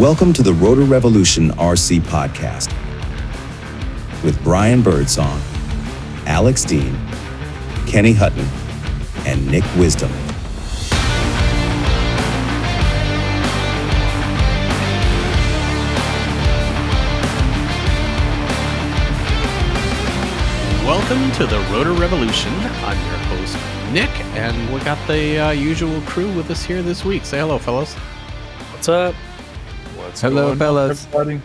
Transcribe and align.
Welcome 0.00 0.32
to 0.32 0.42
the 0.42 0.54
Rotor 0.54 0.84
Revolution 0.84 1.50
RC 1.50 2.00
podcast 2.00 2.72
with 4.24 4.42
Brian 4.42 4.80
Birdsong, 4.80 5.38
Alex 6.24 6.64
Dean, 6.64 6.98
Kenny 7.86 8.14
Hutton, 8.14 8.46
and 9.26 9.46
Nick 9.50 9.62
Wisdom. 9.76 10.10
Welcome 20.86 21.30
to 21.32 21.46
the 21.46 21.60
Rotor 21.70 21.92
Revolution. 21.92 22.54
I'm 22.54 22.98
your 23.06 23.18
host, 23.26 23.54
Nick, 23.92 24.08
and 24.34 24.72
we 24.72 24.80
got 24.80 25.06
the 25.06 25.38
uh, 25.38 25.50
usual 25.50 26.00
crew 26.06 26.34
with 26.34 26.50
us 26.50 26.64
here 26.64 26.80
this 26.82 27.04
week. 27.04 27.26
Say 27.26 27.40
hello, 27.40 27.58
fellas. 27.58 27.92
What's 28.72 28.88
up? 28.88 29.14
What's 30.10 30.22
Hello, 30.22 30.46
going 30.48 30.58
fellas. 30.58 31.06
everybody? 31.06 31.40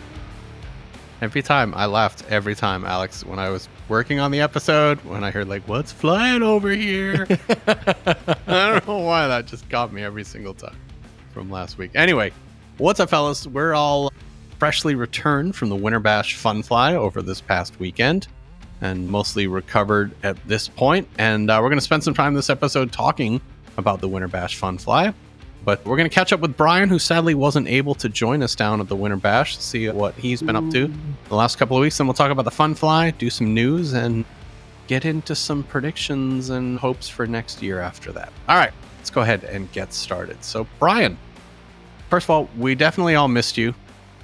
Every 1.21 1.43
time 1.43 1.75
I 1.75 1.85
laughed 1.85 2.25
every 2.31 2.55
time, 2.55 2.83
Alex, 2.83 3.23
when 3.23 3.37
I 3.37 3.51
was 3.51 3.69
working 3.89 4.19
on 4.19 4.31
the 4.31 4.41
episode, 4.41 4.99
when 5.01 5.23
I 5.23 5.29
heard 5.29 5.47
like 5.47 5.67
"What's 5.67 5.91
flying 5.91 6.41
over 6.41 6.71
here?" 6.71 7.27
I 7.67 8.35
don't 8.47 8.87
know 8.87 8.97
why 8.97 9.27
that 9.27 9.45
just 9.45 9.69
got 9.69 9.93
me 9.93 10.01
every 10.03 10.23
single 10.23 10.55
time 10.55 10.75
from 11.31 11.51
last 11.51 11.77
week. 11.77 11.91
Anyway, 11.93 12.33
what's 12.79 12.99
up, 12.99 13.11
fellas? 13.11 13.45
We're 13.45 13.75
all 13.75 14.11
freshly 14.57 14.95
returned 14.95 15.55
from 15.55 15.69
the 15.69 15.75
Winter 15.75 15.99
Bash 15.99 16.33
Fun 16.33 16.63
Fly 16.63 16.95
over 16.95 17.21
this 17.21 17.41
past 17.41 17.79
weekend, 17.79 18.27
and 18.81 19.07
mostly 19.07 19.45
recovered 19.45 20.11
at 20.23 20.43
this 20.47 20.67
point. 20.67 21.07
And 21.19 21.51
uh, 21.51 21.59
we're 21.61 21.69
going 21.69 21.77
to 21.77 21.85
spend 21.85 22.03
some 22.03 22.15
time 22.15 22.33
this 22.33 22.49
episode 22.49 22.91
talking 22.91 23.41
about 23.77 24.01
the 24.01 24.07
Winter 24.07 24.27
Bash 24.27 24.55
Fun 24.55 24.79
Fly. 24.79 25.13
But 25.65 25.83
we're 25.83 25.97
going 25.97 26.07
to 26.07 26.13
catch 26.13 26.31
up 26.31 26.41
with 26.41 26.55
Brian, 26.55 26.89
who 26.89 26.99
sadly 26.99 27.33
wasn't 27.33 27.67
able 27.67 27.95
to 27.95 28.07
join 28.07 28.43
us 28.43 28.53
down 28.53 28.79
at 28.79 28.87
the 28.87 28.95
Winter 28.95 29.17
Bash, 29.17 29.57
see 29.57 29.89
what 29.89 30.13
he's 30.13 30.43
been 30.43 30.55
up 30.55 30.69
to 30.71 30.93
the 31.27 31.35
last 31.35 31.57
couple 31.57 31.75
of 31.75 31.81
weeks. 31.81 31.99
And 31.99 32.07
we'll 32.07 32.13
talk 32.13 32.29
about 32.29 32.45
the 32.45 32.51
Fun 32.51 32.75
Fly, 32.75 33.09
do 33.09 33.31
some 33.31 33.55
news, 33.55 33.93
and 33.93 34.25
get 34.85 35.05
into 35.05 35.33
some 35.33 35.63
predictions 35.63 36.51
and 36.51 36.77
hopes 36.77 37.09
for 37.09 37.25
next 37.25 37.63
year 37.63 37.79
after 37.79 38.11
that. 38.11 38.31
All 38.47 38.57
right, 38.57 38.73
let's 38.99 39.09
go 39.09 39.21
ahead 39.21 39.43
and 39.43 39.71
get 39.71 39.91
started. 39.91 40.43
So, 40.43 40.67
Brian, 40.77 41.17
first 42.11 42.27
of 42.27 42.29
all, 42.29 42.47
we 42.57 42.75
definitely 42.75 43.15
all 43.15 43.27
missed 43.27 43.57
you. 43.57 43.73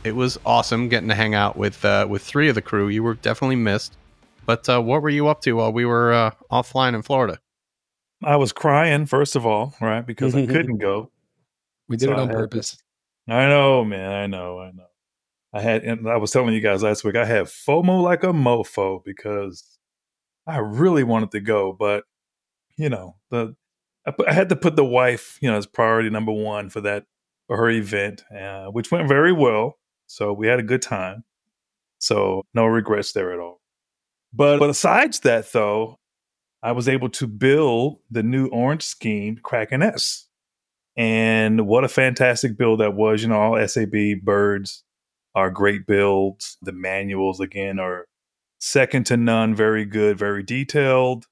It 0.03 0.15
was 0.15 0.39
awesome 0.45 0.89
getting 0.89 1.09
to 1.09 1.15
hang 1.15 1.33
out 1.33 1.57
with 1.57 1.83
uh, 1.83 2.05
with 2.07 2.21
three 2.21 2.49
of 2.49 2.55
the 2.55 2.61
crew. 2.61 2.87
You 2.87 3.01
were 3.01 3.15
definitely 3.15 3.55
missed. 3.55 3.97
But 4.45 4.67
uh, 4.69 4.81
what 4.81 5.01
were 5.01 5.09
you 5.09 5.27
up 5.27 5.41
to 5.41 5.53
while 5.53 5.71
we 5.71 5.85
were 5.85 6.13
uh, 6.13 6.31
offline 6.51 6.93
in 6.93 7.01
Florida? 7.01 7.39
I 8.23 8.35
was 8.35 8.51
crying 8.51 9.07
first 9.07 9.35
of 9.35 9.45
all, 9.45 9.73
right, 9.81 10.05
because 10.05 10.35
I 10.35 10.45
couldn't 10.47 10.77
go. 10.77 11.09
We 11.87 11.97
did 11.97 12.07
So 12.07 12.13
it 12.13 12.17
I 12.17 12.21
on 12.21 12.27
had 12.27 12.37
purpose. 12.37 12.77
I 13.27 13.47
know, 13.47 13.83
man. 13.85 14.11
I 14.11 14.27
know. 14.27 14.59
I 14.59 14.71
know. 14.71 14.85
I 15.53 15.61
had, 15.61 15.83
and 15.83 16.07
I 16.07 16.17
was 16.17 16.31
telling 16.31 16.53
you 16.53 16.61
guys 16.61 16.81
last 16.81 17.03
week, 17.03 17.15
I 17.15 17.25
had 17.25 17.45
FOMO 17.45 18.01
like 18.01 18.23
a 18.23 18.27
mofo 18.27 19.03
because 19.03 19.77
I 20.47 20.57
really 20.57 21.03
wanted 21.03 21.31
to 21.31 21.41
go, 21.41 21.73
but 21.77 22.05
you 22.77 22.89
know, 22.89 23.17
the 23.29 23.55
I, 24.05 24.11
put, 24.11 24.27
I 24.27 24.33
had 24.33 24.49
to 24.49 24.55
put 24.55 24.75
the 24.75 24.85
wife, 24.85 25.37
you 25.41 25.51
know, 25.51 25.57
as 25.57 25.67
priority 25.67 26.09
number 26.09 26.31
one 26.31 26.69
for 26.69 26.81
that 26.81 27.05
for 27.47 27.57
her 27.57 27.69
event, 27.69 28.23
uh, 28.35 28.67
which 28.67 28.91
went 28.91 29.07
very 29.07 29.33
well. 29.33 29.77
So 30.07 30.33
we 30.33 30.47
had 30.47 30.59
a 30.59 30.63
good 30.63 30.81
time. 30.81 31.23
So 31.99 32.43
no 32.53 32.65
regrets 32.65 33.11
there 33.11 33.33
at 33.33 33.39
all. 33.39 33.61
But 34.33 34.59
but 34.59 34.67
besides 34.67 35.19
that, 35.19 35.51
though, 35.51 35.99
I 36.63 36.71
was 36.71 36.87
able 36.87 37.09
to 37.09 37.27
build 37.27 37.99
the 38.09 38.23
new 38.23 38.47
orange 38.47 38.83
scheme 38.83 39.37
Kraken 39.43 39.83
S. 39.83 40.27
And 40.97 41.67
what 41.67 41.83
a 41.83 41.89
fantastic 41.89 42.57
build 42.57 42.79
that 42.79 42.95
was. 42.95 43.21
You 43.21 43.29
know, 43.29 43.39
all 43.39 43.67
SAB 43.67 44.21
birds 44.23 44.83
are 45.35 45.49
great 45.49 45.87
builds. 45.87 46.57
The 46.61 46.73
manuals, 46.73 47.39
again, 47.39 47.79
are 47.79 48.07
second 48.59 49.05
to 49.07 49.17
none, 49.17 49.55
very 49.55 49.85
good, 49.85 50.17
very 50.17 50.43
detailed. 50.43 51.25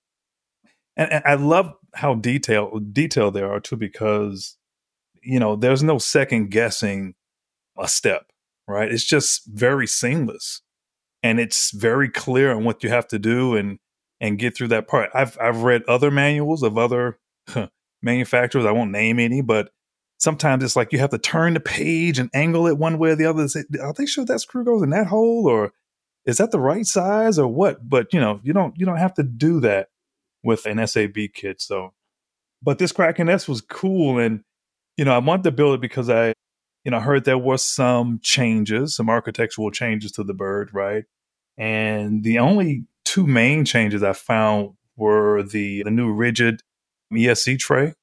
And, 0.96 1.12
and 1.12 1.24
I 1.26 1.36
love 1.36 1.74
how 1.96 2.16
detailed 2.16 2.94
detailed 2.94 3.34
they 3.34 3.42
are 3.42 3.60
too, 3.60 3.76
because 3.76 4.58
you 5.22 5.40
know, 5.40 5.56
there's 5.56 5.84
no 5.84 5.98
second 5.98 6.50
guessing 6.50 7.16
a 7.78 7.88
step, 7.88 8.32
right? 8.68 8.92
It's 8.92 9.06
just 9.06 9.46
very 9.48 9.88
seamless. 9.88 10.62
And 11.22 11.40
it's 11.40 11.72
very 11.72 12.10
clear 12.10 12.54
on 12.54 12.64
what 12.64 12.84
you 12.84 12.90
have 12.90 13.08
to 13.10 13.20
do 13.20 13.56
and 13.56 13.80
and 14.22 14.40
get 14.40 14.56
through 14.56 14.70
that 14.70 14.88
part. 14.88 15.10
I've 15.14 15.38
I've 15.40 15.64
read 15.64 15.84
other 15.88 16.12
manuals 16.12 16.64
of 16.64 16.78
other 16.78 17.20
manufacturers. 18.02 18.66
I 18.66 18.72
won't 18.72 18.92
name 18.92 19.20
any, 19.20 19.42
but 19.42 19.72
sometimes 20.18 20.64
it's 20.64 20.76
like 20.76 20.92
you 20.92 21.00
have 21.00 21.10
to 21.10 21.18
turn 21.18 21.56
the 21.56 21.60
page 21.60 22.20
and 22.20 22.30
angle 22.34 22.68
it 22.68 22.78
one 22.78 23.00
way 23.00 23.12
or 23.12 23.16
the 23.16 23.26
other. 23.26 23.48
Say, 23.48 23.64
Are 23.82 23.94
they 23.94 24.06
sure 24.06 24.26
that 24.26 24.40
screw 24.40 24.64
goes 24.64 24.84
in 24.84 24.92
that 24.92 25.08
hole, 25.08 25.48
or 25.48 25.74
is 26.26 26.38
that 26.38 26.52
the 26.52 26.60
right 26.60 26.86
size, 26.86 27.40
or 27.40 27.48
what? 27.48 27.90
But 27.90 28.14
you 28.14 28.20
know, 28.20 28.40
you 28.44 28.54
don't 28.54 28.78
you 28.78 28.86
don't 28.86 28.98
have 28.98 29.14
to 29.16 29.24
do 29.24 29.60
that 29.62 29.90
with 30.44 30.66
an 30.66 30.86
SAB 30.86 31.16
kit. 31.34 31.62
So, 31.62 31.94
but 32.62 32.78
this 32.78 32.92
Kraken 32.92 33.30
S 33.30 33.48
was 33.48 33.62
cool, 33.62 34.20
and 34.20 34.44
you 34.98 35.06
know, 35.06 35.14
I 35.14 35.20
wanted 35.20 35.44
to 35.44 35.52
build 35.52 35.76
it 35.76 35.82
because 35.82 36.10
I, 36.10 36.34
you 36.84 36.92
know, 36.92 37.00
heard 37.00 37.26
there 37.26 37.38
were 37.38 37.58
some 37.58 38.20
changes, 38.22 38.96
some 38.96 39.10
architectural 39.10 39.72
changes 39.72 40.12
to 40.14 40.24
the 40.24 40.34
bird, 40.34 40.70
right? 40.74 41.06
And 41.58 42.24
the 42.24 42.40
only 42.40 42.86
two 43.06 43.26
main 43.26 43.66
changes 43.66 44.04
I 44.04 44.14
found 44.14 44.74
were 44.96 45.44
the 45.44 45.84
the 45.84 45.92
new 45.92 46.12
rigid 46.12 46.62
ESC 47.14 47.60
tray. 47.60 47.94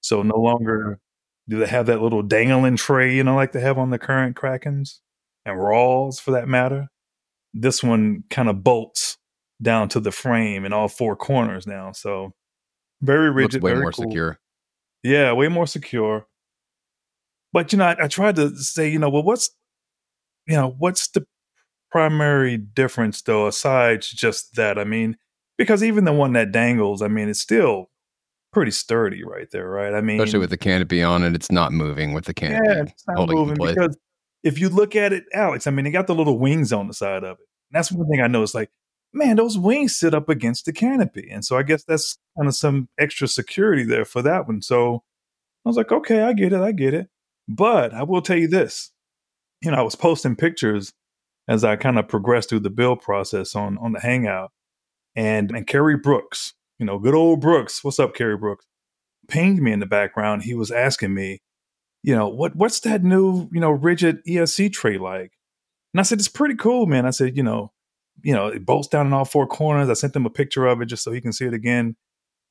So 0.00 0.22
no 0.22 0.36
longer 0.36 0.98
do 1.48 1.58
they 1.58 1.66
have 1.66 1.86
that 1.86 2.02
little 2.02 2.22
dangling 2.22 2.76
tray, 2.76 3.14
you 3.14 3.24
know, 3.24 3.34
like 3.34 3.52
they 3.52 3.60
have 3.60 3.78
on 3.78 3.90
the 3.90 3.98
current 3.98 4.36
Krakens 4.36 4.98
and 5.44 5.58
Raws 5.58 6.18
for 6.20 6.32
that 6.32 6.48
matter. 6.48 6.88
This 7.54 7.82
one 7.82 8.24
kind 8.30 8.48
of 8.48 8.64
bolts 8.64 9.18
down 9.60 9.88
to 9.90 10.00
the 10.00 10.12
frame 10.12 10.64
in 10.64 10.72
all 10.72 10.88
four 10.88 11.16
corners 11.16 11.66
now. 11.66 11.92
So 11.92 12.32
very 13.00 13.28
Looks 13.28 13.54
rigid, 13.54 13.62
way 13.62 13.72
very 13.72 13.82
more 13.82 13.92
cool. 13.92 14.04
secure. 14.04 14.38
Yeah, 15.02 15.32
way 15.32 15.48
more 15.48 15.66
secure. 15.66 16.26
But 17.52 17.72
you 17.72 17.78
know, 17.78 17.86
I, 17.86 18.04
I 18.04 18.08
tried 18.08 18.36
to 18.36 18.56
say, 18.56 18.88
you 18.88 18.98
know, 18.98 19.10
well, 19.10 19.22
what's 19.22 19.50
you 20.46 20.56
know, 20.56 20.74
what's 20.78 21.08
the 21.08 21.26
primary 21.90 22.56
difference 22.56 23.22
though, 23.22 23.46
aside 23.46 24.02
just 24.02 24.54
that? 24.56 24.78
I 24.78 24.84
mean, 24.84 25.16
because 25.58 25.84
even 25.84 26.04
the 26.04 26.12
one 26.12 26.32
that 26.32 26.52
dangles, 26.52 27.02
I 27.02 27.08
mean, 27.08 27.28
it's 27.28 27.40
still 27.40 27.90
pretty 28.52 28.70
sturdy 28.70 29.24
right 29.24 29.50
there, 29.50 29.68
right? 29.68 29.94
I 29.94 30.00
mean, 30.00 30.20
Especially 30.20 30.40
with 30.40 30.50
the 30.50 30.56
canopy 30.56 31.02
on 31.02 31.24
it, 31.24 31.34
it's 31.34 31.50
not 31.50 31.72
moving 31.72 32.12
with 32.12 32.26
the 32.26 32.34
canopy 32.34 32.68
yeah, 32.68 32.82
it's 32.82 33.04
not 33.08 33.28
moving 33.28 33.56
because 33.56 33.96
if 34.42 34.58
you 34.58 34.68
look 34.68 34.94
at 34.96 35.12
it, 35.12 35.24
Alex, 35.32 35.66
I 35.66 35.70
mean, 35.70 35.86
it 35.86 35.92
got 35.92 36.06
the 36.06 36.14
little 36.14 36.38
wings 36.38 36.72
on 36.72 36.88
the 36.88 36.94
side 36.94 37.24
of 37.24 37.38
it. 37.38 37.46
And 37.70 37.78
that's 37.78 37.92
one 37.92 38.08
thing 38.08 38.20
I 38.20 38.26
noticed. 38.26 38.54
Like, 38.54 38.70
man, 39.12 39.36
those 39.36 39.58
wings 39.58 39.96
sit 39.96 40.14
up 40.14 40.28
against 40.28 40.66
the 40.66 40.72
canopy, 40.72 41.28
and 41.30 41.44
so 41.44 41.56
I 41.56 41.62
guess 41.62 41.84
that's 41.84 42.18
kind 42.36 42.48
of 42.48 42.54
some 42.54 42.88
extra 42.98 43.28
security 43.28 43.84
there 43.84 44.04
for 44.04 44.22
that 44.22 44.46
one. 44.46 44.62
So 44.62 45.02
I 45.64 45.68
was 45.68 45.76
like, 45.76 45.92
okay, 45.92 46.22
I 46.22 46.32
get 46.32 46.52
it, 46.52 46.60
I 46.60 46.72
get 46.72 46.94
it. 46.94 47.08
But 47.48 47.94
I 47.94 48.02
will 48.02 48.22
tell 48.22 48.36
you 48.38 48.48
this, 48.48 48.92
you 49.60 49.70
know, 49.70 49.78
I 49.78 49.82
was 49.82 49.96
posting 49.96 50.36
pictures 50.36 50.92
as 51.48 51.64
I 51.64 51.76
kind 51.76 51.98
of 51.98 52.08
progressed 52.08 52.48
through 52.48 52.60
the 52.60 52.70
build 52.70 53.00
process 53.00 53.54
on 53.56 53.78
on 53.78 53.92
the 53.92 54.00
Hangout, 54.00 54.52
and 55.14 55.50
and 55.50 55.66
Kerry 55.66 55.96
Brooks, 55.96 56.54
you 56.78 56.86
know, 56.86 56.98
good 56.98 57.14
old 57.14 57.40
Brooks, 57.40 57.82
what's 57.84 57.98
up, 57.98 58.14
Kerry 58.14 58.36
Brooks, 58.36 58.66
pinged 59.28 59.60
me 59.62 59.72
in 59.72 59.80
the 59.80 59.86
background. 59.86 60.42
He 60.42 60.54
was 60.54 60.70
asking 60.70 61.14
me, 61.14 61.40
you 62.02 62.14
know, 62.14 62.28
what 62.28 62.56
what's 62.56 62.80
that 62.80 63.02
new, 63.04 63.48
you 63.52 63.60
know, 63.60 63.70
rigid 63.70 64.18
ESC 64.26 64.72
tray 64.72 64.98
like? 64.98 65.32
And 65.94 66.00
I 66.00 66.02
said, 66.02 66.18
it's 66.18 66.28
pretty 66.28 66.54
cool, 66.56 66.86
man. 66.86 67.06
I 67.06 67.10
said, 67.10 67.36
you 67.36 67.42
know, 67.42 67.72
you 68.22 68.34
know, 68.34 68.48
it 68.48 68.64
bolts 68.66 68.88
down 68.88 69.06
in 69.06 69.12
all 69.12 69.24
four 69.24 69.46
corners. 69.46 69.88
I 69.88 69.94
sent 69.94 70.16
him 70.16 70.26
a 70.26 70.30
picture 70.30 70.66
of 70.66 70.80
it 70.80 70.86
just 70.86 71.04
so 71.04 71.12
he 71.12 71.20
can 71.20 71.32
see 71.32 71.46
it 71.46 71.54
again. 71.54 71.96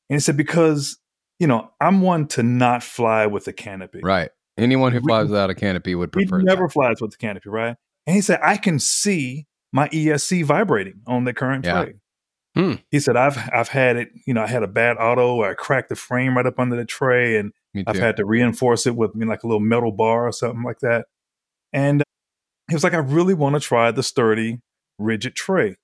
And 0.10 0.16
he 0.16 0.20
said, 0.20 0.38
because, 0.38 0.98
you 1.40 1.48
know, 1.48 1.70
I'm 1.82 2.02
one 2.02 2.28
to 2.30 2.44
not 2.44 2.84
fly 2.84 3.26
with 3.26 3.48
a 3.48 3.54
canopy. 3.54 4.00
Right. 4.04 4.30
Anyone 4.58 4.92
who 4.92 5.00
We- 5.00 5.08
flies 5.08 5.30
without 5.30 5.50
a 5.50 5.56
canopy 5.56 5.96
would 5.96 6.12
He 6.16 6.26
prefer 6.26 6.42
never 6.44 6.64
that. 6.68 6.74
flies 6.74 7.02
with 7.02 7.12
the 7.12 7.18
canopy, 7.18 7.50
right? 7.50 7.76
And 8.06 8.16
he 8.16 8.22
said, 8.22 8.40
I 8.44 8.58
can 8.58 8.80
see 8.80 9.48
my 9.74 9.88
ESC 9.90 10.44
vibrating 10.44 11.02
on 11.08 11.24
the 11.24 11.34
current 11.34 11.66
Yeah. 11.66 11.84
tray. 11.86 11.94
Hmm. 12.56 12.74
He 12.90 13.00
said, 13.00 13.16
I've 13.16 13.38
I've 13.54 13.70
had 13.70 13.96
it, 13.96 14.10
you 14.28 14.34
know, 14.34 14.44
I 14.44 14.48
had 14.48 14.62
a 14.64 14.68
bad 14.68 14.98
auto 15.00 15.42
I 15.44 15.54
cracked 15.54 15.90
the 15.90 15.96
frame 15.96 16.36
right 16.36 16.46
up 16.46 16.60
under 16.60 16.76
the 16.76 16.84
tray 16.86 17.38
and 17.38 17.54
I've 17.88 17.96
had 18.02 18.18
to 18.18 18.26
reinforce 18.26 18.86
it 18.86 18.96
with 18.96 19.12
I 19.16 19.18
mean, 19.18 19.30
like 19.30 19.44
a 19.44 19.48
little 19.48 19.62
metal 19.62 19.92
bar 19.94 20.28
or 20.28 20.32
something 20.34 20.64
like 20.64 20.80
that. 20.80 21.06
And 21.72 22.04
he 22.68 22.76
was 22.76 22.84
like, 22.84 22.94
I 22.94 22.98
really 22.98 23.34
want 23.34 23.54
to 23.56 23.60
try 23.62 23.92
the 23.92 24.04
sturdy, 24.04 24.60
rigid 25.00 25.36
tray. 25.36 25.78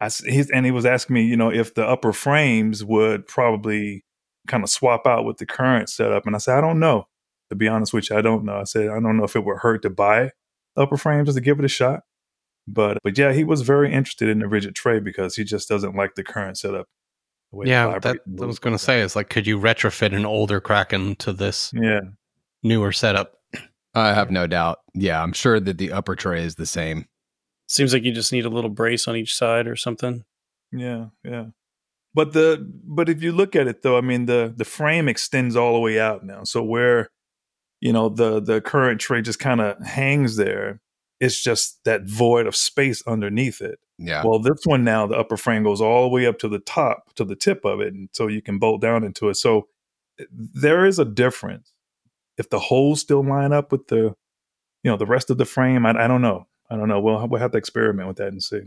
I, 0.00 0.06
s- 0.06 0.22
he's, 0.24 0.48
and 0.50 0.64
he 0.64 0.70
was 0.70 0.86
asking 0.86 1.14
me, 1.14 1.22
you 1.24 1.36
know, 1.36 1.50
if 1.50 1.74
the 1.74 1.84
upper 1.84 2.12
frames 2.12 2.84
would 2.84 3.26
probably 3.26 4.04
kind 4.46 4.62
of 4.62 4.70
swap 4.70 5.06
out 5.06 5.24
with 5.24 5.38
the 5.38 5.46
current 5.46 5.88
setup. 5.90 6.24
And 6.26 6.36
I 6.36 6.38
said, 6.38 6.56
I 6.56 6.60
don't 6.60 6.78
know. 6.78 7.08
To 7.50 7.56
be 7.56 7.66
honest 7.66 7.92
with 7.92 8.10
you, 8.10 8.16
I 8.16 8.20
don't 8.22 8.44
know. 8.44 8.58
I 8.60 8.64
said, 8.64 8.88
I 8.88 9.00
don't 9.00 9.16
know 9.16 9.24
if 9.24 9.34
it 9.34 9.44
would 9.44 9.58
hurt 9.58 9.82
to 9.82 9.90
buy 9.90 10.30
upper 10.76 10.96
frames 10.96 11.26
just 11.26 11.38
to 11.38 11.42
give 11.42 11.58
it 11.58 11.64
a 11.64 11.68
shot. 11.68 12.02
But 12.68 12.98
but 13.02 13.16
yeah, 13.16 13.32
he 13.32 13.44
was 13.44 13.62
very 13.62 13.92
interested 13.92 14.28
in 14.28 14.40
the 14.40 14.48
rigid 14.48 14.74
tray 14.74 15.00
because 15.00 15.34
he 15.36 15.44
just 15.44 15.68
doesn't 15.68 15.96
like 15.96 16.14
the 16.14 16.24
current 16.24 16.58
setup. 16.58 16.86
the 17.52 17.68
Yeah, 17.68 17.86
vibrates 17.86 18.20
that 18.26 18.42
I 18.42 18.46
was 18.46 18.58
going 18.58 18.74
to 18.74 18.82
say 18.82 19.00
is 19.00 19.16
like, 19.16 19.30
could 19.30 19.46
you 19.46 19.58
retrofit 19.58 20.14
an 20.14 20.26
older 20.26 20.60
Kraken 20.60 21.16
to 21.16 21.32
this. 21.32 21.72
Yeah. 21.74 22.00
newer 22.62 22.92
setup? 22.92 23.34
I 23.94 24.12
have 24.12 24.30
no 24.30 24.46
doubt. 24.46 24.80
Yeah, 24.94 25.22
I'm 25.22 25.32
sure 25.32 25.58
that 25.58 25.78
the 25.78 25.92
upper 25.92 26.14
tray 26.14 26.44
is 26.44 26.56
the 26.56 26.66
same. 26.66 27.06
Seems 27.66 27.92
like 27.92 28.04
you 28.04 28.12
just 28.12 28.32
need 28.32 28.44
a 28.44 28.50
little 28.50 28.70
brace 28.70 29.08
on 29.08 29.16
each 29.16 29.34
side 29.34 29.66
or 29.66 29.76
something. 29.76 30.24
Yeah, 30.72 31.06
yeah. 31.24 31.46
But 32.14 32.32
the 32.32 32.66
but 32.84 33.08
if 33.08 33.22
you 33.22 33.32
look 33.32 33.54
at 33.54 33.66
it 33.68 33.82
though, 33.82 33.96
I 33.96 34.00
mean 34.00 34.26
the 34.26 34.52
the 34.56 34.64
frame 34.64 35.08
extends 35.08 35.56
all 35.56 35.74
the 35.74 35.80
way 35.80 36.00
out 36.00 36.24
now. 36.24 36.44
So 36.44 36.62
where 36.62 37.10
you 37.80 37.92
know 37.92 38.08
the 38.08 38.40
the 38.40 38.60
current 38.60 39.00
tray 39.00 39.22
just 39.22 39.38
kind 39.38 39.60
of 39.60 39.80
hangs 39.84 40.36
there, 40.36 40.80
it's 41.20 41.42
just 41.42 41.82
that 41.84 42.04
void 42.04 42.46
of 42.46 42.54
space 42.54 43.02
underneath 43.06 43.60
it. 43.60 43.78
Yeah. 43.98 44.22
Well, 44.24 44.38
this 44.38 44.60
one 44.64 44.84
now 44.84 45.06
the 45.06 45.16
upper 45.16 45.36
frame 45.36 45.64
goes 45.64 45.80
all 45.80 46.02
the 46.02 46.08
way 46.08 46.26
up 46.26 46.38
to 46.40 46.48
the 46.48 46.60
top 46.60 47.14
to 47.14 47.24
the 47.24 47.36
tip 47.36 47.64
of 47.64 47.80
it, 47.80 47.92
and 47.92 48.08
so 48.12 48.28
you 48.28 48.42
can 48.42 48.58
bolt 48.58 48.80
down 48.80 49.04
into 49.04 49.28
it. 49.28 49.34
So 49.34 49.68
eh, 50.20 50.24
there 50.30 50.86
is 50.86 50.98
a 50.98 51.04
difference. 51.04 51.72
If 52.36 52.50
the 52.50 52.60
holes 52.60 53.00
still 53.00 53.24
line 53.24 53.52
up 53.52 53.72
with 53.72 53.88
the, 53.88 54.14
you 54.84 54.90
know, 54.90 54.96
the 54.96 55.06
rest 55.06 55.30
of 55.30 55.38
the 55.38 55.44
frame, 55.44 55.84
I, 55.84 56.04
I 56.04 56.06
don't 56.06 56.22
know. 56.22 56.46
I 56.70 56.76
don't 56.76 56.88
know. 56.88 57.00
We'll 57.00 57.26
we'll 57.26 57.40
have 57.40 57.52
to 57.52 57.58
experiment 57.58 58.06
with 58.06 58.18
that 58.18 58.28
and 58.28 58.42
see. 58.42 58.62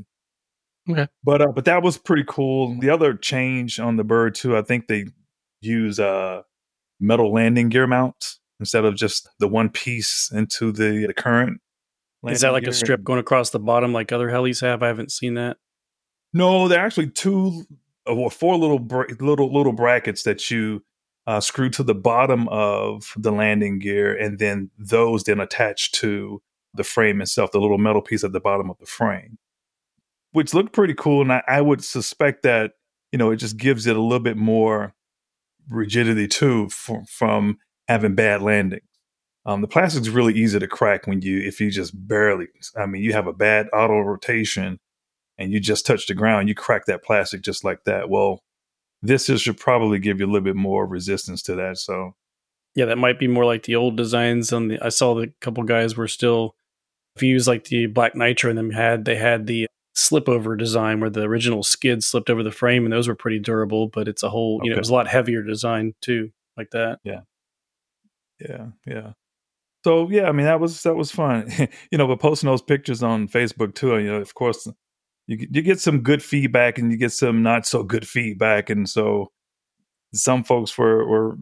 Okay. 0.90 1.08
But 1.24 1.42
uh, 1.42 1.52
but 1.54 1.66
that 1.66 1.84
was 1.84 1.98
pretty 1.98 2.26
cool. 2.28 2.78
The 2.80 2.90
other 2.90 3.14
change 3.14 3.80
on 3.80 3.96
the 3.96 4.04
bird 4.04 4.36
too, 4.36 4.58
I 4.58 4.62
think 4.62 4.88
they 4.88 5.06
use 5.62 6.00
uh 6.00 6.42
metal 7.00 7.32
landing 7.34 7.70
gear 7.70 7.88
mounts 7.88 8.40
instead 8.60 8.86
of 8.86 8.96
just 8.96 9.30
the 9.40 9.48
one 9.48 9.70
piece 9.70 10.30
into 10.34 10.72
the, 10.72 11.06
the 11.08 11.14
current. 11.14 11.60
Is 12.28 12.42
that 12.42 12.52
landing 12.52 12.68
like 12.68 12.76
a 12.76 12.78
strip 12.78 13.04
going 13.04 13.20
across 13.20 13.50
the 13.50 13.60
bottom 13.60 13.94
like 13.94 14.12
other 14.12 14.28
helis 14.28 14.62
have? 14.62 14.84
I 14.84 14.88
haven't 14.88 15.12
seen 15.12 15.34
that. 15.36 15.58
No, 16.34 16.68
they're 16.68 16.86
actually 16.86 17.10
two 17.10 17.66
uh, 18.08 18.14
or 18.14 18.32
four 18.32 18.58
little 18.58 18.80
bra- 18.80 19.06
little 19.20 19.52
little 19.54 19.74
brackets 19.74 20.24
that 20.24 20.52
you 20.52 20.84
uh, 21.28 21.40
screw 21.40 21.70
to 21.72 21.84
the 21.84 21.96
bottom 21.96 22.48
of 22.50 23.14
the 23.18 23.32
landing 23.32 23.80
gear, 23.80 24.16
and 24.16 24.40
then 24.40 24.70
those 24.78 25.24
then 25.24 25.40
attach 25.40 25.92
to 25.94 26.42
the 26.74 26.84
frame 26.84 27.22
itself, 27.22 27.52
the 27.52 27.60
little 27.60 27.78
metal 27.78 28.02
piece 28.02 28.24
at 28.24 28.32
the 28.32 28.40
bottom 28.40 28.70
of 28.70 28.78
the 28.80 28.86
frame, 28.86 29.38
which 30.32 30.54
looked 30.54 30.74
pretty 30.74 30.94
cool. 30.94 31.22
And 31.22 31.34
I, 31.34 31.44
I 31.48 31.62
would 31.62 31.84
suspect 31.84 32.44
that 32.44 32.74
you 33.12 33.18
know 33.18 33.32
it 33.32 33.38
just 33.38 33.58
gives 33.58 33.88
it 33.88 33.96
a 33.96 34.02
little 34.02 34.20
bit 34.20 34.38
more 34.38 34.94
rigidity 35.70 36.28
too 36.28 36.70
from, 36.70 37.06
from 37.06 37.58
having 37.88 38.16
bad 38.16 38.42
landings. 38.42 38.84
Um, 39.46 39.62
the 39.62 39.68
plastic's 39.68 40.10
really 40.10 40.34
easy 40.34 40.60
to 40.60 40.68
crack 40.68 41.08
when 41.08 41.22
you 41.22 41.40
if 41.40 41.60
you 41.60 41.72
just 41.72 42.08
barely. 42.08 42.48
I 42.78 42.86
mean, 42.86 43.02
you 43.02 43.14
have 43.14 43.28
a 43.28 43.34
bad 43.34 43.68
auto 43.74 44.00
rotation 44.00 44.80
and 45.38 45.52
you 45.52 45.60
just 45.60 45.86
touch 45.86 46.08
the 46.08 46.14
ground, 46.14 46.48
you 46.48 46.56
crack 46.56 46.86
that 46.86 47.04
plastic 47.04 47.42
just 47.42 47.64
like 47.64 47.84
that. 47.86 48.10
Well, 48.10 48.44
this 49.02 49.30
is, 49.30 49.42
should 49.42 49.58
probably 49.58 49.98
give 49.98 50.20
you 50.20 50.28
a 50.28 50.32
little 50.32 50.42
bit 50.42 50.56
more 50.56 50.86
resistance 50.86 51.42
to 51.44 51.56
that. 51.56 51.80
So 51.80 52.14
Yeah, 52.76 52.86
that 52.86 53.00
might 53.00 53.18
be 53.18 53.28
more 53.28 53.46
like 53.46 53.64
the 53.64 53.76
old 53.76 53.98
designs 53.98 54.54
on 54.54 54.68
the 54.68 54.80
I 54.84 54.90
saw 54.90 55.16
the 55.16 55.34
couple 55.42 55.64
guys 55.64 55.98
were 55.98 56.08
still 56.08 56.56
if 57.16 57.24
you 57.24 57.30
use 57.30 57.48
like 57.48 57.66
the 57.66 57.88
black 57.88 58.16
nitro 58.16 58.50
and 58.52 58.60
them 58.60 58.70
had 58.70 59.06
they 59.06 59.16
had 59.16 59.48
the 59.48 59.66
slip 59.96 60.30
over 60.30 60.56
design 60.56 61.00
where 61.02 61.10
the 61.10 61.24
original 61.24 61.64
skid 61.64 62.04
slipped 62.04 62.30
over 62.30 62.44
the 62.44 62.52
frame 62.52 62.86
and 62.86 62.94
those 62.94 63.08
were 63.08 63.16
pretty 63.16 63.40
durable, 63.40 63.88
but 63.88 64.08
it's 64.08 64.24
a 64.24 64.30
whole 64.30 64.62
you 64.64 64.70
know, 64.70 64.76
it 64.76 64.80
was 64.80 64.90
a 64.90 64.94
lot 64.94 65.08
heavier 65.08 65.42
design 65.42 65.94
too, 66.00 66.32
like 66.56 66.70
that. 66.70 67.00
Yeah 67.04 67.22
yeah, 68.48 68.68
yeah. 68.86 69.12
So 69.84 70.10
yeah, 70.10 70.30
I 70.30 70.32
mean 70.32 70.46
that 70.46 70.60
was 70.60 70.84
that 70.84 70.96
was 70.96 71.12
fun. 71.12 71.50
you 71.92 71.98
know, 71.98 72.08
but 72.08 72.20
posting 72.20 72.50
those 72.50 72.62
pictures 72.62 73.02
on 73.04 73.28
Facebook 73.28 73.76
too. 73.76 73.98
You 74.00 74.12
know, 74.12 74.22
of 74.22 74.34
course, 74.36 74.68
you 75.28 75.48
you 75.52 75.62
get 75.62 75.80
some 75.80 76.02
good 76.02 76.22
feedback 76.24 76.78
and 76.78 76.92
you 76.92 76.98
get 76.98 77.12
some 77.12 77.42
not 77.44 77.66
so 77.66 77.84
good 77.84 78.08
feedback, 78.08 78.70
and 78.70 78.88
so 78.88 79.32
some 80.14 80.44
folks 80.44 80.78
were 80.78 81.08
were 81.08 81.38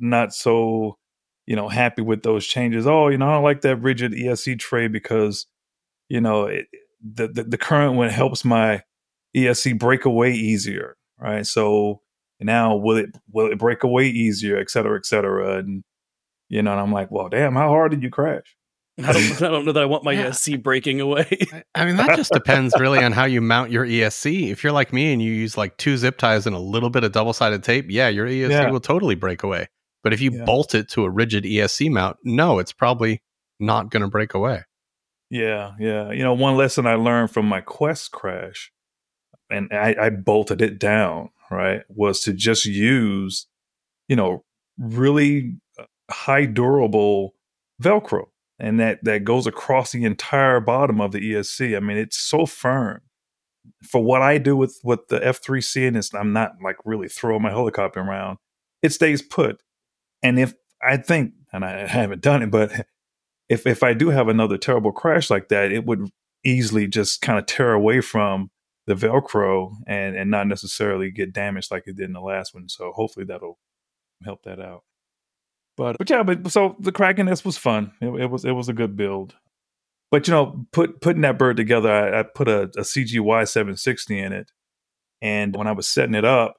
not 0.00 0.32
so 0.32 0.98
you 1.46 1.56
know 1.56 1.68
happy 1.68 2.02
with 2.02 2.22
those 2.22 2.46
changes. 2.46 2.86
Oh, 2.86 3.08
you 3.08 3.18
know, 3.18 3.28
I 3.28 3.34
don't 3.34 3.44
like 3.44 3.62
that 3.62 3.76
rigid 3.76 4.12
ESC 4.12 4.58
tray 4.58 4.88
because 4.88 5.46
you 6.08 6.20
know 6.20 6.46
it, 6.46 6.66
the, 7.02 7.28
the 7.28 7.44
the 7.44 7.58
current 7.58 7.94
one 7.94 8.08
helps 8.08 8.44
my 8.44 8.82
ESC 9.36 9.78
break 9.78 10.04
away 10.04 10.32
easier, 10.32 10.96
right? 11.18 11.46
So 11.46 12.00
now 12.40 12.76
will 12.76 12.96
it 12.96 13.10
will 13.32 13.52
it 13.52 13.58
break 13.58 13.82
away 13.82 14.08
easier, 14.08 14.58
et 14.58 14.70
cetera, 14.70 14.98
et 14.98 15.06
cetera, 15.06 15.58
and 15.58 15.84
you 16.52 16.62
know, 16.62 16.72
and 16.72 16.80
I'm 16.80 16.92
like, 16.92 17.10
well, 17.10 17.28
damn, 17.28 17.54
how 17.54 17.68
hard 17.68 17.90
did 17.92 18.02
you 18.02 18.10
crash? 18.10 18.56
I 19.02 19.12
don't 19.12 19.32
I 19.42 19.48
don't 19.48 19.64
know 19.64 19.72
that 19.72 19.82
I 19.82 19.86
want 19.86 20.04
my 20.04 20.12
Yeah. 20.12 20.26
ESC 20.26 20.62
breaking 20.62 21.00
away. 21.00 21.26
I- 21.52 21.62
I 21.74 21.84
mean, 21.86 21.96
that 21.96 22.14
just 22.16 22.30
depends 22.32 22.74
really 22.78 23.02
on 23.02 23.12
how 23.12 23.24
you 23.24 23.40
mount 23.40 23.70
your 23.70 23.86
ESC. 23.86 24.50
If 24.50 24.62
you're 24.62 24.72
like 24.72 24.92
me 24.92 25.12
and 25.14 25.22
you 25.22 25.32
use 25.32 25.56
like 25.56 25.76
two 25.78 25.96
zip 25.96 26.18
ties 26.18 26.46
and 26.46 26.54
a 26.54 26.58
little 26.58 26.90
bit 26.90 27.02
of 27.04 27.10
double 27.12 27.32
sided 27.32 27.62
tape, 27.64 27.86
yeah, 27.88 28.08
your 28.08 28.26
ESC 28.28 28.50
Yeah. 28.50 28.70
will 28.70 28.80
totally 28.80 29.14
break 29.14 29.42
away. 29.42 29.68
But 30.04 30.12
if 30.12 30.20
you 30.20 30.30
Yeah. 30.32 30.44
bolt 30.44 30.74
it 30.74 30.88
to 30.90 31.04
a 31.04 31.10
rigid 31.10 31.44
ESC 31.44 31.88
mount, 31.90 32.18
no, 32.22 32.58
it's 32.58 32.72
probably 32.72 33.22
not 33.58 33.90
going 33.90 34.02
to 34.02 34.08
break 34.08 34.34
away. 34.34 34.62
Yeah, 35.30 35.72
yeah. 35.80 36.10
You 36.12 36.22
know, 36.22 36.34
one 36.34 36.56
lesson 36.58 36.86
I 36.86 36.96
learned 36.96 37.30
from 37.30 37.46
my 37.46 37.62
Quest 37.62 38.10
crash, 38.12 38.70
and 39.50 39.72
I, 39.72 39.96
I 39.98 40.10
bolted 40.10 40.60
it 40.60 40.78
down, 40.78 41.30
right, 41.50 41.82
was 41.88 42.20
to 42.24 42.34
just 42.34 42.66
use, 42.66 43.46
you 44.08 44.16
know, 44.16 44.44
really 44.78 45.54
high 46.12 46.46
durable 46.46 47.34
Velcro. 47.82 48.26
And 48.58 48.78
that, 48.78 49.02
that 49.02 49.24
goes 49.24 49.46
across 49.46 49.92
the 49.92 50.04
entire 50.04 50.60
bottom 50.60 51.00
of 51.00 51.12
the 51.12 51.18
ESC. 51.18 51.76
I 51.76 51.80
mean, 51.80 51.96
it's 51.96 52.18
so 52.18 52.46
firm. 52.46 53.00
For 53.82 54.02
what 54.02 54.22
I 54.22 54.38
do 54.38 54.56
with, 54.56 54.78
with 54.84 55.08
the 55.08 55.18
F3C, 55.20 55.88
and 55.88 55.96
it's, 55.96 56.14
I'm 56.14 56.32
not 56.32 56.52
like 56.62 56.76
really 56.84 57.08
throwing 57.08 57.42
my 57.42 57.50
helicopter 57.50 58.00
around, 58.00 58.38
it 58.82 58.92
stays 58.92 59.22
put. 59.22 59.62
And 60.22 60.38
if 60.38 60.54
I 60.82 60.96
think, 60.96 61.32
and 61.52 61.64
I 61.64 61.86
haven't 61.86 62.22
done 62.22 62.42
it, 62.42 62.50
but 62.50 62.86
if 63.48 63.66
if 63.66 63.82
I 63.82 63.92
do 63.92 64.08
have 64.08 64.28
another 64.28 64.56
terrible 64.56 64.92
crash 64.92 65.28
like 65.30 65.48
that, 65.48 65.72
it 65.72 65.84
would 65.84 66.10
easily 66.44 66.86
just 66.86 67.20
kind 67.20 67.38
of 67.38 67.46
tear 67.46 67.72
away 67.72 68.00
from 68.00 68.50
the 68.86 68.94
Velcro 68.94 69.74
and 69.86 70.16
and 70.16 70.30
not 70.30 70.46
necessarily 70.46 71.10
get 71.10 71.32
damaged 71.32 71.70
like 71.70 71.84
it 71.86 71.96
did 71.96 72.06
in 72.06 72.14
the 72.14 72.20
last 72.20 72.54
one. 72.54 72.68
So 72.68 72.92
hopefully 72.92 73.26
that'll 73.26 73.58
help 74.24 74.42
that 74.44 74.58
out. 74.58 74.84
But 75.76 75.98
but 75.98 76.08
yeah, 76.10 76.22
but 76.22 76.50
so 76.50 76.76
the 76.78 76.92
Kraken 76.92 77.28
S 77.28 77.44
was 77.44 77.56
fun. 77.56 77.92
It, 78.00 78.08
it 78.08 78.30
was 78.30 78.44
it 78.44 78.52
was 78.52 78.68
a 78.68 78.74
good 78.74 78.96
build. 78.96 79.34
But 80.10 80.28
you 80.28 80.32
know, 80.32 80.66
put 80.72 81.00
putting 81.00 81.22
that 81.22 81.38
bird 81.38 81.56
together, 81.56 81.90
I, 81.90 82.20
I 82.20 82.22
put 82.22 82.48
a, 82.48 82.62
a 82.62 82.82
CGY 82.82 83.48
760 83.48 84.18
in 84.18 84.32
it, 84.32 84.50
and 85.22 85.56
when 85.56 85.66
I 85.66 85.72
was 85.72 85.88
setting 85.88 86.14
it 86.14 86.24
up, 86.24 86.56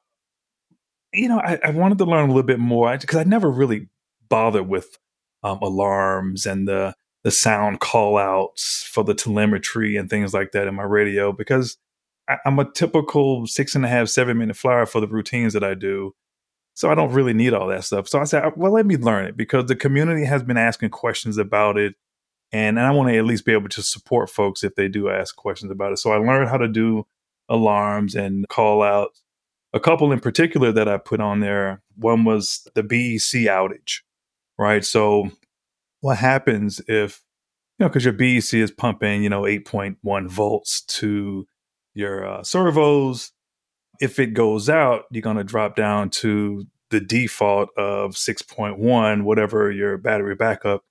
you 1.13 1.29
know, 1.29 1.39
I, 1.39 1.59
I 1.63 1.69
wanted 1.69 1.99
to 1.99 2.05
learn 2.05 2.29
a 2.29 2.33
little 2.33 2.43
bit 2.43 2.59
more 2.59 2.97
because 2.97 3.19
I 3.19 3.23
never 3.23 3.49
really 3.51 3.89
bothered 4.27 4.67
with 4.67 4.97
um, 5.43 5.59
alarms 5.61 6.45
and 6.45 6.67
the 6.67 6.95
the 7.23 7.31
sound 7.31 7.79
call 7.79 8.17
outs 8.17 8.83
for 8.83 9.03
the 9.03 9.13
telemetry 9.13 9.95
and 9.95 10.09
things 10.09 10.33
like 10.33 10.51
that 10.51 10.67
in 10.67 10.75
my 10.75 10.83
radio 10.83 11.31
because 11.31 11.77
I, 12.27 12.37
I'm 12.45 12.59
a 12.59 12.69
typical 12.69 13.47
six 13.47 13.75
and 13.75 13.85
a 13.85 13.87
half, 13.87 14.09
seven 14.09 14.37
minute 14.37 14.57
flyer 14.57 14.85
for 14.85 14.99
the 14.99 15.07
routines 15.07 15.53
that 15.53 15.63
I 15.63 15.73
do. 15.73 16.13
So 16.75 16.89
I 16.89 16.95
don't 16.95 17.13
really 17.13 17.33
need 17.33 17.53
all 17.53 17.67
that 17.67 17.83
stuff. 17.83 18.07
So 18.07 18.19
I 18.19 18.23
said, 18.23 18.53
well, 18.55 18.71
let 18.71 18.85
me 18.85 18.97
learn 18.97 19.25
it 19.25 19.37
because 19.37 19.65
the 19.67 19.75
community 19.75 20.25
has 20.25 20.41
been 20.43 20.57
asking 20.57 20.89
questions 20.89 21.37
about 21.37 21.77
it. 21.77 21.95
And 22.51 22.79
I 22.79 22.91
want 22.91 23.09
to 23.09 23.17
at 23.17 23.25
least 23.25 23.45
be 23.45 23.53
able 23.53 23.69
to 23.69 23.81
support 23.81 24.29
folks 24.29 24.63
if 24.63 24.75
they 24.75 24.87
do 24.87 25.09
ask 25.09 25.35
questions 25.35 25.71
about 25.71 25.91
it. 25.91 25.97
So 25.97 26.11
I 26.11 26.17
learned 26.17 26.49
how 26.49 26.57
to 26.57 26.67
do 26.67 27.05
alarms 27.49 28.15
and 28.15 28.47
call 28.47 28.81
outs. 28.81 29.21
A 29.73 29.79
couple 29.79 30.11
in 30.11 30.19
particular 30.19 30.71
that 30.71 30.87
I 30.87 30.97
put 30.97 31.19
on 31.19 31.39
there. 31.39 31.81
One 31.95 32.25
was 32.25 32.67
the 32.75 32.83
BEC 32.83 33.47
outage, 33.49 34.01
right? 34.57 34.85
So 34.85 35.31
what 36.01 36.17
happens 36.17 36.79
if, 36.87 37.23
you 37.79 37.85
know, 37.85 37.89
because 37.89 38.05
your 38.05 38.13
BEC 38.13 38.53
is 38.53 38.71
pumping, 38.71 39.23
you 39.23 39.29
know, 39.29 39.43
8.1 39.43 40.27
volts 40.27 40.81
to 40.81 41.47
your 41.95 42.27
uh, 42.27 42.43
servos. 42.43 43.31
If 44.03 44.19
it 44.19 44.33
goes 44.33 44.69
out, 44.69 45.05
you're 45.11 45.21
going 45.21 45.37
to 45.37 45.43
drop 45.43 45.75
down 45.75 46.09
to 46.11 46.65
the 46.89 46.99
default 46.99 47.69
of 47.77 48.11
6.1, 48.11 49.23
whatever 49.23 49.71
your 49.71 49.97
battery 49.97 50.35
backup 50.35 50.83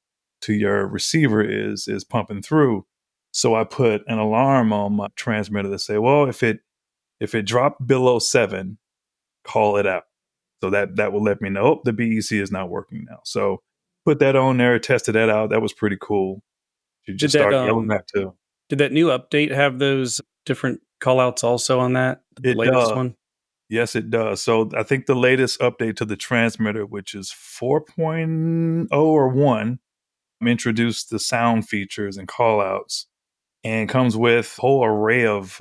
to 0.43 0.55
your 0.55 0.87
receiver 0.87 1.43
is 1.43 1.89
is 1.89 2.05
pumping 2.05 2.43
through. 2.43 2.87
So 3.33 3.55
I 3.55 3.65
put 3.65 4.03
an 4.07 4.19
alarm 4.19 4.73
on 4.73 4.95
my 4.95 5.09
transmitter 5.15 5.71
to 5.71 5.79
say, 5.79 5.99
well, 5.99 6.29
if 6.29 6.43
it 6.43 6.61
if 7.21 7.35
it 7.35 7.43
dropped 7.43 7.87
below 7.87 8.19
seven, 8.19 8.79
call 9.45 9.77
it 9.77 9.87
out. 9.87 10.05
So 10.63 10.71
that 10.71 10.97
that 10.97 11.13
will 11.13 11.23
let 11.23 11.41
me 11.41 11.51
know 11.51 11.65
oh, 11.65 11.83
the 11.85 11.93
BEC 11.93 12.33
is 12.33 12.51
not 12.51 12.71
working 12.71 13.07
now. 13.09 13.21
So 13.25 13.63
put 14.05 14.19
that 14.21 14.37
on 14.37 14.57
there, 14.57 14.79
tested 14.79 15.15
that 15.15 15.31
out. 15.31 15.51
That 15.51 15.63
was 15.63 15.73
pretty 15.73 15.99
cool. 16.01 16.43
You 17.07 17.15
just 17.15 17.33
Did 17.33 17.43
that, 17.43 17.51
start 17.51 17.67
yelling 17.67 17.85
um, 17.85 17.89
that 17.89 18.09
too. 18.09 18.35
Did 18.73 18.79
that 18.79 18.93
new 18.93 19.09
update 19.09 19.51
have 19.55 19.79
those 19.79 20.19
different 20.47 20.81
call 20.99 21.21
outs 21.21 21.45
also 21.45 21.79
on 21.79 21.93
that? 21.93 22.23
The 22.41 22.53
It 22.53 22.57
latest 22.57 22.89
does. 22.89 22.97
one? 22.97 23.17
Yes, 23.69 23.95
it 23.95 24.09
does. 24.09 24.41
So 24.43 24.71
I 24.75 24.83
think 24.83 25.05
the 25.05 25.15
latest 25.15 25.61
update 25.61 25.97
to 25.97 26.07
the 26.07 26.17
transmitter, 26.17 26.87
which 26.87 27.15
is 27.15 27.31
4.0 27.31 28.89
or 28.91 29.29
1, 29.29 29.79
um, 30.41 30.49
introduced 30.49 31.11
the 31.11 31.19
sound 31.19 31.69
features 31.69 32.17
and 32.17 32.27
callouts 32.27 33.05
and 33.63 33.91
comes 33.91 34.17
with 34.17 34.55
a 34.57 34.61
whole 34.63 34.83
array 34.87 35.27
of 35.27 35.61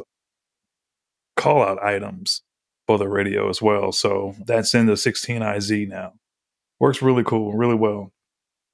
callout 1.37 1.83
items 1.83 2.43
for 2.87 2.97
the 2.97 3.09
radio 3.09 3.49
as 3.49 3.61
well. 3.61 3.91
So 3.91 4.35
that's 4.45 4.73
in 4.73 4.85
the 4.85 4.95
16IZ 4.95 5.85
now. 5.89 6.13
Works 6.79 7.01
really 7.01 7.25
cool, 7.25 7.51
really 7.57 7.75
well. 7.75 8.13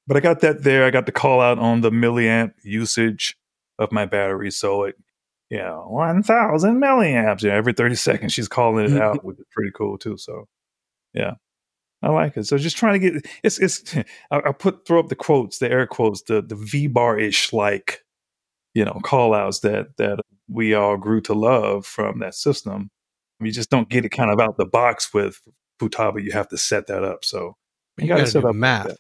but 0.06 0.16
I 0.16 0.20
got 0.20 0.42
that 0.42 0.62
there. 0.62 0.86
I 0.86 0.92
got 0.92 1.08
the 1.08 1.12
call 1.12 1.42
out 1.42 1.58
on 1.58 1.82
the 1.82 1.90
milliamp 1.90 2.54
usage 2.64 3.36
of 3.80 3.92
my 3.92 4.06
battery. 4.06 4.52
So 4.52 4.84
it, 4.84 4.96
you 5.50 5.60
know, 5.60 5.86
1000 5.90 6.82
milliamps. 6.82 7.44
Yeah, 7.44 7.54
every 7.54 7.74
30 7.74 7.96
seconds 7.96 8.34
she's 8.34 8.48
calling 8.48 8.86
it 8.86 9.02
out, 9.02 9.24
which 9.24 9.40
is 9.40 9.46
pretty 9.52 9.72
cool 9.76 9.98
too. 9.98 10.18
So 10.18 10.48
yeah, 11.14 11.36
I 12.02 12.10
like 12.10 12.38
it. 12.38 12.46
So 12.46 12.58
just 12.58 12.78
trying 12.78 13.00
to 13.00 13.12
get 13.12 13.26
it's 13.44 13.60
it's 13.60 13.96
I, 14.32 14.52
put 14.52 14.86
throw 14.88 15.00
up 15.00 15.08
the 15.10 15.16
quotes, 15.16 15.60
the 15.60 15.70
air 15.72 15.88
quotes, 15.88 16.22
the 16.24 16.42
the 16.42 16.56
V 16.56 16.88
bar 16.88 17.18
ish 17.20 17.54
like 17.54 18.04
you 18.74 18.84
know 18.86 19.00
call 19.04 19.34
outs 19.34 19.60
that 19.62 19.96
that 19.98 20.20
we 20.50 20.74
all 20.74 20.98
grew 20.98 21.22
to 21.22 21.34
love 21.34 21.86
from 21.86 22.20
that 22.20 22.36
system. 22.36 22.90
You 23.40 23.52
just 23.52 23.70
don't 23.70 23.90
get 23.90 24.04
it 24.06 24.10
kind 24.10 24.32
of 24.32 24.40
out 24.40 24.58
the 24.58 24.66
box 24.66 25.14
with 25.14 25.40
Futaba. 25.80 26.24
You 26.24 26.32
have 26.32 26.48
to 26.50 26.58
set 26.58 26.88
that 26.88 27.04
up. 27.04 27.24
So 27.24 27.56
You, 27.98 28.04
you 28.04 28.08
got 28.08 28.18
to 28.18 28.28
set 28.28 28.42
do 28.42 28.50
up 28.50 28.56
math. 28.56 28.98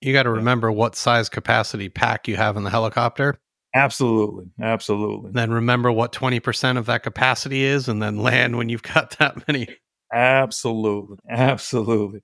You 0.00 0.12
got 0.12 0.24
to 0.24 0.30
Yeah. 0.30 0.36
remember 0.36 0.70
what 0.70 0.94
size 0.94 1.28
capacity 1.28 1.88
pack 1.88 2.28
you 2.28 2.36
have 2.36 2.56
in 2.56 2.64
the 2.64 2.70
helicopter. 2.70 3.38
Absolutely, 3.74 4.50
absolutely, 4.60 5.32
Then 5.32 5.50
remember 5.52 5.90
what 5.92 6.12
20% 6.12 6.76
of 6.78 6.86
that 6.86 7.02
capacity 7.02 7.62
is, 7.64 7.88
and 7.88 8.02
then 8.02 8.18
land 8.18 8.56
when 8.56 8.68
you've 8.68 8.82
got 8.82 9.10
that 9.18 9.46
many. 9.48 9.68
absolutely, 10.12 11.16
absolutely. 11.30 12.20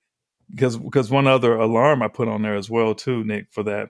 Because 0.49 0.77
because 0.77 1.09
one 1.09 1.27
other 1.27 1.55
alarm 1.55 2.03
I 2.03 2.07
put 2.07 2.27
on 2.27 2.41
there 2.43 2.55
as 2.55 2.69
well 2.69 2.93
too, 2.95 3.23
Nick, 3.23 3.47
for 3.51 3.63
that. 3.63 3.89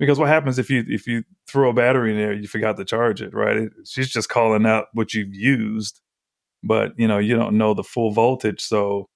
Because 0.00 0.18
what 0.18 0.28
happens 0.28 0.58
if 0.58 0.70
you 0.70 0.84
if 0.88 1.06
you 1.06 1.24
throw 1.48 1.70
a 1.70 1.74
battery 1.74 2.12
in 2.12 2.18
there, 2.18 2.32
you 2.34 2.48
forgot 2.48 2.76
to 2.78 2.84
charge 2.86 3.22
it, 3.22 3.34
right? 3.34 3.56
It, 3.58 3.72
she's 3.86 4.10
just 4.10 4.28
calling 4.30 4.66
out 4.66 4.86
what 4.94 5.14
you've 5.14 5.34
used, 5.34 6.00
but 6.64 6.92
you 6.98 7.08
know 7.08 7.18
you 7.18 7.36
don't 7.36 7.58
know 7.58 7.74
the 7.74 7.84
full 7.84 8.12
voltage. 8.12 8.60
So 8.62 9.08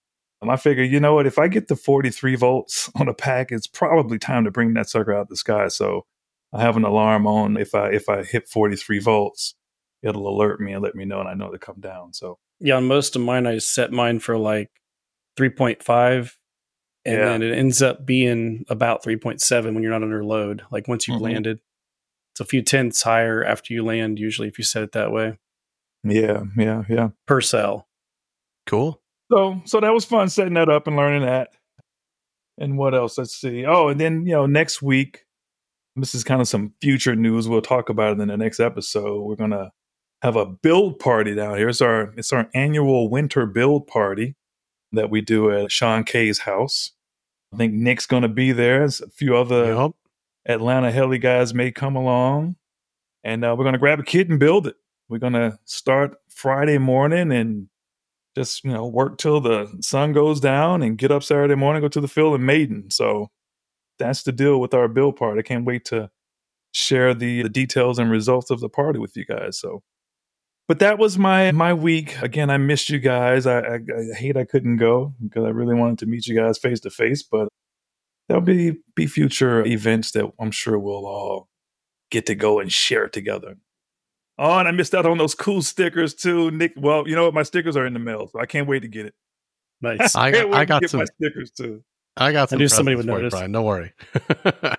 um, 0.42 0.50
I 0.50 0.56
figure, 0.56 0.84
you 0.84 1.00
know 1.00 1.14
what? 1.14 1.26
If 1.26 1.38
I 1.38 1.48
get 1.48 1.68
the 1.68 1.76
43 1.76 2.36
volts 2.36 2.90
on 3.00 3.08
a 3.08 3.14
pack, 3.14 3.52
it's 3.52 3.66
probably 3.68 4.18
time 4.18 4.44
to 4.44 4.50
bring 4.52 4.74
that 4.74 4.88
sucker 4.90 5.14
out 5.14 5.28
the 5.30 5.36
sky. 5.36 5.68
So 5.68 6.06
I 6.52 6.62
have 6.62 6.76
an 6.76 6.84
alarm 6.84 7.26
on. 7.26 7.56
If 7.56 7.74
I 7.74 7.88
if 7.90 8.08
I 8.08 8.22
hit 8.22 8.48
43 8.48 8.98
volts, 9.00 9.54
it'll 10.02 10.28
alert 10.28 10.60
me 10.60 10.72
and 10.72 10.82
let 10.82 10.94
me 10.94 11.04
know, 11.04 11.20
and 11.20 11.28
I 11.28 11.34
know 11.34 11.50
to 11.50 11.58
come 11.58 11.80
down. 11.80 12.12
So 12.12 12.38
Yeah, 12.60 12.76
on 12.76 12.84
most 12.86 13.16
of 13.16 13.22
mine, 13.22 13.46
I 13.46 13.58
set 13.58 13.92
mine 13.92 14.18
for 14.20 14.38
like 14.38 14.70
3.5, 15.36 16.38
and 17.04 17.14
Yeah. 17.14 17.24
then 17.26 17.42
it 17.42 17.52
ends 17.56 17.82
up 17.82 18.06
being 18.06 18.64
about 18.68 19.02
3.7 19.04 19.74
when 19.74 19.82
you're 19.82 19.92
not 19.92 20.02
under 20.02 20.24
load. 20.24 20.62
Like 20.70 20.88
once 20.88 21.06
you've 21.06 21.18
Mhm. 21.20 21.24
landed, 21.24 21.60
it's 22.32 22.40
a 22.40 22.44
few 22.44 22.62
tenths 22.62 23.02
higher 23.02 23.44
after 23.44 23.74
you 23.74 23.84
land, 23.84 24.18
usually, 24.18 24.48
if 24.48 24.58
you 24.58 24.64
set 24.64 24.82
it 24.82 24.92
that 24.92 25.12
way 25.12 25.38
yeah, 26.04 26.44
yeah, 26.56 26.84
yeah. 26.88 27.08
per 27.26 27.40
cell. 27.40 27.88
Cool. 28.66 29.02
So 29.30 29.60
so 29.66 29.80
that 29.80 29.92
was 29.92 30.04
fun 30.04 30.28
setting 30.28 30.54
that 30.54 30.68
up 30.68 30.86
and 30.86 30.96
learning 30.96 31.22
that. 31.22 31.50
And 32.58 32.78
what 32.78 32.94
else? 32.94 33.18
Let's 33.18 33.36
see. 33.36 33.66
Oh, 33.66 33.88
and 33.88 34.00
then 34.00 34.24
you 34.24 34.32
know 34.32 34.46
next 34.46 34.80
week, 34.80 35.25
this 35.96 36.14
is 36.14 36.24
kind 36.24 36.40
of 36.40 36.48
some 36.48 36.74
future 36.80 37.16
news. 37.16 37.48
We'll 37.48 37.62
talk 37.62 37.88
about 37.88 38.16
it 38.16 38.20
in 38.20 38.28
the 38.28 38.36
next 38.36 38.60
episode. 38.60 39.22
We're 39.22 39.36
gonna 39.36 39.72
have 40.22 40.36
a 40.36 40.46
build 40.46 40.98
party 40.98 41.34
down 41.34 41.56
here. 41.56 41.68
It's 41.68 41.80
our 41.80 42.12
it's 42.16 42.32
our 42.32 42.48
annual 42.54 43.08
winter 43.08 43.46
build 43.46 43.86
party 43.86 44.36
that 44.92 45.10
we 45.10 45.20
do 45.20 45.50
at 45.50 45.72
Sean 45.72 46.04
Kay's 46.04 46.40
house. 46.40 46.92
I 47.52 47.56
think 47.56 47.72
Nick's 47.72 48.06
gonna 48.06 48.28
be 48.28 48.52
there. 48.52 48.80
There's 48.80 49.00
a 49.00 49.08
few 49.08 49.36
other 49.36 49.66
Yup. 49.66 49.96
Atlanta 50.46 50.90
heli 50.90 51.18
guys 51.18 51.54
may 51.54 51.72
come 51.72 51.96
along, 51.96 52.56
and 53.24 53.44
uh, 53.44 53.54
we're 53.56 53.64
gonna 53.64 53.78
grab 53.78 53.98
a 54.00 54.04
kit 54.04 54.28
and 54.28 54.38
build 54.38 54.66
it. 54.66 54.76
We're 55.08 55.18
gonna 55.18 55.58
start 55.64 56.16
Friday 56.28 56.78
morning 56.78 57.32
and 57.32 57.68
just 58.36 58.64
you 58.64 58.72
know 58.72 58.86
work 58.86 59.16
till 59.16 59.40
the 59.40 59.74
sun 59.80 60.12
goes 60.12 60.40
down 60.40 60.82
and 60.82 60.98
get 60.98 61.10
up 61.10 61.22
Saturday 61.22 61.54
morning, 61.54 61.80
go 61.80 61.88
to 61.88 62.00
the 62.00 62.08
field 62.08 62.34
in 62.34 62.44
Maiden. 62.44 62.90
So 62.90 63.30
that's 63.98 64.22
the 64.22 64.32
deal 64.32 64.60
with 64.60 64.74
our 64.74 64.88
build 64.88 65.16
part. 65.16 65.38
I 65.38 65.42
can't 65.42 65.64
wait 65.64 65.84
to 65.86 66.10
share 66.72 67.14
the, 67.14 67.42
the 67.42 67.48
details 67.48 67.98
and 67.98 68.10
results 68.10 68.50
of 68.50 68.60
the 68.60 68.68
party 68.68 68.98
with 68.98 69.16
you 69.16 69.24
guys. 69.24 69.58
So, 69.58 69.82
but 70.68 70.78
that 70.80 70.98
was 70.98 71.18
my 71.18 71.52
my 71.52 71.72
week. 71.74 72.20
Again, 72.22 72.50
I 72.50 72.58
missed 72.58 72.90
you 72.90 72.98
guys. 72.98 73.46
I, 73.46 73.60
I, 73.60 73.74
I 73.76 74.14
hate 74.16 74.36
I 74.36 74.44
couldn't 74.44 74.76
go 74.78 75.14
because 75.22 75.44
I 75.44 75.50
really 75.50 75.74
wanted 75.74 75.98
to 76.00 76.06
meet 76.06 76.26
you 76.26 76.36
guys 76.36 76.58
face 76.58 76.80
to 76.80 76.90
face. 76.90 77.22
But 77.22 77.48
there'll 78.28 78.42
be 78.42 78.78
be 78.94 79.06
future 79.06 79.64
events 79.64 80.12
that 80.12 80.30
I'm 80.40 80.50
sure 80.50 80.78
we'll 80.78 81.06
all 81.06 81.48
get 82.10 82.26
to 82.26 82.34
go 82.34 82.60
and 82.60 82.72
share 82.72 83.08
together. 83.08 83.56
Oh, 84.38 84.58
and 84.58 84.68
I 84.68 84.70
missed 84.72 84.94
out 84.94 85.06
on 85.06 85.18
those 85.18 85.34
cool 85.34 85.62
stickers 85.62 86.14
too, 86.14 86.50
Nick. 86.50 86.72
Well, 86.76 87.08
you 87.08 87.14
know 87.16 87.24
what? 87.24 87.34
My 87.34 87.42
stickers 87.42 87.76
are 87.76 87.86
in 87.86 87.94
the 87.94 87.98
mail, 87.98 88.28
so 88.28 88.38
I 88.40 88.46
can't 88.46 88.68
wait 88.68 88.80
to 88.80 88.88
get 88.88 89.06
it. 89.06 89.14
Nice. 89.80 90.14
I 90.14 90.30
Can't 90.32 90.50
got, 90.50 90.60
I 90.60 90.64
got 90.64 90.82
get 90.82 90.90
some. 90.90 90.98
my 90.98 91.06
stickers 91.06 91.50
too. 91.52 91.82
I 92.16 92.32
got 92.32 92.50
some. 92.50 92.56
I 92.56 92.60
knew 92.60 92.68
somebody 92.68 92.96
would 92.96 93.06
you, 93.06 93.12
notice. 93.12 93.32
Brian. 93.32 93.52
Don't 93.52 93.64
worry. 93.64 93.92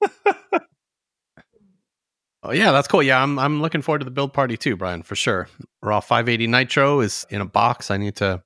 oh 2.42 2.52
yeah, 2.52 2.72
that's 2.72 2.88
cool. 2.88 3.02
Yeah, 3.02 3.22
I'm 3.22 3.38
I'm 3.38 3.60
looking 3.60 3.82
forward 3.82 4.00
to 4.00 4.04
the 4.04 4.10
build 4.10 4.32
party 4.32 4.56
too, 4.56 4.76
Brian, 4.76 5.02
for 5.02 5.16
sure. 5.16 5.48
Raw 5.82 6.00
580 6.00 6.46
Nitro 6.46 7.00
is 7.00 7.26
in 7.30 7.40
a 7.40 7.46
box. 7.46 7.90
I 7.90 7.96
need 7.96 8.16
to 8.16 8.42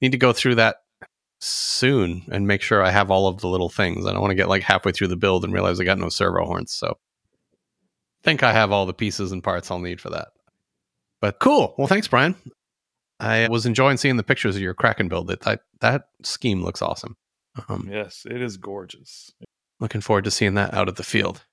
need 0.00 0.12
to 0.12 0.18
go 0.18 0.32
through 0.32 0.56
that 0.56 0.76
soon 1.40 2.22
and 2.30 2.46
make 2.46 2.60
sure 2.60 2.82
I 2.82 2.90
have 2.90 3.10
all 3.10 3.26
of 3.26 3.40
the 3.40 3.48
little 3.48 3.70
things. 3.70 4.06
I 4.06 4.12
don't 4.12 4.20
want 4.20 4.32
to 4.32 4.36
get 4.36 4.48
like 4.48 4.62
halfway 4.62 4.92
through 4.92 5.08
the 5.08 5.16
build 5.16 5.44
and 5.44 5.52
realize 5.52 5.80
I 5.80 5.84
got 5.84 5.98
no 5.98 6.10
servo 6.10 6.44
horns. 6.44 6.72
So 6.72 6.98
think 8.22 8.42
I 8.42 8.52
have 8.52 8.70
all 8.70 8.86
the 8.86 8.94
pieces 8.94 9.32
and 9.32 9.42
parts 9.42 9.70
I'll 9.70 9.78
need 9.78 10.00
for 10.00 10.10
that. 10.10 10.28
But 11.20 11.38
cool. 11.38 11.74
Well, 11.76 11.86
thanks, 11.86 12.08
Brian. 12.08 12.34
I 13.18 13.48
was 13.48 13.66
enjoying 13.66 13.98
seeing 13.98 14.16
the 14.16 14.22
pictures 14.22 14.56
of 14.56 14.62
your 14.62 14.74
Kraken 14.74 15.08
build. 15.08 15.28
That 15.28 15.40
that, 15.42 15.60
that 15.80 16.02
scheme 16.22 16.62
looks 16.62 16.82
awesome. 16.82 17.16
Um, 17.68 17.88
Yes, 17.90 18.26
it 18.28 18.40
is 18.40 18.56
gorgeous. 18.56 19.30
looking 19.80 20.00
forward 20.00 20.24
to 20.24 20.30
seeing 20.30 20.54
that 20.54 20.74
out 20.74 20.88
of 20.88 20.96
the 20.96 21.02
field. 21.02 21.44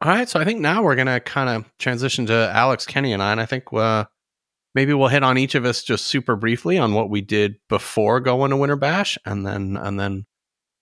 All 0.00 0.10
right, 0.10 0.28
so 0.28 0.38
I 0.38 0.44
think 0.44 0.60
now 0.60 0.82
we're 0.82 0.94
gonna 0.96 1.18
kind 1.20 1.48
of 1.48 1.70
transition 1.78 2.26
to 2.26 2.50
Alex, 2.54 2.86
Kenny, 2.86 3.12
and 3.12 3.22
I, 3.22 3.32
and 3.32 3.40
I 3.40 3.46
think 3.46 3.64
uh, 3.72 4.04
maybe 4.74 4.94
we'll 4.94 5.08
hit 5.08 5.24
on 5.24 5.38
each 5.38 5.54
of 5.56 5.64
us 5.64 5.82
just 5.82 6.06
super 6.06 6.36
briefly 6.36 6.78
on 6.78 6.94
what 6.94 7.10
we 7.10 7.20
did 7.20 7.56
before 7.68 8.20
going 8.20 8.50
to 8.50 8.56
Winter 8.56 8.76
Bash, 8.76 9.18
and 9.24 9.44
then 9.44 9.76
and 9.76 9.98
then 9.98 10.26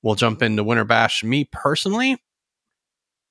we'll 0.03 0.17
jump 0.17 0.43
into 0.43 0.63
Winter 0.65 0.85
Bash. 0.85 1.25
Me 1.25 1.49
personally, 1.51 2.23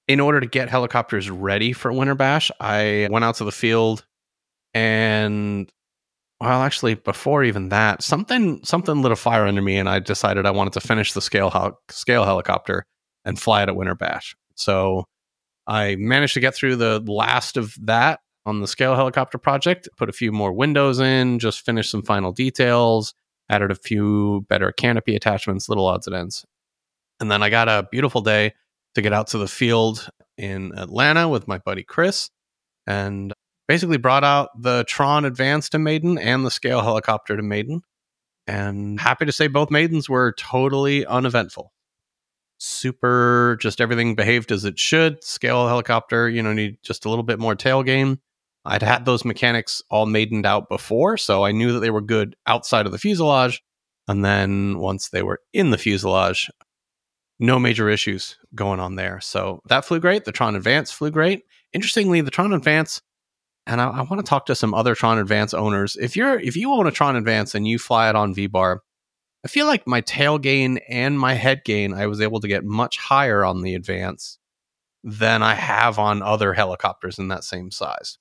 in 0.08 0.20
order 0.20 0.40
to 0.40 0.48
get 0.48 0.70
helicopters 0.70 1.30
ready 1.30 1.72
for 1.72 1.92
Winter 1.94 2.16
Bash, 2.16 2.50
I 2.60 3.08
went 3.12 3.26
out 3.26 3.36
to 3.36 3.44
the 3.44 3.52
field 3.52 4.06
and 4.74 5.72
well, 6.42 6.62
actually, 6.62 6.96
before 6.96 7.44
even 7.44 7.70
that, 7.70 8.04
something 8.04 8.60
something 8.64 9.02
lit 9.02 9.12
a 9.12 9.16
fire 9.16 9.46
under 9.46 9.62
me, 9.62 9.78
and 9.78 9.88
I 9.88 10.00
decided 10.00 10.46
I 10.46 10.52
wanted 10.52 10.74
to 10.74 10.82
finish 10.82 11.14
the 11.14 11.22
scale 11.22 11.50
hel- 11.50 11.80
scale 11.90 12.26
helicopter 12.26 12.86
and 13.24 13.40
fly 13.40 13.64
it 13.64 13.70
at 13.70 13.76
Winter 13.76 13.96
Bash. 13.96 14.36
So 14.56 15.06
I 15.66 15.96
managed 15.98 16.34
to 16.36 16.40
get 16.42 16.54
through 16.56 16.76
the 16.76 17.00
last 17.06 17.58
of 17.58 17.76
that 17.84 18.20
on 18.46 18.60
the 18.60 18.68
scale 18.68 18.96
helicopter 18.96 19.38
project. 19.38 19.88
Put 19.98 20.10
a 20.10 20.14
few 20.14 20.32
more 20.32 20.52
windows 20.52 21.00
in, 21.00 21.40
just 21.40 21.66
finished 21.66 21.90
some 21.90 22.04
final 22.04 22.34
details, 22.34 23.14
added 23.50 23.72
a 23.72 23.76
few 23.76 24.46
better 24.50 24.74
canopy 24.74 25.16
attachments, 25.16 25.70
little 25.70 25.88
odds 25.88 26.06
and 26.06 26.16
ends, 26.16 26.46
and 27.22 27.32
then 27.32 27.44
I 27.44 27.50
got 27.50 27.70
a 27.70 27.88
beautiful 27.92 28.22
day 28.22 28.54
to 28.96 29.02
get 29.02 29.14
out 29.14 29.28
to 29.28 29.38
the 29.38 29.48
field 29.48 30.10
in 30.38 30.78
Atlanta 30.78 31.30
with 31.30 31.48
my 31.48 31.60
buddy 31.60 31.84
Chris, 31.84 32.30
and 32.86 33.34
basically 33.68 33.98
brought 33.98 34.24
out 34.24 34.50
the 34.60 34.84
Tron 34.88 35.26
Advance 35.26 35.70
to 35.70 35.80
Maiden 35.80 36.18
and 36.18 36.46
the 36.46 36.52
Scale 36.52 36.82
helicopter 36.82 37.36
to 37.36 37.44
Maiden. 37.44 37.82
And 38.48 39.00
happy 39.00 39.26
to 39.26 39.32
say 39.32 39.48
both 39.48 39.72
Maidens 39.72 40.08
were 40.08 40.34
totally 40.34 41.06
uneventful. 41.06 41.72
Super, 42.58 43.58
just 43.60 43.82
everything 43.82 44.16
behaved 44.16 44.52
as 44.52 44.66
it 44.66 44.80
should. 44.80 45.24
Scale 45.24 45.68
helicopter, 45.68 46.30
you 46.30 46.42
know, 46.42 46.54
need 46.54 46.78
just 46.84 47.06
a 47.06 47.10
little 47.10 47.24
bit 47.24 47.40
more 47.40 47.56
tail 47.56 47.84
gain. 47.84 48.20
I'd 48.64 48.82
had 48.82 49.06
those 49.06 49.26
mechanics 49.26 49.82
all 49.90 50.06
maidened 50.06 50.46
out 50.46 50.70
before, 50.70 51.18
so 51.18 51.44
I 51.44 51.52
knew 51.52 51.74
that 51.74 51.80
they 51.80 51.92
were 51.92 52.02
good 52.02 52.36
outside 52.48 52.86
of 52.86 52.92
the 52.92 52.98
fuselage. 52.98 53.62
And 54.08 54.24
then 54.24 54.80
once 54.80 55.10
they 55.10 55.24
were 55.24 55.42
in 55.54 55.72
the 55.72 55.78
fuselage, 55.78 56.50
no 57.40 57.60
major 57.60 57.90
issues 57.90 58.38
going 58.54 58.80
on 58.80 58.96
there. 58.96 59.20
So 59.22 59.62
that 59.68 59.86
flew 59.86 60.00
great. 60.00 60.26
The 60.26 60.32
Tron 60.32 60.56
Advance 60.56 60.92
flew 60.92 61.12
great. 61.12 61.44
Interestingly, 61.74 62.22
the 62.22 62.32
Tron 62.32 62.54
Advance 62.54 63.02
and 63.68 63.82
I, 63.82 63.90
I 63.90 64.02
want 64.04 64.20
to 64.20 64.30
talk 64.30 64.46
to 64.48 64.56
some 64.56 64.74
other 64.74 64.96
Tron 64.96 65.18
Advance 65.18 65.54
owners. 65.54 65.96
If 65.96 66.16
you're 66.16 66.40
if 66.40 66.56
you 66.56 66.72
own 66.72 66.88
a 66.88 66.92
Tron 66.92 67.16
Advance 67.16 67.56
and 67.56 67.68
you 67.68 67.80
fly 67.80 68.10
it 68.10 68.16
on 68.16 68.34
V 68.34 68.48
Bar, 68.48 68.82
I 69.44 69.48
feel 69.48 69.66
like 69.66 69.88
my 69.88 70.02
tail 70.02 70.38
gain 70.38 70.80
and 70.90 71.20
my 71.20 71.34
head 71.34 71.64
gain 71.66 71.94
I 71.94 72.08
was 72.08 72.22
able 72.22 72.40
to 72.42 72.48
get 72.48 72.64
much 72.64 72.98
higher 72.98 73.44
on 73.44 73.62
the 73.62 73.76
Advance 73.76 74.40
than 75.04 75.44
I 75.44 75.54
have 75.54 76.00
on 76.00 76.22
other 76.22 76.54
helicopters 76.54 77.20
in 77.20 77.28
that 77.30 77.44
same 77.44 77.72
size. 77.72 78.18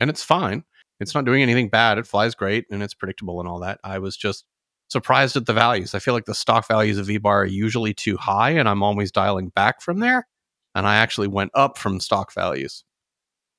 And 0.00 0.10
it's 0.10 0.22
fine. 0.22 0.64
It's 1.00 1.14
not 1.14 1.24
doing 1.24 1.42
anything 1.42 1.68
bad. 1.68 1.98
It 1.98 2.06
flies 2.06 2.34
great 2.34 2.66
and 2.70 2.82
it's 2.82 2.94
predictable 2.94 3.40
and 3.40 3.48
all 3.48 3.60
that. 3.60 3.80
I 3.84 3.98
was 3.98 4.16
just 4.16 4.44
surprised 4.88 5.36
at 5.36 5.46
the 5.46 5.52
values. 5.52 5.94
I 5.94 5.98
feel 5.98 6.14
like 6.14 6.24
the 6.24 6.34
stock 6.34 6.66
values 6.68 6.98
of 6.98 7.06
V 7.06 7.18
Bar 7.18 7.42
are 7.42 7.46
usually 7.46 7.94
too 7.94 8.16
high 8.16 8.50
and 8.50 8.68
I'm 8.68 8.82
always 8.82 9.10
dialing 9.10 9.48
back 9.48 9.80
from 9.80 10.00
there. 10.00 10.26
And 10.74 10.86
I 10.86 10.96
actually 10.96 11.28
went 11.28 11.52
up 11.54 11.78
from 11.78 12.00
stock 12.00 12.32
values. 12.32 12.84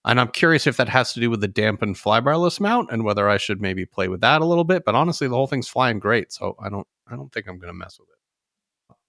And 0.05 0.19
I'm 0.19 0.27
curious 0.29 0.67
if 0.67 0.77
that 0.77 0.89
has 0.89 1.13
to 1.13 1.19
do 1.19 1.29
with 1.31 1.41
the 1.41 1.47
dampened 1.47 1.95
flybarless 1.95 2.59
mount 2.59 2.91
and 2.91 3.03
whether 3.03 3.27
I 3.27 3.37
should 3.37 3.59
maybe 3.59 3.85
play 3.85 4.07
with 4.07 4.21
that 4.21 4.41
a 4.41 4.45
little 4.45 4.63
bit. 4.63 4.85
But 4.85 4.95
honestly, 4.95 5.27
the 5.27 5.35
whole 5.35 5.47
thing's 5.47 5.67
flying 5.67 5.99
great, 5.99 6.31
so 6.31 6.55
I 6.63 6.69
don't 6.69 6.87
I 7.07 7.15
don't 7.15 7.31
think 7.33 7.47
I'm 7.47 7.57
gonna 7.59 7.73
mess 7.73 7.99
with 7.99 8.09
it. 8.09 8.15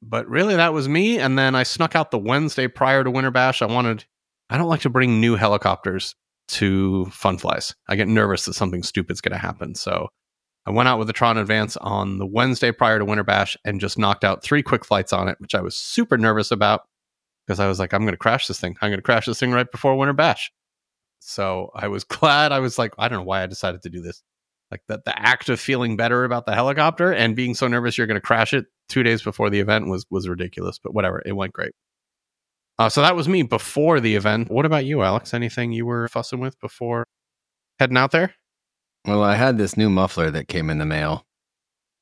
but 0.03 0.29
really, 0.29 0.57
that 0.57 0.73
was 0.73 0.89
me. 0.89 1.19
And 1.19 1.39
then 1.39 1.55
I 1.55 1.63
snuck 1.63 1.97
out 1.97 2.11
the 2.11 2.19
Wednesday 2.19 2.69
prior 2.69 3.03
to 3.05 3.11
Winter 3.11 3.31
Bash. 3.31 3.63
I 3.63 3.67
wanted, 3.67 4.05
I 4.51 4.59
don't 4.59 4.69
like 4.69 4.83
to 4.83 4.91
bring 4.91 5.21
new 5.21 5.37
helicopters 5.37 6.15
to 6.49 7.07
Fun 7.07 7.39
Flies. 7.39 7.75
I 7.89 7.97
get 7.97 8.09
nervous 8.09 8.45
that 8.45 8.55
something 8.55 8.83
stupid's 8.83 9.21
going 9.21 9.33
to 9.33 9.39
happen. 9.39 9.75
So 9.75 10.09
I 10.67 10.71
went 10.71 10.89
out 10.89 10.99
with 10.99 11.09
the 11.09 11.13
Tron 11.13 11.39
Advance 11.39 11.77
on 11.79 12.19
the 12.19 12.27
Wednesday 12.27 12.73
prior 12.73 12.99
to 12.99 13.05
Winter 13.05 13.25
Bash 13.25 13.57
and 13.65 13.81
just 13.81 13.99
knocked 13.99 14.25
out 14.25 14.43
three 14.43 14.63
quick 14.63 14.85
flights 14.85 15.13
on 15.13 15.29
it, 15.29 15.37
which 15.41 15.55
I 15.55 15.61
was 15.61 15.77
super 15.77 16.17
nervous 16.19 16.51
about 16.51 16.83
because 17.47 17.61
I 17.61 17.67
was 17.67 17.79
like, 17.79 17.93
I'm 17.93 18.03
going 18.03 18.13
to 18.13 18.19
crash 18.19 18.47
this 18.47 18.61
thing. 18.61 18.77
I'm 18.81 18.91
going 18.91 18.99
to 18.99 19.03
crash 19.03 19.27
this 19.27 19.41
thing 19.41 19.53
right 19.53 19.71
before 19.71 19.97
Winter 19.97 20.13
Bash. 20.13 20.53
So 21.21 21.71
I 21.75 21.89
was 21.89 22.05
glad. 22.05 22.53
I 22.53 22.61
was 22.61 22.79
like, 22.79 22.95
I 22.99 23.09
don't 23.09 23.21
know 23.21 23.25
why 23.25 23.43
I 23.43 23.47
decided 23.47 23.83
to 23.83 23.91
do 23.91 24.01
this. 24.01 24.23
Like 24.71 24.83
that, 24.89 25.05
the 25.05 25.17
act 25.17 25.49
of 25.49 25.61
feeling 25.61 25.97
better 25.97 26.25
about 26.25 26.45
the 26.45 26.55
helicopter 26.55 27.13
and 27.13 27.37
being 27.37 27.55
so 27.55 27.69
nervous 27.69 27.97
you're 27.97 28.09
going 28.09 28.17
to 28.17 28.21
crash 28.21 28.53
it 28.53 28.67
two 28.89 29.05
days 29.05 29.23
before 29.23 29.49
the 29.49 29.61
event 29.61 29.87
was 29.89 30.07
was 30.11 30.29
ridiculous. 30.29 30.79
But 30.83 30.93
whatever, 30.93 31.23
it 31.25 31.33
went 31.33 31.53
great. 31.53 31.73
Uh, 32.79 32.89
so 32.89 33.01
that 33.01 33.17
was 33.17 33.29
me 33.29 33.43
before 33.43 34.01
the 34.01 34.17
event. 34.17 34.51
What 34.51 34.67
about 34.67 34.85
you, 34.85 35.03
Alex? 35.03 35.33
Anything 35.33 35.73
you 35.73 35.87
were 35.87 36.09
fussing 36.09 36.41
with 36.41 36.59
before 36.61 37.07
heading 37.79 37.97
out 37.97 38.11
there? 38.11 38.35
Well, 39.07 39.23
I 39.23 39.37
had 39.37 39.57
this 39.57 39.77
new 39.77 39.89
muffler 39.89 40.31
that 40.33 40.49
came 40.49 40.69
in 40.69 40.79
the 40.79 40.85
mail 40.85 41.25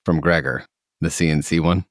from 0.06 0.20
Gregor, 0.20 0.64
the 1.00 1.10
CNC 1.10 1.60
one, 1.60 1.84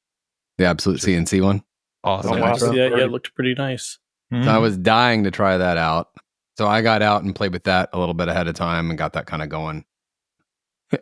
the 0.57 0.65
absolute 0.65 0.99
CNC 1.01 1.41
one. 1.41 1.63
Awesome. 2.03 2.33
Oh, 2.33 2.39
wow. 2.41 2.73
yeah, 2.73 2.89
yeah, 2.89 3.03
it 3.05 3.11
looked 3.11 3.33
pretty 3.35 3.53
nice. 3.53 3.99
Mhm. 4.33 4.43
So 4.45 4.49
I 4.51 4.57
was 4.57 4.75
dying 4.77 5.23
to 5.23 5.31
try 5.31 5.57
that 5.57 5.77
out. 5.77 6.09
So 6.57 6.67
I 6.67 6.81
got 6.81 7.01
out 7.01 7.23
and 7.23 7.35
played 7.35 7.53
with 7.53 7.63
that 7.63 7.89
a 7.93 7.99
little 7.99 8.13
bit 8.13 8.27
ahead 8.27 8.47
of 8.47 8.55
time 8.55 8.89
and 8.89 8.97
got 8.97 9.13
that 9.13 9.25
kind 9.25 9.41
of 9.41 9.49
going. 9.49 9.85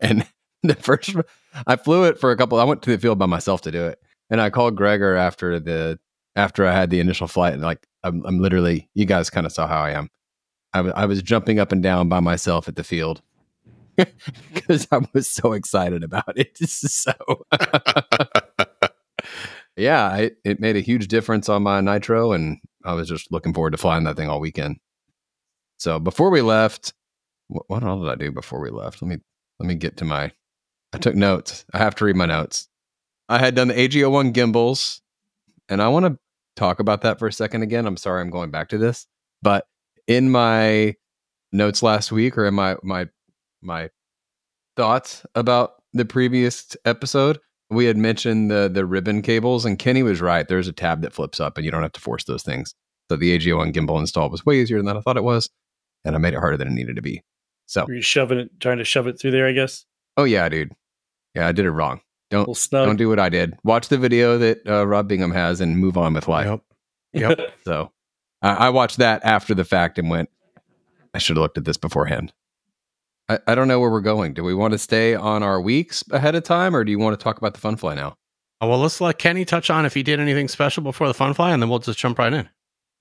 And 0.02 0.26
the 0.64 0.76
first, 0.76 1.14
I 1.68 1.76
flew 1.76 2.06
it 2.06 2.18
for 2.18 2.32
a 2.32 2.38
couple. 2.38 2.60
I 2.60 2.64
went 2.64 2.82
to 2.84 2.92
the 2.92 2.98
field 2.98 3.20
by 3.20 3.26
myself 3.26 3.62
to 3.64 3.72
do 3.72 3.88
it, 3.88 4.00
and 4.30 4.40
I 4.40 4.50
called 4.50 4.78
Gregor 4.78 5.18
after 5.18 5.60
the 5.60 6.00
after 6.36 6.66
I 6.66 6.72
had 6.74 6.90
the 6.90 7.02
initial 7.02 7.28
flight. 7.28 7.54
And 7.54 7.62
like, 7.62 7.86
I'm, 8.04 8.26
I'm 8.26 8.40
literally, 8.40 8.90
you 8.94 9.06
guys 9.06 9.30
kind 9.30 9.46
of 9.46 9.52
saw 9.52 9.68
how 9.68 9.82
I 9.82 9.92
am. 9.92 10.10
I 10.74 11.06
was 11.06 11.22
jumping 11.22 11.60
up 11.60 11.74
and 11.74 11.84
down 11.84 12.08
by 12.08 12.22
myself 12.22 12.70
at 12.70 12.78
the 12.78 12.84
field 12.86 13.22
because 14.54 14.88
I 14.90 15.02
was 15.14 15.28
so 15.28 15.52
excited 15.52 16.04
about 16.04 16.38
it. 16.38 16.58
So, 16.68 17.12
yeah, 19.76 20.06
I, 20.06 20.32
it 20.46 20.60
made 20.60 20.76
a 20.78 20.82
huge 20.82 21.08
difference 21.08 21.50
on 21.50 21.64
my 21.64 21.82
nitro, 21.82 22.32
and 22.32 22.60
I 22.86 22.94
was 22.94 23.10
just 23.10 23.32
looking 23.32 23.54
forward 23.54 23.72
to 23.72 23.78
flying 23.78 24.04
that 24.06 24.16
thing 24.16 24.30
all 24.30 24.40
weekend. 24.40 24.78
So 25.82 26.00
before 26.00 26.30
we 26.30 26.44
left, 26.44 26.94
what, 27.48 27.82
all 27.82 28.04
did 28.04 28.12
I 28.12 28.14
do 28.14 28.32
before 28.32 28.62
we 28.62 28.70
left? 28.70 29.02
Let 29.02 29.10
me 29.10 29.18
let 29.60 29.66
me 29.66 29.74
get 29.74 29.98
to 29.98 30.06
my. 30.06 30.32
I 30.94 31.00
took 31.00 31.16
notes. 31.16 31.66
I 31.74 31.80
have 31.80 31.96
to 31.96 32.06
read 32.06 32.16
my 32.16 32.28
notes. 32.28 32.70
I 33.28 33.40
had 33.40 33.56
done 33.56 33.70
the 33.70 33.74
AG01 33.74 34.34
gimbals, 34.34 35.02
and 35.70 35.82
I 35.82 35.88
want 35.88 36.06
to 36.06 36.20
talk 36.56 36.80
about 36.80 37.02
that 37.02 37.18
for 37.18 37.28
a 37.28 37.34
second 37.34 37.64
again. 37.64 37.88
I'm 37.88 37.98
sorry 37.98 38.22
I'm 38.22 38.30
going 38.30 38.52
back 38.52 38.70
to 38.70 38.78
this, 38.78 39.08
but 39.42 39.66
in 40.06 40.30
my 40.30 40.98
notes 41.52 41.82
last 41.82 42.12
week 42.12 42.38
or 42.38 42.46
in 42.46 42.54
my 42.54 42.76
my 42.84 43.10
my 43.64 43.90
thoughts 44.78 45.26
about 45.34 45.82
the 45.94 46.06
previous 46.06 46.78
episode, 46.86 47.40
we 47.72 47.86
had 47.86 47.98
mentioned 47.98 48.52
the 48.52 48.70
the 48.72 48.86
ribbon 48.86 49.24
cables, 49.24 49.66
and 49.66 49.80
Kenny 49.80 50.04
was 50.04 50.22
right. 50.22 50.48
There's 50.48 50.68
a 50.68 50.74
tab 50.74 51.02
that 51.02 51.14
flips 51.14 51.40
up, 51.40 51.58
and 51.58 51.66
you 51.66 51.72
don't 51.72 51.82
have 51.82 51.94
to 51.94 52.02
force 52.02 52.26
those 52.26 52.44
things. 52.44 52.76
So 53.10 53.18
the 53.18 53.36
AG01 53.36 53.74
gimbal 53.74 54.00
install 54.00 54.30
was 54.30 54.46
way 54.46 54.62
easier 54.62 54.78
than 54.78 54.96
I 54.96 55.02
thought 55.02 55.18
it 55.18 55.24
was, 55.24 55.50
and 56.06 56.16
I 56.16 56.20
made 56.20 56.34
it 56.34 56.40
harder 56.40 56.58
than 56.58 56.68
it 56.68 56.72
needed 56.74 56.96
to 56.96 57.02
be. 57.02 57.24
So, 57.66 57.86
Were 57.86 57.94
you 57.94 58.02
shoving 58.02 58.38
it, 58.40 58.60
trying 58.60 58.78
to 58.80 58.84
shove 58.86 59.08
it 59.08 59.20
through 59.20 59.32
there? 59.32 59.48
I 59.48 59.52
guess. 59.54 59.86
oh 60.18 60.24
yeah, 60.26 60.48
dude, 60.50 60.72
yeah, 61.36 61.48
I 61.48 61.52
did 61.52 61.66
it 61.66 61.72
wrong. 61.72 62.02
Don't 62.30 62.48
don't 62.72 62.96
do 62.98 63.10
what 63.10 63.20
I 63.20 63.30
did. 63.30 63.56
Watch 63.64 63.90
the 63.90 63.98
video 63.98 64.38
that 64.38 64.60
uh, 64.68 64.88
Rob 64.88 65.08
Bingham 65.08 65.32
has 65.32 65.60
and 65.62 65.78
move 65.78 65.98
on 65.98 66.14
with 66.14 66.28
life. 66.28 66.48
Yep. 66.48 66.62
Yep. 67.14 67.40
So 67.66 67.92
I, 68.42 68.68
I 68.68 68.70
watched 68.70 68.98
that 68.98 69.24
after 69.26 69.54
the 69.54 69.66
fact 69.66 70.00
and 70.00 70.10
went, 70.10 70.30
I 71.14 71.18
should 71.18 71.36
have 71.36 71.42
looked 71.42 71.58
at 71.58 71.66
this 71.66 71.78
beforehand. 71.78 72.32
I, 73.30 73.40
I 73.48 73.56
don't 73.56 73.68
know 73.68 73.80
where 73.80 73.90
we're 73.92 74.02
going. 74.02 74.34
Do 74.34 74.44
we 74.44 74.56
want 74.56 74.72
to 74.72 74.78
stay 74.78 75.14
on 75.14 75.44
our 75.44 75.62
weeks 75.62 76.04
ahead 76.12 76.36
of 76.36 76.44
time 76.44 76.76
or 76.76 76.84
do 76.86 76.92
you 76.92 77.00
want 77.00 77.20
to 77.20 77.24
talk 77.24 77.38
about 77.38 77.54
the 77.54 77.60
fun 77.60 77.76
fly 77.76 77.96
now? 77.96 78.18
Oh, 78.62 78.70
well, 78.70 78.80
let's 78.80 79.02
let 79.02 79.18
Kenny 79.18 79.44
touch 79.44 79.70
on 79.70 79.86
if 79.86 79.94
he 79.94 80.02
did 80.04 80.20
anything 80.20 80.48
special 80.48 80.84
before 80.84 81.08
the 81.08 81.14
fun 81.16 81.34
fly, 81.34 81.52
and 81.52 81.62
then 81.62 81.70
we'll 81.70 81.80
just 81.80 81.98
jump 81.98 82.20
right 82.20 82.32
in. 82.32 82.48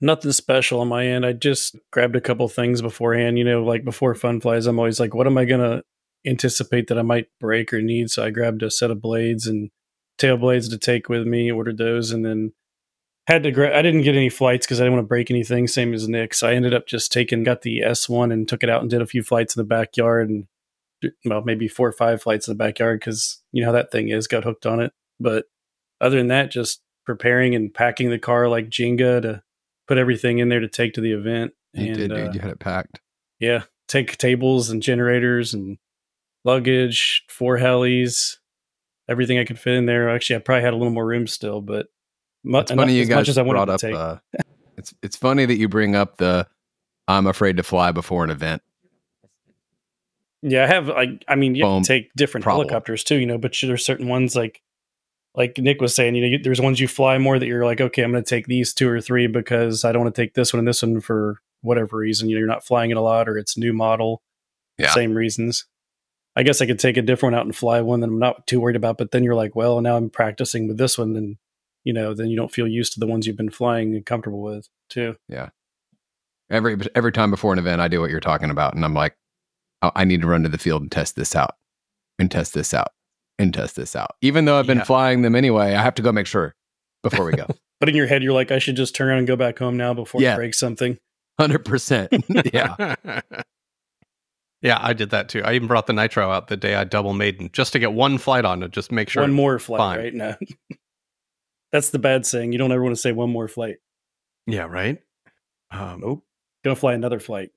Nothing 0.01 0.31
special 0.31 0.81
on 0.81 0.87
my 0.87 1.05
end. 1.05 1.25
I 1.25 1.33
just 1.33 1.75
grabbed 1.91 2.15
a 2.15 2.21
couple 2.21 2.47
things 2.47 2.81
beforehand. 2.81 3.37
You 3.37 3.43
know, 3.43 3.63
like 3.63 3.85
before 3.85 4.15
fun 4.15 4.41
flies, 4.41 4.65
I'm 4.65 4.79
always 4.79 4.99
like, 4.99 5.13
what 5.13 5.27
am 5.27 5.37
I 5.37 5.45
gonna 5.45 5.83
anticipate 6.25 6.87
that 6.87 6.97
I 6.97 7.03
might 7.03 7.27
break 7.39 7.71
or 7.71 7.81
need? 7.81 8.09
So 8.09 8.23
I 8.23 8.31
grabbed 8.31 8.63
a 8.63 8.71
set 8.71 8.91
of 8.91 9.01
blades 9.01 9.45
and 9.45 9.69
tail 10.17 10.37
blades 10.37 10.69
to 10.69 10.77
take 10.77 11.07
with 11.07 11.27
me. 11.27 11.51
Ordered 11.51 11.77
those, 11.77 12.11
and 12.11 12.25
then 12.25 12.53
had 13.27 13.43
to. 13.43 13.51
Gra- 13.51 13.77
I 13.77 13.83
didn't 13.83 14.01
get 14.01 14.15
any 14.15 14.29
flights 14.29 14.65
because 14.65 14.81
I 14.81 14.85
didn't 14.85 14.95
want 14.95 15.05
to 15.05 15.09
break 15.09 15.29
anything. 15.29 15.67
Same 15.67 15.93
as 15.93 16.07
Nick. 16.07 16.33
So 16.33 16.47
I 16.47 16.53
ended 16.53 16.73
up 16.73 16.87
just 16.87 17.11
taking, 17.11 17.43
got 17.43 17.61
the 17.61 17.81
S 17.83 18.09
one 18.09 18.31
and 18.31 18.47
took 18.47 18.63
it 18.63 18.69
out 18.69 18.81
and 18.81 18.89
did 18.89 19.01
a 19.01 19.07
few 19.07 19.21
flights 19.21 19.55
in 19.55 19.59
the 19.59 19.67
backyard 19.67 20.29
and 20.29 20.47
well, 21.25 21.41
maybe 21.43 21.67
four 21.67 21.87
or 21.87 21.93
five 21.93 22.21
flights 22.21 22.47
in 22.47 22.53
the 22.53 22.63
backyard 22.63 22.99
because 22.99 23.41
you 23.51 23.61
know 23.61 23.67
how 23.67 23.73
that 23.73 23.91
thing 23.91 24.09
is. 24.09 24.27
Got 24.27 24.43
hooked 24.43 24.65
on 24.65 24.79
it, 24.79 24.93
but 25.19 25.45
other 25.99 26.17
than 26.17 26.27
that, 26.27 26.51
just 26.51 26.81
preparing 27.05 27.55
and 27.55 27.73
packing 27.73 28.09
the 28.09 28.19
car 28.19 28.47
like 28.47 28.69
Jenga 28.69 29.21
to 29.21 29.43
put 29.91 29.97
everything 29.97 30.39
in 30.39 30.47
there 30.47 30.61
to 30.61 30.69
take 30.69 30.93
to 30.93 31.01
the 31.01 31.11
event. 31.11 31.51
You 31.73 31.87
and, 31.87 31.95
did, 31.97 32.09
dude. 32.11 32.27
uh, 32.29 32.31
You 32.31 32.39
had 32.39 32.51
it 32.51 32.59
packed. 32.59 33.01
yeah, 33.39 33.63
take 33.89 34.17
tables 34.17 34.69
and 34.69 34.81
generators 34.81 35.53
and 35.53 35.77
luggage, 36.45 37.25
four 37.27 37.57
helis, 37.57 38.37
everything 39.09 39.37
I 39.37 39.43
could 39.43 39.59
fit 39.59 39.73
in 39.73 39.85
there. 39.87 40.09
Actually, 40.09 40.37
I 40.37 40.39
probably 40.39 40.63
had 40.63 40.73
a 40.73 40.77
little 40.77 40.93
more 40.93 41.05
room 41.05 41.27
still, 41.27 41.59
but 41.59 41.87
mu- 42.45 42.59
It's 42.59 42.71
enough- 42.71 42.83
funny 42.83 42.95
you 42.95 43.01
as 43.01 43.09
guys 43.09 43.15
much 43.17 43.29
as 43.29 43.37
I 43.37 43.41
wanted 43.41 43.65
brought 43.65 43.83
up. 43.83 43.93
Uh, 43.93 44.39
it's 44.77 44.93
it's 45.03 45.17
funny 45.17 45.45
that 45.45 45.57
you 45.57 45.67
bring 45.67 45.93
up 45.95 46.15
the 46.17 46.47
I'm 47.09 47.27
afraid 47.27 47.57
to 47.57 47.63
fly 47.63 47.91
before 47.91 48.23
an 48.23 48.29
event. 48.29 48.61
Yeah, 50.41 50.63
I 50.63 50.67
have. 50.67 50.89
I, 50.89 51.19
I 51.27 51.35
mean, 51.35 51.53
you 51.55 51.63
have 51.65 51.71
Boom. 51.73 51.83
to 51.83 51.87
take 51.87 52.13
different 52.15 52.43
Problem. 52.43 52.67
helicopters 52.67 53.03
too, 53.03 53.17
you 53.17 53.25
know. 53.27 53.37
But 53.37 53.55
there's 53.61 53.85
certain 53.85 54.07
ones 54.07 54.35
like, 54.35 54.61
like 55.35 55.57
Nick 55.57 55.81
was 55.81 55.95
saying, 55.95 56.15
you 56.15 56.21
know, 56.21 56.27
you, 56.27 56.39
there's 56.39 56.61
ones 56.61 56.79
you 56.79 56.87
fly 56.87 57.17
more 57.17 57.39
that 57.39 57.47
you're 57.47 57.65
like, 57.65 57.79
okay, 57.79 58.03
I'm 58.03 58.11
going 58.11 58.23
to 58.23 58.29
take 58.29 58.47
these 58.47 58.73
two 58.73 58.89
or 58.89 58.99
three 58.99 59.27
because 59.27 59.85
I 59.85 59.91
don't 59.91 60.03
want 60.03 60.13
to 60.15 60.21
take 60.21 60.33
this 60.33 60.53
one 60.53 60.59
and 60.59 60.67
this 60.67 60.83
one 60.83 60.99
for 60.99 61.39
whatever 61.61 61.97
reason. 61.97 62.29
You 62.29 62.35
know, 62.35 62.39
you're 62.39 62.47
not 62.47 62.65
flying 62.65 62.91
it 62.91 62.97
a 62.97 63.01
lot 63.01 63.29
or 63.29 63.37
it's 63.37 63.57
new 63.57 63.73
model. 63.73 64.21
Yeah. 64.77 64.93
Same 64.93 65.13
reasons. 65.13 65.65
I 66.35 66.43
guess 66.43 66.61
I 66.61 66.65
could 66.65 66.79
take 66.79 66.97
a 66.97 67.01
different 67.01 67.33
one 67.33 67.39
out 67.39 67.45
and 67.45 67.55
fly 67.55 67.81
one 67.81 67.99
that 68.01 68.07
I'm 68.07 68.19
not 68.19 68.47
too 68.47 68.59
worried 68.59 68.75
about. 68.75 68.97
But 68.97 69.11
then 69.11 69.23
you're 69.23 69.35
like, 69.35 69.55
well, 69.55 69.79
now 69.81 69.97
I'm 69.97 70.09
practicing 70.09 70.67
with 70.67 70.77
this 70.77 70.97
one, 70.97 71.13
then 71.13 71.37
you 71.83 71.93
know, 71.93 72.13
then 72.13 72.27
you 72.27 72.37
don't 72.37 72.51
feel 72.51 72.67
used 72.67 72.93
to 72.93 72.99
the 72.99 73.07
ones 73.07 73.25
you've 73.25 73.37
been 73.37 73.49
flying 73.49 73.95
and 73.95 74.05
comfortable 74.05 74.41
with 74.41 74.69
too. 74.89 75.15
Yeah. 75.27 75.49
Every 76.49 76.77
every 76.95 77.11
time 77.11 77.31
before 77.31 77.53
an 77.53 77.59
event, 77.59 77.81
I 77.81 77.87
do 77.87 78.01
what 78.01 78.09
you're 78.09 78.19
talking 78.19 78.49
about, 78.49 78.75
and 78.75 78.83
I'm 78.83 78.93
like, 78.93 79.15
oh, 79.81 79.91
I 79.95 80.03
need 80.03 80.21
to 80.21 80.27
run 80.27 80.43
to 80.43 80.49
the 80.49 80.57
field 80.57 80.81
and 80.81 80.91
test 80.91 81.15
this 81.15 81.35
out, 81.35 81.55
and 82.19 82.29
test 82.29 82.53
this 82.53 82.73
out, 82.73 82.89
and 83.41 83.53
test 83.53 83.75
this 83.75 83.95
out. 83.95 84.15
Even 84.21 84.45
though 84.45 84.57
I've 84.59 84.67
been 84.67 84.79
Yeah. 84.79 84.83
flying 84.85 85.21
them 85.21 85.35
anyway, 85.35 85.73
I 85.75 85.81
have 85.81 85.95
to 85.95 86.01
go 86.01 86.11
make 86.11 86.27
sure 86.27 86.55
before 87.03 87.25
we 87.25 87.33
go. 87.33 87.47
But 87.79 87.89
in 87.89 87.95
your 87.95 88.05
head, 88.05 88.21
you're 88.21 88.33
like, 88.33 88.51
I 88.51 88.59
should 88.59 88.75
just 88.75 88.93
turn 88.93 89.07
around 89.07 89.17
and 89.17 89.27
go 89.27 89.35
back 89.35 89.57
home 89.57 89.75
now 89.75 89.91
before 89.95 90.21
Yeah. 90.21 90.33
I 90.33 90.35
break 90.35 90.53
something. 90.53 90.99
Hundred 91.39 91.65
percent. 91.65 92.13
Yeah. 92.53 92.95
yeah, 94.61 94.77
I 94.79 94.93
did 94.93 95.09
that 95.09 95.29
too. 95.29 95.41
I 95.43 95.53
even 95.53 95.67
brought 95.67 95.87
the 95.87 95.93
nitro 95.93 96.29
out 96.29 96.47
the 96.47 96.57
day 96.57 96.75
I 96.75 96.83
double 96.83 97.13
maiden 97.13 97.49
just 97.53 97.73
to 97.73 97.79
get 97.79 97.93
one 97.93 98.19
flight 98.19 98.45
on 98.45 98.59
to 98.59 98.69
just 98.69 98.91
make 98.91 99.09
sure. 99.09 99.23
one 99.23 99.33
more 99.33 99.57
flight, 99.57 99.79
fine. 99.79 99.97
right? 99.97 100.13
No. 100.13 100.35
That's 101.71 101.89
the 101.89 101.97
bad 101.99 102.25
saying. 102.27 102.51
You 102.51 102.59
don't 102.59 102.71
ever 102.71 102.83
want 102.83 102.95
to 102.95 103.01
say 103.01 103.11
one 103.13 103.31
more 103.31 103.47
flight. 103.47 103.77
Yeah, 104.45 104.63
right. 104.63 104.99
Um, 105.71 106.01
Nope. 106.01 106.23
Gonna 106.63 106.75
fly 106.75 106.93
another 106.93 107.19
flight. 107.19 107.49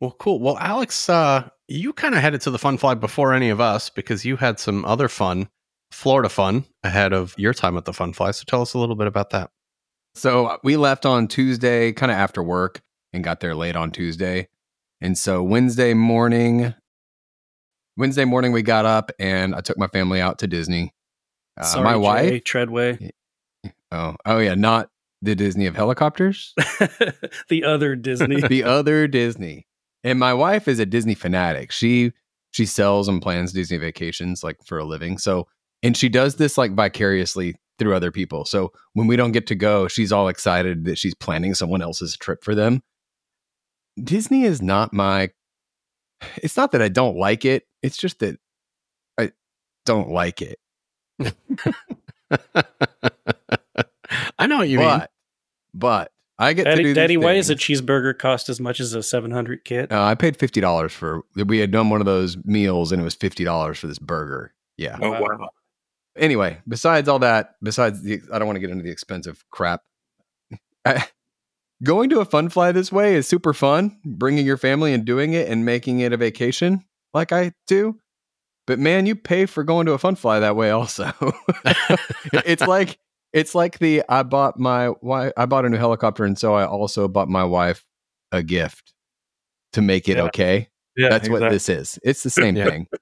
Well, 0.00 0.10
cool. 0.18 0.38
Well, 0.40 0.58
Alex, 0.58 1.08
uh, 1.08 1.48
you 1.70 1.92
kind 1.92 2.14
of 2.14 2.20
headed 2.20 2.40
to 2.42 2.50
the 2.50 2.58
fun 2.58 2.76
fly 2.76 2.94
before 2.94 3.32
any 3.32 3.48
of 3.48 3.60
us 3.60 3.90
because 3.90 4.24
you 4.24 4.36
had 4.36 4.58
some 4.58 4.84
other 4.84 5.08
fun, 5.08 5.48
Florida 5.92 6.28
fun, 6.28 6.64
ahead 6.82 7.12
of 7.12 7.34
your 7.38 7.54
time 7.54 7.76
at 7.76 7.84
the 7.84 7.92
fun 7.92 8.12
fly. 8.12 8.32
So 8.32 8.42
tell 8.46 8.60
us 8.60 8.74
a 8.74 8.78
little 8.78 8.96
bit 8.96 9.06
about 9.06 9.30
that. 9.30 9.50
So 10.16 10.46
uh, 10.46 10.56
we 10.64 10.76
left 10.76 11.06
on 11.06 11.28
Tuesday, 11.28 11.92
kind 11.92 12.10
of 12.10 12.18
after 12.18 12.42
work, 12.42 12.82
and 13.12 13.22
got 13.22 13.38
there 13.38 13.54
late 13.54 13.76
on 13.76 13.92
Tuesday. 13.92 14.48
And 15.00 15.16
so 15.16 15.44
Wednesday 15.44 15.94
morning, 15.94 16.74
Wednesday 17.96 18.24
morning 18.24 18.50
we 18.50 18.62
got 18.62 18.84
up 18.84 19.12
and 19.20 19.54
I 19.54 19.60
took 19.60 19.78
my 19.78 19.86
family 19.86 20.20
out 20.20 20.40
to 20.40 20.48
Disney. 20.48 20.92
Uh, 21.56 21.62
Sorry, 21.62 21.84
my 21.84 21.92
Jay, 21.92 21.98
wife, 21.98 22.44
Treadway, 22.44 23.10
oh, 23.92 24.16
oh 24.26 24.38
yeah, 24.38 24.54
not 24.54 24.90
the 25.22 25.36
Disney 25.36 25.66
of 25.66 25.76
helicopters, 25.76 26.52
the 27.48 27.64
other 27.64 27.94
Disney. 27.94 28.40
the 28.48 28.64
other 28.64 29.06
Disney. 29.06 29.66
And 30.04 30.18
my 30.18 30.32
wife 30.34 30.68
is 30.68 30.78
a 30.78 30.86
Disney 30.86 31.14
fanatic. 31.14 31.72
She 31.72 32.12
she 32.52 32.66
sells 32.66 33.06
and 33.08 33.22
plans 33.22 33.52
Disney 33.52 33.78
vacations 33.78 34.42
like 34.42 34.56
for 34.64 34.78
a 34.78 34.84
living. 34.84 35.18
So 35.18 35.46
and 35.82 35.96
she 35.96 36.08
does 36.08 36.36
this 36.36 36.58
like 36.58 36.74
vicariously 36.74 37.56
through 37.78 37.94
other 37.94 38.10
people. 38.10 38.44
So 38.44 38.72
when 38.94 39.06
we 39.06 39.16
don't 39.16 39.32
get 39.32 39.46
to 39.48 39.54
go, 39.54 39.88
she's 39.88 40.12
all 40.12 40.28
excited 40.28 40.84
that 40.84 40.98
she's 40.98 41.14
planning 41.14 41.54
someone 41.54 41.82
else's 41.82 42.16
trip 42.16 42.44
for 42.44 42.54
them. 42.54 42.82
Disney 44.02 44.44
is 44.44 44.62
not 44.62 44.92
my 44.92 45.30
it's 46.36 46.56
not 46.56 46.72
that 46.72 46.82
I 46.82 46.88
don't 46.88 47.16
like 47.16 47.44
it. 47.44 47.64
It's 47.82 47.96
just 47.96 48.18
that 48.20 48.38
I 49.18 49.32
don't 49.86 50.10
like 50.10 50.42
it. 50.42 50.58
I 54.38 54.46
know 54.46 54.58
what 54.58 54.68
you 54.68 54.78
mean. 54.78 54.88
but 54.88 55.10
but 55.74 56.12
I 56.40 56.54
get 56.54 56.64
to 56.64 56.70
Daddy, 56.70 56.82
do 56.82 56.94
Daddy 56.94 57.16
these 57.16 57.24
why 57.24 57.34
does 57.34 57.50
a 57.50 57.54
cheeseburger 57.54 58.18
cost 58.18 58.48
as 58.48 58.60
much 58.60 58.80
as 58.80 58.94
a 58.94 59.02
700 59.02 59.64
kit? 59.64 59.92
Uh, 59.92 60.02
I 60.02 60.14
paid 60.14 60.36
fifty 60.38 60.60
dollars 60.60 60.90
for. 60.92 61.22
We 61.36 61.58
had 61.58 61.70
done 61.70 61.90
one 61.90 62.00
of 62.00 62.06
those 62.06 62.36
meals, 62.44 62.90
and 62.92 63.00
it 63.00 63.04
was 63.04 63.14
fifty 63.14 63.44
dollars 63.44 63.78
for 63.78 63.86
this 63.86 63.98
burger. 63.98 64.54
Yeah. 64.78 64.96
Oh 65.00 65.10
Wow. 65.10 65.20
wow. 65.20 65.48
Anyway, 66.16 66.58
besides 66.66 67.08
all 67.08 67.18
that, 67.20 67.54
besides 67.62 68.02
the, 68.02 68.20
I 68.32 68.38
don't 68.38 68.46
want 68.46 68.56
to 68.56 68.60
get 68.60 68.70
into 68.70 68.82
the 68.82 68.90
expensive 68.90 69.44
crap. 69.50 69.82
I, 70.84 71.04
going 71.84 72.10
to 72.10 72.20
a 72.20 72.24
fun 72.24 72.48
fly 72.48 72.72
this 72.72 72.90
way 72.90 73.14
is 73.14 73.28
super 73.28 73.52
fun. 73.52 73.98
Bringing 74.04 74.44
your 74.46 74.56
family 74.56 74.92
and 74.94 75.04
doing 75.04 75.34
it 75.34 75.48
and 75.48 75.64
making 75.64 76.00
it 76.00 76.12
a 76.12 76.16
vacation, 76.16 76.84
like 77.14 77.32
I 77.32 77.52
do. 77.66 77.98
But 78.66 78.78
man, 78.78 79.04
you 79.06 79.14
pay 79.14 79.46
for 79.46 79.62
going 79.64 79.86
to 79.86 79.92
a 79.92 79.98
fun 79.98 80.14
fly 80.14 80.40
that 80.40 80.56
way. 80.56 80.70
Also, 80.70 81.10
it's 82.32 82.62
like 82.62 82.98
it's 83.32 83.54
like 83.54 83.78
the 83.78 84.02
I 84.08 84.22
bought 84.22 84.58
my 84.58 84.90
wife. 85.00 85.32
I 85.36 85.46
bought 85.46 85.64
a 85.64 85.68
new 85.68 85.76
helicopter, 85.76 86.24
and 86.24 86.38
so 86.38 86.54
I 86.54 86.66
also 86.66 87.08
bought 87.08 87.28
my 87.28 87.44
wife 87.44 87.84
a 88.32 88.42
gift 88.42 88.92
to 89.72 89.82
make 89.82 90.08
it 90.08 90.16
Yeah. 90.16 90.24
okay. 90.24 90.68
Yeah, 90.96 91.08
That's 91.08 91.28
what 91.28 91.48
this 91.50 91.68
is. 91.68 91.98
It's 92.02 92.22
the 92.22 92.30
same 92.30 92.54
thing. 92.66 92.86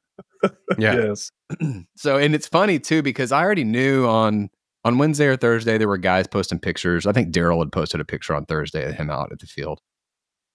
Yeah. 0.79 0.95
Yes. 0.95 1.33
so 1.97 2.17
and 2.17 2.33
it's 2.33 2.47
funny 2.47 2.79
too 2.79 3.03
because 3.03 3.33
I 3.33 3.43
already 3.43 3.65
knew 3.65 4.07
on 4.07 4.51
on 4.85 4.97
Wednesday 4.97 5.27
or 5.27 5.37
Thursday 5.37 5.79
there 5.79 5.89
were 5.89 5.99
guys 5.99 6.29
posting 6.29 6.61
pictures. 6.61 7.07
I 7.07 7.13
think 7.13 7.35
Daryl 7.35 7.59
had 7.59 7.73
posted 7.73 8.01
a 8.01 8.05
picture 8.05 8.37
on 8.37 8.47
Thursday 8.47 8.89
of 8.89 8.95
him 8.95 9.11
out 9.11 9.33
at 9.33 9.41
the 9.41 9.47
field. 9.47 9.81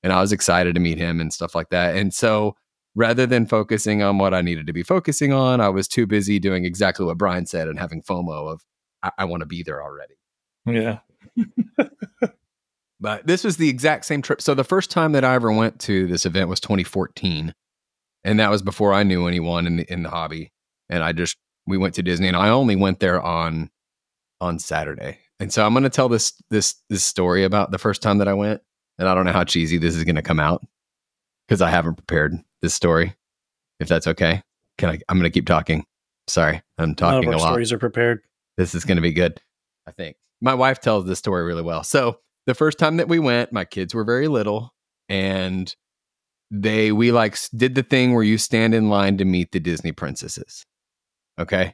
And 0.02 0.14
I 0.14 0.22
was 0.22 0.32
excited 0.32 0.76
to 0.76 0.80
meet 0.80 0.98
him 0.98 1.20
and 1.20 1.34
stuff 1.34 1.54
like 1.54 1.70
that. 1.72 1.98
And 1.98 2.14
so 2.14 2.56
rather 2.96 3.26
than 3.26 3.46
focusing 3.46 4.02
on 4.02 4.20
what 4.20 4.34
I 4.34 4.42
needed 4.42 4.68
to 4.68 4.74
be 4.74 4.84
focusing 4.84 5.34
on, 5.34 5.60
I 5.60 5.68
was 5.68 5.90
too 5.90 6.08
busy 6.08 6.40
doing 6.40 6.64
exactly 6.64 7.06
what 7.06 7.18
Brian 7.18 7.46
said 7.46 7.68
and 7.68 7.78
having 7.78 8.02
FOMO 8.02 8.54
of 8.54 8.62
I, 9.04 9.12
I 9.20 9.26
want 9.26 9.42
to 9.42 9.46
be 9.46 9.62
there 9.62 9.84
already. 9.84 10.16
Yeah. 10.66 11.00
But 13.04 13.28
this 13.28 13.44
was 13.44 13.58
the 13.58 13.68
exact 13.68 14.06
same 14.06 14.22
trip. 14.22 14.42
So 14.42 14.54
the 14.54 14.64
first 14.64 14.90
time 14.90 15.12
that 15.12 15.26
I 15.26 15.36
ever 15.36 15.52
went 15.52 15.78
to 15.82 16.08
this 16.08 16.26
event 16.26 16.48
was 16.48 16.62
2014, 16.62 17.54
and 18.24 18.40
that 18.40 18.50
was 18.50 18.62
before 18.62 18.94
I 18.94 19.04
knew 19.04 19.28
anyone 19.28 19.68
in 19.68 19.76
the 19.76 19.92
in 19.92 20.04
the 20.04 20.10
hobby. 20.10 20.54
And 20.90 21.04
I 21.04 21.12
just 21.12 21.36
we 21.68 21.78
went 21.78 21.96
to 21.96 22.02
Disney, 22.02 22.30
and 22.30 22.38
I 22.38 22.48
only 22.48 22.78
went 22.78 23.02
there 23.02 23.22
on 23.22 23.70
on 24.40 24.58
Saturday. 24.58 25.20
And 25.42 25.52
so 25.52 25.66
I'm 25.66 25.74
going 25.74 25.84
to 25.84 25.90
tell 25.90 26.08
this 26.08 26.32
this 26.50 26.76
this 26.90 27.04
story 27.04 27.44
about 27.44 27.72
the 27.72 27.78
first 27.78 28.02
time 28.02 28.20
that 28.20 28.30
I 28.30 28.34
went, 28.34 28.62
and 28.98 29.10
I 29.10 29.14
don't 29.14 29.26
know 29.26 29.34
how 29.34 29.44
cheesy 29.44 29.78
this 29.78 29.96
is 29.96 30.06
going 30.06 30.16
to 30.16 30.22
come 30.22 30.40
out 30.40 30.66
because 31.46 31.62
I 31.62 31.70
haven't 31.70 31.96
prepared 31.96 32.38
this 32.62 32.74
story. 32.74 33.18
If 33.82 33.90
that's 33.90 34.08
okay, 34.08 34.44
can 34.78 34.92
I? 34.92 35.00
I'm 35.10 35.18
going 35.18 35.30
to 35.30 35.30
keep 35.30 35.46
talking. 35.46 35.86
Sorry, 36.30 36.62
I'm 36.78 36.86
None 36.86 36.92
of 36.92 36.98
talking 36.98 37.30
our 37.30 37.36
a 37.36 37.38
lot 37.38 37.50
stories 37.50 37.74
are 37.74 37.80
prepared. 37.80 38.22
This 38.58 38.76
is 38.76 38.86
going 38.86 38.98
to 38.98 39.02
be 39.02 39.14
good. 39.14 39.40
I 39.88 39.92
think 39.92 40.18
my 40.42 40.54
wife 40.54 40.80
tells 40.80 41.06
this 41.06 41.20
story 41.20 41.44
really 41.44 41.62
well. 41.62 41.84
So 41.84 42.20
the 42.46 42.54
first 42.54 42.78
time 42.78 42.98
that 42.98 43.08
we 43.08 43.20
went, 43.20 43.54
my 43.54 43.66
kids 43.66 43.94
were 43.94 44.04
very 44.04 44.28
little, 44.28 44.74
and 45.10 45.74
they 46.52 46.92
we 46.92 47.12
like 47.12 47.38
did 47.56 47.76
the 47.76 47.84
thing 47.84 48.14
where 48.14 48.24
you 48.24 48.38
stand 48.38 48.74
in 48.76 48.90
line 48.90 49.18
to 49.18 49.26
meet 49.26 49.52
the 49.52 49.60
Disney 49.60 49.92
princesses. 49.92 50.66
Okay, 51.40 51.74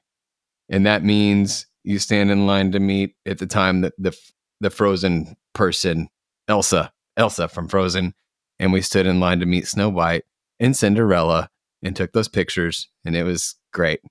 and 0.69 0.85
that 0.85 1.03
means 1.03 1.67
you 1.83 1.99
stand 1.99 2.31
in 2.31 2.47
line 2.47 2.71
to 2.71 2.79
meet 2.79 3.15
at 3.25 3.39
the 3.39 3.47
time 3.47 3.81
that 3.81 3.93
the 3.97 4.15
the 4.61 4.69
Frozen 4.69 5.35
person 5.53 6.09
Elsa 6.47 6.91
Elsa 7.17 7.47
from 7.47 7.67
Frozen, 7.67 8.13
and 8.59 8.71
we 8.71 8.81
stood 8.81 9.05
in 9.05 9.19
line 9.19 9.39
to 9.39 9.45
meet 9.45 9.67
Snow 9.67 9.89
White 9.89 10.23
and 10.59 10.75
Cinderella 10.75 11.49
and 11.83 11.95
took 11.95 12.13
those 12.13 12.27
pictures, 12.27 12.89
and 13.05 13.15
it 13.15 13.23
was 13.23 13.55
great, 13.73 14.01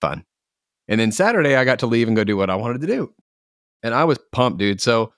fun. 0.00 0.24
And 0.88 1.00
then 1.00 1.12
Saturday, 1.12 1.54
I 1.54 1.64
got 1.64 1.78
to 1.80 1.86
leave 1.86 2.08
and 2.08 2.16
go 2.16 2.24
do 2.24 2.36
what 2.36 2.50
I 2.50 2.56
wanted 2.56 2.80
to 2.80 2.86
do. 2.86 3.12
And 3.82 3.94
I 3.94 4.04
was 4.04 4.18
pumped, 4.32 4.58
dude. 4.58 4.80
So 4.80 5.12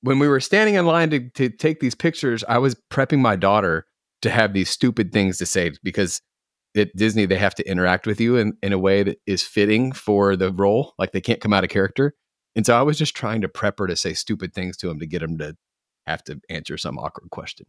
when 0.00 0.18
we 0.18 0.28
were 0.28 0.40
standing 0.40 0.74
in 0.74 0.86
line 0.86 1.10
to, 1.10 1.28
to 1.30 1.48
take 1.48 1.80
these 1.80 1.94
pictures, 1.94 2.44
I 2.48 2.58
was 2.58 2.76
prepping 2.90 3.20
my 3.20 3.36
daughter 3.36 3.86
to 4.22 4.30
have 4.30 4.52
these 4.52 4.70
stupid 4.70 5.12
things 5.12 5.38
to 5.38 5.46
say 5.46 5.72
because 5.82 6.22
at 6.76 6.94
Disney, 6.96 7.26
they 7.26 7.36
have 7.36 7.54
to 7.56 7.68
interact 7.68 8.06
with 8.06 8.20
you 8.20 8.36
in, 8.36 8.56
in 8.62 8.72
a 8.72 8.78
way 8.78 9.02
that 9.02 9.18
is 9.26 9.42
fitting 9.42 9.92
for 9.92 10.36
the 10.36 10.52
role. 10.52 10.94
Like 10.98 11.12
they 11.12 11.20
can't 11.20 11.40
come 11.40 11.52
out 11.52 11.64
of 11.64 11.70
character. 11.70 12.14
And 12.56 12.64
so 12.64 12.78
I 12.78 12.82
was 12.82 12.98
just 12.98 13.16
trying 13.16 13.40
to 13.42 13.48
prep 13.48 13.78
her 13.78 13.86
to 13.86 13.96
say 13.96 14.14
stupid 14.14 14.54
things 14.54 14.76
to 14.78 14.90
him 14.90 14.98
to 15.00 15.06
get 15.06 15.22
him 15.22 15.38
to 15.38 15.56
have 16.06 16.22
to 16.24 16.40
answer 16.48 16.76
some 16.76 16.98
awkward 16.98 17.30
question. 17.30 17.66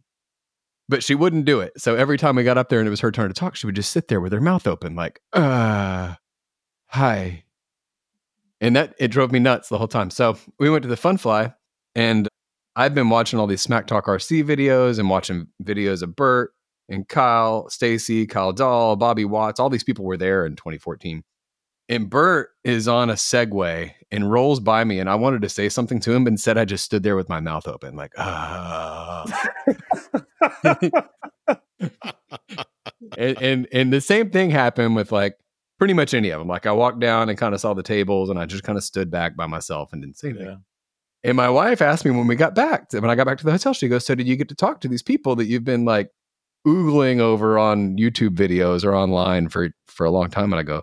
But 0.88 1.02
she 1.02 1.14
wouldn't 1.14 1.46
do 1.46 1.60
it. 1.60 1.72
So 1.78 1.96
every 1.96 2.16
time 2.16 2.36
we 2.36 2.44
got 2.44 2.58
up 2.58 2.68
there 2.68 2.78
and 2.78 2.86
it 2.86 2.90
was 2.90 3.00
her 3.00 3.10
turn 3.10 3.28
to 3.28 3.34
talk, 3.34 3.56
she 3.56 3.66
would 3.66 3.74
just 3.74 3.90
sit 3.90 4.08
there 4.08 4.20
with 4.20 4.32
her 4.32 4.40
mouth 4.40 4.66
open, 4.66 4.94
like, 4.94 5.20
uh, 5.32 6.14
hi. 6.86 7.44
And 8.60 8.74
that 8.76 8.94
it 8.98 9.08
drove 9.08 9.32
me 9.32 9.38
nuts 9.38 9.68
the 9.68 9.78
whole 9.78 9.88
time. 9.88 10.10
So 10.10 10.38
we 10.58 10.70
went 10.70 10.82
to 10.82 10.88
the 10.88 10.96
Fun 10.96 11.18
Fly, 11.18 11.52
and 11.94 12.28
I've 12.74 12.94
been 12.94 13.10
watching 13.10 13.38
all 13.38 13.46
these 13.46 13.62
Smack 13.62 13.86
Talk 13.86 14.06
RC 14.06 14.44
videos 14.44 14.98
and 14.98 15.10
watching 15.10 15.48
videos 15.62 16.02
of 16.02 16.16
Bert 16.16 16.52
and 16.88 17.08
Kyle, 17.08 17.68
Stacy, 17.68 18.26
Kyle 18.26 18.52
Dahl, 18.52 18.96
Bobby 18.96 19.24
Watts. 19.24 19.60
All 19.60 19.70
these 19.70 19.84
people 19.84 20.04
were 20.04 20.16
there 20.16 20.46
in 20.46 20.56
2014. 20.56 21.22
And 21.88 22.10
Bert 22.10 22.50
is 22.64 22.88
on 22.88 23.10
a 23.10 23.14
Segway 23.14 23.92
and 24.10 24.30
rolls 24.30 24.58
by 24.58 24.82
me, 24.84 24.98
and 24.98 25.08
I 25.08 25.14
wanted 25.14 25.42
to 25.42 25.48
say 25.48 25.68
something 25.68 26.00
to 26.00 26.12
him, 26.12 26.24
but 26.24 26.32
instead 26.32 26.58
I 26.58 26.64
just 26.64 26.84
stood 26.84 27.02
there 27.02 27.14
with 27.14 27.28
my 27.28 27.38
mouth 27.40 27.68
open, 27.68 27.94
like, 27.94 28.12
ah. 28.18 29.24
and, 33.16 33.40
and 33.40 33.68
and 33.72 33.92
the 33.92 34.00
same 34.00 34.30
thing 34.30 34.50
happened 34.50 34.96
with 34.96 35.12
like 35.12 35.38
pretty 35.78 35.94
much 35.94 36.14
any 36.14 36.30
of 36.30 36.40
them. 36.40 36.48
Like 36.48 36.66
I 36.66 36.72
walked 36.72 37.00
down 37.00 37.28
and 37.28 37.38
kind 37.38 37.54
of 37.54 37.60
saw 37.60 37.74
the 37.74 37.82
tables, 37.82 38.30
and 38.30 38.38
I 38.38 38.46
just 38.46 38.62
kind 38.62 38.76
of 38.76 38.84
stood 38.84 39.10
back 39.10 39.36
by 39.36 39.46
myself 39.46 39.92
and 39.92 40.02
didn't 40.02 40.18
say 40.18 40.30
anything. 40.30 40.46
Yeah. 40.46 40.56
And 41.24 41.36
my 41.36 41.48
wife 41.48 41.82
asked 41.82 42.04
me 42.04 42.10
when 42.12 42.26
we 42.26 42.36
got 42.36 42.54
back, 42.54 42.92
when 42.92 43.10
I 43.10 43.14
got 43.14 43.26
back 43.26 43.38
to 43.38 43.44
the 43.44 43.52
hotel, 43.52 43.74
she 43.74 43.88
goes, 43.88 44.06
"So 44.06 44.14
did 44.14 44.28
you 44.28 44.36
get 44.36 44.48
to 44.50 44.54
talk 44.54 44.80
to 44.82 44.88
these 44.88 45.02
people 45.02 45.34
that 45.36 45.46
you've 45.46 45.64
been 45.64 45.84
like 45.84 46.10
oogling 46.66 47.20
over 47.20 47.58
on 47.58 47.96
YouTube 47.96 48.36
videos 48.36 48.84
or 48.84 48.94
online 48.94 49.48
for 49.48 49.70
for 49.86 50.06
a 50.06 50.10
long 50.10 50.30
time?" 50.30 50.52
And 50.52 50.60
I 50.60 50.62
go, 50.62 50.82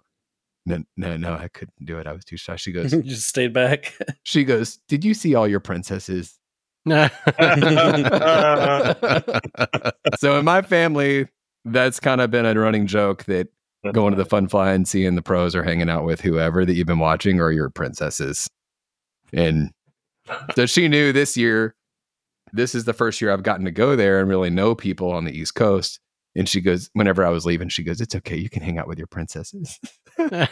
"No, 0.65 0.83
no, 0.97 1.17
no, 1.17 1.33
I 1.33 1.47
couldn't 1.47 1.85
do 1.85 1.97
it. 1.97 2.07
I 2.07 2.13
was 2.13 2.25
too 2.25 2.37
shy." 2.37 2.55
She 2.57 2.71
goes, 2.71 2.91
just 3.03 3.27
stayed 3.27 3.53
back. 3.53 3.97
"She 4.23 4.43
goes, 4.43 4.79
did 4.89 5.05
you 5.05 5.13
see 5.13 5.35
all 5.35 5.47
your 5.47 5.59
princesses?" 5.61 6.37
so 6.85 7.09
in 10.37 10.43
my 10.43 10.61
family, 10.61 11.29
that's 11.63 12.01
kind 12.01 12.19
of 12.19 12.29
been 12.29 12.45
a 12.45 12.53
running 12.59 12.87
joke 12.87 13.23
that 13.23 13.47
going 13.91 14.11
to 14.13 14.17
the 14.17 14.25
fun 14.25 14.47
fly 14.47 14.71
and 14.73 14.87
seeing 14.87 15.15
the 15.15 15.21
pros 15.21 15.55
or 15.55 15.63
hanging 15.63 15.89
out 15.89 16.05
with 16.05 16.21
whoever 16.21 16.63
that 16.65 16.73
you've 16.73 16.87
been 16.87 16.99
watching 16.99 17.39
or 17.41 17.51
your 17.51 17.69
princesses. 17.69 18.47
And 19.33 19.71
so 20.55 20.65
she 20.65 20.87
knew 20.87 21.11
this 21.11 21.35
year, 21.35 21.75
this 22.53 22.75
is 22.75 22.85
the 22.85 22.93
first 22.93 23.19
year 23.19 23.31
I've 23.31 23.43
gotten 23.43 23.65
to 23.65 23.71
go 23.71 23.95
there 23.95 24.19
and 24.19 24.29
really 24.29 24.49
know 24.49 24.73
people 24.75 25.11
on 25.11 25.25
the 25.25 25.37
East 25.37 25.55
Coast. 25.55 25.99
And 26.35 26.47
she 26.49 26.61
goes, 26.61 26.89
whenever 26.93 27.25
I 27.25 27.29
was 27.29 27.45
leaving, 27.45 27.69
she 27.69 27.83
goes, 27.83 27.99
It's 28.01 28.15
okay. 28.15 28.37
You 28.37 28.49
can 28.49 28.63
hang 28.63 28.77
out 28.79 28.87
with 28.87 28.97
your 28.97 29.07
princesses. 29.07 29.79
That's 30.17 30.49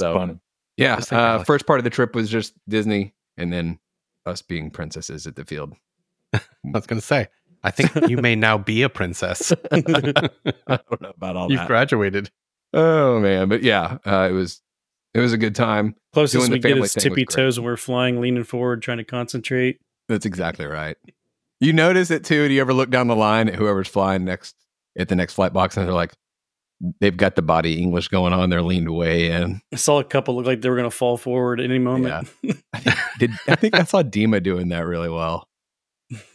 So- 0.00 0.14
funny. 0.14 0.38
yeah. 0.76 1.00
Uh, 1.10 1.44
first 1.44 1.66
part 1.66 1.80
of 1.80 1.84
the 1.84 1.90
trip 1.90 2.14
was 2.14 2.30
just 2.30 2.54
Disney 2.68 3.14
and 3.36 3.52
then 3.52 3.78
us 4.26 4.42
being 4.42 4.70
princesses 4.70 5.26
at 5.26 5.36
the 5.36 5.44
field. 5.44 5.74
I 6.32 6.40
was 6.72 6.86
going 6.86 7.00
to 7.00 7.06
say, 7.06 7.28
I 7.64 7.70
think 7.70 8.10
you 8.10 8.18
may 8.18 8.36
now 8.36 8.58
be 8.58 8.82
a 8.82 8.88
princess. 8.88 9.52
I 9.72 9.80
don't 9.80 11.00
know 11.00 11.12
about 11.16 11.36
all 11.36 11.50
You've 11.50 11.60
that. 11.60 11.66
graduated. 11.66 12.30
Oh 12.72 13.18
man, 13.20 13.48
but 13.48 13.62
yeah, 13.62 13.98
uh, 14.04 14.28
it 14.30 14.34
was 14.34 14.60
it 15.14 15.20
was 15.20 15.32
a 15.32 15.38
good 15.38 15.54
time. 15.54 15.96
Closest 16.12 16.40
Doing 16.40 16.50
the 16.50 16.56
we 16.56 16.60
get 16.60 16.68
family 16.70 16.84
is 16.84 16.94
tippy 16.94 17.24
toes 17.24 17.58
when 17.58 17.64
we're 17.64 17.76
flying, 17.76 18.20
leaning 18.20 18.44
forward, 18.44 18.82
trying 18.82 18.98
to 18.98 19.04
concentrate. 19.04 19.80
That's 20.08 20.26
exactly 20.26 20.66
right. 20.66 20.96
You 21.60 21.72
notice 21.72 22.10
it 22.10 22.24
too. 22.24 22.46
Do 22.48 22.54
you 22.54 22.60
ever 22.60 22.74
look 22.74 22.90
down 22.90 23.06
the 23.06 23.16
line 23.16 23.48
at 23.48 23.54
whoever's 23.54 23.88
flying 23.88 24.24
next 24.24 24.54
at 24.98 25.08
the 25.08 25.16
next 25.16 25.34
flight 25.34 25.52
box 25.52 25.76
and 25.76 25.86
they're 25.86 25.94
like, 25.94 26.14
they've 27.00 27.16
got 27.16 27.36
the 27.36 27.42
body 27.42 27.80
English 27.80 28.08
going 28.08 28.32
on. 28.32 28.50
They're 28.50 28.62
leaned 28.62 28.90
way 28.90 29.30
in. 29.30 29.60
I 29.72 29.76
saw 29.76 30.00
a 30.00 30.04
couple 30.04 30.36
look 30.36 30.46
like 30.46 30.60
they 30.60 30.68
were 30.68 30.76
going 30.76 30.90
to 30.90 30.96
fall 30.96 31.16
forward 31.16 31.60
at 31.60 31.70
any 31.70 31.78
moment. 31.78 32.28
I 32.72 32.78
think, 32.78 32.96
did, 33.18 33.30
I 33.48 33.54
think 33.54 33.74
I 33.74 33.84
saw 33.84 34.02
Dima 34.02 34.42
doing 34.42 34.68
that 34.68 34.84
really 34.84 35.08
well. 35.08 35.48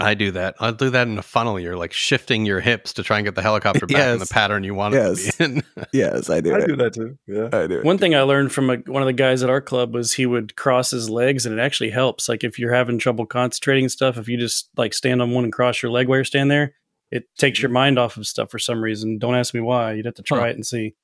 I 0.00 0.14
do 0.14 0.30
that. 0.32 0.54
I'll 0.60 0.72
do 0.72 0.90
that 0.90 1.06
in 1.06 1.18
a 1.18 1.22
funnel. 1.22 1.58
You're 1.60 1.76
like 1.76 1.92
shifting 1.92 2.46
your 2.46 2.60
hips 2.60 2.92
to 2.94 3.02
try 3.02 3.18
and 3.18 3.24
get 3.24 3.34
the 3.34 3.42
helicopter 3.42 3.86
back 3.86 4.08
in 4.14 4.18
the 4.18 4.26
pattern 4.26 4.64
you 4.64 4.74
want 4.74 4.94
Yes. 4.94 5.28
it 5.28 5.32
to 5.32 5.48
be 5.48 5.54
in. 5.56 5.62
Yes, 5.92 6.30
I 6.30 6.40
do. 6.40 6.54
I 6.54 6.66
do 6.66 6.76
that 6.76 6.94
too. 6.94 7.18
Yeah. 7.26 7.48
I 7.52 7.66
do. 7.66 7.82
One 7.82 7.98
thing 7.98 8.14
I 8.14 8.22
learned 8.22 8.52
from 8.52 8.70
a, 8.70 8.76
one 8.78 9.02
of 9.02 9.06
the 9.06 9.12
guys 9.12 9.42
at 9.42 9.50
our 9.50 9.60
club 9.60 9.94
was 9.94 10.14
he 10.14 10.26
would 10.26 10.56
cross 10.56 10.90
his 10.90 11.08
legs, 11.10 11.46
and 11.46 11.58
it 11.58 11.62
actually 11.62 11.90
helps. 11.90 12.28
Like 12.28 12.44
if 12.44 12.58
you're 12.58 12.74
having 12.74 12.98
trouble 12.98 13.26
concentrating 13.26 13.84
and 13.84 13.92
stuff, 13.92 14.16
if 14.18 14.28
you 14.28 14.36
just 14.38 14.68
like 14.76 14.94
stand 14.94 15.20
on 15.22 15.30
one 15.32 15.44
and 15.44 15.52
cross 15.52 15.82
your 15.82 15.92
leg 15.92 16.08
while 16.08 16.18
you're 16.18 16.24
standing 16.24 16.48
there, 16.48 16.74
it 17.10 17.24
takes 17.38 17.60
your 17.60 17.70
mind 17.70 17.98
off 17.98 18.16
of 18.16 18.26
stuff 18.26 18.50
for 18.50 18.58
some 18.58 18.82
reason. 18.82 19.18
Don't 19.18 19.34
ask 19.34 19.52
me 19.54 19.60
why. 19.60 19.92
You'd 19.94 20.06
have 20.06 20.14
to 20.14 20.22
try 20.22 20.38
Huh. 20.40 20.46
it 20.46 20.56
and 20.56 20.66
see. 20.66 20.94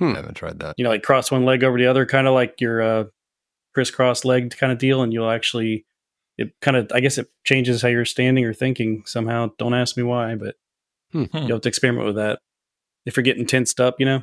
I 0.00 0.06
haven't 0.14 0.34
tried 0.34 0.60
that. 0.60 0.74
You 0.78 0.84
know, 0.84 0.90
like 0.90 1.02
cross 1.02 1.30
one 1.30 1.44
leg 1.44 1.64
over 1.64 1.76
the 1.78 1.86
other, 1.86 2.06
kind 2.06 2.28
of 2.28 2.34
like 2.34 2.60
your 2.60 2.80
uh, 2.82 3.04
crisscross 3.74 4.24
legged 4.24 4.56
kind 4.58 4.72
of 4.72 4.78
deal, 4.78 5.02
and 5.02 5.12
you'll 5.12 5.30
actually. 5.30 5.84
It 6.38 6.52
kind 6.60 6.76
of, 6.76 6.90
I 6.94 7.00
guess, 7.00 7.18
it 7.18 7.28
changes 7.44 7.82
how 7.82 7.88
you're 7.88 8.04
standing 8.04 8.44
or 8.44 8.54
thinking 8.54 9.02
somehow. 9.06 9.50
Don't 9.58 9.74
ask 9.74 9.96
me 9.96 10.02
why, 10.04 10.36
but 10.36 10.54
Hmm. 11.12 11.24
you'll 11.32 11.56
have 11.56 11.60
to 11.62 11.68
experiment 11.68 12.06
with 12.06 12.16
that. 12.16 12.40
If 13.06 13.16
you're 13.16 13.24
getting 13.24 13.46
tensed 13.46 13.80
up, 13.80 13.96
you 13.98 14.06
know. 14.06 14.22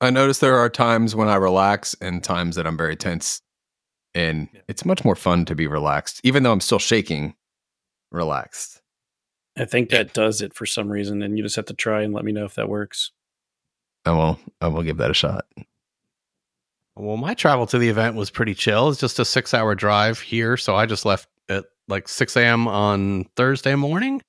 I 0.00 0.10
notice 0.10 0.38
there 0.40 0.56
are 0.58 0.68
times 0.68 1.14
when 1.14 1.28
I 1.28 1.36
relax 1.36 1.94
and 2.00 2.22
times 2.24 2.56
that 2.56 2.66
I'm 2.66 2.76
very 2.76 2.96
tense. 2.96 3.42
And 4.14 4.48
Yeah. 4.52 4.60
it's 4.68 4.84
much 4.84 5.04
more 5.04 5.14
fun 5.16 5.44
to 5.44 5.54
be 5.54 5.66
relaxed, 5.66 6.20
even 6.24 6.42
though 6.42 6.52
I'm 6.52 6.60
still 6.60 6.78
shaking, 6.78 7.34
relaxed. 8.10 8.80
I 9.58 9.64
think 9.66 9.90
that 9.90 10.12
does 10.14 10.42
it 10.42 10.52
for 10.54 10.66
some 10.66 10.90
reason, 10.90 11.22
and 11.22 11.36
you 11.38 11.44
just 11.44 11.56
have 11.56 11.66
to 11.66 11.74
try 11.74 12.02
and 12.02 12.12
let 12.12 12.24
me 12.24 12.32
know 12.32 12.44
if 12.44 12.54
that 12.56 12.68
works. 12.68 13.12
I 14.04 14.10
will 14.12 14.38
I 14.60 14.68
will 14.68 14.82
give 14.82 14.96
that 14.98 15.10
a 15.10 15.14
shot. 15.14 15.46
Well, 16.94 17.16
my 17.18 17.34
travel 17.34 17.66
to 17.66 17.78
the 17.78 17.88
event 17.88 18.16
was 18.16 18.30
pretty 18.30 18.54
chill. 18.54 18.88
It's 18.88 19.00
just 19.00 19.18
a 19.18 19.24
six 19.24 19.52
hour 19.52 19.74
drive 19.74 20.20
here. 20.20 20.56
So 20.56 20.74
I 20.76 20.86
just 20.86 21.04
left 21.04 21.24
at 21.26 21.35
like 21.88 22.08
6 22.08 22.36
a.m. 22.36 22.66
on 22.68 23.24
Thursday 23.36 23.74
morning 23.74 24.20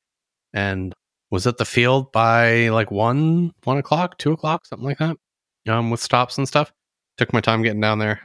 and 0.53 0.93
was 1.31 1.45
at 1.47 1.57
the 1.57 1.65
field 1.65 2.11
by 2.11 2.69
like 2.69 2.91
1, 2.91 3.51
1 3.63 3.77
o'clock, 3.77 4.17
2 4.17 4.31
o'clock, 4.31 4.65
something 4.65 4.87
like 4.87 4.99
that, 4.99 5.17
um, 5.67 5.89
with 5.89 5.99
stops 5.99 6.37
and 6.37 6.47
stuff. 6.47 6.71
Took 7.17 7.33
my 7.33 7.41
time 7.41 7.63
getting 7.63 7.81
down 7.81 7.99
there. 7.99 8.21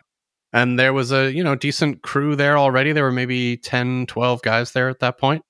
And 0.53 0.79
there 0.79 0.93
was 0.93 1.13
a, 1.13 1.33
you 1.33 1.43
know, 1.43 1.55
decent 1.55 2.03
crew 2.03 2.37
there 2.37 2.59
already. 2.59 2.93
There 2.93 3.05
were 3.05 3.13
maybe 3.13 3.57
10, 3.57 4.07
12 4.07 4.43
guys 4.43 4.73
there 4.73 4.89
at 4.91 5.01
that 5.01 5.19
point. 5.19 5.43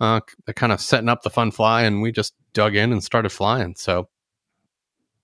Uh, 0.00 0.20
kind 0.54 0.72
of 0.72 0.80
setting 0.80 1.08
up 1.08 1.22
the 1.22 1.30
fun 1.30 1.50
fly, 1.50 1.82
and 1.82 2.00
we 2.00 2.10
just 2.12 2.34
dug 2.54 2.74
in 2.74 2.92
and 2.92 3.02
started 3.04 3.30
flying. 3.30 3.74
So 3.76 4.08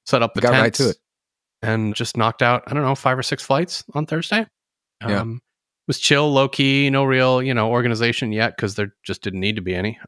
set 0.05 0.23
up 0.23 0.35
the 0.35 0.41
Got 0.43 0.53
right 0.53 0.63
tents 0.65 0.79
to 0.79 0.89
it. 0.91 0.97
and 1.63 1.95
just 1.95 2.17
knocked 2.17 2.43
out 2.43 2.63
I 2.67 2.75
don't 2.75 2.83
know 2.83 2.95
five 2.95 3.19
or 3.19 3.23
six 3.23 3.43
flights 3.43 3.85
on 3.95 4.05
Thursday. 4.07 4.47
Yeah. 5.07 5.21
Um, 5.21 5.41
was 5.87 5.99
chill, 5.99 6.33
low 6.33 6.49
key, 6.49 6.90
no 6.90 7.05
real 7.05 7.42
you 7.42 7.55
know 7.55 7.70
organization 7.70 8.33
yet 8.33 8.57
because 8.57 8.75
there 8.75 8.94
just 9.05 9.22
didn't 9.22 9.40
need 9.40 9.57
to 9.57 9.62
be 9.62 9.75
any, 9.75 9.99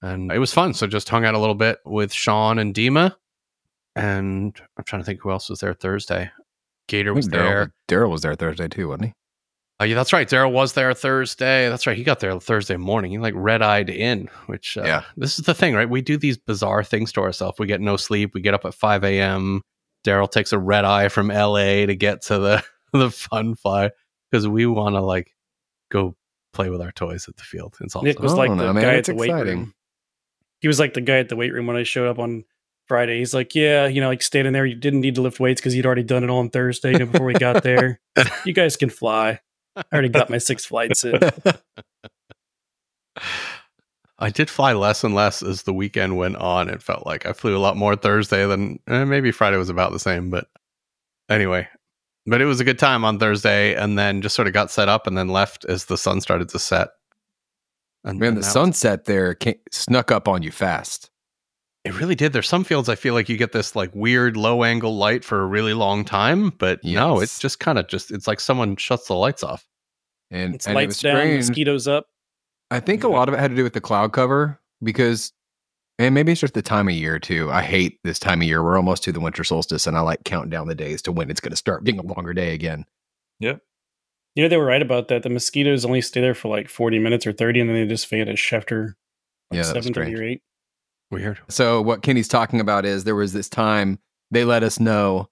and 0.00 0.32
it 0.32 0.38
was 0.38 0.52
fun. 0.52 0.74
So 0.74 0.86
just 0.86 1.08
hung 1.08 1.24
out 1.24 1.34
a 1.34 1.38
little 1.38 1.54
bit 1.54 1.78
with 1.84 2.12
Sean 2.12 2.58
and 2.58 2.74
Dima, 2.74 3.14
and 3.96 4.58
I'm 4.76 4.84
trying 4.84 5.02
to 5.02 5.06
think 5.06 5.20
who 5.20 5.30
else 5.30 5.48
was 5.48 5.60
there 5.60 5.74
Thursday. 5.74 6.30
Gator 6.88 7.14
was 7.14 7.28
there. 7.28 7.72
Daryl 7.88 8.10
was 8.10 8.22
there 8.22 8.34
Thursday 8.34 8.68
too, 8.68 8.88
wasn't 8.88 9.06
he? 9.06 9.12
Oh, 9.80 9.84
yeah, 9.84 9.96
that's 9.96 10.12
right. 10.12 10.28
Daryl 10.28 10.52
was 10.52 10.74
there 10.74 10.94
Thursday. 10.94 11.68
That's 11.68 11.88
right. 11.88 11.96
He 11.96 12.04
got 12.04 12.20
there 12.20 12.38
Thursday 12.38 12.76
morning. 12.76 13.10
He 13.10 13.18
like 13.18 13.34
red 13.36 13.62
eyed 13.62 13.90
in, 13.90 14.28
which 14.46 14.76
uh, 14.76 14.84
Yeah. 14.84 15.02
This 15.16 15.40
is 15.40 15.44
the 15.44 15.54
thing, 15.54 15.74
right? 15.74 15.90
We 15.90 16.02
do 16.02 16.16
these 16.16 16.36
bizarre 16.36 16.84
things 16.84 17.10
to 17.12 17.20
ourselves. 17.20 17.58
We 17.58 17.66
get 17.66 17.80
no 17.80 17.96
sleep. 17.96 18.32
We 18.32 18.40
get 18.40 18.54
up 18.54 18.64
at 18.64 18.74
five 18.74 19.02
a.m. 19.02 19.60
Daryl 20.04 20.30
takes 20.30 20.52
a 20.52 20.58
red 20.58 20.84
eye 20.84 21.08
from 21.08 21.30
L.A. 21.30 21.86
to 21.86 21.96
get 21.96 22.22
to 22.22 22.38
the 22.38 22.64
the 22.92 23.10
fun 23.10 23.56
fly 23.56 23.90
because 24.32 24.48
we 24.48 24.66
want 24.66 24.94
to 24.94 25.00
like 25.00 25.34
go 25.90 26.16
play 26.54 26.70
with 26.70 26.80
our 26.80 26.90
toys 26.90 27.28
at 27.28 27.36
the 27.36 27.42
field. 27.42 27.76
It's 27.80 27.94
awesome. 27.94 28.06
Nick 28.06 28.18
was 28.18 28.32
like 28.32 28.50
the 28.50 28.72
know, 28.72 28.80
guy 28.80 28.94
It's 28.94 29.10
at 29.10 29.14
the 29.14 29.20
weight 29.20 29.32
room. 29.32 29.74
He 30.60 30.68
was 30.68 30.80
like 30.80 30.94
the 30.94 31.00
guy 31.00 31.18
at 31.18 31.28
the 31.28 31.36
weight 31.36 31.52
room 31.52 31.66
when 31.66 31.76
I 31.76 31.82
showed 31.82 32.08
up 32.08 32.18
on 32.18 32.44
Friday. 32.88 33.18
He's 33.18 33.34
like, 33.34 33.54
yeah, 33.54 33.86
you 33.86 34.00
know, 34.00 34.08
like 34.08 34.22
standing 34.22 34.52
there, 34.52 34.64
you 34.64 34.74
didn't 34.74 35.00
need 35.00 35.16
to 35.16 35.20
lift 35.20 35.38
weights 35.38 35.60
because 35.60 35.74
he'd 35.74 35.84
already 35.84 36.02
done 36.02 36.24
it 36.24 36.30
on 36.30 36.50
Thursday 36.50 36.92
you 36.92 37.00
know, 37.00 37.06
before 37.06 37.26
we 37.26 37.34
got 37.34 37.62
there. 37.62 38.00
you 38.44 38.52
guys 38.52 38.76
can 38.76 38.90
fly. 38.90 39.40
I 39.76 39.84
already 39.92 40.08
got 40.08 40.30
my 40.30 40.38
six 40.38 40.64
flights 40.64 41.04
in. 41.04 41.18
I 44.18 44.30
did 44.30 44.48
fly 44.48 44.72
less 44.74 45.02
and 45.02 45.14
less 45.14 45.42
as 45.42 45.64
the 45.64 45.72
weekend 45.72 46.16
went 46.16 46.36
on. 46.36 46.68
It 46.68 46.82
felt 46.82 47.04
like 47.04 47.26
I 47.26 47.32
flew 47.32 47.56
a 47.56 47.58
lot 47.58 47.76
more 47.76 47.96
Thursday 47.96 48.46
than 48.46 48.78
eh, 48.86 49.04
maybe 49.04 49.32
Friday 49.32 49.56
was 49.56 49.68
about 49.68 49.90
the 49.90 49.98
same. 49.98 50.30
But 50.30 50.46
anyway, 51.28 51.66
but 52.26 52.40
it 52.40 52.46
was 52.46 52.60
a 52.60 52.64
good 52.64 52.78
time 52.78 53.04
on 53.04 53.18
Thursday, 53.18 53.74
and 53.74 53.98
then 53.98 54.22
just 54.22 54.34
sort 54.34 54.48
of 54.48 54.54
got 54.54 54.70
set 54.70 54.88
up 54.88 55.06
and 55.06 55.16
then 55.18 55.28
left 55.28 55.64
as 55.66 55.86
the 55.86 55.98
sun 55.98 56.20
started 56.20 56.48
to 56.50 56.58
set. 56.58 56.90
And 58.04 58.18
Man, 58.18 58.28
and 58.30 58.36
the 58.38 58.40
that 58.40 58.46
was- 58.46 58.52
sunset 58.52 59.04
there 59.04 59.34
came, 59.34 59.54
snuck 59.70 60.10
up 60.10 60.26
on 60.28 60.42
you 60.42 60.50
fast. 60.50 61.10
it 61.84 61.98
really 61.98 62.14
did. 62.14 62.32
There's 62.32 62.48
some 62.48 62.62
fields 62.64 62.88
I 62.88 62.94
feel 62.94 63.14
like 63.14 63.28
you 63.28 63.36
get 63.36 63.52
this 63.52 63.74
like 63.74 63.90
weird 63.94 64.36
low 64.36 64.62
angle 64.64 64.96
light 64.96 65.24
for 65.24 65.42
a 65.42 65.46
really 65.46 65.74
long 65.74 66.04
time, 66.04 66.50
but 66.58 66.82
no, 66.84 67.20
it's 67.20 67.38
just 67.40 67.58
kind 67.60 67.78
of 67.78 67.88
just 67.88 68.10
it's 68.12 68.26
like 68.28 68.38
someone 68.40 68.76
shuts 68.76 69.08
the 69.08 69.14
lights 69.14 69.42
off. 69.42 69.66
And, 70.30 70.54
It's 70.54 70.66
and 70.66 70.78
it 70.78 70.86
was 70.86 70.96
lights 70.96 71.00
down, 71.02 71.16
strange. 71.16 71.48
mosquitoes 71.48 71.88
up. 71.88 72.06
I 72.70 72.80
think 72.80 73.04
a 73.04 73.08
lot 73.08 73.28
of 73.28 73.34
it 73.34 73.40
had 73.40 73.50
to 73.50 73.56
do 73.56 73.64
with 73.64 73.72
the 73.74 73.80
cloud 73.80 74.12
cover 74.12 74.60
because, 74.82 75.32
and 75.98 76.14
maybe 76.14 76.32
it's 76.32 76.40
just 76.40 76.54
the 76.54 76.62
time 76.62 76.88
of 76.88 76.94
year 76.94 77.18
too. 77.18 77.50
I 77.50 77.62
hate 77.62 77.98
this 78.04 78.18
time 78.18 78.40
of 78.40 78.48
year. 78.48 78.62
We're 78.62 78.76
almost 78.76 79.04
to 79.04 79.12
the 79.12 79.20
winter 79.20 79.44
solstice, 79.44 79.86
and 79.86 79.96
I 79.96 80.00
like 80.00 80.24
counting 80.24 80.50
down 80.50 80.68
the 80.68 80.74
days 80.74 81.02
to 81.02 81.12
when 81.12 81.30
it's 81.30 81.40
going 81.40 81.50
to 81.50 81.56
start 81.56 81.84
being 81.84 81.98
a 81.98 82.02
longer 82.02 82.32
day 82.32 82.54
again. 82.54 82.84
Yeah. 83.38 83.56
You 84.34 84.42
know, 84.42 84.48
they 84.48 84.56
were 84.56 84.64
right 84.64 84.80
about 84.82 85.08
that. 85.08 85.22
The 85.22 85.28
mosquitoes 85.28 85.84
only 85.84 86.00
stay 86.00 86.20
there 86.22 86.34
for 86.34 86.48
like 86.48 86.68
40 86.68 86.98
minutes 86.98 87.26
or 87.26 87.32
30, 87.32 87.60
and 87.60 87.68
then 87.68 87.76
they 87.76 87.86
just 87.86 88.08
vanish 88.08 88.52
after 88.52 88.96
like 89.50 89.58
Yeah, 89.58 89.64
that 89.64 89.76
was 89.76 89.84
7 89.84 89.92
strange. 89.92 90.18
or 90.18 90.22
8. 90.22 90.42
Weird. 91.10 91.40
So 91.48 91.82
what 91.82 92.02
Kenny's 92.02 92.28
talking 92.28 92.58
about 92.60 92.86
is 92.86 93.04
there 93.04 93.14
was 93.14 93.34
this 93.34 93.50
time 93.50 93.98
they 94.30 94.44
let 94.44 94.62
us 94.62 94.80
know 94.80 95.28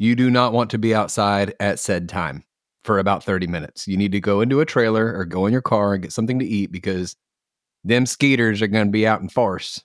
you 0.00 0.16
do 0.16 0.28
not 0.30 0.52
want 0.52 0.70
to 0.70 0.78
be 0.78 0.92
outside 0.92 1.54
at 1.60 1.78
said 1.78 2.08
time 2.08 2.42
for 2.82 2.98
about 2.98 3.22
30 3.22 3.46
minutes. 3.46 3.86
You 3.86 3.96
need 3.96 4.10
to 4.10 4.20
go 4.20 4.40
into 4.40 4.58
a 4.60 4.66
trailer 4.66 5.16
or 5.16 5.24
go 5.24 5.46
in 5.46 5.52
your 5.52 5.62
car 5.62 5.94
and 5.94 6.02
get 6.02 6.12
something 6.12 6.40
to 6.40 6.44
eat 6.44 6.72
because 6.72 7.14
them 7.84 8.06
skeeters 8.06 8.60
are 8.60 8.66
going 8.66 8.86
to 8.86 8.90
be 8.90 9.06
out 9.06 9.20
in 9.20 9.28
force. 9.28 9.80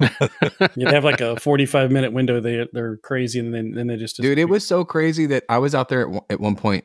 You 0.76 0.86
have 0.86 1.04
like 1.04 1.20
a 1.20 1.38
45 1.38 1.90
minute 1.90 2.12
window. 2.12 2.40
They, 2.40 2.66
they're 2.72 2.96
crazy, 2.98 3.38
and 3.40 3.52
then, 3.54 3.72
then 3.72 3.86
they 3.88 3.96
just. 3.96 4.16
Dude, 4.16 4.38
it 4.38 4.48
was 4.48 4.66
so 4.66 4.84
crazy 4.84 5.26
that 5.26 5.44
I 5.48 5.58
was 5.58 5.74
out 5.74 5.88
there 5.88 6.02
at, 6.02 6.10
one- 6.10 6.24
at 6.30 6.40
one 6.40 6.56
point 6.56 6.84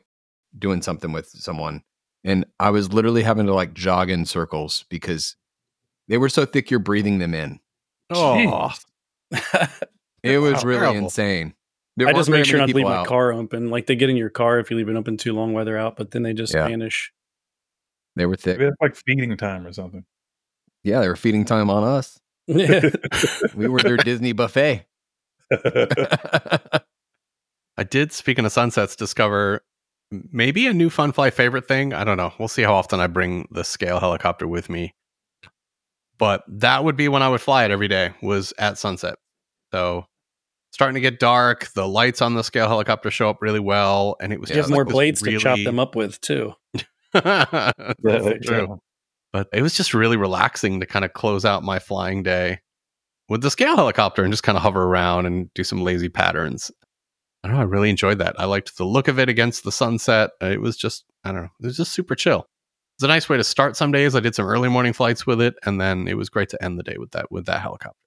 doing 0.57 0.81
something 0.81 1.11
with 1.11 1.27
someone 1.27 1.83
and 2.23 2.45
I 2.59 2.71
was 2.71 2.91
literally 2.91 3.21
having 3.21 3.45
to 3.45 3.53
like 3.53 3.73
jog 3.73 4.09
in 4.09 4.25
circles 4.25 4.85
because 4.89 5.35
they 6.07 6.17
were 6.17 6.29
so 6.29 6.45
thick 6.45 6.71
you're 6.71 6.79
breathing 6.79 7.19
them 7.19 7.33
in. 7.35 7.59
Oh, 8.09 8.71
It 10.23 10.39
was 10.39 10.63
Wow, 10.63 10.69
really 10.69 10.79
terrible. 10.79 10.97
insane. 10.99 11.53
There 11.95 12.07
I 12.07 12.11
just 12.11 12.17
wasn't 12.17 12.37
make 12.37 12.45
sure 12.45 12.59
not 12.59 12.67
to 12.69 12.73
leave 12.75 12.85
people 12.85 12.95
my 12.95 13.05
car 13.05 13.33
open. 13.33 13.69
Like 13.69 13.85
they 13.87 13.95
get 13.95 14.09
in 14.09 14.17
your 14.17 14.29
car 14.29 14.59
if 14.59 14.71
you 14.71 14.77
leave 14.77 14.89
it 14.89 14.95
open 14.95 15.17
too 15.17 15.33
long 15.33 15.53
while 15.53 15.63
they're 15.65 15.77
out, 15.77 15.95
but 15.95 16.11
then 16.11 16.23
they 16.23 16.33
just 16.33 16.53
Yeah. 16.53 16.67
vanish. 16.67 17.11
They 18.15 18.25
were 18.25 18.35
thick. 18.35 18.57
Maybe 18.57 18.69
that's 18.69 18.81
like 18.81 18.95
feeding 18.95 19.35
time 19.37 19.65
or 19.67 19.73
something. 19.73 20.05
Yeah, 20.83 21.01
they 21.01 21.07
were 21.07 21.15
feeding 21.15 21.45
time 21.45 21.69
on 21.69 21.83
us. 21.83 22.19
We 23.55 23.67
were 23.67 23.79
their 23.79 23.97
Disney 23.97 24.33
buffet. 24.33 24.85
I 25.51 26.81
did. 27.89 28.11
Speaking 28.11 28.45
of 28.45 28.51
sunsets, 28.51 28.95
discover 28.95 29.63
maybe 30.11 30.67
a 30.67 30.73
new 30.73 30.89
fun 30.89 31.11
fly 31.11 31.29
favorite 31.29 31.67
thing. 31.67 31.93
I 31.93 32.03
don't 32.03 32.17
know. 32.17 32.33
We'll 32.39 32.47
see 32.47 32.63
how 32.63 32.73
often 32.73 32.99
I 32.99 33.07
bring 33.07 33.47
the 33.51 33.63
scale 33.63 33.99
helicopter 33.99 34.47
with 34.47 34.69
me. 34.69 34.95
But 36.17 36.43
that 36.47 36.83
would 36.83 36.95
be 36.95 37.07
when 37.07 37.21
I 37.21 37.29
would 37.29 37.41
fly 37.41 37.65
it 37.65 37.71
every 37.71 37.87
day. 37.87 38.13
Was 38.21 38.53
at 38.57 38.77
sunset. 38.77 39.15
So 39.71 40.05
starting 40.71 40.95
to 40.95 41.01
get 41.01 41.19
dark. 41.19 41.71
The 41.73 41.87
lights 41.87 42.21
on 42.21 42.33
the 42.33 42.43
scale 42.43 42.67
helicopter 42.67 43.11
show 43.11 43.29
up 43.29 43.41
really 43.41 43.59
well, 43.59 44.15
and 44.21 44.33
it 44.33 44.39
was 44.39 44.49
you 44.49 44.55
just 44.55 44.69
have 44.69 44.73
more 44.73 44.83
like 44.83 44.87
this 44.87 44.93
blades 44.93 45.21
to 45.21 45.39
chop 45.39 45.59
them 45.63 45.79
up 45.79 45.95
with 45.95 46.19
too. 46.21 46.53
That's 47.13 47.73
Yeah, 48.03 48.33
true. 48.43 48.79
But 49.33 49.47
it 49.53 49.61
was 49.61 49.75
just 49.75 49.93
really 49.93 50.17
relaxing 50.17 50.79
to 50.79 50.85
kind 50.85 51.05
of 51.05 51.13
close 51.13 51.45
out 51.45 51.63
my 51.63 51.79
flying 51.79 52.23
day 52.23 52.59
with 53.29 53.41
the 53.41 53.51
scale 53.51 53.75
helicopter 53.75 54.23
and 54.23 54.31
just 54.31 54.43
kind 54.43 54.55
of 54.57 54.61
hover 54.61 54.83
around 54.83 55.25
and 55.25 55.53
do 55.53 55.63
some 55.63 55.81
lazy 55.81 56.09
patterns. 56.09 56.71
I 57.43 57.47
don't 57.47 57.57
know. 57.57 57.61
I 57.61 57.65
really 57.65 57.89
enjoyed 57.89 58.19
that. 58.19 58.39
I 58.39 58.45
liked 58.45 58.77
the 58.77 58.85
look 58.85 59.07
of 59.07 59.19
it 59.19 59.29
against 59.29 59.63
the 59.63 59.71
sunset. 59.71 60.31
Uh, 60.41 60.47
it 60.47 60.61
was 60.61 60.77
just, 60.77 61.05
I 61.23 61.31
don't 61.31 61.43
know, 61.43 61.49
it 61.61 61.65
was 61.65 61.77
just 61.77 61.91
super 61.91 62.15
chill. 62.15 62.47
It's 62.97 63.03
a 63.03 63.07
nice 63.07 63.29
way 63.29 63.37
to 63.37 63.43
start 63.43 63.77
some 63.77 63.91
days. 63.91 64.15
I 64.15 64.21
did 64.21 64.33
some 64.33 64.47
early 64.47 64.69
morning 64.69 64.91
flights 64.91 65.27
with 65.27 65.39
it, 65.39 65.53
and 65.65 65.79
then 65.79 66.07
it 66.07 66.17
was 66.17 66.29
great 66.29 66.49
to 66.49 66.63
end 66.63 66.79
the 66.79 66.83
day 66.83 66.95
with 66.97 67.11
that 67.11 67.31
with 67.31 67.45
that 67.45 67.61
helicopter. 67.61 67.99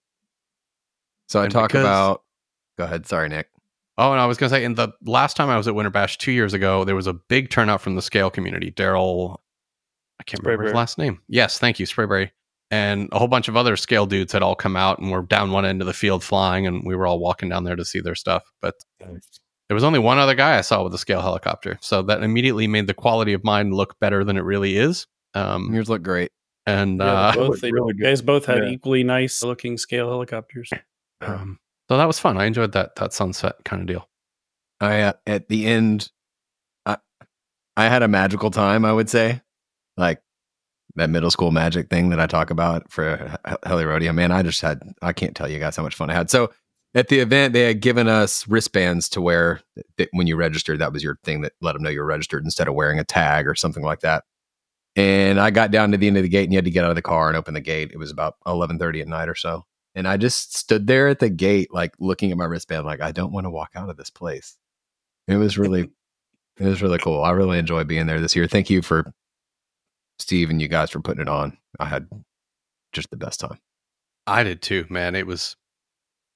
So 1.28 1.40
I 1.40 1.46
talk 1.48 1.68
because- 1.68 1.84
about. 1.84 2.22
Go 2.76 2.84
ahead. 2.84 3.06
Sorry, 3.06 3.28
Nick. 3.28 3.50
Oh, 3.98 4.12
and 4.12 4.20
I 4.20 4.24
was 4.24 4.38
going 4.38 4.48
to 4.48 4.56
say, 4.56 4.64
in 4.64 4.74
the 4.74 4.88
last 5.04 5.36
time 5.36 5.50
I 5.50 5.58
was 5.58 5.68
at 5.68 5.74
Winter 5.74 5.90
Bash 5.90 6.16
two 6.16 6.32
years 6.32 6.54
ago, 6.54 6.84
there 6.84 6.96
was 6.96 7.06
a 7.06 7.12
big 7.12 7.50
turnout 7.50 7.82
from 7.82 7.94
the 7.94 8.00
scale 8.00 8.30
community. 8.30 8.70
Daryl, 8.72 9.36
I 10.30 10.36
can't 10.36 10.44
remember 10.44 10.64
his 10.64 10.72
Sprayberry. 10.72 10.76
last 10.76 10.98
name. 10.98 11.20
Yes, 11.28 11.58
thank 11.58 11.78
you, 11.80 11.86
Sprayberry. 11.86 12.30
And 12.70 13.08
a 13.12 13.18
whole 13.18 13.26
bunch 13.28 13.48
of 13.48 13.56
other 13.56 13.76
scale 13.76 14.06
dudes 14.06 14.32
had 14.32 14.42
all 14.42 14.54
come 14.54 14.76
out 14.76 15.00
and 15.00 15.10
were 15.10 15.22
down 15.22 15.50
one 15.50 15.64
end 15.64 15.80
of 15.80 15.86
the 15.86 15.92
field 15.92 16.22
flying, 16.22 16.66
and 16.66 16.84
we 16.86 16.94
were 16.94 17.06
all 17.06 17.18
walking 17.18 17.48
down 17.48 17.64
there 17.64 17.74
to 17.76 17.84
see 17.84 18.00
their 18.00 18.14
stuff. 18.14 18.44
But 18.62 18.74
there 19.00 19.74
was 19.74 19.82
only 19.82 19.98
one 19.98 20.18
other 20.18 20.34
guy 20.36 20.56
I 20.56 20.60
saw 20.60 20.84
with 20.84 20.94
a 20.94 20.98
scale 20.98 21.20
helicopter, 21.20 21.78
so 21.80 22.02
that 22.02 22.22
immediately 22.22 22.68
made 22.68 22.86
the 22.86 22.94
quality 22.94 23.32
of 23.32 23.42
mine 23.42 23.72
look 23.72 23.98
better 23.98 24.22
than 24.24 24.36
it 24.36 24.42
really 24.44 24.76
is. 24.76 25.06
Um, 25.34 25.72
Yours 25.74 25.88
look 25.88 26.02
great. 26.02 26.30
and 26.66 26.98
Yeah, 26.98 27.04
uh, 27.06 27.34
both, 27.34 27.60
they, 27.60 27.72
really 27.72 27.94
guys 27.94 28.22
both 28.22 28.46
had 28.46 28.58
Yeah. 28.64 28.70
equally 28.70 29.02
nice 29.02 29.42
looking 29.42 29.76
scale 29.76 30.08
helicopters. 30.08 30.70
um, 31.22 31.58
so 31.88 31.96
that 31.96 32.06
was 32.06 32.20
fun. 32.20 32.36
I 32.38 32.44
enjoyed 32.44 32.70
that 32.72 32.94
that 32.96 33.12
sunset 33.12 33.56
kind 33.64 33.80
of 33.82 33.88
deal. 33.88 34.08
I 34.80 35.00
uh, 35.02 35.12
at 35.26 35.48
the 35.48 35.66
end, 35.66 36.10
I 36.86 36.98
I 37.76 37.88
had 37.88 38.02
a 38.04 38.08
magical 38.08 38.50
time. 38.52 38.84
I 38.84 38.92
would 38.92 39.10
say, 39.10 39.40
like 40.00 40.22
that 40.96 41.10
middle 41.10 41.30
school 41.30 41.52
magic 41.52 41.88
thing 41.88 42.10
that 42.10 42.18
I 42.20 42.26
talk 42.26 42.50
about 42.50 42.90
for 42.90 43.36
Heli 43.64 43.84
Rodeo. 43.84 44.12
Man, 44.12 44.32
I 44.32 44.42
just 44.42 44.60
had 44.60 44.82
I 45.02 45.12
can't 45.12 45.36
tell 45.36 45.48
you 45.48 45.58
guys 45.58 45.76
how 45.76 45.82
much 45.82 45.94
fun 45.94 46.10
I 46.10 46.14
had. 46.14 46.30
So 46.30 46.50
at 46.94 47.06
the 47.08 47.20
event, 47.20 47.52
they 47.52 47.60
had 47.60 47.80
given 47.80 48.08
us 48.08 48.48
wristbands 48.48 49.08
to 49.10 49.20
wear 49.20 49.60
that 49.96 50.08
when 50.12 50.26
you 50.26 50.34
registered. 50.34 50.80
That 50.80 50.92
was 50.92 51.04
your 51.04 51.18
thing 51.22 51.42
that 51.42 51.52
let 51.60 51.74
them 51.74 51.82
know 51.82 51.90
you're 51.90 52.04
registered 52.04 52.44
instead 52.44 52.66
of 52.66 52.74
wearing 52.74 52.98
a 52.98 53.04
tag 53.04 53.46
or 53.46 53.54
something 53.54 53.84
like 53.84 54.00
that. 54.00 54.24
And 54.96 55.38
I 55.38 55.50
got 55.50 55.70
down 55.70 55.92
to 55.92 55.96
the 55.96 56.08
end 56.08 56.16
of 56.16 56.24
the 56.24 56.28
gate, 56.28 56.44
and 56.44 56.52
you 56.52 56.56
had 56.56 56.64
to 56.64 56.70
get 56.72 56.84
out 56.84 56.90
of 56.90 56.96
the 56.96 57.02
car 57.02 57.28
and 57.28 57.36
open 57.36 57.54
the 57.54 57.60
gate. 57.60 57.92
It 57.92 57.98
was 57.98 58.10
about 58.10 58.34
eleven 58.44 58.76
thirty 58.76 59.00
at 59.00 59.06
night 59.06 59.28
or 59.28 59.36
so. 59.36 59.64
And 59.94 60.08
I 60.08 60.16
just 60.16 60.56
stood 60.56 60.86
there 60.88 61.08
at 61.08 61.20
the 61.20 61.30
gate, 61.30 61.72
like 61.72 61.92
looking 62.00 62.32
at 62.32 62.36
my 62.36 62.44
wristband, 62.44 62.86
like 62.86 63.00
I 63.00 63.12
don't 63.12 63.32
want 63.32 63.44
to 63.44 63.50
walk 63.50 63.70
out 63.76 63.88
of 63.88 63.96
this 63.96 64.10
place. 64.10 64.56
It 65.28 65.36
was 65.36 65.58
really, 65.58 65.88
it 66.58 66.64
was 66.64 66.82
really 66.82 66.98
cool. 66.98 67.22
I 67.22 67.30
really 67.30 67.58
enjoyed 67.58 67.88
being 67.88 68.06
there 68.06 68.20
this 68.20 68.34
year. 68.36 68.46
Thank 68.46 68.70
you 68.70 68.82
for 68.82 69.12
Steve 70.20 70.50
and 70.50 70.60
you 70.60 70.68
guys 70.68 70.90
for 70.90 71.00
putting 71.00 71.22
it 71.22 71.28
on. 71.28 71.56
I 71.78 71.86
had 71.86 72.08
just 72.92 73.10
the 73.10 73.16
best 73.16 73.40
time. 73.40 73.58
I 74.26 74.42
did 74.42 74.62
too, 74.62 74.86
man. 74.88 75.14
It 75.14 75.26
was 75.26 75.56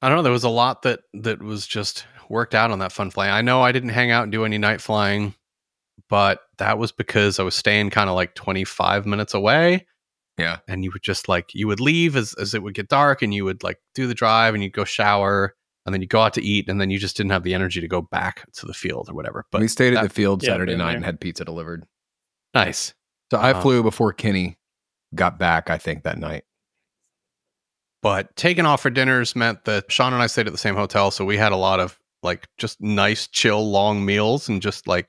I 0.02 0.08
don't 0.08 0.18
know, 0.18 0.22
there 0.22 0.32
was 0.32 0.44
a 0.44 0.50
lot 0.50 0.82
that 0.82 1.00
that 1.14 1.42
was 1.42 1.66
just 1.66 2.06
worked 2.28 2.54
out 2.54 2.70
on 2.70 2.78
that 2.80 2.92
fun 2.92 3.10
fly. 3.10 3.28
I 3.28 3.42
know 3.42 3.62
I 3.62 3.72
didn't 3.72 3.90
hang 3.90 4.10
out 4.10 4.24
and 4.24 4.32
do 4.32 4.44
any 4.44 4.58
night 4.58 4.80
flying, 4.80 5.34
but 6.08 6.40
that 6.58 6.78
was 6.78 6.92
because 6.92 7.38
I 7.38 7.42
was 7.42 7.54
staying 7.54 7.90
kind 7.90 8.10
of 8.10 8.16
like 8.16 8.34
25 8.34 9.06
minutes 9.06 9.34
away. 9.34 9.86
Yeah. 10.36 10.58
And 10.68 10.84
you 10.84 10.90
would 10.92 11.02
just 11.02 11.28
like 11.28 11.54
you 11.54 11.66
would 11.68 11.80
leave 11.80 12.16
as 12.16 12.34
as 12.34 12.54
it 12.54 12.62
would 12.62 12.74
get 12.74 12.88
dark 12.88 13.22
and 13.22 13.32
you 13.32 13.44
would 13.44 13.62
like 13.62 13.78
do 13.94 14.06
the 14.06 14.14
drive 14.14 14.54
and 14.54 14.62
you'd 14.62 14.72
go 14.72 14.84
shower 14.84 15.54
and 15.86 15.94
then 15.94 16.00
you 16.00 16.08
go 16.08 16.20
out 16.20 16.34
to 16.34 16.42
eat 16.42 16.68
and 16.68 16.80
then 16.80 16.90
you 16.90 16.98
just 16.98 17.16
didn't 17.16 17.30
have 17.30 17.42
the 17.42 17.54
energy 17.54 17.80
to 17.80 17.88
go 17.88 18.02
back 18.02 18.50
to 18.54 18.66
the 18.66 18.74
field 18.74 19.08
or 19.08 19.14
whatever. 19.14 19.46
But 19.50 19.60
we 19.60 19.68
stayed 19.68 19.94
at 19.94 20.02
the 20.02 20.08
field 20.08 20.42
yeah, 20.42 20.50
Saturday 20.50 20.72
been 20.72 20.78
night 20.78 20.88
there. 20.88 20.96
and 20.96 21.04
had 21.04 21.20
pizza 21.20 21.44
delivered. 21.44 21.86
nice. 22.52 22.94
So 23.30 23.38
I 23.38 23.52
Um, 23.52 23.62
flew 23.62 23.82
before 23.82 24.12
Kenny 24.12 24.58
got 25.14 25.38
back, 25.38 25.70
I 25.70 25.78
think, 25.78 26.02
that 26.04 26.18
night. 26.18 26.44
But 28.02 28.34
taking 28.36 28.66
off 28.66 28.82
for 28.82 28.90
dinners 28.90 29.34
meant 29.34 29.64
that 29.64 29.90
Sean 29.90 30.12
and 30.12 30.22
I 30.22 30.26
stayed 30.26 30.46
at 30.46 30.52
the 30.52 30.58
same 30.58 30.74
hotel, 30.76 31.10
so 31.10 31.24
we 31.24 31.36
had 31.38 31.52
a 31.52 31.56
lot 31.56 31.80
of 31.80 31.98
like 32.22 32.48
just 32.58 32.80
nice, 32.80 33.26
chill, 33.26 33.70
long 33.70 34.04
meals 34.04 34.48
and 34.48 34.60
just 34.60 34.86
like 34.86 35.08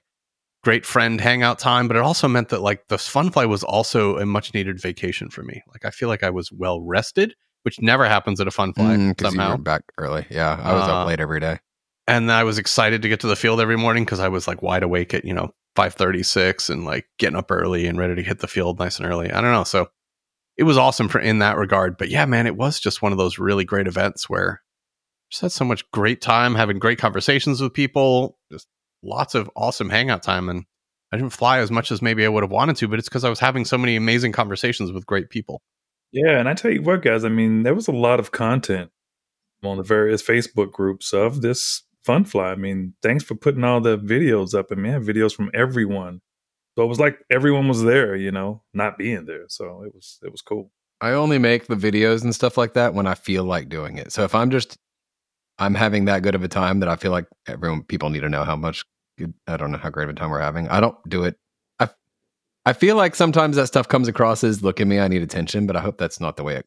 great 0.63 0.86
friend 0.86 1.19
hangout 1.19 1.60
time. 1.60 1.88
But 1.88 1.97
it 1.97 2.04
also 2.04 2.28
meant 2.28 2.49
that 2.49 2.62
like 2.62 2.88
the 2.88 2.97
fun 2.97 3.32
fly 3.32 3.45
was 3.45 3.63
also 3.63 4.17
a 4.17 4.25
much 4.25 4.54
needed 4.54 4.80
vacation 4.82 5.30
for 5.30 5.43
me. 5.43 5.62
Like 5.67 5.84
I 5.86 5.89
feel 5.91 6.08
like 6.10 6.23
I 6.23 6.30
was 6.30 6.51
well 6.51 6.82
rested, 6.82 7.36
which 7.63 7.82
never 7.82 8.06
happens 8.06 8.39
at 8.39 8.47
a 8.47 8.51
fun 8.51 8.73
fly 8.73 8.95
Because 9.10 9.34
Mm, 9.34 9.43
you 9.43 9.49
were 9.51 9.58
back 9.58 9.84
early. 9.97 10.25
Yeah. 10.30 10.60
I 10.63 10.73
was 10.73 10.88
Uh, 10.88 10.93
up 10.93 11.08
late 11.08 11.19
every 11.19 11.39
day. 11.41 11.60
and 12.08 12.32
I 12.32 12.43
was 12.45 12.58
excited 12.58 13.01
to 13.01 13.10
get 13.10 13.19
to 13.21 13.28
the 13.28 13.36
field 13.36 13.60
every 13.60 13.78
morning 13.78 14.06
because 14.06 14.19
I 14.19 14.30
was 14.30 14.47
like 14.47 14.62
wide 14.62 14.84
awake 14.84 15.13
at 15.13 15.25
you 15.25 15.34
know 15.34 15.54
five 15.75 15.93
thirty 15.93 16.23
six 16.23 16.69
and 16.69 16.85
like 16.85 17.05
getting 17.19 17.38
up 17.38 17.51
early 17.51 17.88
and 17.88 17.97
ready 17.97 18.15
to 18.15 18.23
hit 18.23 18.39
the 18.39 18.47
field 18.47 18.79
nice 18.79 18.97
and 18.97 19.07
early. 19.07 19.31
I 19.31 19.41
don't 19.41 19.51
know, 19.51 19.63
so 19.63 19.88
it 20.57 20.63
was 20.63 20.77
awesome 20.77 21.09
for 21.09 21.19
in 21.19 21.39
that 21.39 21.57
regard. 21.57 21.97
But 21.97 22.09
yeah, 22.09 22.25
man, 22.25 22.47
it 22.47 22.55
was 22.55 22.79
just 22.79 23.01
one 23.01 23.11
of 23.11 23.17
those 23.17 23.39
really 23.39 23.65
great 23.65 23.88
events 23.88 24.29
where 24.29 24.61
just 25.29 25.41
had 25.41 25.51
so 25.51 25.65
much 25.65 25.89
great 25.91 26.21
time 26.21 26.55
having 26.55 26.79
great 26.79 26.99
conversations 26.99 27.61
with 27.61 27.73
people, 27.73 28.38
just 28.51 28.67
lots 29.03 29.35
of 29.35 29.49
awesome 29.55 29.89
hangout 29.89 30.23
time, 30.23 30.49
and 30.49 30.65
I 31.11 31.17
didn't 31.17 31.33
fly 31.33 31.59
as 31.59 31.71
much 31.71 31.91
as 31.91 32.01
maybe 32.01 32.25
I 32.25 32.29
would 32.29 32.43
have 32.43 32.51
wanted 32.51 32.77
to, 32.77 32.88
but 32.88 32.99
it's 32.99 33.09
because 33.09 33.23
I 33.23 33.29
was 33.29 33.39
having 33.39 33.65
so 33.65 33.77
many 33.77 33.95
amazing 33.95 34.31
conversations 34.31 34.91
with 34.91 35.05
great 35.05 35.29
people. 35.29 35.61
Yeah, 36.11 36.39
and 36.39 36.47
I 36.47 36.53
tell 36.53 36.71
you 36.71 36.81
what, 36.81 37.01
guys, 37.01 37.25
I 37.25 37.29
mean, 37.29 37.63
there 37.63 37.75
was 37.75 37.88
a 37.88 37.93
lot 37.93 38.19
of 38.19 38.31
content 38.31 38.91
on 39.63 39.77
the 39.77 39.83
various 39.83 40.21
Facebook 40.21 40.71
groups 40.71 41.13
of 41.13 41.41
this 41.41 41.83
fun 42.05 42.23
fly. 42.23 42.51
I 42.51 42.55
mean, 42.55 42.93
thanks 43.01 43.23
for 43.23 43.35
putting 43.35 43.63
all 43.63 43.81
the 43.81 43.97
videos 43.97 44.53
up. 44.57 44.71
Mean, 44.71 44.93
I 44.93 44.99
videos 44.99 45.35
from 45.35 45.49
everyone. 45.53 46.21
So 46.77 46.83
it 46.83 46.87
was 46.87 46.99
like 46.99 47.19
everyone 47.31 47.67
was 47.67 47.83
there, 47.83 48.15
you 48.15 48.31
know, 48.31 48.61
not 48.73 48.97
being 48.97 49.25
there. 49.25 49.45
So 49.47 49.83
it 49.83 49.93
was 49.95 50.19
it 50.23 50.31
was 50.31 50.41
cool. 50.41 50.71
I 51.01 51.11
only 51.11 51.39
make 51.39 51.67
the 51.67 51.75
videos 51.75 52.23
and 52.23 52.33
stuff 52.33 52.57
like 52.57 52.73
that 52.73 52.93
when 52.93 53.07
I 53.07 53.15
feel 53.15 53.43
like 53.43 53.69
doing 53.69 53.97
it. 53.97 54.11
So 54.11 54.23
if 54.23 54.35
I'm 54.35 54.51
just 54.51 54.77
I'm 55.57 55.73
having 55.73 56.05
that 56.05 56.21
good 56.21 56.35
of 56.35 56.43
a 56.43 56.47
time 56.47 56.81
that 56.81 56.89
I 56.89 56.95
feel 56.95 57.11
like 57.11 57.27
everyone 57.47 57.83
people 57.83 58.09
need 58.09 58.21
to 58.21 58.29
know 58.29 58.43
how 58.43 58.55
much 58.55 58.83
good 59.17 59.33
I 59.47 59.57
don't 59.57 59.71
know 59.71 59.77
how 59.77 59.89
great 59.89 60.05
of 60.05 60.09
a 60.09 60.13
time 60.13 60.29
we're 60.29 60.41
having. 60.41 60.67
I 60.67 60.79
don't 60.79 60.97
do 61.07 61.23
it. 61.23 61.37
I 61.79 61.89
I 62.65 62.73
feel 62.73 62.97
like 62.97 63.15
sometimes 63.15 63.55
that 63.55 63.67
stuff 63.67 63.87
comes 63.87 64.07
across 64.09 64.43
as 64.43 64.61
look 64.63 64.81
at 64.81 64.87
me, 64.87 64.99
I 64.99 65.07
need 65.07 65.21
attention, 65.21 65.65
but 65.65 65.77
I 65.77 65.81
hope 65.81 65.97
that's 65.97 66.19
not 66.19 66.35
the 66.35 66.43
way 66.43 66.55
it 66.57 66.65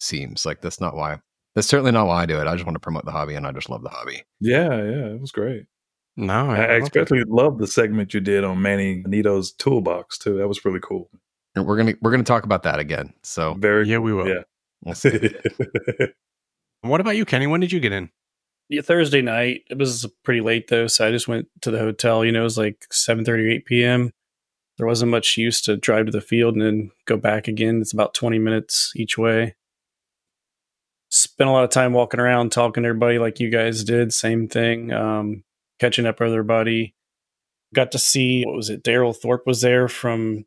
seems. 0.00 0.46
Like 0.46 0.62
that's 0.62 0.80
not 0.80 0.96
why 0.96 1.20
that's 1.56 1.66
certainly 1.66 1.90
not 1.90 2.06
why 2.06 2.22
I 2.22 2.26
do 2.26 2.38
it. 2.40 2.46
I 2.46 2.54
just 2.54 2.64
want 2.64 2.76
to 2.76 2.80
promote 2.80 3.04
the 3.04 3.10
hobby 3.10 3.34
and 3.34 3.46
I 3.46 3.50
just 3.50 3.68
love 3.68 3.82
the 3.82 3.88
hobby. 3.88 4.22
Yeah, 4.38 4.76
yeah, 4.76 5.06
it 5.06 5.20
was 5.20 5.32
great. 5.32 5.64
No, 6.16 6.50
I, 6.50 6.64
I 6.64 6.66
don't 6.66 6.82
especially 6.82 7.24
loved 7.26 7.58
the 7.58 7.66
segment 7.66 8.14
you 8.14 8.20
did 8.20 8.44
on 8.44 8.62
Manny 8.62 9.02
Nito's 9.06 9.52
toolbox 9.52 10.18
too. 10.18 10.38
That 10.38 10.46
was 10.46 10.64
really 10.64 10.80
cool. 10.80 11.10
And 11.56 11.66
we're 11.66 11.76
gonna 11.76 11.94
we're 12.00 12.12
gonna 12.12 12.22
talk 12.22 12.44
about 12.44 12.62
that 12.62 12.78
again. 12.78 13.12
So 13.24 13.54
Very 13.54 13.88
Yeah, 13.88 13.98
we 13.98 14.12
will. 14.12 14.28
Yeah. 14.28 14.42
we'll 14.84 14.94
see. 14.94 15.34
What 16.82 17.00
about 17.00 17.16
you, 17.16 17.24
Kenny? 17.24 17.46
When 17.46 17.60
did 17.60 17.72
you 17.72 17.80
get 17.80 17.92
in? 17.92 18.10
Yeah, 18.68 18.82
Thursday 18.82 19.22
night. 19.22 19.62
It 19.70 19.78
was 19.78 20.06
pretty 20.24 20.40
late 20.40 20.68
though, 20.68 20.86
so 20.86 21.06
I 21.06 21.10
just 21.10 21.28
went 21.28 21.48
to 21.62 21.70
the 21.70 21.78
hotel. 21.78 22.24
You 22.24 22.32
know, 22.32 22.40
it 22.40 22.44
was 22.44 22.58
like 22.58 22.86
seven 22.90 23.24
thirty 23.24 23.44
or 23.44 23.50
eight 23.50 23.66
p.m. 23.66 24.10
There 24.78 24.86
wasn't 24.86 25.10
much 25.10 25.36
use 25.36 25.60
to 25.62 25.76
drive 25.76 26.06
to 26.06 26.12
the 26.12 26.20
field 26.20 26.54
and 26.54 26.62
then 26.62 26.90
go 27.06 27.16
back 27.16 27.48
again. 27.48 27.80
It's 27.80 27.92
about 27.92 28.14
twenty 28.14 28.38
minutes 28.38 28.92
each 28.96 29.16
way. 29.16 29.54
Spent 31.08 31.48
a 31.48 31.52
lot 31.52 31.64
of 31.64 31.70
time 31.70 31.92
walking 31.92 32.20
around, 32.20 32.50
talking 32.52 32.82
to 32.82 32.88
everybody, 32.88 33.18
like 33.18 33.38
you 33.40 33.48
guys 33.50 33.84
did. 33.84 34.12
Same 34.12 34.48
thing. 34.48 34.92
Um, 34.92 35.44
catching 35.78 36.06
up 36.06 36.18
with 36.20 36.30
everybody. 36.30 36.94
Got 37.74 37.92
to 37.92 37.98
see 37.98 38.44
what 38.44 38.56
was 38.56 38.70
it? 38.70 38.82
Daryl 38.82 39.16
Thorpe 39.16 39.46
was 39.46 39.60
there 39.60 39.88
from 39.88 40.44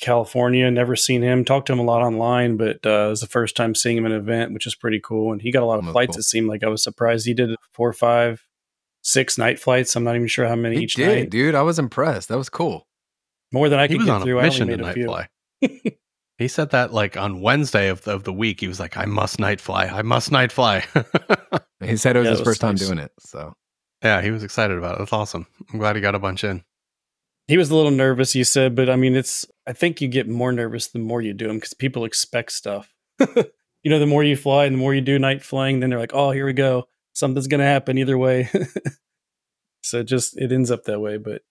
California. 0.00 0.70
Never 0.70 0.96
seen 0.96 1.22
him. 1.22 1.44
Talked 1.44 1.66
to 1.66 1.72
him 1.74 1.78
a 1.78 1.84
lot 1.84 2.02
online, 2.02 2.56
but 2.56 2.84
uh, 2.86 3.06
it 3.06 3.08
was 3.10 3.20
the 3.20 3.26
first 3.26 3.54
time 3.56 3.74
seeing 3.74 3.96
him 3.96 4.06
in 4.06 4.12
an 4.12 4.18
event, 4.18 4.52
which 4.54 4.66
is 4.66 4.74
pretty 4.74 5.00
cool. 5.02 5.32
And 5.32 5.42
he 5.42 5.52
got 5.52 5.62
a 5.62 5.66
lot 5.66 5.78
of 5.78 5.84
That's 5.84 5.92
flights. 5.92 6.16
cool. 6.16 6.20
It 6.20 6.24
seemed 6.24 6.48
like 6.48 6.64
I 6.64 6.68
was 6.68 6.82
surprised 6.82 7.26
he 7.26 7.34
did 7.34 7.50
four, 7.72 7.92
five, 7.92 8.46
six 9.02 9.36
night 9.38 9.58
flights. 9.58 9.94
I'm 9.96 10.04
not 10.04 10.14
even 10.16 10.28
sure 10.28 10.46
how 10.48 10.56
many 10.56 10.76
He 10.76 10.84
each 10.84 10.94
did, 10.94 11.06
night. 11.08 11.30
dude. 11.30 11.54
I 11.54 11.62
was 11.62 11.78
impressed. 11.78 12.28
That 12.28 12.38
was 12.38 12.48
cool. 12.48 12.86
More 13.52 13.68
than 13.68 13.78
I 13.78 13.82
he 13.86 13.94
could 13.94 13.98
was 13.98 14.06
get 14.06 14.12
on 14.14 14.22
through. 14.22 14.38
a 14.38 14.42
I 14.42 14.44
only 14.44 14.48
mission 14.50 14.68
to 14.68 14.76
made 14.76 14.80
a 14.80 14.82
night 14.82 15.28
few. 15.60 15.92
fly. 16.38 16.44
he 16.44 16.48
said 16.48 16.70
that 16.70 16.92
like 16.92 17.16
on 17.16 17.40
Wednesday 17.40 17.88
of 17.88 18.02
the, 18.02 18.12
of 18.12 18.24
the 18.24 18.32
week. 18.32 18.60
He 18.60 18.68
was 18.68 18.80
like, 18.80 18.96
"I 18.96 19.04
must 19.04 19.38
night 19.38 19.60
fly. 19.60 19.86
I 19.86 20.02
must 20.02 20.30
night 20.30 20.52
fly." 20.52 20.84
He 21.84 21.96
said 21.96 22.16
it 22.16 22.20
was 22.20 22.26
Yeah, 22.26 22.30
his 22.30 22.40
it 22.40 22.42
was 22.42 22.48
first 22.48 22.60
time 22.60 22.76
doing 22.76 22.98
it. 22.98 23.12
So 23.18 23.54
yeah, 24.02 24.22
he 24.22 24.30
was 24.30 24.42
excited 24.42 24.78
about 24.78 24.96
it. 24.96 24.98
That's 25.00 25.12
awesome. 25.12 25.46
I'm 25.72 25.78
glad 25.78 25.96
he 25.96 26.02
got 26.02 26.14
a 26.14 26.20
bunch 26.20 26.44
in. 26.44 26.62
He 27.48 27.56
was 27.56 27.70
a 27.70 27.76
little 27.76 27.90
nervous, 27.90 28.34
you 28.34 28.44
said, 28.44 28.74
but 28.74 28.88
I 28.88 28.96
mean, 28.96 29.16
it's. 29.16 29.44
I 29.66 29.72
think 29.72 30.00
you 30.00 30.08
get 30.08 30.28
more 30.28 30.52
nervous 30.52 30.88
the 30.88 30.98
more 30.98 31.20
you 31.20 31.34
do 31.34 31.48
them 31.48 31.56
because 31.56 31.74
people 31.74 32.04
expect 32.04 32.52
stuff. 32.52 32.94
you 33.18 33.90
know, 33.90 33.98
the 33.98 34.06
more 34.06 34.24
you 34.24 34.36
fly 34.36 34.64
and 34.64 34.74
the 34.74 34.78
more 34.78 34.94
you 34.94 35.00
do 35.00 35.18
night 35.18 35.42
flying, 35.42 35.80
then 35.80 35.90
they're 35.90 35.98
like, 35.98 36.14
"Oh, 36.14 36.30
here 36.30 36.46
we 36.46 36.52
go. 36.52 36.84
Something's 37.14 37.48
gonna 37.48 37.64
happen 37.64 37.98
either 37.98 38.16
way." 38.16 38.48
so 39.82 40.02
just 40.02 40.36
it 40.40 40.52
ends 40.52 40.70
up 40.70 40.84
that 40.84 41.00
way. 41.00 41.16
But 41.16 41.42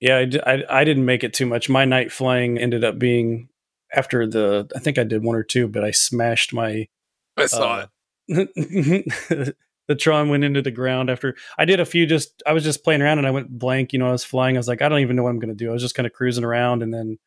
yeah, 0.00 0.24
I 0.46 0.62
I 0.70 0.84
didn't 0.84 1.04
make 1.04 1.22
it 1.22 1.34
too 1.34 1.46
much. 1.46 1.68
My 1.68 1.84
night 1.84 2.12
flying 2.12 2.58
ended 2.58 2.82
up 2.82 2.98
being 2.98 3.49
after 3.94 4.26
the. 4.26 4.68
I 4.74 4.78
think 4.78 4.98
I 4.98 5.04
did 5.04 5.22
one 5.24 5.36
or 5.36 5.42
two, 5.42 5.68
but 5.68 5.84
I 5.84 5.90
smashed 5.90 6.52
my 6.52 6.88
I 7.36 7.46
saw 7.46 7.72
Uh, 7.74 7.86
it. 8.28 9.54
the 9.88 9.94
Tron 9.96 10.28
went 10.28 10.44
into 10.44 10.62
the 10.62 10.70
ground 10.70 11.10
after 11.10 11.34
I 11.58 11.64
did 11.64 11.80
a 11.80 11.84
few 11.84 12.06
just 12.06 12.42
I 12.46 12.52
was 12.52 12.62
just 12.64 12.84
playing 12.84 13.02
around 13.02 13.18
and 13.18 13.26
I 13.26 13.30
went 13.32 13.50
blank, 13.58 13.92
you 13.92 13.98
know, 13.98 14.08
I 14.08 14.12
was 14.12 14.24
flying. 14.24 14.56
I 14.56 14.60
was 14.60 14.68
like, 14.68 14.82
I 14.82 14.88
don't 14.88 15.00
even 15.00 15.16
know 15.16 15.22
what 15.24 15.30
I'm 15.30 15.40
gonna 15.40 15.54
do. 15.54 15.70
I 15.70 15.72
was 15.72 15.82
just 15.82 15.94
kind 15.94 16.06
of 16.06 16.12
cruising 16.12 16.44
around 16.44 16.82
and 16.82 16.92
then 16.94 17.18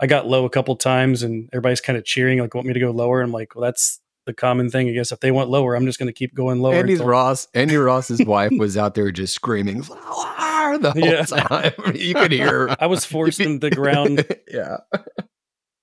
I 0.00 0.06
got 0.06 0.26
low 0.26 0.44
a 0.44 0.50
couple 0.50 0.74
times 0.76 1.22
and 1.22 1.48
everybody's 1.52 1.80
kind 1.80 1.96
of 1.96 2.04
cheering, 2.04 2.40
like 2.40 2.54
want 2.54 2.66
me 2.66 2.74
to 2.74 2.80
go 2.80 2.90
lower. 2.90 3.22
I'm 3.22 3.32
like, 3.32 3.54
well, 3.54 3.62
that's 3.62 4.00
the 4.26 4.34
common 4.34 4.68
thing, 4.70 4.88
I 4.88 4.92
guess. 4.92 5.12
If 5.12 5.20
they 5.20 5.30
want 5.30 5.48
lower, 5.50 5.74
I'm 5.74 5.86
just 5.86 5.98
gonna 5.98 6.12
keep 6.12 6.34
going 6.34 6.60
lower. 6.60 6.74
Andy's 6.74 6.98
until- 6.98 7.10
Ross, 7.10 7.48
Andy 7.54 7.76
Ross's 7.76 8.22
wife 8.24 8.52
was 8.58 8.76
out 8.76 8.94
there 8.94 9.10
just 9.10 9.34
screaming 9.34 9.82
"Flower" 9.82 10.76
the 10.78 10.92
whole 10.96 11.02
Yeah. 11.02 11.22
time. 11.24 11.72
You 11.94 12.14
could 12.14 12.32
hear. 12.32 12.74
I 12.80 12.86
was 12.86 13.04
forced 13.04 13.40
into 13.40 13.66
the 13.70 13.74
ground. 13.74 14.26
yeah. 14.50 14.78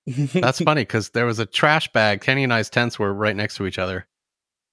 That's 0.06 0.60
funny 0.60 0.82
because 0.82 1.10
there 1.10 1.26
was 1.26 1.38
a 1.38 1.46
trash 1.46 1.90
bag. 1.92 2.20
Kenny 2.20 2.44
and 2.44 2.52
I's 2.52 2.68
tents 2.70 2.98
were 2.98 3.12
right 3.12 3.36
next 3.36 3.56
to 3.56 3.66
each 3.66 3.78
other, 3.78 4.06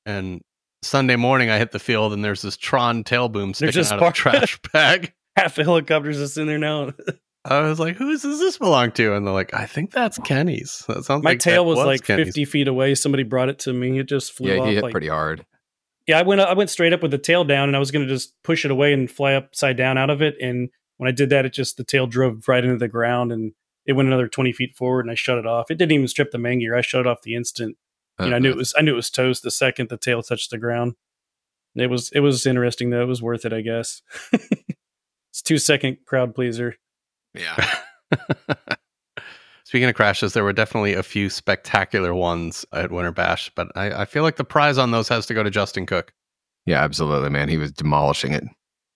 and 0.05 0.41
Sunday 0.81 1.15
morning 1.15 1.49
I 1.49 1.57
hit 1.57 1.71
the 1.71 1.79
field 1.79 2.13
and 2.13 2.23
there's 2.23 2.41
this 2.41 2.57
Tron 2.57 3.03
tail 3.03 3.29
boom 3.29 3.49
They're 3.49 3.71
sticking 3.71 3.73
just 3.73 3.91
out 3.91 4.01
of 4.01 4.05
the 4.07 4.11
trash 4.13 4.59
bag. 4.73 5.13
Half 5.35 5.55
the 5.55 5.63
helicopters 5.63 6.19
that's 6.19 6.37
in 6.37 6.47
there 6.47 6.57
now. 6.57 6.93
I 7.45 7.61
was 7.61 7.79
like, 7.79 7.95
"Whose 7.95 8.21
does 8.23 8.39
this 8.39 8.57
belong 8.57 8.91
to?" 8.93 9.13
And 9.15 9.25
they're 9.25 9.33
like, 9.33 9.53
"I 9.53 9.65
think 9.65 9.91
that's 9.91 10.17
Kenny's." 10.19 10.83
That 10.87 11.05
sounds 11.05 11.09
like 11.09 11.23
My 11.23 11.29
like 11.31 11.39
tail 11.39 11.63
that 11.65 11.69
was, 11.75 11.85
like 11.85 12.03
Kenny's. 12.03 12.27
50 12.27 12.45
feet 12.45 12.67
away. 12.67 12.95
Somebody 12.95 13.23
brought 13.23 13.47
it 13.49 13.59
to 13.59 13.73
me. 13.73 13.99
It 13.99 14.07
just 14.07 14.33
flew 14.33 14.51
Yeah, 14.53 14.59
off 14.59 14.67
he 14.67 14.75
hit 14.75 14.83
like 14.83 14.91
pretty 14.91 15.07
hard. 15.07 15.45
yeah, 16.05 16.19
I 16.19 16.23
went 16.23 16.41
I 16.41 16.53
went 16.53 16.69
straight 16.69 16.91
up 16.91 17.01
with 17.01 17.11
the 17.11 17.17
tail 17.17 17.45
down, 17.45 17.69
and 17.69 17.75
I 17.77 17.79
was 17.79 17.91
going 17.91 18.05
to 18.05 18.13
just 18.13 18.33
push 18.43 18.65
it 18.65 18.71
away 18.71 18.91
and 18.93 19.09
fly 19.09 19.35
upside 19.35 19.77
down 19.77 19.97
out 19.97 20.09
of 20.09 20.21
it. 20.21 20.35
And 20.41 20.69
when 20.97 21.07
I 21.07 21.11
did 21.11 21.29
that, 21.29 21.45
it 21.45 21.53
just 21.53 21.77
the 21.77 21.85
tail 21.85 22.07
drove 22.07 22.47
right 22.49 22.63
into 22.63 22.77
the 22.77 22.89
ground, 22.89 23.31
and 23.31 23.53
it 23.89 23.93
went 23.93 24.07
another 24.07 24.27
twenty 24.27 24.53
feet 24.53 24.77
forward, 24.77 25.01
and 25.01 25.09
I 25.11 25.15
shut 25.15 25.39
it 25.39 25.47
off. 25.47 25.71
It 25.71 25.79
didn't 25.79 25.93
even 25.93 26.07
strip 26.07 26.29
the 26.29 26.37
main 26.37 26.59
gear. 26.59 26.75
I 26.75 26.81
shut 26.81 27.01
it 27.01 27.07
off 27.07 27.23
the 27.23 27.33
instant. 27.33 27.75
You 28.19 28.29
know, 28.29 28.35
I 28.35 28.39
knew 28.39 28.49
it 28.49 28.51
uh-huh. 28.51 28.57
was 28.59 28.75
I 28.77 28.81
knew 28.81 28.91
it 28.91 28.95
was 28.95 29.09
toast 29.09 29.41
the 29.41 29.49
second 29.49 29.89
the 29.89 29.97
tail 29.97 30.21
touched 30.21 30.51
the 30.51 30.59
ground. 30.59 30.93
It 31.73 31.89
was 31.89 32.11
it 32.11 32.19
was 32.19 32.45
interesting 32.45 32.91
though. 32.91 33.01
It 33.01 33.07
was 33.07 33.21
worth 33.21 33.45
it, 33.45 33.53
I 33.53 33.61
guess. 33.61 34.03
it's 34.31 35.41
two 35.43 35.57
second 35.57 35.97
crowd 36.05 36.35
pleaser. 36.35 36.75
Yeah. 37.33 37.79
Speaking 39.63 39.89
of 39.89 39.95
crashes, 39.95 40.33
there 40.33 40.43
were 40.43 40.53
definitely 40.53 40.93
a 40.93 41.03
few 41.03 41.31
spectacular 41.31 42.13
ones 42.13 42.63
at 42.73 42.91
Winter 42.91 43.11
Bash, 43.11 43.51
but 43.55 43.71
I, 43.75 44.01
I 44.01 44.05
feel 44.05 44.21
like 44.21 44.35
the 44.35 44.43
prize 44.43 44.77
on 44.77 44.91
those 44.91 45.07
has 45.09 45.25
to 45.27 45.33
go 45.33 45.41
to 45.41 45.49
Justin 45.49 45.85
Cook. 45.85 46.13
Yeah, 46.65 46.83
absolutely, 46.83 47.29
man. 47.29 47.49
He 47.49 47.57
was 47.57 47.71
demolishing 47.71 48.33
it. 48.33 48.43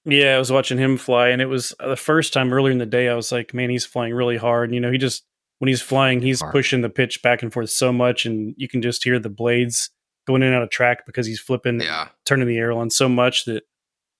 Yeah, 0.05 0.35
I 0.35 0.39
was 0.39 0.51
watching 0.51 0.77
him 0.77 0.97
fly, 0.97 1.29
and 1.29 1.41
it 1.41 1.45
was 1.45 1.73
uh, 1.79 1.87
the 1.89 1.95
first 1.95 2.33
time 2.33 2.51
earlier 2.53 2.71
in 2.71 2.77
the 2.77 2.85
day. 2.85 3.07
I 3.07 3.15
was 3.15 3.31
like, 3.31 3.53
man, 3.53 3.69
he's 3.69 3.85
flying 3.85 4.13
really 4.13 4.37
hard. 4.37 4.73
You 4.73 4.79
know, 4.81 4.91
he 4.91 4.97
just 4.97 5.23
when 5.59 5.69
he's 5.69 5.81
flying, 5.81 6.21
he's 6.21 6.41
Hard. 6.41 6.51
pushing 6.51 6.81
the 6.81 6.89
pitch 6.89 7.21
back 7.21 7.41
and 7.41 7.53
forth 7.53 7.69
so 7.69 7.93
much, 7.93 8.25
and 8.25 8.53
you 8.57 8.67
can 8.67 8.81
just 8.81 9.03
hear 9.03 9.17
the 9.17 9.29
blades 9.29 9.89
going 10.27 10.41
in 10.41 10.49
and 10.49 10.55
out 10.57 10.63
of 10.63 10.69
track 10.69 11.05
because 11.05 11.25
he's 11.25 11.39
flipping, 11.39 11.79
Yeah. 11.79 12.09
turning 12.25 12.47
the 12.47 12.57
aileron 12.57 12.89
so 12.89 13.07
much 13.07 13.45
that 13.45 13.63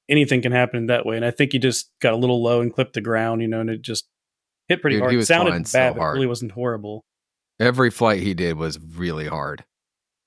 anything 0.10 0.42
can 0.42 0.52
happen 0.54 0.86
that 0.88 1.06
way. 1.06 1.16
And 1.18 1.26
I 1.26 1.32
think 1.32 1.52
he 1.52 1.60
just 1.60 1.92
got 2.02 2.14
a 2.14 2.18
little 2.18 2.42
low 2.42 2.62
and 2.62 2.74
clipped 2.74 2.94
the 2.94 3.02
ground, 3.02 3.42
you 3.42 3.48
know, 3.50 3.60
and 3.62 3.70
it 3.70 3.82
just 3.82 4.06
hit 4.70 4.82
pretty 4.82 4.96
Dude, 4.98 5.02
hard. 5.02 5.14
he 5.14 5.20
It 5.20 5.26
sounded 5.26 5.52
bad, 5.52 5.68
so 5.68 5.94
but 5.96 6.02
it 6.02 6.14
really 6.14 6.28
wasn't 6.28 6.52
horrible. 6.54 7.04
Every 7.60 7.90
flight 7.90 8.22
he 8.22 8.34
did 8.34 8.56
was 8.58 8.80
really 8.80 9.28
hard. 9.28 9.64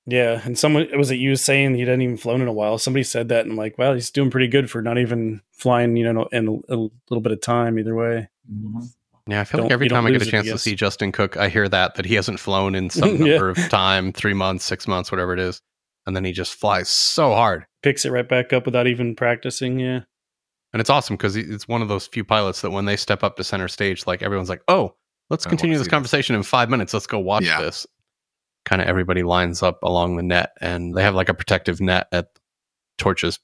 Yeah, 0.08 0.40
and 0.44 0.56
someone 0.56 0.88
was 0.96 1.10
it 1.10 1.16
you 1.16 1.34
saying 1.34 1.74
he 1.74 1.80
hadn't 1.80 2.00
even 2.02 2.16
flown 2.16 2.40
in 2.40 2.46
a 2.48 2.52
while. 2.52 2.78
Somebody 2.78 3.02
said 3.02 3.28
that, 3.30 3.40
and 3.42 3.50
I'm 3.52 3.56
like, 3.56 3.76
well, 3.76 3.92
he's 3.94 4.10
doing 4.10 4.30
pretty 4.30 4.46
good 4.46 4.70
for 4.70 4.80
not 4.80 4.98
even 4.98 5.42
flying, 5.50 5.96
you 5.96 6.12
know, 6.12 6.28
in 6.30 6.46
a, 6.46 6.52
a 6.74 6.76
little 7.10 7.20
bit 7.20 7.32
of 7.32 7.40
time 7.40 7.78
either 7.78 7.94
way. 7.94 8.28
Mm-hmm. 8.52 8.80
Yeah, 9.28 9.40
I 9.40 9.44
feel 9.44 9.58
Don't- 9.58 9.64
like 9.66 9.72
every 9.72 9.88
time 9.88 10.06
I 10.06 10.10
get 10.10 10.16
a 10.16 10.18
lose 10.20 10.28
it, 10.28 10.30
chance 10.30 10.46
to 10.48 10.58
see 10.58 10.76
Justin 10.76 11.10
Cook, 11.10 11.36
I 11.36 11.48
hear 11.48 11.68
that 11.68 11.96
that 11.96 12.06
he 12.06 12.14
hasn't 12.14 12.38
flown 12.38 12.76
in 12.76 12.88
some 12.90 13.16
Yeah. 13.24 13.32
number 13.32 13.50
of 13.50 13.56
time, 13.68 14.12
three 14.12 14.34
months, 14.34 14.64
six 14.64 14.86
months, 14.86 15.10
whatever 15.10 15.32
it 15.32 15.40
is, 15.40 15.60
and 16.06 16.14
then 16.14 16.24
he 16.24 16.30
just 16.30 16.54
flies 16.54 16.88
so 16.88 17.34
hard. 17.34 17.66
Picks 17.82 18.04
it 18.04 18.12
right 18.12 18.28
back 18.28 18.52
up 18.52 18.64
without 18.66 18.86
even 18.86 19.16
practicing. 19.16 19.80
Yeah, 19.80 20.02
And 20.72 20.80
it's 20.80 20.90
awesome 20.90 21.16
because 21.16 21.34
it's 21.34 21.66
one 21.66 21.82
of 21.82 21.88
those 21.88 22.06
few 22.06 22.22
pilots 22.22 22.60
that 22.60 22.70
when 22.70 22.84
they 22.84 22.94
step 22.96 23.24
up 23.24 23.34
to 23.38 23.42
center 23.44 23.66
stage, 23.66 24.06
like 24.06 24.22
everyone's 24.22 24.48
like, 24.48 24.62
"Oh, 24.68 24.94
let's 25.30 25.44
continue 25.44 25.74
see 25.74 25.78
this 25.78 25.86
this." 25.88 25.90
conversation 25.90 26.36
in 26.36 26.44
five 26.44 26.70
minutes. 26.70 26.94
Let's 26.94 27.08
go 27.08 27.18
watch 27.18 27.42
Yeah. 27.44 27.60
this." 27.60 27.84
Kind 28.66 28.82
of 28.82 28.88
everybody 28.88 29.22
lines 29.22 29.62
up 29.62 29.78
along 29.82 30.16
the 30.16 30.22
net, 30.22 30.50
and 30.60 30.94
they 30.94 31.02
have 31.02 31.14
like 31.14 31.30
a 31.30 31.34
protective 31.34 31.80
net 31.80 32.08
at 32.12 32.28
torches 32.98 33.38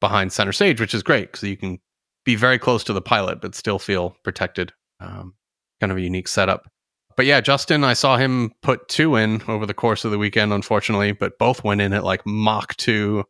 behind 0.00 0.32
center 0.32 0.52
stage, 0.52 0.80
which 0.80 0.94
is 0.94 1.02
great 1.02 1.32
because 1.32 1.48
you 1.48 1.56
can 1.56 1.80
be 2.24 2.36
very 2.36 2.58
close 2.58 2.84
to 2.84 2.92
the 2.92 3.02
pilot 3.02 3.40
but 3.40 3.54
still 3.54 3.78
feel 3.78 4.16
protected. 4.22 4.72
Um, 5.00 5.34
kind 5.80 5.90
of 5.90 5.98
a 5.98 6.02
unique 6.02 6.28
setup. 6.28 6.68
But 7.16 7.26
yeah, 7.26 7.40
Justin, 7.40 7.84
I 7.84 7.92
saw 7.92 8.16
him 8.16 8.52
put 8.62 8.88
two 8.88 9.16
in 9.16 9.42
over 9.46 9.66
the 9.66 9.74
course 9.74 10.04
of 10.04 10.10
the 10.10 10.18
weekend, 10.18 10.52
unfortunately, 10.52 11.12
but 11.12 11.38
both 11.38 11.62
went 11.62 11.80
in 11.80 11.92
at 11.92 12.04
like 12.04 12.26
Mach 12.26 12.76
2. 12.76 13.24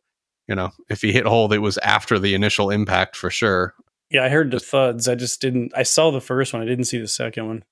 You 0.47 0.55
know, 0.55 0.71
if 0.89 1.01
he 1.01 1.11
hit 1.11 1.25
hold, 1.25 1.53
it 1.53 1.59
was 1.59 1.77
after 1.79 2.19
the 2.19 2.33
initial 2.33 2.69
impact 2.69 3.15
for 3.15 3.29
sure. 3.29 3.73
yeah. 4.09 4.23
I 4.23 4.29
heard 4.29 4.51
the 4.51 4.59
thuds. 4.59 5.07
I 5.07 5.15
just 5.15 5.41
didn't. 5.41 5.71
I 5.75 5.83
saw 5.83 6.11
the 6.11 6.21
first 6.21 6.53
one. 6.53 6.61
I 6.61 6.65
didn't 6.65 6.85
see 6.85 6.99
the 6.99 7.07
second 7.07 7.47
one. 7.47 7.63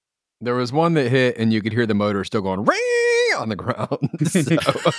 There 0.41 0.55
was 0.55 0.73
one 0.73 0.93
that 0.95 1.09
hit, 1.09 1.37
and 1.37 1.53
you 1.53 1.61
could 1.61 1.73
hear 1.73 1.85
the 1.85 1.93
motor 1.93 2.23
still 2.23 2.41
going 2.41 2.65
ring 2.65 3.02
on 3.37 3.49
the 3.49 3.55
ground. 3.55 3.97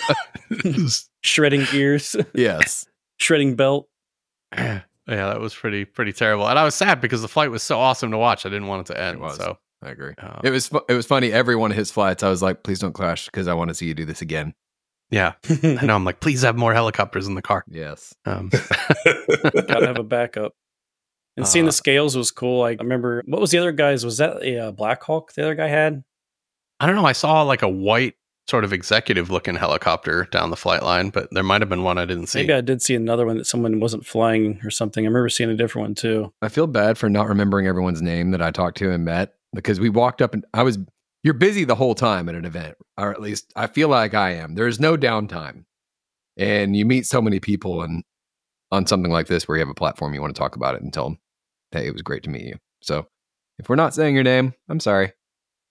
So, 0.61 0.99
Shredding 1.23 1.65
gears, 1.71 2.17
yes, 2.35 2.87
shredding 3.19 3.57
belt. 3.57 3.89
yeah, 4.57 4.83
that 5.07 5.41
was 5.41 5.55
pretty 5.55 5.85
pretty 5.85 6.13
terrible. 6.13 6.47
And 6.49 6.59
I 6.59 6.65
was 6.65 6.75
sad 6.75 7.01
because 7.01 7.23
the 7.23 7.29
flight 7.29 7.51
was 7.51 7.63
so 7.63 7.79
awesome 7.79 8.11
to 8.11 8.19
watch. 8.19 8.45
I 8.47 8.49
didn't 8.51 8.69
want 8.69 8.89
it 8.89 8.93
to 8.95 9.01
end. 9.01 9.21
was. 9.21 9.37
So 9.37 9.59
I 9.83 9.91
agree. 9.91 10.15
uh, 10.19 10.41
It 10.45 10.51
was 10.51 10.69
fu- 10.69 10.83
it 10.89 10.95
was 10.95 11.07
funny. 11.07 11.33
Every 11.33 11.57
one 11.57 11.71
of 11.71 11.77
his 11.77 11.91
flights, 11.91 12.23
I 12.23 12.29
was 12.29 12.43
like, 12.43 12.63
"Please 12.63 12.79
don't 12.79 12.93
crash," 12.93 13.27
because 13.27 13.49
I 13.49 13.55
want 13.55 13.69
to 13.69 13.75
see 13.75 13.87
you 13.87 13.95
do 13.95 14.05
this 14.05 14.23
again. 14.23 14.55
yeah, 15.11 15.33
I 15.63 15.85
know. 15.87 15.95
I'm 15.95 16.05
like, 16.05 16.21
please 16.21 16.43
have 16.43 16.57
more 16.57 16.75
helicopters 16.75 17.27
in 17.27 17.35
the 17.35 17.43
car. 17.43 17.65
Yes, 17.69 18.15
Um, 18.27 18.49
Gotta 18.51 19.87
have 19.87 19.99
a 19.99 20.03
backup. 20.05 20.53
And 21.37 21.47
seeing 21.49 21.65
Uh, 21.65 21.69
the 21.69 21.73
scales 21.73 22.17
was 22.17 22.31
cool. 22.31 22.63
I 22.63 22.73
remember 22.81 23.23
what 23.27 23.41
was 23.41 23.51
the 23.51 23.59
other 23.59 23.73
guy's? 23.73 24.05
Was 24.05 24.19
that 24.19 24.43
a 24.43 24.59
uh, 24.69 24.71
Black 24.73 25.03
Hawk? 25.03 25.33
The 25.33 25.43
other 25.43 25.55
guy 25.55 25.69
had. 25.69 26.05
I 26.81 26.87
don't 26.87 26.97
know. 26.97 27.05
I 27.07 27.13
saw 27.13 27.43
like 27.43 27.63
a 27.63 27.69
white 27.69 28.15
sort 28.49 28.65
of 28.65 28.73
executive 28.73 29.31
looking 29.31 29.57
helicopter 29.57 30.29
down 30.31 30.51
the 30.51 30.57
flight 30.57 30.83
line, 30.83 31.11
but 31.11 31.29
there 31.33 31.43
might 31.43 31.63
have 31.63 31.69
been 31.69 31.83
one 31.83 31.97
I 31.97 32.05
didn't 32.05 32.27
see. 32.27 32.41
Maybe 32.41 32.53
I 32.53 32.61
did 32.61 32.83
see 32.83 32.95
another 32.95 33.25
one 33.25 33.39
that 33.39 33.47
someone 33.47 33.81
wasn't 33.81 34.05
flying 34.05 34.61
or 34.65 34.71
something. 34.71 35.05
I 35.05 35.09
remember 35.09 35.29
seeing 35.29 35.51
a 35.51 35.57
different 35.57 35.89
one 35.89 35.95
too. 35.95 36.33
I 36.43 36.49
feel 36.49 36.67
bad 36.67 36.99
for 36.99 37.09
not 37.09 37.29
remembering 37.29 37.67
everyone's 37.67 38.03
name 38.03 38.33
that 38.33 38.43
I 38.43 38.51
talked 38.51 38.77
to 38.79 38.91
and 38.91 39.05
met 39.05 39.35
because 39.55 39.81
we 39.81 39.89
walked 39.89 40.21
up 40.21 40.35
and 40.35 40.45
I 40.53 40.63
was. 40.63 40.79
You're 41.23 41.33
busy 41.33 41.65
the 41.65 41.75
whole 41.75 41.95
time 41.95 42.29
at 42.29 42.35
an 42.35 42.45
event, 42.45 42.77
or 42.99 43.11
at 43.11 43.23
least 43.23 43.51
I 43.57 43.67
feel 43.67 43.89
like 43.89 44.13
I 44.13 44.33
am. 44.33 44.57
There's 44.57 44.79
no 44.79 44.95
downtime, 44.95 45.65
and 46.37 46.77
you 46.77 46.85
meet 46.85 47.07
so 47.07 47.23
many 47.23 47.41
people, 47.41 47.81
and 47.81 48.05
on 48.71 48.87
something 48.87 49.11
like 49.11 49.27
this 49.27 49.49
where 49.49 49.57
you 49.57 49.61
have 49.61 49.71
a 49.71 49.75
platform, 49.75 50.13
you 50.13 50.21
want 50.21 50.35
to 50.35 50.39
talk 50.39 50.55
about 50.55 50.75
it 50.75 50.83
and 50.83 50.93
tell 50.93 51.05
them, 51.05 51.19
"Hey, 51.71 51.87
it 51.87 51.95
was 51.95 52.03
great 52.03 52.25
to 52.25 52.31
meet 52.31 52.45
you." 52.45 52.57
So, 52.83 53.07
if 53.59 53.71
we're 53.71 53.77
not 53.77 53.95
saying 53.95 54.15
your 54.15 54.23
name, 54.23 54.53
I'm 54.69 54.81
sorry. 54.81 55.13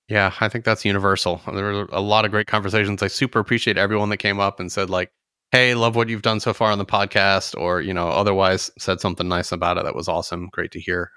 Yeah, 0.09 0.33
I 0.39 0.49
think 0.49 0.65
that's 0.65 0.83
universal. 0.85 1.41
There 1.51 1.63
were 1.63 1.87
a 1.91 2.01
lot 2.01 2.25
of 2.25 2.31
great 2.31 2.47
conversations. 2.47 3.01
I 3.01 3.07
super 3.07 3.39
appreciate 3.39 3.77
everyone 3.77 4.09
that 4.09 4.17
came 4.17 4.39
up 4.39 4.59
and 4.59 4.71
said 4.71 4.89
like, 4.89 5.11
"Hey, 5.51 5.75
love 5.75 5.95
what 5.95 6.09
you've 6.09 6.21
done 6.21 6.39
so 6.39 6.53
far 6.53 6.71
on 6.71 6.77
the 6.77 6.85
podcast," 6.85 7.57
or 7.59 7.81
you 7.81 7.93
know, 7.93 8.09
otherwise 8.09 8.69
said 8.77 8.99
something 8.99 9.27
nice 9.27 9.51
about 9.51 9.77
it. 9.77 9.85
That 9.85 9.95
was 9.95 10.07
awesome. 10.09 10.49
Great 10.51 10.71
to 10.73 10.79
hear. 10.79 11.11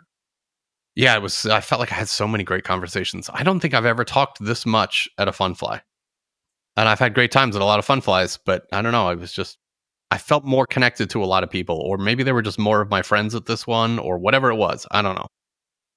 Yeah, 0.95 1.15
it 1.17 1.23
was. 1.23 1.47
I 1.47 1.61
felt 1.61 1.81
like 1.81 1.93
I 1.93 1.97
had 1.97 2.09
so 2.09 2.27
many 2.29 2.45
great 2.45 2.65
conversations. 2.65 3.29
I 3.33 3.43
don't 3.43 3.61
think 3.61 3.75
I've 3.75 3.87
ever 3.87 4.05
talked 4.05 4.39
this 4.45 4.65
much 4.67 5.09
at 5.19 5.29
a 5.29 5.33
fun 5.33 5.55
fly, 5.55 5.83
and 6.77 6.89
I've 6.89 6.99
had 7.01 7.15
great 7.15 7.33
times 7.33 7.57
at 7.57 7.63
a 7.63 7.67
lot 7.67 7.79
of 7.81 7.85
fun 7.87 8.01
flies. 8.03 8.39
But 8.45 8.67
I 8.73 8.83
don't 8.83 8.93
know. 8.93 9.09
I 9.09 9.15
was 9.15 9.33
just. 9.33 9.59
I 10.13 10.19
felt 10.19 10.45
more 10.45 10.67
connected 10.67 11.11
to 11.11 11.25
a 11.25 11.27
lot 11.27 11.45
of 11.45 11.51
people, 11.51 11.77
or 11.79 11.99
maybe 11.99 12.23
they 12.23 12.33
were 12.33 12.43
just 12.43 12.59
more 12.61 12.81
of 12.83 12.91
my 12.91 13.03
friends 13.03 13.35
at 13.35 13.47
this 13.47 13.67
one, 13.67 13.99
or 13.99 14.19
whatever 14.19 14.51
it 14.51 14.57
was. 14.57 14.87
I 14.93 15.03
don't 15.03 15.17
know, 15.17 15.29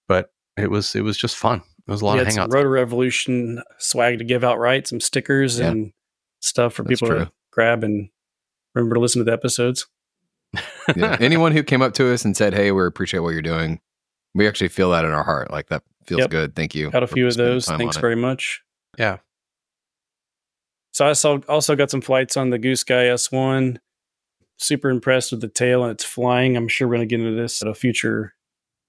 but 0.08 0.32
it 0.58 0.72
was 0.72 0.96
it 0.96 1.02
was 1.04 1.18
just 1.18 1.38
fun. 1.38 1.64
It 1.90 1.92
was 1.94 2.02
a 2.02 2.06
lot 2.06 2.14
We 2.16 2.20
of 2.22 2.26
had 2.28 2.34
some 2.34 2.50
hangouts. 2.50 2.54
Rotor 2.54 2.70
Revolution 2.70 3.64
swag 3.80 4.20
to 4.20 4.24
give 4.24 4.44
out, 4.44 4.60
right? 4.60 4.88
Some 4.88 5.00
stickers 5.00 5.60
Yeah. 5.60 5.70
and 5.70 5.92
stuff 6.40 6.74
for 6.74 6.84
That's 6.84 7.00
people 7.02 7.08
true. 7.16 7.26
to 7.26 7.32
grab 7.52 7.84
and 7.84 8.10
remember 8.76 8.96
to 8.96 9.02
listen 9.02 9.20
to 9.20 9.24
the 9.26 9.34
episodes. 9.34 9.88
Yeah. 10.96 11.18
Anyone 11.20 11.52
who 11.52 11.62
came 11.62 11.84
up 11.84 11.94
to 11.96 12.12
us 12.12 12.26
and 12.26 12.36
said, 12.36 12.54
"Hey, 12.56 12.72
we 12.72 12.84
appreciate 12.84 13.20
what 13.20 13.30
you're 13.30 13.44
doing," 13.44 13.80
we 14.34 14.48
actually 14.48 14.70
feel 14.70 14.90
that 14.92 15.06
in 15.06 15.12
our 15.12 15.24
heart. 15.24 15.52
Like 15.52 15.70
that 15.70 15.84
feels 16.08 16.22
Yep. 16.22 16.30
good. 16.32 16.56
Thank 16.56 16.74
you. 16.74 16.90
Got 16.90 17.04
a 17.04 17.08
few 17.08 17.28
of 17.28 17.36
those. 17.36 17.68
Thanks 17.68 17.96
on 17.96 18.00
it. 18.00 18.02
very 18.02 18.16
much. 18.16 18.62
Yeah. 18.98 19.18
So 20.94 21.08
I 21.08 21.14
saw 21.14 21.38
also 21.48 21.76
got 21.76 21.92
some 21.92 22.02
flights 22.02 22.36
on 22.38 22.50
the 22.50 22.58
Goosky 22.60 23.12
S1. 23.14 23.78
Super 24.58 24.90
impressed 24.90 25.32
with 25.32 25.42
the 25.42 25.48
tail 25.48 25.84
and 25.84 25.92
it's 25.92 26.04
flying. 26.04 26.58
I'm 26.58 26.68
sure 26.68 26.88
we're 26.88 26.96
going 26.96 27.08
to 27.08 27.16
get 27.16 27.24
into 27.24 27.40
this 27.40 27.62
at 27.62 27.68
a 27.68 27.74
future 27.76 28.34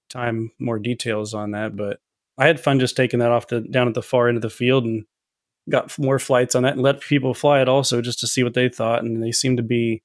time, 0.09 0.51
more 0.59 0.79
details 0.79 1.33
on 1.33 1.51
that. 1.51 1.75
But 1.77 1.99
I 2.37 2.47
had 2.47 2.59
fun 2.59 2.79
just 2.79 2.95
taking 2.95 3.19
that 3.19 3.31
off 3.31 3.47
the 3.47 3.61
down 3.61 3.87
at 3.87 3.93
the 3.93 4.01
far 4.01 4.27
end 4.27 4.37
of 4.37 4.41
the 4.41 4.49
field 4.49 4.85
and 4.85 5.05
got 5.69 5.97
more 5.99 6.19
flights 6.19 6.55
on 6.55 6.63
that 6.63 6.73
and 6.73 6.81
let 6.81 7.01
people 7.01 7.33
fly 7.33 7.61
it 7.61 7.69
also 7.69 8.01
just 8.01 8.19
to 8.19 8.27
see 8.27 8.43
what 8.43 8.53
they 8.53 8.69
thought. 8.69 9.03
And 9.03 9.21
they 9.21 9.31
seemed 9.31 9.57
to 9.57 9.63
be 9.63 10.01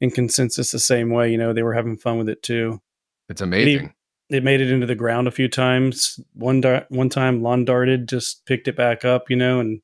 in 0.00 0.10
consensus 0.10 0.70
the 0.70 0.78
same 0.78 1.10
way. 1.10 1.30
You 1.30 1.38
know, 1.38 1.52
they 1.52 1.62
were 1.62 1.74
having 1.74 1.96
fun 1.96 2.18
with 2.18 2.28
it 2.28 2.42
too. 2.42 2.80
It's 3.28 3.40
amazing. 3.40 3.94
It 4.30 4.44
made 4.44 4.60
it 4.60 4.70
into 4.70 4.86
the 4.86 4.94
ground 4.94 5.26
a 5.26 5.30
few 5.30 5.48
times. 5.48 6.20
One 6.34 6.60
dar- 6.60 6.86
one 6.90 7.08
time, 7.08 7.42
lawn 7.42 7.64
darted, 7.64 8.08
just 8.08 8.44
picked 8.44 8.68
it 8.68 8.76
back 8.76 9.04
up, 9.04 9.30
you 9.30 9.36
know, 9.36 9.58
and 9.58 9.80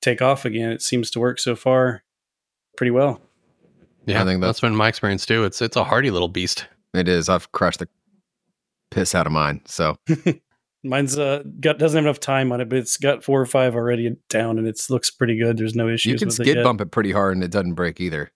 take 0.00 0.22
off 0.22 0.44
again. 0.44 0.70
It 0.70 0.82
seems 0.82 1.10
to 1.12 1.20
work 1.20 1.40
so 1.40 1.56
far 1.56 2.04
pretty 2.76 2.92
well. 2.92 3.20
Yeah, 4.06 4.22
I 4.22 4.24
think 4.24 4.40
that's 4.40 4.60
been 4.60 4.74
my 4.74 4.88
experience 4.88 5.26
too. 5.26 5.44
It's 5.44 5.60
it's 5.62 5.76
a 5.76 5.84
hardy 5.84 6.10
little 6.10 6.28
beast. 6.28 6.66
It 6.94 7.08
is. 7.08 7.28
I've 7.28 7.50
crushed 7.52 7.80
the 7.80 7.88
piss 8.90 9.14
out 9.14 9.26
of 9.26 9.32
mine. 9.32 9.62
So 9.64 9.96
Mine's 10.84 11.16
uh 11.18 11.42
got 11.60 11.78
doesn't 11.78 11.96
have 11.96 12.04
enough 12.04 12.18
time 12.20 12.50
on 12.52 12.60
it, 12.60 12.68
but 12.68 12.78
it's 12.78 12.96
got 12.96 13.22
four 13.22 13.40
or 13.40 13.46
five 13.46 13.74
already 13.76 14.16
down, 14.28 14.58
and 14.58 14.66
it 14.66 14.80
looks 14.90 15.10
pretty 15.10 15.36
good. 15.38 15.56
There's 15.56 15.74
no 15.76 15.88
issues 15.88 16.12
you 16.12 16.18
can 16.18 16.26
with 16.28 16.40
it 16.40 16.44
skid 16.44 16.56
yet. 16.56 16.64
bump 16.64 16.80
it 16.80 16.90
pretty 16.90 17.12
hard 17.12 17.36
and 17.36 17.44
it 17.44 17.50
doesn't 17.52 17.74
break 17.74 18.00
either. 18.00 18.32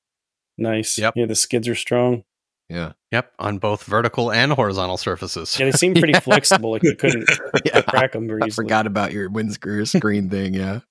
Nice. 0.57 0.97
Yep. 0.97 1.14
Yeah, 1.16 1.26
the 1.26 1.34
skids 1.34 1.66
are 1.68 1.74
strong. 1.74 2.22
Yeah. 2.68 2.92
Yep, 3.12 3.32
on 3.38 3.59
both 3.59 3.84
vertical 3.84 4.32
and 4.32 4.53
horizontal 4.53 4.97
surfaces. 4.97 5.59
Yeah, 5.59 5.66
they 5.66 5.72
seem 5.72 5.94
pretty 5.94 6.14
flexible. 6.20 6.70
Like 6.72 6.82
you 6.82 6.97
couldn't 6.97 7.28
Yeah. 7.64 7.82
crack 7.82 8.12
them 8.12 8.26
very 8.26 8.42
I 8.42 8.47
easily. 8.47 8.64
forgot 8.64 8.86
about 8.86 9.12
your 9.12 9.28
windscreen 9.28 9.86
screen 9.86 10.30
thing. 10.30 10.55
Yeah. 10.55 10.80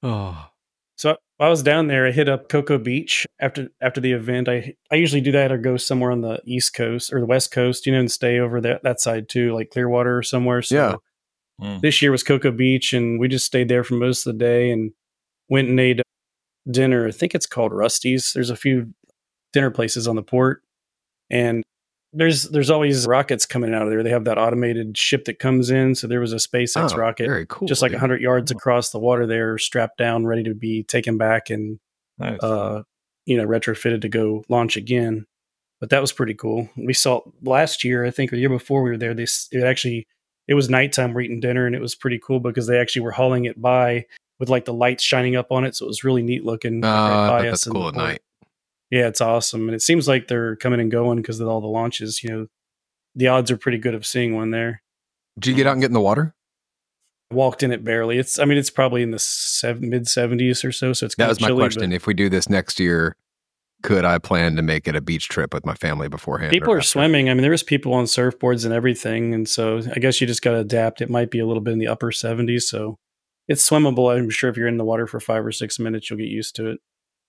Oh, 0.00 0.46
So 0.98 1.16
I 1.38 1.48
was 1.48 1.62
down 1.62 1.86
there, 1.86 2.08
I 2.08 2.10
hit 2.10 2.28
up 2.28 2.48
Cocoa 2.48 2.76
Beach 2.78 3.24
after 3.40 3.68
after 3.80 4.00
the 4.00 4.12
event. 4.12 4.48
I 4.48 4.74
I 4.90 4.96
usually 4.96 5.20
do 5.20 5.30
that 5.32 5.52
or 5.52 5.58
go 5.58 5.76
somewhere 5.76 6.10
on 6.10 6.22
the 6.22 6.40
East 6.44 6.74
Coast 6.74 7.12
or 7.12 7.20
the 7.20 7.26
West 7.26 7.52
Coast, 7.52 7.86
you 7.86 7.92
know, 7.92 8.00
and 8.00 8.10
stay 8.10 8.40
over 8.40 8.60
that 8.60 8.82
that 8.82 9.00
side 9.00 9.28
too, 9.28 9.54
like 9.54 9.70
Clearwater 9.70 10.18
or 10.18 10.22
somewhere. 10.22 10.60
So 10.60 10.74
Yeah. 10.74 10.94
Mm. 11.60 11.80
this 11.80 12.02
year 12.02 12.10
was 12.12 12.22
Cocoa 12.22 12.50
Beach, 12.52 12.92
and 12.92 13.18
we 13.18 13.28
just 13.28 13.46
stayed 13.46 13.68
there 13.68 13.84
for 13.84 13.94
most 13.94 14.26
of 14.26 14.32
the 14.32 14.38
day 14.38 14.70
and 14.70 14.92
went 15.48 15.68
and 15.68 15.78
ate 15.80 16.00
dinner. 16.70 17.06
I 17.08 17.10
think 17.12 17.34
it's 17.34 17.46
called 17.46 17.72
Rusty's. 17.72 18.32
There's 18.32 18.50
a 18.50 18.56
few 18.56 18.92
dinner 19.52 19.70
places 19.70 20.06
on 20.08 20.16
the 20.16 20.22
port, 20.22 20.62
and 21.30 21.62
there's 22.12 22.44
there's 22.44 22.70
always 22.70 23.06
rockets 23.06 23.44
coming 23.46 23.74
out 23.74 23.82
of 23.82 23.90
there. 23.90 24.02
They 24.02 24.10
have 24.10 24.24
that 24.24 24.38
automated 24.38 24.96
ship 24.96 25.24
that 25.26 25.38
comes 25.38 25.70
in. 25.70 25.94
So 25.94 26.06
there 26.06 26.20
was 26.20 26.32
a 26.32 26.36
SpaceX 26.36 26.92
Oh, 26.92 26.96
rocket 26.96 27.26
Very 27.26 27.46
cool. 27.46 27.68
just 27.68 27.82
like 27.82 27.90
dude. 27.90 27.96
100 28.00 28.20
yards 28.20 28.50
across 28.50 28.90
the 28.90 28.98
water 28.98 29.26
there, 29.26 29.58
strapped 29.58 29.98
down, 29.98 30.24
ready 30.26 30.42
to 30.44 30.54
be 30.54 30.82
taken 30.84 31.18
back 31.18 31.50
and 31.50 31.78
Nice. 32.18 32.40
uh, 32.42 32.82
you 33.26 33.36
know 33.36 33.46
retrofitted 33.46 34.00
to 34.02 34.08
go 34.08 34.44
launch 34.48 34.76
again. 34.76 35.26
But 35.80 35.90
that 35.90 36.00
was 36.00 36.12
pretty 36.12 36.34
cool. 36.34 36.68
We 36.76 36.92
saw 36.94 37.20
last 37.42 37.84
year, 37.84 38.04
I 38.04 38.10
think, 38.10 38.32
or 38.32 38.36
the 38.36 38.40
year 38.40 38.48
before 38.48 38.82
we 38.82 38.90
were 38.90 38.96
there. 38.96 39.14
They 39.14 39.26
it 39.52 39.62
actually 39.64 40.06
it 40.48 40.54
was 40.54 40.68
nighttime. 40.70 41.12
We're 41.14 41.20
eating 41.20 41.40
dinner, 41.40 41.66
and 41.66 41.74
it 41.76 41.80
was 41.80 41.94
pretty 41.94 42.18
cool 42.18 42.40
because 42.40 42.66
they 42.66 42.78
actually 42.78 43.02
were 43.02 43.12
hauling 43.12 43.44
it 43.44 43.60
by 43.60 44.06
with 44.40 44.48
like 44.48 44.64
the 44.64 44.72
lights 44.72 45.02
shining 45.04 45.36
up 45.36 45.52
on 45.52 45.64
it, 45.64 45.76
so 45.76 45.84
it 45.84 45.88
was 45.88 46.02
really 46.04 46.22
neat 46.22 46.44
looking. 46.44 46.84
Oh, 46.84 46.88
right 46.88 47.26
I 47.26 47.28
by 47.28 47.42
bet 47.42 47.52
us 47.52 47.64
that's 47.64 47.72
cool 47.72 47.88
at 47.88 47.94
night. 47.94 48.22
Yeah, 48.90 49.08
it's 49.08 49.20
awesome, 49.20 49.68
and 49.68 49.74
it 49.74 49.82
seems 49.82 50.08
like 50.08 50.28
they're 50.28 50.56
coming 50.56 50.80
and 50.80 50.90
going 50.90 51.18
because 51.18 51.40
of 51.40 51.48
all 51.48 51.60
the 51.60 51.66
launches. 51.66 52.22
You 52.22 52.30
know, 52.30 52.46
the 53.14 53.28
odds 53.28 53.50
are 53.50 53.58
pretty 53.58 53.78
good 53.78 53.94
of 53.94 54.06
seeing 54.06 54.34
one 54.34 54.50
there. 54.50 54.82
Did 55.38 55.50
you 55.50 55.56
get 55.56 55.66
um, 55.66 55.70
out 55.70 55.72
and 55.72 55.80
get 55.82 55.88
in 55.88 55.94
the 55.94 56.00
water? 56.00 56.34
Walked 57.30 57.62
in 57.62 57.70
it 57.72 57.84
barely. 57.84 58.18
It's 58.18 58.38
I 58.38 58.46
mean 58.46 58.56
it's 58.56 58.70
probably 58.70 59.02
in 59.02 59.10
the 59.10 59.18
seven, 59.18 59.90
mid 59.90 60.08
seventies 60.08 60.64
or 60.64 60.72
so. 60.72 60.94
So 60.94 61.06
it's 61.06 61.14
That 61.16 61.28
was 61.28 61.40
my 61.40 61.48
chilly, 61.48 61.60
question. 61.60 61.92
If 61.92 62.06
we 62.06 62.14
do 62.14 62.30
this 62.30 62.48
next 62.48 62.80
year, 62.80 63.16
could 63.82 64.04
I 64.04 64.18
plan 64.18 64.56
to 64.56 64.62
make 64.62 64.88
it 64.88 64.96
a 64.96 65.00
beach 65.02 65.28
trip 65.28 65.52
with 65.52 65.66
my 65.66 65.74
family 65.74 66.08
beforehand? 66.08 66.50
People 66.50 66.72
are 66.72 66.78
after? 66.78 66.88
swimming. 66.88 67.28
I 67.28 67.34
mean, 67.34 67.42
there 67.42 67.50
was 67.50 67.62
people 67.62 67.92
on 67.92 68.06
surfboards 68.06 68.64
and 68.64 68.72
everything, 68.72 69.34
and 69.34 69.46
so 69.46 69.82
I 69.94 69.98
guess 70.00 70.20
you 70.20 70.26
just 70.26 70.42
got 70.42 70.52
to 70.52 70.58
adapt. 70.58 71.02
It 71.02 71.10
might 71.10 71.30
be 71.30 71.38
a 71.38 71.46
little 71.46 71.62
bit 71.62 71.72
in 71.72 71.78
the 71.78 71.88
upper 71.88 72.10
seventies, 72.10 72.66
so 72.68 72.96
it's 73.46 73.68
swimmable. 73.68 74.16
I'm 74.16 74.30
sure 74.30 74.48
if 74.48 74.56
you're 74.56 74.66
in 74.66 74.78
the 74.78 74.84
water 74.84 75.06
for 75.06 75.20
five 75.20 75.44
or 75.44 75.52
six 75.52 75.78
minutes, 75.78 76.08
you'll 76.08 76.18
get 76.18 76.28
used 76.28 76.56
to 76.56 76.70
it. 76.70 76.80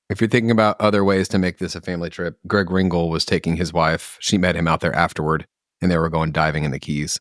If 0.09 0.21
you're 0.21 0.29
thinking 0.29 0.51
about 0.51 0.79
other 0.81 1.03
ways 1.03 1.27
to 1.29 1.37
make 1.37 1.59
this 1.59 1.75
a 1.75 1.81
family 1.81 2.09
trip, 2.09 2.39
Greg 2.47 2.67
Ringel 2.67 3.09
was 3.09 3.25
taking 3.25 3.57
his 3.57 3.71
wife. 3.71 4.17
She 4.19 4.37
met 4.37 4.55
him 4.55 4.67
out 4.67 4.79
there 4.79 4.95
afterward, 4.95 5.45
and 5.81 5.91
they 5.91 5.97
were 5.97 6.09
going 6.09 6.31
diving 6.31 6.63
in 6.63 6.71
the 6.71 6.79
Keys. 6.79 7.19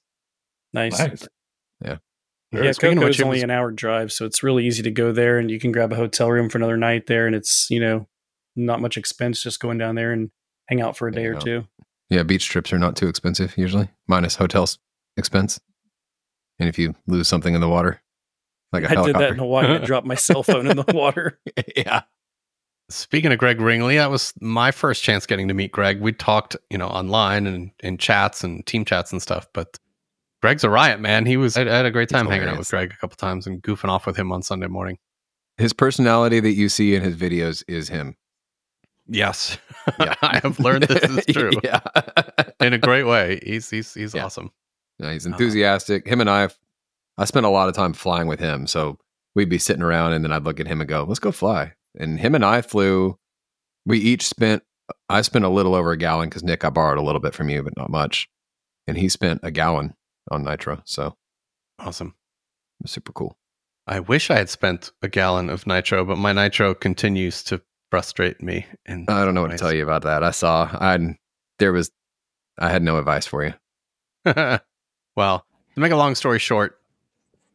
Nice. 0.72 0.98
Nice. 0.98 1.28
Yeah. 1.84 1.96
Very 2.50 2.64
yeah, 2.64 2.70
cool. 2.70 2.74
Speaking 2.74 2.98
of 2.98 3.02
Coco's 3.02 3.08
which, 3.08 3.20
it 3.20 3.24
only 3.24 3.36
was- 3.36 3.42
an 3.42 3.50
hour 3.50 3.70
drive, 3.70 4.10
so 4.10 4.24
it's 4.24 4.42
really 4.42 4.66
easy 4.66 4.82
to 4.82 4.90
go 4.90 5.12
there, 5.12 5.38
and 5.38 5.50
you 5.50 5.60
can 5.60 5.70
grab 5.70 5.92
a 5.92 5.96
hotel 5.96 6.30
room 6.30 6.48
for 6.48 6.56
another 6.56 6.78
night 6.78 7.06
there, 7.06 7.26
and 7.26 7.36
it's 7.36 7.68
you 7.70 7.78
know 7.78 8.08
not 8.56 8.80
much 8.80 8.96
expense 8.96 9.42
just 9.42 9.60
going 9.60 9.78
down 9.78 9.94
there 9.94 10.12
and 10.12 10.30
hang 10.66 10.80
out 10.80 10.96
for 10.96 11.08
a 11.08 11.12
day 11.12 11.24
Hang 11.24 11.34
or 11.34 11.40
two. 11.40 11.64
Yeah, 12.08 12.22
beach 12.22 12.48
trips 12.48 12.72
are 12.72 12.78
not 12.78 12.96
too 12.96 13.06
expensive 13.06 13.56
usually, 13.58 13.90
minus 14.06 14.36
hotels 14.36 14.78
expense. 15.18 15.60
And 16.58 16.68
if 16.68 16.78
you 16.78 16.94
lose 17.06 17.28
something 17.28 17.54
in 17.54 17.60
the 17.60 17.68
water, 17.68 18.00
like 18.72 18.84
a 18.84 18.98
I 18.98 19.04
did 19.04 19.16
that 19.16 19.32
in 19.32 19.38
Hawaii. 19.38 19.66
I 19.66 19.78
dropped 19.84 20.06
my 20.06 20.14
cell 20.14 20.42
phone 20.42 20.66
in 20.66 20.76
the 20.76 20.84
water. 20.88 21.38
yeah. 21.76 22.02
Speaking 22.90 23.32
of 23.32 23.38
Greg 23.38 23.60
Ringley, 23.60 23.96
that 23.98 24.10
was 24.10 24.32
my 24.40 24.70
first 24.70 25.02
chance 25.02 25.26
getting 25.26 25.48
to 25.48 25.54
meet 25.54 25.72
Greg. 25.72 26.00
We 26.00 26.12
talked, 26.12 26.56
you 26.70 26.78
know, 26.78 26.86
online 26.88 27.46
and 27.46 27.70
in 27.80 27.98
chats 27.98 28.42
and 28.42 28.64
team 28.66 28.84
chats 28.86 29.12
and 29.12 29.20
stuff. 29.20 29.46
But 29.52 29.78
Greg's 30.40 30.64
a 30.64 30.70
riot, 30.70 30.98
man. 31.00 31.26
He 31.26 31.36
was. 31.36 31.56
I 31.56 31.62
I 31.62 31.76
had 31.76 31.86
a 31.86 31.90
great 31.90 32.08
time 32.08 32.26
hanging 32.26 32.48
out 32.48 32.56
with 32.58 32.70
Greg 32.70 32.92
a 32.92 32.96
couple 32.96 33.16
times 33.16 33.46
and 33.46 33.62
goofing 33.62 33.90
off 33.90 34.06
with 34.06 34.16
him 34.16 34.32
on 34.32 34.42
Sunday 34.42 34.68
morning. 34.68 34.96
His 35.58 35.72
personality 35.72 36.40
that 36.40 36.52
you 36.52 36.68
see 36.68 36.94
in 36.94 37.02
his 37.02 37.16
videos 37.16 37.62
is 37.68 37.88
him. 37.88 38.16
Yes, 39.06 39.58
Yeah. 39.98 40.14
I 40.22 40.38
have 40.42 40.60
learned 40.60 40.84
this 40.84 41.02
is 41.10 41.26
true 41.34 41.50
yeah. 41.64 41.80
in 42.60 42.72
a 42.74 42.78
great 42.78 43.04
way. 43.04 43.40
He's 43.42 43.68
he's 43.68 43.92
he's 43.94 44.14
Yeah. 44.14 44.24
awesome. 44.26 44.50
No, 44.98 45.10
he's 45.10 45.26
uh, 45.26 45.30
enthusiastic. 45.30 46.06
Him 46.06 46.20
and 46.20 46.28
I, 46.30 46.48
I 47.18 47.24
spent 47.24 47.44
a 47.46 47.48
lot 47.50 47.68
of 47.68 47.74
time 47.74 47.92
flying 47.92 48.28
with 48.28 48.38
him. 48.40 48.66
So 48.66 48.98
we'd 49.34 49.48
be 49.48 49.58
sitting 49.58 49.82
around 49.82 50.12
and 50.12 50.24
then 50.24 50.32
I'd 50.32 50.44
look 50.44 50.60
at 50.60 50.66
him 50.66 50.80
and 50.80 50.88
go, 50.88 51.04
let's 51.04 51.20
go 51.20 51.32
fly. 51.32 51.72
And 51.98 52.18
him 52.20 52.34
and 52.34 52.44
I 52.44 52.62
flew, 52.62 53.18
we 53.84 53.98
each 53.98 54.26
spent, 54.26 54.62
I 55.08 55.20
spent 55.22 55.44
a 55.44 55.48
little 55.50 55.74
over 55.74 55.92
a 55.92 55.96
gallon 55.96 56.28
because 56.28 56.42
Nick, 56.44 56.64
I 56.64 56.70
borrowed 56.70 56.98
a 56.98 57.02
little 57.02 57.20
bit 57.20 57.34
from 57.34 57.50
you, 57.50 57.62
but 57.62 57.76
not 57.76 57.90
much. 57.90 58.28
And 58.86 58.96
he 58.96 59.08
spent 59.08 59.40
a 59.42 59.50
gallon 59.50 59.94
on 60.30 60.44
nitro. 60.44 60.80
So 60.84 61.16
Awesome. 61.78 62.14
super 62.86 63.12
cool. 63.12 63.36
I 63.86 64.00
wish 64.00 64.30
I 64.30 64.36
had 64.36 64.50
spent 64.50 64.92
a 65.02 65.08
gallon 65.08 65.48
of 65.50 65.66
nitro, 65.66 66.04
but 66.04 66.18
my 66.18 66.32
nitro 66.32 66.74
continues 66.74 67.42
to 67.44 67.60
frustrate 67.90 68.42
me. 68.42 68.66
And 68.86 69.08
I 69.08 69.24
don't 69.24 69.34
know 69.34 69.42
what 69.42 69.50
to 69.50 69.58
tell 69.58 69.72
you 69.72 69.82
about 69.82 70.02
that. 70.02 70.22
I 70.22 70.30
saw, 70.30 70.68
I, 70.72 71.16
there 71.58 71.72
was, 71.72 71.90
I 72.58 72.70
had 72.70 72.82
no 72.82 72.98
advice 72.98 73.26
for 73.26 73.44
you. 73.44 73.54
well, 75.16 75.44
to 75.74 75.80
make 75.80 75.92
a 75.92 75.96
long 75.96 76.14
story 76.14 76.38
short, 76.38 76.78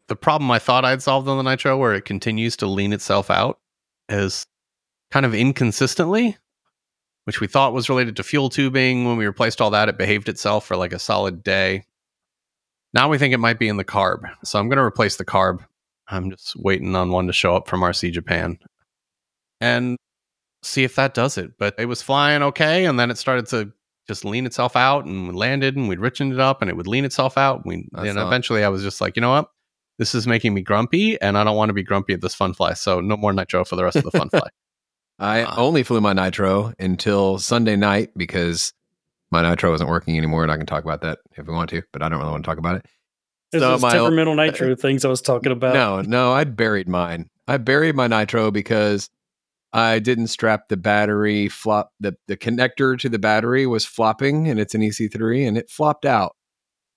the 0.07 0.15
problem 0.15 0.49
I 0.49 0.59
thought 0.59 0.85
I'd 0.85 1.01
solved 1.01 1.27
on 1.27 1.37
the 1.37 1.49
Nitro, 1.49 1.77
where 1.77 1.93
it 1.93 2.05
continues 2.05 2.57
to 2.57 2.67
lean 2.67 2.93
itself 2.93 3.29
out, 3.29 3.59
is 4.09 4.45
kind 5.11 5.25
of 5.25 5.33
inconsistently, 5.33 6.37
which 7.25 7.39
we 7.39 7.47
thought 7.47 7.73
was 7.73 7.89
related 7.89 8.15
to 8.17 8.23
fuel 8.23 8.49
tubing. 8.49 9.05
When 9.05 9.17
we 9.17 9.25
replaced 9.25 9.61
all 9.61 9.69
that, 9.71 9.89
it 9.89 9.97
behaved 9.97 10.29
itself 10.29 10.65
for 10.65 10.75
like 10.75 10.93
a 10.93 10.99
solid 10.99 11.43
day. 11.43 11.83
Now 12.93 13.09
we 13.09 13.17
think 13.17 13.33
it 13.33 13.39
might 13.39 13.59
be 13.59 13.67
in 13.67 13.77
the 13.77 13.85
carb. 13.85 14.21
So 14.43 14.59
I'm 14.59 14.69
going 14.69 14.77
to 14.77 14.83
replace 14.83 15.17
the 15.17 15.25
carb. 15.25 15.65
I'm 16.07 16.31
just 16.31 16.55
waiting 16.55 16.95
on 16.95 17.11
one 17.11 17.27
to 17.27 17.33
show 17.33 17.55
up 17.55 17.67
from 17.67 17.81
RC 17.81 18.11
Japan 18.11 18.59
and 19.61 19.97
see 20.61 20.83
if 20.83 20.95
that 20.95 21.13
does 21.13 21.37
it. 21.37 21.57
But 21.57 21.75
it 21.77 21.85
was 21.85 22.01
flying 22.01 22.43
okay. 22.43 22.85
And 22.85 22.99
then 22.99 23.09
it 23.09 23.17
started 23.17 23.47
to 23.47 23.71
just 24.07 24.25
lean 24.25 24.45
itself 24.45 24.75
out 24.75 25.05
and 25.05 25.29
we 25.29 25.33
landed 25.33 25.75
and 25.75 25.87
we'd 25.87 25.99
richened 25.99 26.33
it 26.33 26.39
up 26.39 26.61
and 26.61 26.69
it 26.69 26.75
would 26.75 26.87
lean 26.87 27.05
itself 27.05 27.37
out. 27.37 27.65
We, 27.65 27.87
and 27.93 28.07
it. 28.07 28.17
eventually 28.17 28.63
I 28.63 28.69
was 28.69 28.83
just 28.83 28.99
like, 29.01 29.15
you 29.15 29.21
know 29.21 29.29
what? 29.29 29.49
This 30.03 30.13
is 30.13 30.27
making 30.27 30.53
me 30.53 30.59
grumpy 30.61 31.17
and 31.21 31.37
I 31.37 31.45
don't 31.45 31.55
want 31.55 31.69
to 31.69 31.73
be 31.73 31.81
grumpy 31.81 32.11
at 32.11 32.19
this 32.19 32.35
fun 32.35 32.53
fly. 32.53 32.73
So 32.73 32.99
no 32.99 33.15
more 33.15 33.31
nitro 33.31 33.63
for 33.63 33.77
the 33.77 33.85
rest 33.85 33.95
of 33.95 34.03
the 34.03 34.11
fun 34.11 34.29
fly. 34.29 34.49
I 35.17 35.43
Ah. 35.43 35.53
only 35.55 35.81
flew 35.83 36.01
my 36.01 36.11
nitro 36.11 36.73
until 36.77 37.37
Sunday 37.39 37.77
night 37.77 38.09
because 38.17 38.73
my 39.31 39.41
nitro 39.41 39.71
wasn't 39.71 39.89
working 39.89 40.17
anymore, 40.17 40.43
and 40.43 40.51
I 40.51 40.57
can 40.57 40.65
talk 40.65 40.83
about 40.83 40.99
that 41.03 41.19
if 41.37 41.47
we 41.47 41.53
want 41.53 41.69
to, 41.69 41.83
but 41.93 42.03
I 42.03 42.09
don't 42.09 42.19
really 42.19 42.31
want 42.31 42.43
to 42.43 42.49
talk 42.49 42.57
about 42.57 42.75
it. 42.75 42.85
There's 43.53 43.61
So 43.63 43.69
those 43.71 43.81
my- 43.81 43.93
temperamental 43.93 44.35
nitro 44.35 44.75
things 44.75 45.05
I 45.05 45.07
was 45.07 45.21
talking 45.21 45.53
about. 45.53 45.73
No, 45.73 46.01
no, 46.01 46.33
I'd 46.33 46.57
buried 46.57 46.89
mine. 46.89 47.29
I 47.47 47.55
buried 47.55 47.95
my 47.95 48.07
nitro 48.07 48.51
because 48.51 49.09
I 49.71 49.99
didn't 49.99 50.27
strap 50.27 50.67
the 50.67 50.75
battery 50.75 51.47
flop. 51.47 51.93
The, 52.01 52.17
the 52.27 52.35
connector 52.35 52.99
to 52.99 53.07
the 53.07 53.19
battery 53.19 53.65
was 53.67 53.85
flopping, 53.85 54.49
and 54.49 54.59
it's 54.59 54.75
an 54.75 54.81
EC3, 54.81 55.47
and 55.47 55.57
it 55.57 55.69
flopped 55.69 56.03
out. 56.05 56.35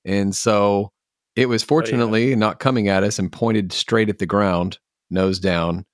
And 0.04 0.34
so 0.34 0.90
it 1.36 1.46
was 1.46 1.62
fortunately 1.62 2.34
not 2.34 2.58
coming 2.58 2.88
at 2.88 3.04
us 3.04 3.18
and 3.18 3.30
pointed 3.30 3.72
straight 3.72 4.08
at 4.08 4.18
the 4.18 4.26
ground, 4.26 4.78
nose 5.10 5.38
down, 5.38 5.84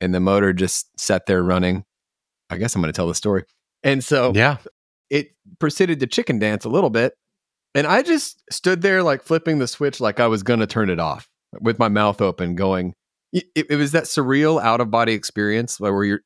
and 0.00 0.14
the 0.14 0.20
motor 0.20 0.52
just 0.52 0.98
sat 0.98 1.26
there 1.26 1.42
running. 1.42 1.84
I 2.50 2.56
guess 2.56 2.74
I'm 2.74 2.82
going 2.82 2.92
to 2.92 2.96
tell 2.96 3.08
the 3.08 3.14
story. 3.14 3.44
And 3.82 4.02
so 4.02 4.32
yeah. 4.34 4.56
it 5.10 5.28
proceeded 5.58 6.00
to 6.00 6.06
chicken 6.06 6.38
dance 6.38 6.64
a 6.64 6.70
little 6.70 6.90
bit. 6.90 7.14
And 7.74 7.86
I 7.86 8.02
just 8.02 8.42
stood 8.50 8.80
there 8.80 9.02
like 9.02 9.22
flipping 9.22 9.58
the 9.58 9.68
switch 9.68 10.00
like 10.00 10.18
I 10.18 10.26
was 10.26 10.42
going 10.42 10.60
to 10.60 10.66
turn 10.66 10.90
it 10.90 10.98
off 10.98 11.28
with 11.60 11.78
my 11.78 11.88
mouth 11.88 12.20
open 12.20 12.56
going 12.56 12.94
it, 13.32 13.46
it 13.54 13.76
was 13.76 13.92
that 13.92 14.04
surreal 14.04 14.60
out 14.60 14.80
of 14.80 14.90
body 14.90 15.12
experience 15.12 15.78
where 15.78 16.04
you're 16.04 16.20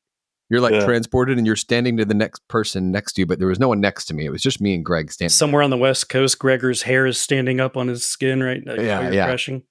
you're 0.53 0.61
like 0.61 0.73
Yeah. 0.73 0.85
transported 0.85 1.37
and 1.37 1.45
you're 1.45 1.57
standing 1.57 1.97
to 1.97 2.05
the 2.05 2.13
next 2.13 2.47
person 2.47 2.91
next 2.91 3.13
to 3.13 3.21
you 3.21 3.25
but 3.25 3.39
there 3.39 3.47
was 3.49 3.59
no 3.59 3.67
one 3.67 3.81
next 3.81 4.05
to 4.05 4.13
me 4.13 4.25
it 4.25 4.29
was 4.29 4.41
just 4.41 4.61
me 4.61 4.73
and 4.73 4.85
Greg 4.85 5.11
standing 5.11 5.29
Somewhere 5.29 5.63
on 5.63 5.69
the 5.69 5.77
west 5.77 6.07
coast, 6.07 6.39
Gregor's 6.39 6.83
hair 6.83 7.05
is 7.05 7.17
standing 7.17 7.59
up 7.59 7.75
on 7.75 7.89
his 7.89 8.05
skin 8.05 8.41
right 8.41 8.63
now. 8.63 8.75
Yeah, 8.75 8.95
while 8.99 9.03
you're 9.03 9.13
yeah. 9.13 9.25
crashing. 9.25 9.63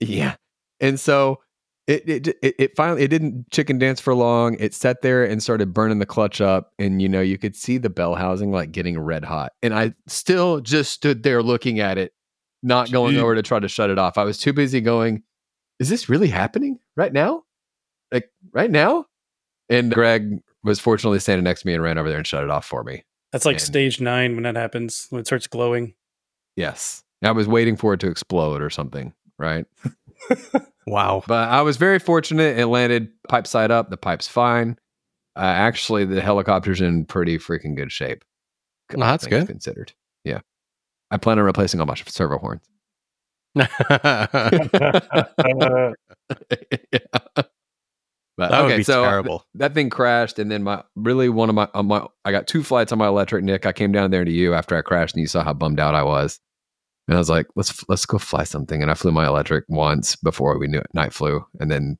Yeah. 0.00 0.36
And 0.80 0.98
so 0.98 1.40
it, 1.86 2.08
it 2.08 2.28
it 2.42 2.54
it 2.58 2.76
finally 2.76 3.02
it 3.02 3.08
didn't 3.08 3.50
chicken 3.50 3.78
dance 3.78 4.00
for 4.00 4.14
long. 4.14 4.56
It 4.58 4.74
sat 4.74 5.02
there 5.02 5.24
and 5.24 5.42
started 5.42 5.74
burning 5.74 5.98
the 5.98 6.06
clutch 6.06 6.40
up 6.40 6.72
and 6.78 7.02
you 7.02 7.08
know 7.08 7.20
you 7.20 7.36
could 7.36 7.54
see 7.54 7.78
the 7.78 7.90
bell 7.90 8.14
housing 8.14 8.50
like 8.50 8.72
getting 8.72 8.98
red 8.98 9.24
hot. 9.24 9.52
And 9.62 9.74
I 9.74 9.94
still 10.06 10.60
just 10.60 10.92
stood 10.92 11.22
there 11.22 11.42
looking 11.42 11.80
at 11.80 11.98
it, 11.98 12.12
not 12.62 12.90
going 12.90 13.14
Gee. 13.14 13.20
over 13.20 13.34
to 13.34 13.42
try 13.42 13.58
to 13.58 13.68
shut 13.68 13.90
it 13.90 13.98
off. 13.98 14.16
I 14.18 14.24
was 14.24 14.38
too 14.38 14.52
busy 14.52 14.80
going, 14.80 15.22
is 15.78 15.88
this 15.88 16.08
really 16.08 16.28
happening 16.28 16.78
right 16.96 17.12
now? 17.12 17.42
Like 18.12 18.30
right 18.52 18.70
now? 18.70 19.06
And 19.70 19.90
Greg 19.92 20.40
was 20.62 20.78
fortunately 20.80 21.20
standing 21.20 21.44
next 21.44 21.62
to 21.62 21.66
me 21.68 21.74
and 21.74 21.82
ran 21.82 21.96
over 21.96 22.08
there 22.08 22.18
and 22.18 22.26
shut 22.26 22.44
it 22.44 22.50
off 22.50 22.66
for 22.66 22.82
me. 22.84 23.04
That's 23.32 23.46
like 23.46 23.54
And- 23.56 23.62
stage 23.62 24.00
nine 24.00 24.34
when 24.34 24.42
that 24.42 24.56
happens, 24.56 25.06
when 25.10 25.20
it 25.20 25.26
starts 25.26 25.46
glowing. 25.46 25.94
Yes. 26.56 27.02
I 27.22 27.30
was 27.32 27.46
waiting 27.48 27.76
for 27.76 27.94
it 27.94 28.00
to 28.00 28.08
explode 28.08 28.60
or 28.60 28.68
something, 28.70 29.14
right? 29.38 29.64
Wow. 30.86 31.22
But 31.28 31.48
I 31.50 31.62
was 31.62 31.76
very 31.76 32.00
fortunate. 32.00 32.58
It 32.58 32.66
landed 32.66 33.10
pipe 33.28 33.46
side 33.46 33.70
up. 33.70 33.90
The 33.90 33.96
pipe's 33.96 34.26
fine. 34.26 34.76
Uh, 35.36 35.40
actually, 35.40 36.04
the 36.04 36.20
helicopter's 36.20 36.80
in 36.80 37.04
pretty 37.04 37.38
freaking 37.38 37.76
good 37.76 37.92
shape. 37.92 38.24
Well, 38.92 39.06
that's 39.08 39.26
good. 39.26 39.46
Considered. 39.46 39.92
Yeah. 40.24 40.40
I 41.12 41.16
plan 41.18 41.38
on 41.38 41.44
replacing 41.44 41.78
all 41.80 41.86
my 41.86 41.94
servo 41.94 42.38
horns. 42.38 42.62
Yeah. 46.92 47.19
But 48.40 48.50
that 48.52 48.62
would 48.62 48.66
okay, 48.72 48.76
be 48.78 48.82
so 48.84 49.04
terrible. 49.04 49.44
that 49.54 49.74
thing 49.74 49.90
crashed, 49.90 50.38
and 50.38 50.50
then 50.50 50.62
my 50.62 50.82
really 50.96 51.28
one 51.28 51.48
of 51.48 51.54
my, 51.54 51.68
on 51.74 51.86
my 51.86 52.06
I 52.24 52.32
got 52.32 52.46
two 52.46 52.62
flights 52.62 52.90
on 52.92 52.98
my 52.98 53.06
electric. 53.08 53.44
Nick, 53.44 53.66
I 53.66 53.72
came 53.72 53.92
down 53.92 54.10
there 54.10 54.24
to 54.24 54.30
you 54.30 54.54
after 54.54 54.76
I 54.76 54.82
crashed, 54.82 55.14
and 55.14 55.20
you 55.20 55.26
saw 55.28 55.42
how 55.44 55.52
bummed 55.52 55.78
out 55.80 55.94
I 55.94 56.02
was. 56.02 56.40
And 57.08 57.16
I 57.16 57.18
was 57.18 57.28
like, 57.30 57.46
let's 57.56 57.84
let's 57.88 58.06
go 58.06 58.18
fly 58.18 58.44
something. 58.44 58.82
And 58.82 58.90
I 58.90 58.94
flew 58.94 59.12
my 59.12 59.26
electric 59.26 59.64
once 59.68 60.16
before 60.16 60.58
we 60.58 60.68
knew 60.68 60.78
it, 60.78 60.86
night 60.94 61.12
flew, 61.12 61.44
and 61.58 61.70
then 61.70 61.98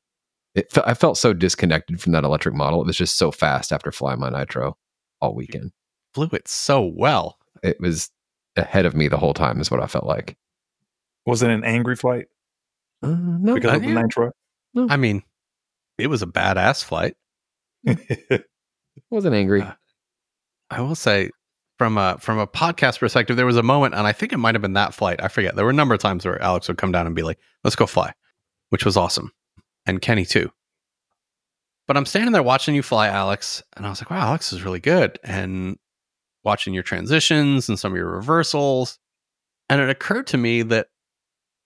it 0.55 0.71
fe- 0.71 0.83
I 0.85 0.93
felt 0.93 1.17
so 1.17 1.33
disconnected 1.33 2.01
from 2.01 2.11
that 2.13 2.23
electric 2.23 2.55
model. 2.55 2.81
It 2.81 2.87
was 2.87 2.97
just 2.97 3.17
so 3.17 3.31
fast 3.31 3.71
after 3.71 3.91
flying 3.91 4.19
my 4.19 4.29
nitro 4.29 4.77
all 5.21 5.35
weekend. 5.35 5.71
Flew 6.13 6.29
it 6.33 6.47
so 6.47 6.81
well. 6.95 7.37
It 7.63 7.79
was 7.79 8.09
ahead 8.55 8.85
of 8.85 8.95
me 8.95 9.07
the 9.07 9.17
whole 9.17 9.33
time, 9.33 9.61
is 9.61 9.69
what 9.71 9.81
I 9.81 9.87
felt 9.87 10.05
like. 10.05 10.37
was 11.25 11.41
it 11.43 11.49
an 11.51 11.63
angry 11.63 11.95
flight 11.95 12.25
Uh, 13.03 13.09
no, 13.15 13.53
because 13.55 13.75
of 13.75 13.81
the 13.81 13.87
yeah. 13.89 14.01
nitro? 14.01 14.31
I 14.89 14.97
mean, 14.97 15.23
it 16.01 16.07
was 16.07 16.21
a 16.21 16.27
badass 16.27 16.83
flight. 16.83 17.15
Wasn't 19.09 19.35
angry. 19.35 19.61
Uh, 19.61 19.73
I 20.69 20.81
will 20.81 20.95
say, 20.95 21.31
from 21.77 21.97
a 21.97 22.17
from 22.19 22.39
a 22.39 22.47
podcast 22.47 22.99
perspective, 22.99 23.37
there 23.37 23.45
was 23.45 23.57
a 23.57 23.63
moment, 23.63 23.95
and 23.95 24.05
I 24.05 24.11
think 24.11 24.33
it 24.33 24.37
might 24.37 24.55
have 24.55 24.61
been 24.61 24.73
that 24.73 24.93
flight. 24.93 25.21
I 25.23 25.27
forget. 25.27 25.55
There 25.55 25.65
were 25.65 25.71
a 25.71 25.75
number 25.75 25.93
of 25.93 25.99
times 25.99 26.25
where 26.25 26.41
Alex 26.41 26.67
would 26.67 26.77
come 26.77 26.91
down 26.91 27.07
and 27.07 27.15
be 27.15 27.23
like, 27.23 27.39
"Let's 27.63 27.75
go 27.75 27.85
fly," 27.85 28.13
which 28.69 28.85
was 28.85 28.97
awesome, 28.97 29.31
and 29.85 30.01
Kenny 30.01 30.25
too. 30.25 30.51
But 31.87 31.97
I'm 31.97 32.05
standing 32.05 32.31
there 32.31 32.43
watching 32.43 32.75
you 32.75 32.83
fly, 32.83 33.07
Alex, 33.07 33.63
and 33.75 33.85
I 33.85 33.89
was 33.89 34.01
like, 34.01 34.11
"Wow, 34.11 34.27
Alex 34.27 34.53
is 34.53 34.63
really 34.63 34.79
good," 34.79 35.19
and 35.23 35.77
watching 36.43 36.73
your 36.73 36.83
transitions 36.83 37.67
and 37.69 37.79
some 37.79 37.91
of 37.91 37.97
your 37.97 38.11
reversals, 38.11 38.97
and 39.69 39.81
it 39.81 39.89
occurred 39.89 40.27
to 40.27 40.37
me 40.37 40.61
that 40.63 40.87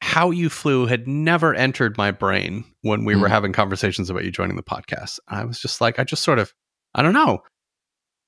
how 0.02 0.32
you 0.32 0.50
flew 0.50 0.86
had 0.86 1.08
never 1.08 1.54
entered 1.54 1.98
my 1.98 2.12
brain 2.12 2.64
when 2.82 3.06
we 3.06 3.16
were 3.16 3.28
Mm. 3.28 3.32
having 3.32 3.54
conversations 3.54 4.10
about 4.10 4.24
you 4.24 4.32
joining 4.32 4.56
the 4.56 4.64
podcast. 4.64 5.20
I 5.28 5.43
was 5.46 5.60
just 5.60 5.82
like, 5.82 6.00
I 6.00 6.04
just 6.04 6.24
sort 6.24 6.38
of, 6.39 6.54
I 6.93 7.02
don't 7.02 7.14
know, 7.14 7.41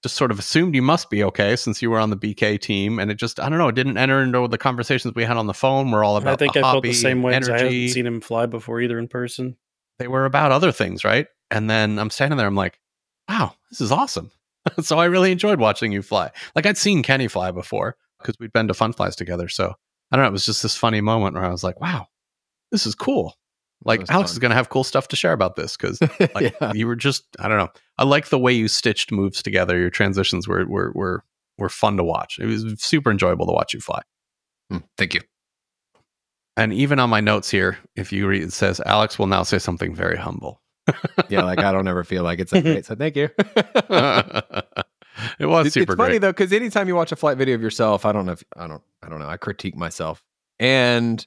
just 0.04 0.16
sort 0.16 0.32
of 0.32 0.40
assumed 0.40 0.76
you 0.76 0.82
must 0.82 1.10
be 1.10 1.24
okay 1.24 1.56
since 1.56 1.82
you 1.82 1.90
were 1.90 2.00
on 2.00 2.10
the 2.10 2.16
BK 2.18 2.60
team, 2.60 3.00
and 3.00 3.10
it 3.12 3.16
just, 3.16 3.40
I 3.40 3.50
don't 3.50 3.58
know, 3.58 3.68
it 3.68 3.76
didn't 3.76 3.98
enter 3.98 4.22
into 4.22 4.48
the 4.48 4.58
conversations 4.58 5.14
we 5.16 5.24
had 5.26 5.38
on 5.38 5.48
the 5.48 5.54
phone. 5.54 5.92
We're 5.92 6.04
all 6.04 6.18
about. 6.18 6.34
I 6.34 6.36
think 6.38 6.54
the 6.54 6.60
I 6.60 6.64
felt 6.64 6.84
the 6.84 6.94
same 6.94 7.22
way 7.24 7.34
'cause 7.34 7.50
I 7.50 7.58
Energy. 7.58 7.76
haven't 7.82 7.94
seen 7.94 8.06
him 8.08 8.22
fly 8.22 8.46
before 8.46 8.80
either 8.82 8.98
in 9.00 9.08
person. 9.08 9.58
they 10.00 10.08
were 10.08 10.26
about 10.26 10.52
other 10.52 10.72
things, 10.72 11.04
right? 11.04 11.26
And 11.50 11.68
then 11.70 11.98
I'm 11.98 12.12
standing 12.12 12.38
there, 12.38 12.46
I'm 12.46 12.56
like, 12.56 12.80
wow, 13.28 13.54
this 13.72 13.82
is 13.82 13.92
awesome. 13.92 14.30
so 14.82 15.00
I 15.00 15.06
really 15.06 15.32
enjoyed 15.32 15.60
watching 15.60 15.92
you 15.92 16.04
fly. 16.04 16.30
Like 16.56 16.66
I'd 16.68 16.78
seen 16.78 17.02
Kenny 17.02 17.28
fly 17.28 17.50
before 17.52 17.98
because 18.20 18.36
we'd 18.40 18.54
been 18.54 18.68
to 18.68 18.76
Fun 18.76 18.94
Flies 18.94 19.16
together. 19.16 19.48
So 19.50 19.74
I 20.12 20.16
don't 20.16 20.24
know. 20.24 20.30
It 20.30 20.34
was 20.34 20.46
just 20.46 20.64
this 20.64 20.76
funny 20.76 21.02
moment 21.02 21.36
where 21.36 21.46
I 21.46 21.52
was 21.52 21.64
like, 21.64 21.82
wow, 21.82 22.08
this 22.72 22.86
is 22.86 22.96
cool. 22.96 23.36
Like 23.84 24.10
Alex 24.10 24.32
fun. 24.32 24.36
is 24.36 24.40
going 24.40 24.50
to 24.50 24.56
have 24.56 24.70
cool 24.70 24.84
stuff 24.84 25.08
to 25.10 25.16
share 25.16 25.34
about 25.34 25.56
this 25.56 25.78
because 25.78 26.02
like 26.36 26.56
yeah. 26.62 26.74
you 26.74 26.88
were 26.88 26.96
just, 26.96 27.26
I 27.40 27.48
don't 27.48 27.58
know. 27.58 27.70
I 27.98 28.06
like 28.06 28.30
the 28.30 28.40
way 28.40 28.54
you 28.54 28.68
stitched 28.68 29.12
moves 29.12 29.44
together. 29.44 29.78
Your 29.78 29.90
transitions 29.90 30.48
were, 30.48 30.66
were, 30.66 30.92
were, 30.96 31.24
were 31.58 31.70
fun 31.70 31.98
to 31.98 32.04
watch. 32.04 32.40
It 32.40 32.46
was 32.46 32.66
super 32.78 33.12
enjoyable 33.12 33.46
to 33.46 33.54
watch 33.54 33.74
you 33.74 33.80
fly. 33.80 34.02
Mm, 34.72 34.84
Thank 34.98 35.14
you. 35.14 35.22
And 36.56 36.74
even 36.74 37.00
on 37.00 37.12
my 37.12 37.22
notes 37.22 37.52
here, 37.52 37.78
if 37.96 38.12
you 38.12 38.28
read, 38.28 38.42
it 38.42 38.52
says 38.52 38.82
Alex 38.86 39.20
will 39.20 39.28
now 39.28 39.44
say 39.44 39.60
something 39.60 39.94
very 39.94 40.18
humble. 40.18 40.60
Yeah, 41.30 41.44
like 41.44 41.60
I 41.60 41.72
don't 41.72 41.88
ever 41.88 42.04
feel 42.04 42.24
like 42.24 42.40
it's 42.40 42.54
a 42.54 42.62
great. 42.62 42.86
So 42.88 42.96
thank 42.96 43.16
you. 43.16 43.30
it 45.40 45.46
was 45.46 45.68
It's- 45.68 45.74
super 45.74 45.94
it's 45.94 45.98
funny 46.00 46.18
though 46.18 46.32
because 46.32 46.52
anytime 46.54 46.88
you 46.88 46.96
watch 46.96 47.12
a 47.12 47.16
flight 47.16 47.38
video 47.38 47.56
of 47.56 47.62
yourself, 47.62 48.06
I 48.06 48.12
don't 48.12 48.26
know 48.26 48.34
if 48.34 48.44
I 48.56 48.68
don't 48.68 48.82
I 49.04 49.10
don't 49.10 49.20
know. 49.20 49.28
I 49.30 49.38
critique 49.38 49.76
myself, 49.76 50.24
and 50.60 51.26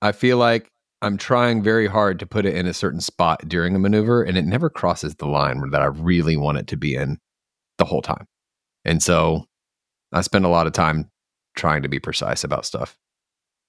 I 0.00 0.12
feel 0.12 0.36
like 0.38 0.68
I'm 1.00 1.16
trying 1.16 1.62
very 1.62 1.86
hard 1.88 2.18
to 2.20 2.26
put 2.26 2.46
it 2.46 2.54
in 2.54 2.66
a 2.66 2.74
certain 2.74 3.00
spot 3.00 3.48
during 3.48 3.74
a 3.74 3.78
maneuver, 3.78 4.22
and 4.22 4.36
it 4.36 4.44
never 4.44 4.70
crosses 4.70 5.16
the 5.16 5.26
line 5.26 5.70
that 5.70 5.82
I 5.82 5.86
really 5.86 6.36
want 6.36 6.58
it 6.58 6.66
to 6.68 6.76
be 6.76 6.94
in 6.94 7.18
the 7.78 7.84
whole 7.84 8.02
time. 8.02 8.26
And 8.84 9.02
so 9.02 9.46
I 10.12 10.20
spend 10.20 10.44
a 10.44 10.48
lot 10.48 10.66
of 10.66 10.72
time 10.72 11.10
trying 11.56 11.82
to 11.82 11.88
be 11.88 11.98
precise 11.98 12.44
about 12.44 12.66
stuff, 12.66 12.96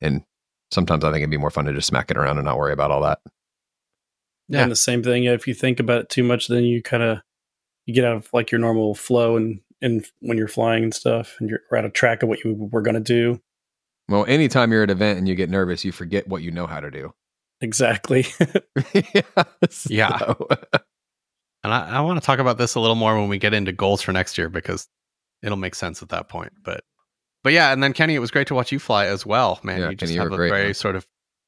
and 0.01 0.23
sometimes 0.71 1.03
I 1.03 1.07
think 1.09 1.21
it'd 1.21 1.29
be 1.31 1.37
more 1.37 1.51
fun 1.51 1.65
to 1.65 1.73
just 1.73 1.87
smack 1.87 2.09
it 2.11 2.17
around 2.17 2.37
and 2.37 2.45
not 2.45 2.57
worry 2.57 2.73
about 2.73 2.91
all 2.91 3.01
that. 3.01 3.19
Yeah. 4.49 4.63
And 4.63 4.71
the 4.71 4.75
same 4.75 5.01
thing, 5.03 5.23
if 5.23 5.47
you 5.47 5.53
think 5.53 5.79
about 5.79 6.01
it 6.01 6.09
too 6.09 6.23
much, 6.23 6.47
then 6.47 6.63
you 6.63 6.81
kind 6.83 7.01
of 7.03 7.19
you 7.85 7.93
get 7.93 8.05
out 8.05 8.15
of 8.17 8.29
like 8.33 8.51
your 8.51 8.59
normal 8.59 8.95
flow 8.95 9.35
and 9.37 9.59
and 9.81 10.05
when 10.21 10.37
you're 10.37 10.47
flying 10.47 10.83
and 10.83 10.93
stuff, 10.93 11.35
and 11.39 11.49
you're 11.49 11.59
out 11.77 11.83
of 11.85 11.91
track 11.93 12.23
of 12.23 12.29
what 12.29 12.43
you 12.43 12.53
were 12.71 12.81
going 12.81 12.95
to 12.95 13.01
do. 13.01 13.41
Well, 14.09 14.25
anytime 14.27 14.71
you're 14.71 14.83
at 14.83 14.89
an 14.89 14.95
event 14.97 15.17
and 15.19 15.27
you 15.27 15.35
get 15.35 15.49
nervous, 15.49 15.83
you 15.83 15.91
forget 15.91 16.27
what 16.27 16.41
you 16.41 16.51
know 16.51 16.67
how 16.67 16.79
to 16.79 16.89
do. 16.91 17.13
Exactly. 17.61 18.25
Yeah. 19.89 20.17
So- 20.17 20.47
And 21.63 21.73
I, 21.73 21.97
I 21.97 22.01
want 22.01 22.19
to 22.19 22.25
talk 22.25 22.39
about 22.39 22.57
this 22.57 22.75
a 22.75 22.79
little 22.81 22.95
more 22.95 23.17
when 23.17 23.29
we 23.29 23.37
get 23.37 23.53
into 23.53 23.71
goals 23.71 24.01
for 24.01 24.11
next 24.11 24.37
year 24.37 24.49
because 24.49 24.87
it'll 25.41 25.57
make 25.57 25.75
sense 25.75 26.01
at 26.01 26.09
that 26.09 26.27
point. 26.27 26.51
But 26.63 26.83
but 27.43 27.53
yeah, 27.53 27.71
and 27.71 27.81
then 27.83 27.93
Kenny, 27.93 28.15
it 28.15 28.19
was 28.19 28.31
great 28.31 28.47
to 28.47 28.55
watch 28.55 28.71
you 28.71 28.79
fly 28.79 29.05
as 29.05 29.25
well, 29.25 29.59
man. 29.63 29.79
Yeah, 29.79 29.89
you 29.89 29.95
just 29.95 30.09
Kenny, 30.09 30.13
you 30.15 30.21
have 30.21 30.31
a 30.31 30.35
great, 30.35 30.49
very 30.49 30.65
man. 30.65 30.73
sort 30.73 30.95
of 30.95 31.05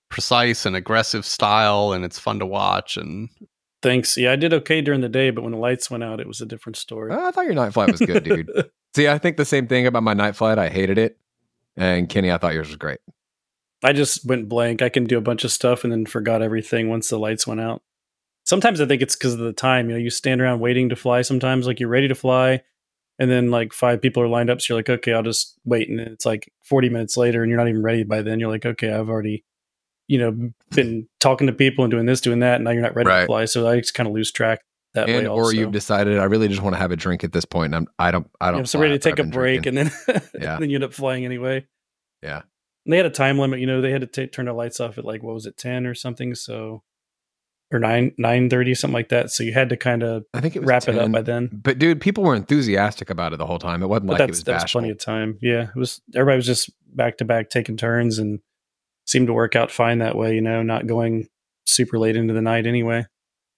precise 0.09 0.65
and 0.65 0.75
aggressive 0.75 1.25
style, 1.25 1.91
and 1.93 2.03
it's 2.05 2.19
fun 2.19 2.39
to 2.39 2.45
watch. 2.45 2.95
And 2.97 3.29
Thanks. 3.85 4.17
Yeah, 4.17 4.31
I 4.31 4.35
did 4.35 4.51
okay 4.51 4.81
during 4.81 5.01
the 5.01 5.09
day, 5.09 5.29
but 5.29 5.43
when 5.43 5.51
the 5.51 5.59
lights 5.59 5.91
went 5.91 6.03
out, 6.03 6.19
it 6.19 6.27
was 6.27 6.41
a 6.41 6.45
different 6.47 6.75
story. 6.75 7.11
Oh, 7.13 7.27
I 7.27 7.29
thought 7.29 7.45
your 7.45 7.53
night 7.53 7.71
flight 7.71 7.91
was 7.91 8.01
good, 8.01 8.23
dude. 8.23 8.49
See, 8.95 9.07
I 9.07 9.19
think 9.19 9.37
the 9.37 9.45
same 9.45 9.67
thing 9.67 9.85
about 9.85 10.01
my 10.01 10.15
night 10.15 10.35
flight. 10.35 10.57
I 10.57 10.69
hated 10.69 10.97
it. 10.97 11.19
And 11.77 12.09
Kenny, 12.09 12.31
I 12.31 12.39
thought 12.39 12.55
yours 12.55 12.69
was 12.69 12.77
great. 12.77 12.97
I 13.83 13.93
just 13.93 14.25
went 14.25 14.49
blank. 14.49 14.81
I 14.81 14.89
can 14.89 15.03
do 15.03 15.19
a 15.19 15.21
bunch 15.21 15.43
of 15.43 15.51
stuff 15.51 15.83
and 15.83 15.93
then 15.93 16.07
forgot 16.07 16.41
everything 16.41 16.89
once 16.89 17.09
the 17.09 17.19
lights 17.19 17.45
went 17.45 17.61
out. 17.61 17.83
Sometimes 18.43 18.81
I 18.81 18.87
think 18.87 19.03
it's 19.03 19.15
because 19.15 19.33
of 19.33 19.39
the 19.39 19.53
time. 19.53 19.87
You 19.87 19.97
know, 19.97 20.01
you 20.01 20.09
stand 20.09 20.41
around 20.41 20.61
waiting 20.61 20.89
to 20.89 20.95
fly. 20.95 21.21
Sometimes, 21.21 21.67
like 21.67 21.79
you're 21.79 21.87
ready 21.87 22.07
to 22.07 22.15
fly, 22.15 22.63
and 23.19 23.29
then 23.29 23.51
like 23.51 23.71
five 23.71 24.01
people 24.01 24.23
are 24.23 24.27
lined 24.27 24.49
up. 24.49 24.61
So 24.61 24.73
you're 24.73 24.79
like, 24.79 24.89
okay, 24.89 25.13
I'll 25.13 25.21
just 25.21 25.59
wait. 25.63 25.89
And 25.89 25.99
it's 25.99 26.25
like 26.25 26.51
40 26.63 26.89
minutes 26.89 27.17
later, 27.17 27.43
and 27.43 27.51
you're 27.51 27.59
not 27.59 27.69
even 27.69 27.83
ready 27.83 28.03
by 28.03 28.23
then. 28.23 28.39
You're 28.39 28.49
like, 28.49 28.65
okay, 28.65 28.91
I've 28.91 29.09
already, 29.09 29.45
you 30.07 30.17
know, 30.19 30.51
been 30.71 31.07
talking 31.19 31.47
to 31.47 31.53
people 31.53 31.83
and 31.83 31.91
doing 31.91 32.05
this, 32.05 32.21
doing 32.21 32.39
that, 32.39 32.55
and 32.55 32.63
now 32.65 32.71
you're 32.71 32.81
not 32.81 32.95
ready 32.95 33.09
Right. 33.09 33.21
to 33.21 33.25
fly. 33.25 33.45
So 33.45 33.67
I 33.67 33.79
just 33.79 33.93
kind 33.93 34.07
of 34.07 34.13
lose 34.13 34.31
track 34.31 34.61
that 34.93 35.07
way. 35.07 35.25
Also. 35.25 35.49
or 35.49 35.53
you've 35.53 35.71
decided 35.71 36.19
I 36.19 36.25
really 36.25 36.47
just 36.47 36.61
want 36.61 36.75
to 36.75 36.79
have 36.79 36.91
a 36.91 36.95
drink 36.95 37.23
at 37.23 37.31
this 37.33 37.45
point, 37.45 37.73
and 37.73 37.75
I'm 37.75 37.87
I 37.99 38.11
don't 38.11 38.29
I 38.39 38.51
don't. 38.51 38.61
I'm 38.61 38.65
so 38.65 38.79
ready 38.79 38.93
to 38.93 38.99
take 38.99 39.19
a 39.19 39.23
break, 39.23 39.63
drinking. 39.63 39.77
and 39.79 39.91
then 40.07 40.21
Yeah. 40.41 40.57
then 40.59 40.69
you 40.69 40.75
end 40.75 40.83
up 40.83 40.93
flying 40.93 41.25
anyway. 41.25 41.65
Yeah. 42.21 42.41
And 42.85 42.93
they 42.93 42.97
had 42.97 43.05
a 43.07 43.09
time 43.11 43.39
limit. 43.39 43.59
You 43.59 43.65
know, 43.67 43.81
they 43.81 43.91
had 43.91 44.01
to 44.01 44.07
ta 44.07 44.31
turn 44.31 44.45
the 44.45 44.53
lights 44.53 44.79
off 44.79 44.97
at 44.97 45.05
like 45.05 45.23
what 45.23 45.33
was 45.33 45.45
it, 45.47 45.57
ten 45.57 45.85
or 45.87 45.95
something? 45.95 46.35
So 46.35 46.83
or 47.73 47.79
nine 47.79 48.11
nine 48.19 48.47
thirty, 48.47 48.75
something 48.75 48.93
like 48.93 49.09
that. 49.09 49.31
So 49.31 49.43
you 49.43 49.53
had 49.53 49.69
to 49.69 49.75
kind 49.77 50.03
of 50.03 50.23
I 50.35 50.39
think 50.39 50.55
it 50.55 50.63
wrap 50.63 50.87
it 50.87 50.97
up 50.99 51.11
by 51.11 51.23
then. 51.23 51.49
But 51.51 51.79
dude, 51.79 51.99
people 51.99 52.23
were 52.23 52.35
enthusiastic 52.35 53.09
about 53.09 53.33
it 53.33 53.37
the 53.37 53.47
whole 53.47 53.57
time. 53.59 53.81
It 53.81 53.87
wasn't 53.87 54.07
But 54.07 54.13
like 54.13 54.21
it 54.21 54.27
that's 54.27 54.37
was 54.37 54.43
bashful. 54.43 54.81
plenty 54.81 54.91
of 54.91 54.99
time. 54.99 55.39
Yeah, 55.41 55.69
it 55.69 55.75
was. 55.75 55.99
Everybody 56.13 56.35
was 56.37 56.45
just 56.45 56.69
back 56.95 57.17
to 57.17 57.25
back 57.25 57.49
taking 57.49 57.75
turns 57.75 58.19
and 58.19 58.39
seemed 59.05 59.27
to 59.27 59.33
work 59.33 59.55
out 59.55 59.71
fine 59.71 59.99
that 59.99 60.15
way. 60.15 60.35
You 60.35 60.41
know, 60.41 60.61
not 60.63 60.87
going 60.87 61.27
super 61.65 61.97
late 61.99 62.15
into 62.15 62.33
the 62.33 62.41
night 62.41 62.65
anyway. 62.67 63.05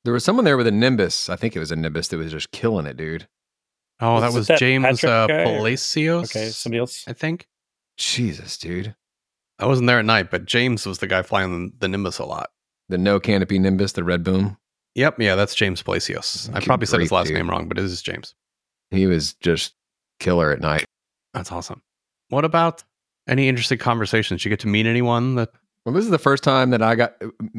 There 0.03 0.13
was 0.13 0.23
someone 0.23 0.45
there 0.45 0.57
with 0.57 0.67
a 0.67 0.71
Nimbus. 0.71 1.29
I 1.29 1.35
think 1.35 1.55
it 1.55 1.59
was 1.59 1.71
a 1.71 1.75
Nimbus 1.75 2.07
that 2.09 2.17
was 2.17 2.31
just 2.31 2.51
killing 2.51 2.85
it, 2.85 2.95
dude. 2.97 3.27
oh, 3.99 4.13
Was 4.15 4.21
that 4.21 4.37
was 4.37 4.47
that 4.47 4.59
James 4.59 5.01
Patrick 5.01 5.09
uh, 5.11 5.27
Palacios. 5.27 6.35
Okay, 6.35 6.49
somebody 6.49 6.79
else. 6.79 7.03
I 7.07 7.13
think 7.13 7.47
Jesus, 7.97 8.57
dude. 8.57 8.95
I 9.59 9.65
wasn't 9.65 9.87
there 9.87 9.99
at 9.99 10.05
night, 10.05 10.29
but 10.29 10.45
James 10.45 10.85
was 10.85 10.99
the 10.99 11.07
guy 11.07 11.23
flying 11.23 11.51
the, 11.69 11.73
the 11.79 11.87
Nimbus 11.87 12.19
a 12.19 12.25
lot. 12.25 12.51
The 12.89 12.97
no 12.97 13.19
canopy 13.19 13.57
Nimbus, 13.59 13.93
the 13.93 14.03
red 14.03 14.23
boom. 14.23 14.57
Yep, 14.95 15.19
yeah, 15.19 15.35
that's 15.35 15.55
James 15.55 15.81
Palacios. 15.81 16.49
I 16.53 16.59
Good 16.59 16.65
probably 16.67 16.85
said 16.87 16.99
his 17.01 17.11
last 17.11 17.27
dude. 17.27 17.35
name 17.37 17.49
wrong, 17.49 17.67
but 17.67 17.77
it 17.77 17.83
is 17.83 18.01
James. 18.01 18.33
He 18.91 19.07
was 19.07 19.33
just 19.33 19.73
killer 20.19 20.51
at 20.51 20.61
night. 20.61 20.85
That's 21.33 21.51
awesome. 21.51 21.81
What 22.29 22.45
about 22.45 22.83
any 23.27 23.47
interesting 23.47 23.77
conversations? 23.77 24.43
You 24.43 24.49
get 24.49 24.59
to 24.61 24.67
meet 24.67 24.85
anyone 24.85 25.35
that 25.35 25.49
Well, 25.87 25.93
this 25.93 26.03
is 26.03 26.11
the 26.11 26.19
first 26.19 26.43
time 26.43 26.71
that 26.71 26.81
I 26.81 26.95
got. 26.95 27.15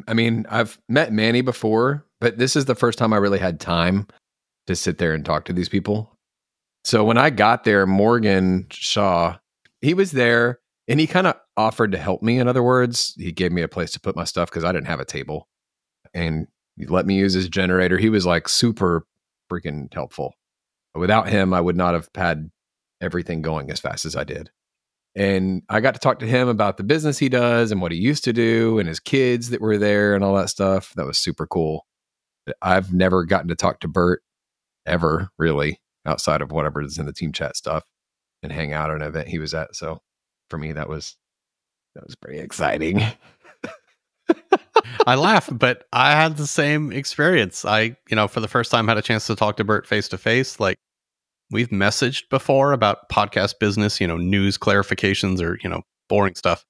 I 0.06 0.12
mean, 0.12 0.44
I've 0.50 0.78
met 0.90 1.14
Manny 1.14 1.40
before, 1.40 2.04
but 2.20 2.36
this 2.36 2.56
is 2.56 2.66
the 2.66 2.74
first 2.74 2.98
time 2.98 3.14
I 3.14 3.16
really 3.16 3.38
had 3.38 3.58
time 3.58 4.06
to 4.66 4.76
sit 4.76 4.98
there 4.98 5.14
and 5.14 5.24
talk 5.24 5.46
to 5.46 5.54
these 5.54 5.70
people. 5.70 6.14
So 6.84 7.04
when 7.04 7.16
I 7.16 7.30
got 7.30 7.64
there, 7.64 7.86
Morgan 7.86 8.66
Shaw, 8.70 9.38
he 9.80 9.94
was 9.94 10.10
there 10.10 10.60
and 10.88 11.00
he 11.00 11.06
kind 11.06 11.26
of 11.26 11.36
offered 11.56 11.90
to 11.92 11.98
help 11.98 12.22
me. 12.22 12.38
In 12.38 12.48
other 12.48 12.62
words, 12.62 13.14
he 13.16 13.32
gave 13.32 13.50
me 13.50 13.62
a 13.62 13.68
place 13.68 13.92
to 13.92 14.00
put 14.00 14.14
my 14.14 14.24
stuff 14.24 14.50
because 14.50 14.64
I 14.64 14.72
didn't 14.72 14.88
have 14.88 15.00
a 15.00 15.06
table 15.06 15.48
and 16.12 16.46
he 16.76 16.84
let 16.84 17.06
me 17.06 17.14
use 17.14 17.32
his 17.32 17.48
generator. 17.48 17.96
He 17.96 18.10
was 18.10 18.26
like 18.26 18.46
super 18.46 19.06
freaking 19.50 19.92
helpful. 19.94 20.34
Without 20.94 21.30
him, 21.30 21.54
I 21.54 21.62
would 21.62 21.76
not 21.76 21.94
have 21.94 22.10
had 22.14 22.50
everything 23.00 23.40
going 23.40 23.70
as 23.70 23.80
fast 23.80 24.04
as 24.04 24.16
I 24.16 24.24
did. 24.24 24.50
And 25.18 25.62
I 25.68 25.80
got 25.80 25.94
to 25.94 26.00
talk 26.00 26.20
to 26.20 26.26
him 26.26 26.46
about 26.46 26.76
the 26.76 26.84
business 26.84 27.18
he 27.18 27.28
does 27.28 27.72
and 27.72 27.82
what 27.82 27.90
he 27.90 27.98
used 27.98 28.22
to 28.22 28.32
do 28.32 28.78
and 28.78 28.88
his 28.88 29.00
kids 29.00 29.50
that 29.50 29.60
were 29.60 29.76
there 29.76 30.14
and 30.14 30.22
all 30.22 30.36
that 30.36 30.48
stuff. 30.48 30.94
That 30.94 31.06
was 31.06 31.18
super 31.18 31.44
cool. 31.44 31.84
I've 32.62 32.92
never 32.92 33.24
gotten 33.24 33.48
to 33.48 33.56
talk 33.56 33.80
to 33.80 33.88
Bert 33.88 34.22
ever, 34.86 35.30
really, 35.36 35.80
outside 36.06 36.40
of 36.40 36.52
whatever 36.52 36.80
is 36.80 36.98
in 36.98 37.06
the 37.06 37.12
team 37.12 37.32
chat 37.32 37.56
stuff 37.56 37.82
and 38.44 38.52
hang 38.52 38.72
out 38.72 38.90
at 38.90 38.96
an 38.96 39.02
event 39.02 39.26
he 39.26 39.40
was 39.40 39.54
at. 39.54 39.74
So 39.74 40.00
for 40.50 40.56
me, 40.56 40.70
that 40.72 40.88
was 40.88 41.16
that 41.96 42.06
was 42.06 42.14
pretty 42.14 42.38
exciting. 42.38 43.02
I 45.04 45.16
laugh, 45.16 45.48
but 45.50 45.84
I 45.92 46.12
had 46.12 46.36
the 46.36 46.46
same 46.46 46.92
experience. 46.92 47.64
I, 47.64 47.96
you 48.08 48.14
know, 48.14 48.28
for 48.28 48.38
the 48.38 48.46
first 48.46 48.70
time 48.70 48.86
had 48.86 48.98
a 48.98 49.02
chance 49.02 49.26
to 49.26 49.34
talk 49.34 49.56
to 49.56 49.64
Bert 49.64 49.84
face 49.84 50.06
to 50.08 50.18
face. 50.18 50.60
Like 50.60 50.76
we've 51.50 51.68
messaged 51.70 52.28
before 52.30 52.72
about 52.72 53.08
podcast 53.10 53.58
business, 53.60 54.00
you 54.00 54.06
know, 54.06 54.16
news 54.16 54.58
clarifications 54.58 55.40
or, 55.42 55.58
you 55.62 55.68
know, 55.70 55.82
boring 56.08 56.34
stuff. 56.34 56.64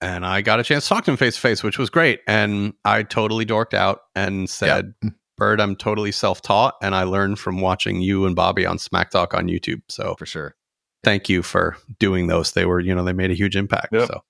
And 0.00 0.26
I 0.26 0.42
got 0.42 0.60
a 0.60 0.62
chance 0.62 0.84
to 0.84 0.88
talk 0.90 1.04
to 1.04 1.10
him 1.10 1.16
face 1.16 1.36
to 1.36 1.40
face, 1.40 1.62
which 1.62 1.78
was 1.78 1.88
great. 1.90 2.20
And 2.26 2.74
I 2.84 3.02
totally 3.02 3.46
dorked 3.46 3.72
out 3.74 4.00
and 4.14 4.48
said, 4.48 4.94
Bert, 5.38 5.60
I'm 5.60 5.74
totally 5.76 6.12
self 6.12 6.42
taught 6.42 6.74
and 6.82 6.94
I 6.94 7.04
learned 7.04 7.38
from 7.38 7.60
watching 7.60 8.00
you 8.02 8.26
and 8.26 8.36
Bobby 8.36 8.66
on 8.66 8.78
Smack 8.78 9.10
Talk 9.10 9.32
on 9.34 9.48
YouTube. 9.48 9.80
So 9.88 10.14
For 10.18 10.26
sure. 10.26 10.54
thank 11.02 11.28
you 11.28 11.42
for 11.42 11.76
doing 11.98 12.26
those. 12.26 12.52
They 12.52 12.66
were, 12.66 12.80
you 12.80 12.94
know, 12.94 13.04
they 13.04 13.12
made 13.14 13.30
a 13.30 13.34
huge 13.34 13.56
impact. 13.56 13.92
Yep. 13.92 14.08
So 14.08 14.22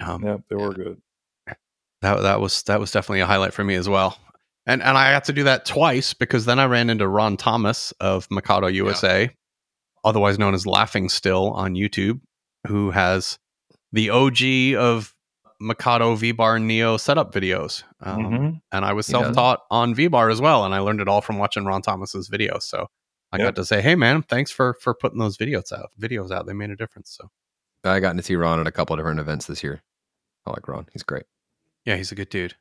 um, 0.00 0.22
Yep, 0.24 0.40
they 0.50 0.56
were 0.56 0.74
good. 0.74 1.00
that 2.02 2.20
that 2.22 2.40
was 2.40 2.62
that 2.64 2.80
was 2.80 2.90
definitely 2.90 3.20
a 3.20 3.26
highlight 3.26 3.54
for 3.54 3.64
me 3.64 3.74
as 3.76 3.88
well. 3.88 4.18
And 4.66 4.82
and 4.82 4.96
I 4.96 5.10
had 5.10 5.24
to 5.24 5.32
do 5.32 5.44
that 5.44 5.66
twice 5.66 6.14
because 6.14 6.44
then 6.46 6.58
I 6.58 6.64
ran 6.66 6.88
into 6.90 7.06
Ron 7.06 7.36
Thomas 7.36 7.92
of 8.00 8.26
Mikado 8.30 8.66
USA, 8.68 9.30
otherwise 10.04 10.38
known 10.38 10.54
as 10.54 10.66
Laughing 10.66 11.08
Still 11.08 11.50
on 11.52 11.74
YouTube, 11.74 12.20
who 12.66 12.90
has 12.90 13.38
the 13.92 14.10
OG 14.10 14.74
of 14.76 15.14
Mikado 15.60 16.14
V 16.14 16.32
Bar 16.32 16.58
Neo 16.58 16.96
setup 16.96 17.32
videos. 17.32 17.84
Um, 18.00 18.24
Mhm. 18.24 18.60
And 18.72 18.84
I 18.84 18.92
was 18.92 19.06
self 19.06 19.26
taught 19.34 19.60
on 19.70 19.94
V 19.94 20.08
Bar 20.08 20.30
as 20.30 20.40
well, 20.40 20.64
and 20.64 20.74
I 20.74 20.78
learned 20.80 21.00
it 21.00 21.08
all 21.08 21.20
from 21.20 21.38
watching 21.38 21.64
Ron 21.64 21.82
Thomas's 21.82 22.28
videos. 22.28 22.62
So 22.62 22.88
I 23.32 23.36
Yep. 23.38 23.46
got 23.46 23.56
to 23.56 23.64
say, 23.64 23.80
hey 23.82 23.94
man, 23.94 24.22
thanks 24.22 24.50
for 24.50 24.74
for 24.80 24.94
putting 24.94 25.18
those 25.18 25.36
videos 25.36 25.72
out. 25.72 25.90
Videos 26.00 26.30
out, 26.30 26.46
they 26.46 26.52
made 26.54 26.70
a 26.70 26.76
difference. 26.76 27.10
So 27.18 27.30
I 27.84 28.00
gotten 28.00 28.16
to 28.16 28.22
see 28.22 28.34
Ron 28.36 28.60
at 28.60 28.66
a 28.66 28.72
couple 28.72 28.96
different 28.96 29.20
events 29.20 29.46
this 29.46 29.62
year. 29.62 29.82
I 30.46 30.50
like 30.50 30.66
Ron. 30.68 30.86
He's 30.92 31.02
great. 31.02 31.24
Yeah, 31.84 31.96
he's 31.96 32.12
a 32.12 32.14
good 32.14 32.30
dude. 32.30 32.54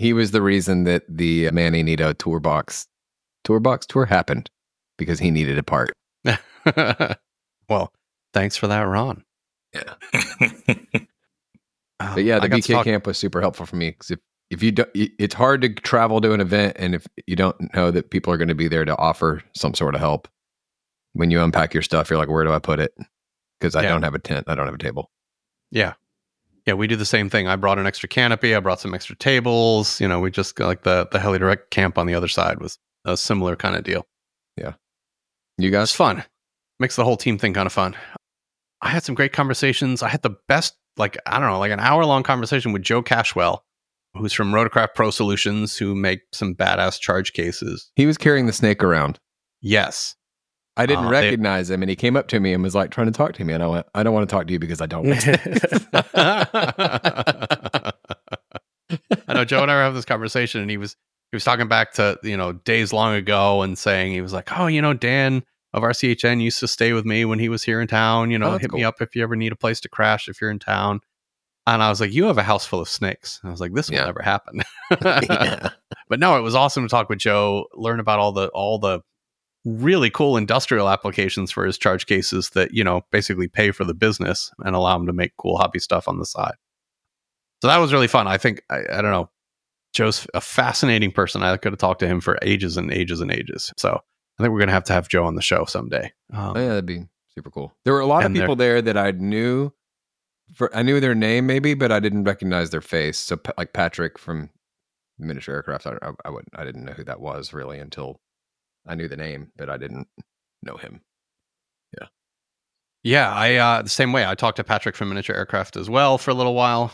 He 0.00 0.12
was 0.14 0.30
the 0.30 0.40
reason 0.40 0.84
that 0.84 1.02
the 1.08 1.50
Manny 1.50 1.82
Nito 1.82 2.12
tourbox 2.14 2.86
tourbox 2.86 2.86
tour 3.44 3.60
box 3.60 3.86
tour 3.86 4.04
happened 4.06 4.50
because 4.96 5.18
he 5.18 5.30
needed 5.30 5.58
a 5.58 5.62
part. 5.62 5.92
well, 7.68 7.92
thanks 8.32 8.56
for 8.56 8.66
that, 8.66 8.80
Ron. 8.82 9.24
Yeah. 9.74 9.94
Um, 10.14 11.06
But 12.14 12.24
yeah, 12.24 12.38
the 12.38 12.48
got 12.48 12.62
to 12.62 12.62
BK 12.62 12.72
talk- 12.76 12.84
camp 12.84 13.06
was 13.06 13.18
super 13.18 13.42
helpful 13.42 13.66
for 13.66 13.76
me 13.76 13.90
because 13.90 14.10
if, 14.12 14.18
if 14.48 14.62
you 14.62 14.72
don't, 14.72 14.88
it's 14.94 15.34
hard 15.34 15.60
to 15.60 15.68
travel 15.68 16.18
to 16.22 16.32
an 16.32 16.40
event 16.40 16.76
and 16.78 16.94
if 16.94 17.06
you 17.26 17.36
don't 17.36 17.74
know 17.74 17.90
that 17.90 18.10
people 18.10 18.32
are 18.32 18.38
going 18.38 18.48
to 18.48 18.54
be 18.54 18.68
there 18.68 18.86
to 18.86 18.96
offer 18.96 19.42
some 19.54 19.74
sort 19.74 19.94
of 19.94 20.00
help, 20.00 20.26
when 21.12 21.30
you 21.30 21.42
unpack 21.42 21.74
your 21.74 21.82
stuff, 21.82 22.08
you're 22.08 22.18
like, 22.18 22.30
where 22.30 22.42
do 22.42 22.52
I 22.52 22.58
put 22.58 22.80
it? 22.80 22.94
Because 23.60 23.76
I 23.76 23.82
Yeah. 23.82 23.90
don't 23.90 24.02
have 24.02 24.14
a 24.14 24.18
tent, 24.18 24.46
I 24.48 24.54
don't 24.54 24.64
have 24.64 24.74
a 24.74 24.78
table. 24.78 25.10
Yeah. 25.70 25.92
Yeah, 26.66 26.74
we 26.74 26.86
do 26.86 26.96
the 26.96 27.04
same 27.06 27.30
thing. 27.30 27.48
I 27.48 27.56
brought 27.56 27.78
an 27.78 27.86
extra 27.86 28.08
canopy. 28.08 28.54
I 28.54 28.60
brought 28.60 28.80
some 28.80 28.94
extra 28.94 29.16
tables. 29.16 30.00
You 30.00 30.08
know, 30.08 30.20
we 30.20 30.30
just 30.30 30.58
like 30.60 30.82
the 30.82 31.08
the 31.10 31.18
heli 31.18 31.38
direct 31.38 31.70
camp 31.70 31.98
on 31.98 32.06
the 32.06 32.14
other 32.14 32.28
side 32.28 32.60
was 32.60 32.78
a 33.04 33.16
similar 33.16 33.56
kind 33.56 33.76
of 33.76 33.84
deal. 33.84 34.06
Yeah, 34.56 34.74
you 35.58 35.68
It's 35.68 35.72
guys, 35.76 35.92
fun. 35.92 36.24
Makes 36.78 36.96
the 36.96 37.04
whole 37.04 37.16
team 37.16 37.38
thing 37.38 37.54
kind 37.54 37.66
of 37.66 37.72
fun. 37.72 37.96
I 38.82 38.88
had 38.88 39.02
some 39.04 39.14
great 39.14 39.32
conversations. 39.32 40.02
I 40.02 40.08
had 40.08 40.22
the 40.22 40.36
best, 40.48 40.74
like 40.96 41.16
I 41.26 41.38
don't 41.38 41.48
know, 41.50 41.58
like 41.58 41.72
an 41.72 41.80
hour 41.80 42.04
long 42.04 42.22
conversation 42.22 42.72
with 42.72 42.82
Joe 42.82 43.02
Cashwell, 43.02 43.60
who's 44.14 44.32
from 44.32 44.52
Rotocraft 44.52 44.94
Pro 44.94 45.10
Solutions, 45.10 45.76
who 45.76 45.94
make 45.94 46.20
some 46.32 46.54
badass 46.54 46.98
charge 47.00 47.32
cases. 47.32 47.90
he 47.96 48.06
was 48.06 48.16
carrying 48.18 48.46
the 48.46 48.52
snake 48.52 48.82
around. 48.82 49.18
Yes. 49.60 50.14
I 50.76 50.86
didn't 50.86 51.06
Uh, 51.06 51.10
they- 51.10 51.26
recognize 51.26 51.70
him, 51.70 51.82
and 51.82 51.90
he 51.90 51.96
came 51.96 52.16
up 52.16 52.28
to 52.28 52.40
me 52.40 52.52
and 52.52 52.62
was 52.62 52.74
like 52.74 52.90
trying 52.90 53.06
to 53.08 53.12
talk 53.12 53.32
to 53.34 53.44
me, 53.44 53.52
and 53.52 53.62
I 53.62 53.66
went, 53.66 53.86
I 53.94 54.02
don't 54.02 54.14
want 54.14 54.28
to 54.28 54.34
talk 54.34 54.46
to 54.46 54.52
you 54.52 54.58
because 54.58 54.80
I 54.80 54.86
don't. 54.86 55.06
I 59.28 59.34
know 59.34 59.44
Joe 59.44 59.62
and 59.62 59.70
I 59.70 59.74
were 59.76 59.82
having 59.82 59.96
this 59.96 60.04
conversation, 60.04 60.60
and 60.60 60.70
he 60.70 60.76
was 60.76 60.96
he 61.30 61.36
was 61.36 61.44
talking 61.44 61.68
back 61.68 61.92
to 61.94 62.18
you 62.22 62.36
know 62.36 62.52
days 62.52 62.92
long 62.92 63.14
ago, 63.14 63.62
and 63.62 63.78
saying 63.78 64.12
he 64.12 64.20
was 64.20 64.32
like, 64.32 64.48
oh, 64.58 64.66
you 64.66 64.82
know, 64.82 64.94
Dan 64.94 65.42
of 65.72 65.82
RCHN 65.84 66.42
used 66.42 66.58
to 66.60 66.68
stay 66.68 66.92
with 66.92 67.04
me 67.04 67.24
when 67.24 67.38
he 67.38 67.48
was 67.48 67.62
here 67.62 67.80
in 67.80 67.86
town. 67.86 68.30
You 68.32 68.38
know, 68.38 68.54
Oh, 68.54 68.58
hit 68.58 68.72
me 68.72 68.82
up 68.82 69.00
if 69.00 69.14
you 69.14 69.22
ever 69.22 69.36
need 69.36 69.52
a 69.52 69.56
place 69.56 69.78
to 69.80 69.88
crash 69.88 70.28
if 70.28 70.40
you're 70.40 70.50
in 70.50 70.58
town. 70.58 71.00
And 71.66 71.80
I 71.82 71.90
was 71.90 72.00
like, 72.00 72.12
you 72.12 72.24
have 72.24 72.38
a 72.38 72.42
house 72.42 72.66
full 72.66 72.80
of 72.80 72.88
snakes. 72.88 73.38
And 73.42 73.50
I 73.50 73.52
was 73.52 73.60
like, 73.60 73.72
this 73.74 73.88
will 73.88 73.98
Yeah. 73.98 74.06
never 74.06 74.22
happen. 74.22 74.62
Yeah. 75.02 75.68
But 76.08 76.18
no, 76.18 76.36
it 76.36 76.40
was 76.40 76.56
awesome 76.56 76.82
to 76.82 76.88
talk 76.88 77.08
with 77.08 77.20
Joe, 77.20 77.66
learn 77.74 78.00
about 78.00 78.18
all 78.18 78.32
the 78.32 78.48
all 78.48 78.80
the 78.80 79.00
really 79.64 80.10
cool 80.10 80.36
industrial 80.36 80.88
applications 80.88 81.50
for 81.50 81.66
his 81.66 81.76
charge 81.76 82.06
cases 82.06 82.50
that 82.50 82.72
you 82.72 82.82
know 82.82 83.02
basically 83.10 83.48
pay 83.48 83.70
for 83.70 83.84
the 83.84 83.94
business 83.94 84.50
and 84.60 84.74
allow 84.74 84.96
him 84.96 85.06
to 85.06 85.12
make 85.12 85.36
cool 85.36 85.58
hobby 85.58 85.78
stuff 85.78 86.08
on 86.08 86.18
the 86.18 86.26
side. 86.26 86.54
So 87.62 87.68
that 87.68 87.76
was 87.78 87.92
really 87.92 88.08
fun. 88.08 88.26
I 88.26 88.38
think 88.38 88.62
I, 88.70 88.78
I 88.90 89.02
don't 89.02 89.10
know. 89.10 89.28
Joe's 89.92 90.26
a 90.34 90.40
fascinating 90.40 91.10
person. 91.10 91.42
I 91.42 91.56
could 91.56 91.72
have 91.72 91.78
talked 91.78 92.00
to 92.00 92.06
him 92.06 92.20
for 92.20 92.38
ages 92.42 92.76
and 92.76 92.92
ages 92.92 93.20
and 93.20 93.30
ages. 93.30 93.72
So 93.76 94.00
I 94.38 94.42
think 94.42 94.52
we're 94.52 94.60
gonna 94.60 94.72
have 94.72 94.84
to 94.84 94.92
have 94.92 95.08
Joe 95.08 95.26
on 95.26 95.34
the 95.34 95.42
show 95.42 95.64
someday. 95.64 96.12
Um, 96.32 96.56
Oh, 96.56 96.60
yeah, 96.60 96.68
that'd 96.68 96.86
be 96.86 97.06
super 97.34 97.50
cool. 97.50 97.72
There 97.84 97.92
were 97.92 98.00
a 98.00 98.06
lot 98.06 98.24
of 98.24 98.32
people 98.32 98.56
there 98.56 98.80
that 98.82 98.96
I 98.96 99.10
knew. 99.12 99.72
For 100.54 100.74
I 100.74 100.82
knew 100.82 100.98
their 100.98 101.14
name 101.14 101.46
maybe, 101.46 101.74
but 101.74 101.92
I 101.92 102.00
didn't 102.00 102.24
recognize 102.24 102.70
their 102.70 102.80
face. 102.80 103.18
So 103.18 103.38
like 103.56 103.72
Patrick 103.72 104.18
from 104.18 104.50
Miniature 105.16 105.54
Aircraft, 105.54 105.86
I, 105.86 105.90
I, 106.02 106.10
I 106.24 106.30
wouldn't, 106.30 106.48
I 106.54 106.64
didn't 106.64 106.84
know 106.84 106.92
who 106.92 107.04
that 107.04 107.20
was 107.20 107.52
really 107.52 107.78
until 107.78 108.20
I 108.86 108.94
knew 108.94 109.08
the 109.08 109.16
name, 109.16 109.52
but 109.56 109.70
I 109.70 109.76
didn't 109.76 110.08
know 110.62 110.76
him. 110.76 111.00
Yeah, 111.98 112.08
Yeah, 113.02 113.32
I 113.32 113.54
uh, 113.56 113.82
the 113.82 113.88
same 113.88 114.12
way. 114.12 114.26
I 114.26 114.34
talked 114.34 114.56
to 114.56 114.64
Patrick 114.64 114.96
from 114.96 115.08
Miniature 115.08 115.36
Aircraft 115.36 115.76
as 115.76 115.90
well 115.90 116.18
for 116.18 116.30
a 116.30 116.34
little 116.34 116.54
while. 116.54 116.92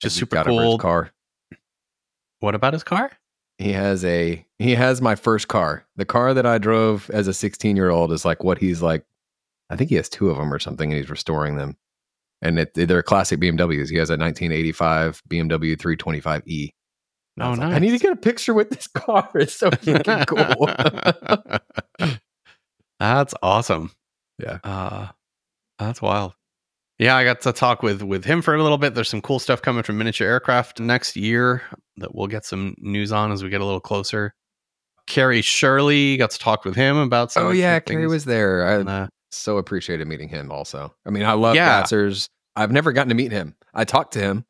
Just 0.00 0.14
He's 0.14 0.20
super 0.20 0.36
got 0.36 0.46
a 0.46 0.50
Bird's 0.50 0.60
cool. 0.60 0.78
car. 0.78 1.10
What 2.40 2.54
about 2.54 2.72
his 2.72 2.84
car? 2.84 3.10
He 3.58 3.72
has 3.72 4.04
a 4.04 4.44
he 4.58 4.74
has 4.76 5.02
my 5.02 5.16
first 5.16 5.48
car. 5.48 5.84
The 5.96 6.04
car 6.04 6.32
that 6.34 6.46
I 6.46 6.58
drove 6.58 7.10
as 7.10 7.26
a 7.26 7.34
16 7.34 7.74
year 7.76 7.90
old 7.90 8.12
is 8.12 8.24
like 8.24 8.44
what 8.44 8.58
he's 8.58 8.82
like. 8.82 9.04
I 9.70 9.76
think 9.76 9.90
he 9.90 9.96
has 9.96 10.08
two 10.08 10.30
of 10.30 10.36
them 10.36 10.54
or 10.54 10.58
something, 10.58 10.90
and 10.90 10.98
he's 10.98 11.10
restoring 11.10 11.56
them. 11.56 11.76
And 12.40 12.60
it, 12.60 12.72
they're 12.74 13.02
classic 13.02 13.40
BMWs. 13.40 13.90
He 13.90 13.96
has 13.96 14.10
a 14.10 14.16
1985 14.16 15.22
BMW 15.28 15.76
325e. 15.76 16.70
And 17.38 17.42
I 17.44 17.46
Oh, 17.46 17.50
was 17.50 17.58
like, 17.60 17.72
I 17.72 17.78
need 17.78 17.90
to 17.92 17.98
get 17.98 18.12
a 18.12 18.16
picture 18.16 18.52
with 18.52 18.70
this 18.70 18.86
car. 18.94 19.28
It's 19.36 19.54
so 19.56 19.70
freaking 19.70 20.26
cool. 21.98 22.08
That's 23.00 23.34
awesome. 23.42 23.92
Yeah. 24.38 24.58
Uh 24.64 25.08
that's 25.78 26.02
wild. 26.02 26.32
Yeah, 26.98 27.14
I 27.16 27.22
got 27.22 27.40
to 27.42 27.52
talk 27.52 27.84
with 27.84 28.02
with 28.02 28.24
him 28.24 28.42
for 28.42 28.56
a 28.56 28.62
little 28.62 28.78
bit. 28.78 28.94
There's 28.96 29.08
some 29.08 29.20
cool 29.22 29.38
stuff 29.38 29.62
coming 29.62 29.84
from 29.84 29.98
Miniature 29.98 30.26
Aircraft 30.26 30.80
next 30.80 31.14
year 31.16 31.62
that 31.98 32.12
we'll 32.14 32.26
get 32.26 32.44
some 32.44 32.74
news 32.78 33.12
on 33.12 33.30
as 33.30 33.44
we 33.44 33.50
get 33.50 33.60
a 33.60 33.64
little 33.64 33.78
closer. 33.80 34.34
Carrie 35.06 35.40
Shirley 35.42 36.16
got 36.16 36.32
to 36.32 36.38
talk 36.38 36.64
with 36.64 36.74
him 36.74 36.96
about 36.96 37.30
some. 37.30 37.46
oh 37.46 37.50
yeah, 37.50 37.78
things 37.78 37.90
Kerry 37.98 38.08
was 38.08 38.24
there. 38.24 38.66
I 38.66 38.72
and, 38.80 38.88
uh, 38.88 39.06
so 39.30 39.58
appreciated 39.58 40.08
meeting 40.08 40.28
him. 40.28 40.50
Also, 40.50 40.92
I 41.06 41.10
mean, 41.10 41.22
I 41.24 41.32
love 41.34 41.54
Yeah. 41.54 41.82
Gatzers. 41.82 42.28
I've 42.56 42.72
never 42.72 42.90
gotten 42.92 43.10
to 43.10 43.14
meet 43.14 43.30
him. 43.30 43.54
I 43.72 43.84
talked 43.84 44.14
to 44.14 44.20
him, 44.20 44.44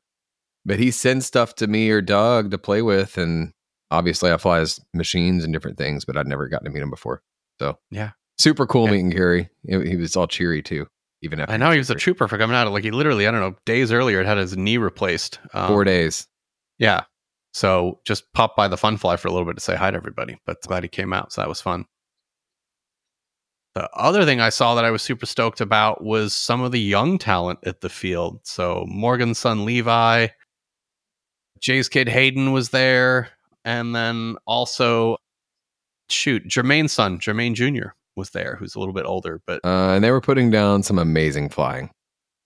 but 0.68 0.78
he 0.78 0.90
sends 0.92 1.26
stuff 1.26 1.54
to 1.56 1.66
me 1.66 1.88
or 1.90 2.00
Doug 2.00 2.50
to 2.52 2.58
play 2.58 2.82
with, 2.82 3.16
and 3.18 3.52
obviously 3.90 4.30
I 4.30 4.36
fly 4.36 4.60
his 4.60 4.78
machines 4.94 5.42
and 5.42 5.52
different 5.52 5.78
things, 5.78 6.04
but 6.04 6.16
I'd 6.16 6.26
never 6.28 6.46
gotten 6.46 6.66
to 6.66 6.70
meet 6.70 6.82
him 6.82 6.90
before. 6.90 7.22
So 7.58 7.78
Yeah. 7.90 8.10
super 8.38 8.66
cool 8.66 8.84
Yeah. 8.84 8.90
meeting 8.92 9.10
Gary. 9.10 9.48
He, 9.66 9.96
was 9.96 10.14
all 10.14 10.28
cheery 10.28 10.62
too, 10.62 10.86
even 11.22 11.40
after 11.40 11.52
I 11.52 11.56
know 11.56 11.70
he 11.70 11.78
was 11.78 11.88
a 11.90 11.94
trooper 11.94 12.28
for 12.28 12.36
coming 12.38 12.54
out. 12.54 12.70
Like 12.70 12.84
he 12.84 12.90
literally, 12.90 13.26
I 13.26 13.30
don't 13.30 13.40
know, 13.40 13.56
days 13.64 13.90
earlier 13.90 14.22
had 14.22 14.36
his 14.38 14.56
knee 14.56 14.76
replaced. 14.76 15.40
Um, 15.54 15.68
four 15.68 15.84
days. 15.84 16.26
Yeah. 16.78 17.04
So 17.54 18.00
just 18.04 18.30
popped 18.34 18.56
by 18.56 18.68
the 18.68 18.76
fun 18.76 18.98
fly 18.98 19.16
for 19.16 19.26
a 19.28 19.32
little 19.32 19.46
bit 19.46 19.56
to 19.56 19.62
say 19.62 19.74
hi 19.74 19.90
to 19.90 19.96
everybody, 19.96 20.38
but 20.44 20.60
glad 20.62 20.82
he 20.84 20.88
came 20.88 21.12
out. 21.14 21.32
So 21.32 21.40
that 21.40 21.48
was 21.48 21.60
fun. 21.62 21.86
The 23.74 23.88
other 23.94 24.24
thing 24.24 24.40
I 24.40 24.48
saw 24.50 24.74
that 24.74 24.84
I 24.84 24.90
was 24.90 25.02
super 25.02 25.24
stoked 25.26 25.60
about 25.60 26.02
was 26.04 26.34
some 26.34 26.60
of 26.62 26.72
the 26.72 26.80
young 26.80 27.16
talent 27.16 27.60
at 27.64 27.80
the 27.80 27.88
field. 27.88 28.40
So 28.44 28.84
Morgan's 28.88 29.38
son 29.38 29.64
Levi, 29.64 30.28
Jay's 31.60 31.88
kid 31.88 32.08
Hayden 32.08 32.52
was 32.52 32.70
there, 32.70 33.28
and 33.64 33.94
then 33.94 34.36
also 34.46 35.16
shoot, 36.08 36.46
Jermaine's 36.46 36.92
son, 36.92 37.18
Jermaine 37.18 37.54
Jr. 37.54 37.90
was 38.16 38.30
there, 38.30 38.56
who's 38.56 38.74
a 38.74 38.78
little 38.78 38.94
bit 38.94 39.04
older, 39.06 39.40
but 39.46 39.60
Uh, 39.64 39.94
and 39.94 40.02
they 40.04 40.10
were 40.10 40.20
putting 40.20 40.50
down 40.50 40.82
some 40.82 40.98
amazing 40.98 41.48
flying. 41.50 41.90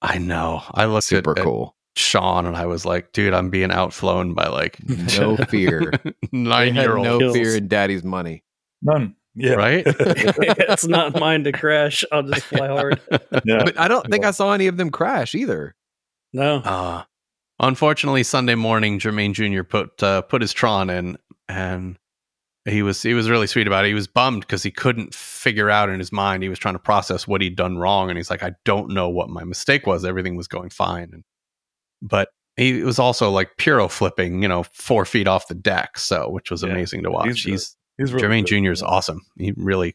I 0.00 0.18
know. 0.18 0.62
I 0.72 0.86
looked 0.86 1.04
Super 1.04 1.32
at, 1.32 1.38
at 1.38 1.44
cool. 1.44 1.76
Sean 1.94 2.46
and 2.46 2.56
I 2.56 2.66
was 2.66 2.84
like, 2.84 3.12
dude, 3.12 3.34
I'm 3.34 3.50
being 3.50 3.68
outflown 3.70 4.34
by 4.34 4.48
like 4.48 4.78
No 5.18 5.36
fear. 5.36 5.92
nine 6.32 6.74
year 6.74 6.96
old 6.96 7.04
no 7.06 7.18
kills. 7.18 7.36
fear 7.36 7.56
in 7.56 7.68
daddy's 7.68 8.02
money. 8.02 8.42
None. 8.80 9.14
Yeah. 9.34 9.52
right? 9.54 9.84
it's 9.86 10.86
not 10.86 11.18
mine 11.20 11.44
to 11.44 11.52
crash. 11.52 12.02
I'll 12.10 12.22
just 12.22 12.46
fly 12.46 12.66
hard. 12.66 13.00
Yeah. 13.44 13.64
But 13.64 13.78
I 13.78 13.88
don't 13.88 14.06
think 14.10 14.24
I 14.24 14.30
saw 14.32 14.52
any 14.52 14.66
of 14.66 14.76
them 14.76 14.90
crash 14.90 15.34
either. 15.34 15.74
No. 16.32 16.56
Uh, 16.56 17.04
unfortunately, 17.62 18.22
Sunday 18.22 18.54
morning, 18.54 18.98
Jermaine 18.98 19.32
Jr. 19.32 19.62
put 19.62 20.02
uh, 20.02 20.22
put 20.22 20.42
his 20.42 20.52
Tron 20.52 20.90
in, 20.90 21.16
and 21.48 21.96
he 22.64 22.82
was 22.82 23.00
he 23.02 23.14
was 23.14 23.30
really 23.30 23.46
sweet 23.46 23.66
about 23.66 23.84
it. 23.84 23.88
He 23.88 23.94
was 23.94 24.06
bummed 24.06 24.42
because 24.42 24.62
he 24.62 24.70
couldn't 24.70 25.14
figure 25.14 25.70
out 25.70 25.88
in 25.88 25.98
his 25.98 26.12
mind. 26.12 26.42
He 26.42 26.48
was 26.48 26.58
trying 26.58 26.74
to 26.74 26.80
process 26.80 27.26
what 27.26 27.40
he'd 27.40 27.56
done 27.56 27.78
wrong, 27.78 28.10
and 28.10 28.18
he's 28.18 28.30
like, 28.30 28.42
I 28.42 28.52
don't 28.64 28.90
know 28.90 29.08
what 29.08 29.28
my 29.30 29.44
mistake 29.44 29.86
was. 29.86 30.04
Everything 30.04 30.36
was 30.36 30.48
going 30.48 30.70
fine, 30.70 31.10
and 31.12 31.24
but 32.02 32.28
he 32.56 32.82
was 32.82 32.98
also 32.98 33.30
like 33.30 33.56
piro 33.56 33.88
flipping, 33.88 34.42
you 34.42 34.48
know, 34.48 34.64
four 34.74 35.04
feet 35.06 35.26
off 35.26 35.48
the 35.48 35.54
deck, 35.54 35.96
so 35.98 36.28
which 36.28 36.50
was 36.50 36.62
Yeah, 36.62 36.70
amazing 36.70 37.02
to 37.04 37.10
watch. 37.10 37.28
he's 37.28 37.42
He's. 37.44 37.76
He's 37.98 38.10
really 38.12 38.26
Jermaine 38.26 38.48
good. 38.48 38.62
Jr. 38.64 38.72
is 38.72 38.82
awesome. 38.82 39.20
He 39.36 39.52
really 39.54 39.94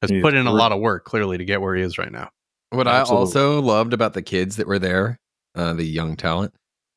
has 0.00 0.10
He's 0.10 0.22
put 0.22 0.32
in 0.32 0.46
a 0.46 0.52
lot 0.52 0.72
of 0.72 0.80
work, 0.80 1.04
clearly, 1.04 1.36
to 1.36 1.44
get 1.44 1.60
where 1.60 1.76
he 1.76 1.82
is 1.82 1.98
right 1.98 2.10
now. 2.10 2.30
What 2.70 2.88
Absolutely. 2.88 3.16
I 3.16 3.20
also 3.20 3.60
loved 3.60 3.92
about 3.92 4.14
the 4.14 4.22
kids 4.22 4.56
that 4.56 4.66
were 4.66 4.78
there, 4.78 5.20
uh, 5.54 5.74
the 5.74 5.84
young 5.84 6.16
talent, 6.16 6.54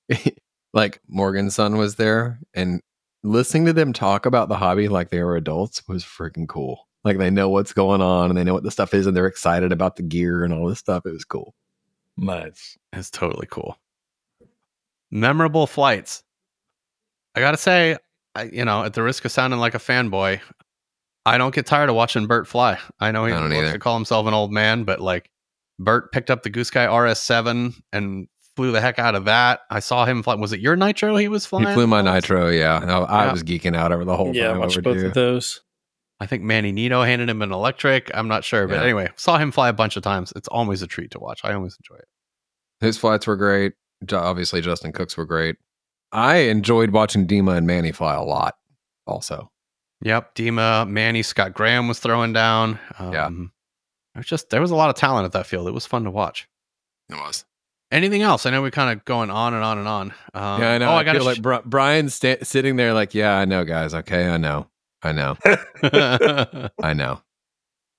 like 0.74 1.02
Morgan's 1.08 1.56
son 1.56 1.78
was 1.78 1.96
there, 1.96 2.40
and 2.54 2.82
listening 3.24 3.66
to 3.66 3.74
them 3.74 3.94
talk 3.94 4.26
about 4.26 4.50
the 4.50 4.58
hobby 4.58 4.88
like 4.88 5.10
they 5.10 5.24
were 5.24 5.36
adults 5.36 5.88
was 5.88 6.04
freaking 6.04 6.48
cool. 6.48 6.88
Like 7.04 7.18
they 7.18 7.30
know 7.30 7.50
what's 7.50 7.74
going 7.74 8.02
on 8.02 8.30
and 8.30 8.38
they 8.38 8.44
know 8.44 8.54
what 8.54 8.64
the 8.64 8.72
stuff 8.72 8.94
is, 8.94 9.08
and 9.08 9.16
they're 9.16 9.28
excited 9.28 9.72
about 9.72 9.96
the 9.96 10.04
gear 10.04 10.44
and 10.44 10.54
all 10.54 10.68
this 10.68 10.80
stuff. 10.80 11.06
It 11.06 11.12
was 11.12 11.26
cool. 11.26 11.56
Nice. 12.18 12.78
It's 12.94 13.10
totally 13.10 13.48
cool. 13.50 13.78
Memorable 15.12 15.66
flights. 15.66 16.24
I 17.36 17.40
gotta 17.40 17.58
say, 17.58 17.98
I, 18.36 18.44
you 18.44 18.66
know, 18.66 18.84
at 18.84 18.94
the 18.94 19.04
risk 19.04 19.26
of 19.26 19.32
sounding 19.32 19.60
like 19.60 19.76
a 19.76 19.80
fanboy, 19.80 20.42
I 21.26 21.38
don't 21.38 21.54
get 21.54 21.66
tired 21.66 21.90
of 21.90 21.96
watching 21.96 22.28
Bert 22.28 22.48
fly. 22.48 22.78
I 23.00 23.12
know 23.12 23.26
he 23.26 23.34
I 23.34 23.40
wants 23.40 23.56
either. 23.56 23.72
to 23.74 23.80
call 23.80 23.96
himself 23.96 24.28
an 24.28 24.34
old 24.34 24.52
man, 24.52 24.84
but 24.84 25.00
like 25.00 25.30
Bert 25.78 26.12
picked 26.12 26.30
up 26.30 26.44
the 26.44 26.50
Goosky 26.50 26.88
RS7 26.88 27.74
and 27.94 28.28
flew 28.60 28.72
the 28.74 28.82
heck 28.82 29.00
out 29.00 29.16
of 29.16 29.24
that. 29.24 29.62
I 29.70 29.80
saw 29.80 30.04
him 30.06 30.22
fly. 30.22 30.36
Was 30.36 30.52
it 30.52 30.60
your 30.60 30.76
Nitro 30.76 31.16
he 31.16 31.30
was 31.30 31.46
flying? 31.46 31.66
he 31.70 31.74
flew 31.74 31.88
my 31.88 32.02
nitro, 32.02 32.50
yeah. 32.50 32.80
No, 32.80 33.06
I 33.06 33.26
Yeah. 33.28 33.32
was 33.32 33.42
geeking 33.44 33.74
out 33.74 33.94
over 33.94 34.04
the 34.04 34.18
whole 34.18 34.36
yeah, 34.36 34.48
I 34.48 34.52
time. 34.52 34.60
watched 34.60 34.78
over 34.78 34.94
both 34.94 35.04
of 35.06 35.14
those. 35.14 35.62
I 36.20 36.26
think 36.26 36.44
Manny 36.44 36.74
Nito 36.74 37.02
handed 37.04 37.30
him 37.30 37.42
an 37.42 37.54
electric. 37.54 38.12
I'm 38.14 38.28
not 38.28 38.44
sure, 38.44 38.68
but 38.68 38.74
Yeah. 38.76 38.84
anyway, 38.84 39.10
saw 39.16 39.38
him 39.38 39.52
fly 39.54 39.70
a 39.70 39.74
bunch 39.74 39.96
of 39.96 40.04
times. 40.04 40.34
It's 40.36 40.50
always 40.50 40.82
a 40.82 40.88
treat 40.88 41.12
to 41.12 41.20
watch. 41.20 41.40
I 41.46 41.54
always 41.54 41.78
enjoy 41.78 42.00
it. 42.00 42.08
His 42.82 42.98
flights 42.98 43.26
were 43.28 43.38
great. 43.38 43.74
Obviously, 44.12 44.60
Justin 44.60 44.92
Cooks 44.92 45.16
were 45.16 45.26
great. 45.26 45.56
I 46.12 46.36
enjoyed 46.38 46.90
watching 46.92 47.26
Dima 47.28 47.56
and 47.56 47.66
Manny 47.66 47.94
fly 47.94 48.16
a 48.16 48.24
lot. 48.24 48.56
Also, 49.08 49.50
Yep, 50.02 50.36
Dima, 50.36 50.86
Manny, 50.90 51.24
Scott 51.24 51.54
Graham 51.54 51.88
was 51.88 52.00
throwing 52.00 52.34
down. 52.34 52.78
Um, 53.00 53.14
Yeah. 53.14 53.30
It 54.16 54.18
was 54.18 54.26
just 54.26 54.50
there 54.50 54.60
was 54.62 54.72
a 54.72 54.76
lot 54.76 54.90
of 54.90 54.96
talent 54.96 55.26
at 55.26 55.32
that 55.34 55.46
field. 55.46 55.68
It 55.70 55.74
was 55.74 55.86
fun 55.86 56.04
to 56.04 56.12
watch. 56.12 56.48
it 57.10 57.16
was. 57.16 57.46
Anything 57.92 58.22
else? 58.22 58.46
I 58.46 58.52
know 58.52 58.62
we're 58.62 58.70
kind 58.72 58.98
of 58.98 59.04
going 59.06 59.32
on 59.32 59.54
and 59.54 59.64
on 59.64 59.80
and 59.80 59.88
on. 59.88 60.14
Um, 60.36 60.62
yeah, 60.62 60.72
I 60.74 60.78
know. 60.78 60.90
Oh, 60.90 60.94
I, 60.94 61.00
I 61.00 61.04
got 61.04 61.16
feel 61.16 61.26
like 61.26 61.42
Bri- 61.42 61.62
Brian's 61.66 62.14
sta- 62.14 62.44
sitting 62.44 62.76
there, 62.76 62.94
like, 62.94 63.16
yeah, 63.16 63.36
I 63.36 63.46
know, 63.46 63.66
guys. 63.66 63.94
Okay, 63.94 64.28
I 64.30 64.38
know, 64.38 64.68
I 65.02 65.12
know. 65.12 65.38
I 66.84 66.94
know. 66.94 67.22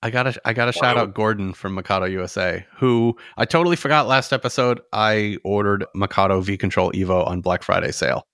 I 0.03 0.09
gotta 0.09 0.39
I 0.45 0.53
gotta 0.53 0.71
shout 0.71 0.97
out 0.97 1.13
Gordon 1.13 1.53
from 1.53 1.75
Mikado 1.75 2.05
USA, 2.05 2.65
who 2.77 3.15
I 3.37 3.45
totally 3.45 3.75
forgot 3.75 4.07
last 4.07 4.33
episode. 4.33 4.81
I 4.91 5.37
ordered 5.43 5.85
Mikado 5.93 6.41
V 6.41 6.57
Control 6.57 6.91
Evo 6.93 7.27
on 7.27 7.41
Black 7.41 7.61
Friday 7.61 7.91
sale. 7.91 8.25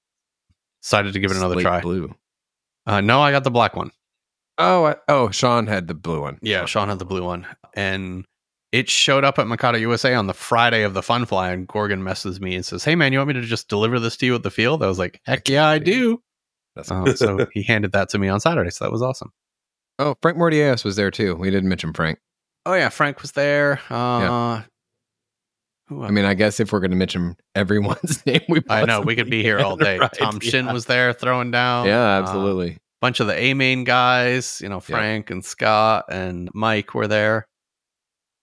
Decided 0.81 1.11
to 1.13 1.19
give 1.19 1.31
it 1.31 1.37
another 1.37 1.55
Slate 1.55 1.65
try. 1.65 1.81
Blue. 1.81 2.15
Uh, 2.85 3.01
no, 3.01 3.19
I 3.19 3.31
got 3.31 3.43
the 3.43 3.51
black 3.51 3.75
one. 3.75 3.91
Oh, 4.57 4.85
I, 4.85 4.95
oh, 5.09 5.29
Sean 5.31 5.67
had 5.67 5.87
the 5.87 5.93
blue 5.93 6.21
one. 6.21 6.39
Yeah, 6.41 6.63
Sean 6.65 6.87
had 6.87 6.99
the 6.99 7.05
blue 7.05 7.23
one, 7.23 7.45
and 7.73 8.25
it 8.71 8.89
showed 8.89 9.23
up 9.23 9.39
at 9.39 9.47
Mikado 9.47 9.77
USA 9.77 10.13
on 10.13 10.27
the 10.27 10.33
Friday 10.33 10.83
of 10.83 10.93
the 10.93 11.01
Fun 11.03 11.25
Fly. 11.25 11.51
And 11.51 11.67
Gordon 11.67 12.03
messes 12.03 12.39
me 12.41 12.55
and 12.55 12.65
says, 12.65 12.83
"Hey 12.83 12.95
man, 12.95 13.13
you 13.13 13.19
want 13.19 13.29
me 13.29 13.33
to 13.35 13.41
just 13.41 13.67
deliver 13.69 13.99
this 13.99 14.17
to 14.17 14.25
you 14.25 14.35
at 14.35 14.43
the 14.43 14.51
field?" 14.51 14.83
I 14.83 14.87
was 14.87 14.99
like, 14.99 15.21
"Heck 15.25 15.47
yeah, 15.49 15.67
I 15.67 15.79
do." 15.79 16.21
That's 16.75 16.91
Um, 16.91 17.15
so 17.15 17.47
he 17.53 17.63
handed 17.63 17.91
that 17.93 18.09
to 18.09 18.19
me 18.19 18.27
on 18.27 18.39
Saturday, 18.39 18.69
so 18.71 18.85
that 18.85 18.91
was 18.91 19.01
awesome. 19.01 19.31
Oh, 19.99 20.15
Frank 20.21 20.37
Mordias 20.37 20.83
was 20.85 20.95
there 20.95 21.09
too. 21.11 21.35
We 21.35 21.49
didn't 21.49 21.69
mention 21.69 21.93
Frank. 21.93 22.19
Oh 22.65 22.73
yeah, 22.73 22.89
Frank 22.89 23.21
was 23.21 23.31
there. 23.31 23.79
Uh, 23.89 24.61
who 25.87 26.03
I 26.03 26.11
mean, 26.11 26.25
I 26.25 26.33
guess 26.33 26.59
if 26.59 26.73
we're 26.73 26.81
going 26.81 26.91
to 26.91 26.97
mention 26.97 27.37
everyone's 27.55 28.23
name, 28.25 28.41
we. 28.49 28.61
I 28.69 28.85
know 28.85 29.01
we 29.01 29.15
could 29.15 29.29
be 29.29 29.41
here 29.41 29.59
all 29.59 29.77
day. 29.77 29.97
Right, 29.97 30.11
Tom 30.13 30.39
Shin 30.41 30.65
yeah. 30.65 30.73
was 30.73 30.85
there 30.85 31.13
throwing 31.13 31.49
down. 31.51 31.87
Yeah, 31.87 32.17
Uh, 32.17 32.21
absolutely. 32.21 32.77
bunch 33.01 33.21
of 33.21 33.27
the 33.27 33.37
A 33.37 33.53
main 33.53 33.85
guys, 33.85 34.59
you 34.61 34.67
know, 34.69 34.81
Frank 34.81 35.31
and 35.31 35.43
Scott 35.45 36.05
and 36.09 36.49
Mike 36.53 36.93
were 36.93 37.07
there. 37.07 37.47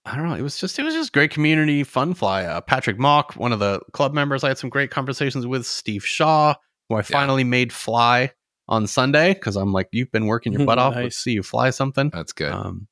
I 0.07 0.17
don't 0.17 0.29
know. 0.29 0.35
It 0.35 0.43
was 0.43 0.59
just 0.59 0.79
it 0.79 0.83
was 0.83 0.95
just 0.95 1.13
great 1.13 1.31
community 1.31 1.83
fun 1.83 2.15
fly. 2.15 2.45
Uh, 2.45 2.61
Patrick 2.61 2.99
Mock, 2.99 3.35
one 3.35 3.53
of 3.53 3.59
the 3.59 3.81
club 3.93 4.13
members, 4.13 4.45
I 4.45 4.49
had 4.49 4.59
some 4.59 4.71
great 4.71 4.91
conversations 4.91 5.47
with. 5.47 5.65
Steve 5.67 6.05
Shaw, 6.05 6.55
who 6.89 6.97
I 6.97 7.03
finally 7.03 7.45
made 7.45 7.73
fly 7.73 8.33
on 8.69 8.87
Sunday 8.87 9.35
because 9.35 9.57
I'm 9.57 9.73
like, 9.73 9.89
you've 9.93 10.13
been 10.13 10.27
working 10.27 10.53
your 10.53 10.67
butt 10.67 10.79
off. 10.79 10.95
Let's 10.95 11.17
see 11.17 11.33
you 11.33 11.43
fly 11.43 11.71
something. 11.71 12.11
That's 12.11 12.33
good. 12.33 12.53
Um, 12.53 12.87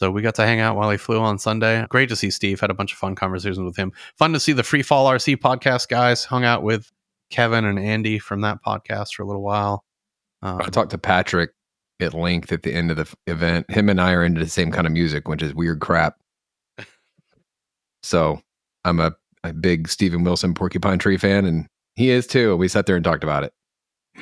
so 0.00 0.10
we 0.10 0.20
got 0.20 0.34
to 0.34 0.44
hang 0.44 0.60
out 0.60 0.76
while 0.76 0.90
he 0.90 0.96
flew 0.96 1.20
on 1.20 1.38
Sunday. 1.38 1.86
Great 1.88 2.08
to 2.08 2.16
see 2.16 2.30
Steve. 2.30 2.60
Had 2.60 2.70
a 2.70 2.74
bunch 2.74 2.92
of 2.92 2.98
fun 2.98 3.14
conversations 3.14 3.60
with 3.60 3.76
him. 3.76 3.92
Fun 4.18 4.32
to 4.32 4.40
see 4.40 4.52
the 4.52 4.64
Free 4.64 4.82
Fall 4.82 5.06
RC 5.08 5.36
podcast 5.36 5.88
guys. 5.88 6.24
Hung 6.24 6.44
out 6.44 6.62
with 6.62 6.90
Kevin 7.30 7.64
and 7.64 7.78
Andy 7.78 8.18
from 8.18 8.40
that 8.42 8.58
podcast 8.66 9.14
for 9.14 9.22
a 9.22 9.26
little 9.26 9.42
while. 9.42 9.84
Um, 10.42 10.60
I 10.60 10.68
talked 10.70 10.90
to 10.90 10.98
Patrick 10.98 11.52
at 12.00 12.14
length 12.14 12.52
at 12.52 12.64
the 12.64 12.74
end 12.74 12.90
of 12.90 12.96
the 12.96 13.02
f- 13.02 13.14
event. 13.28 13.70
Him 13.70 13.88
and 13.88 14.00
I 14.00 14.12
are 14.12 14.24
into 14.24 14.40
the 14.40 14.50
same 14.50 14.72
kind 14.72 14.88
of 14.88 14.92
music, 14.92 15.28
which 15.28 15.40
is 15.40 15.54
weird 15.54 15.80
crap. 15.80 16.16
So 18.02 18.40
I'm 18.84 19.00
a, 19.00 19.12
a 19.44 19.52
big 19.52 19.88
Steven 19.88 20.24
Wilson 20.24 20.54
Porcupine 20.54 20.98
Tree 20.98 21.16
fan, 21.16 21.44
and 21.44 21.66
he 21.96 22.10
is 22.10 22.26
too. 22.26 22.56
We 22.56 22.68
sat 22.68 22.86
there 22.86 22.96
and 22.96 23.04
talked 23.04 23.24
about 23.24 23.44
it. 23.44 23.52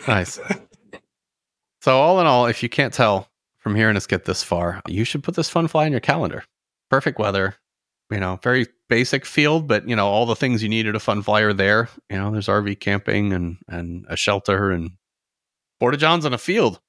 Nice. 0.06 0.38
so 1.82 1.98
all 1.98 2.20
in 2.20 2.26
all, 2.26 2.46
if 2.46 2.62
you 2.62 2.68
can't 2.68 2.92
tell 2.92 3.28
from 3.58 3.74
hearing 3.74 3.96
us 3.96 4.06
get 4.06 4.24
this 4.24 4.42
far, 4.42 4.80
you 4.88 5.04
should 5.04 5.22
put 5.22 5.34
this 5.34 5.48
fun 5.48 5.68
fly 5.68 5.86
in 5.86 5.92
your 5.92 6.00
calendar. 6.00 6.44
Perfect 6.90 7.18
weather, 7.18 7.54
you 8.10 8.18
know, 8.18 8.38
very 8.42 8.66
basic 8.88 9.24
field, 9.24 9.68
but 9.68 9.88
you 9.88 9.94
know, 9.94 10.06
all 10.06 10.26
the 10.26 10.36
things 10.36 10.62
you 10.62 10.68
needed 10.68 10.94
a 10.96 11.00
fun 11.00 11.22
fly 11.22 11.40
are 11.42 11.52
there. 11.52 11.88
You 12.10 12.16
know, 12.18 12.30
there's 12.30 12.48
RV 12.48 12.80
camping 12.80 13.32
and 13.32 13.58
and 13.68 14.06
a 14.08 14.16
shelter 14.16 14.70
and 14.70 14.92
Porta 15.78 15.96
Johns 15.96 16.24
on 16.26 16.34
a 16.34 16.38
field. 16.38 16.80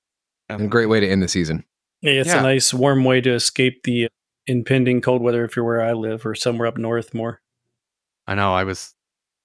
And 0.49 0.61
a 0.63 0.67
great 0.67 0.87
way 0.87 0.99
to 0.99 1.07
end 1.07 1.21
the 1.23 1.27
season. 1.27 1.63
Yeah, 2.01 2.13
it's 2.13 2.29
Yeah. 2.29 2.39
a 2.39 2.43
nice 2.43 2.73
warm 2.73 3.03
way 3.03 3.21
to 3.21 3.31
escape 3.33 3.83
the 3.83 4.09
impending 4.47 5.01
cold 5.01 5.21
weather 5.21 5.43
if 5.45 5.55
you're 5.55 5.65
where 5.65 5.81
I 5.81 5.93
live 5.93 6.25
or 6.25 6.35
somewhere 6.35 6.67
up 6.67 6.77
north 6.77 7.13
more. 7.13 7.41
I 8.27 8.35
know. 8.35 8.53
I 8.53 8.63
was 8.63 8.93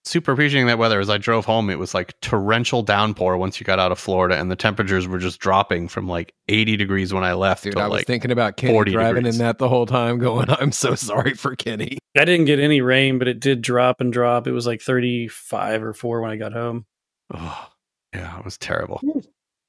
super 0.04 0.32
appreciating 0.32 0.66
that 0.68 0.78
weather. 0.78 1.00
As 1.00 1.10
I 1.10 1.18
drove 1.18 1.44
home, 1.44 1.70
it 1.70 1.78
was 1.78 1.92
like 1.94 2.18
torrential 2.20 2.82
downpour 2.82 3.36
once 3.36 3.58
you 3.58 3.64
got 3.64 3.78
out 3.78 3.90
of 3.92 3.98
Florida, 3.98 4.38
and 4.38 4.50
the 4.50 4.56
temperatures 4.56 5.08
were 5.08 5.18
just 5.18 5.40
dropping 5.40 5.88
from 5.88 6.08
like 6.08 6.32
80 6.48 6.76
degrees 6.76 7.12
when 7.12 7.24
I 7.24 7.32
left 7.32 7.64
Dude, 7.64 7.74
to 7.74 7.80
I 7.80 7.84
was 7.88 7.92
like 7.92 8.06
thinking 8.06 8.30
about 8.30 8.56
Kenny 8.56 8.72
40 8.72 8.92
driving 8.92 9.14
degrees. 9.24 9.40
in 9.40 9.44
that 9.44 9.58
the 9.58 9.68
whole 9.68 9.86
time, 9.86 10.18
going, 10.18 10.48
I'm 10.50 10.72
so 10.72 10.94
sorry 10.94 11.34
for 11.34 11.56
Kenny. 11.56 11.98
I 12.16 12.24
didn't 12.24 12.46
get 12.46 12.60
any 12.60 12.80
rain, 12.80 13.18
but 13.18 13.28
it 13.28 13.40
did 13.40 13.60
drop 13.62 14.00
and 14.00 14.12
drop. 14.12 14.46
It 14.46 14.52
was 14.52 14.66
like 14.66 14.80
35 14.80 15.82
or 15.82 15.92
4 15.92 16.20
when 16.20 16.30
I 16.30 16.36
got 16.36 16.52
home. 16.52 16.86
Oh, 17.34 17.68
yeah, 18.14 18.38
it 18.38 18.44
was 18.44 18.56
terrible. 18.56 19.00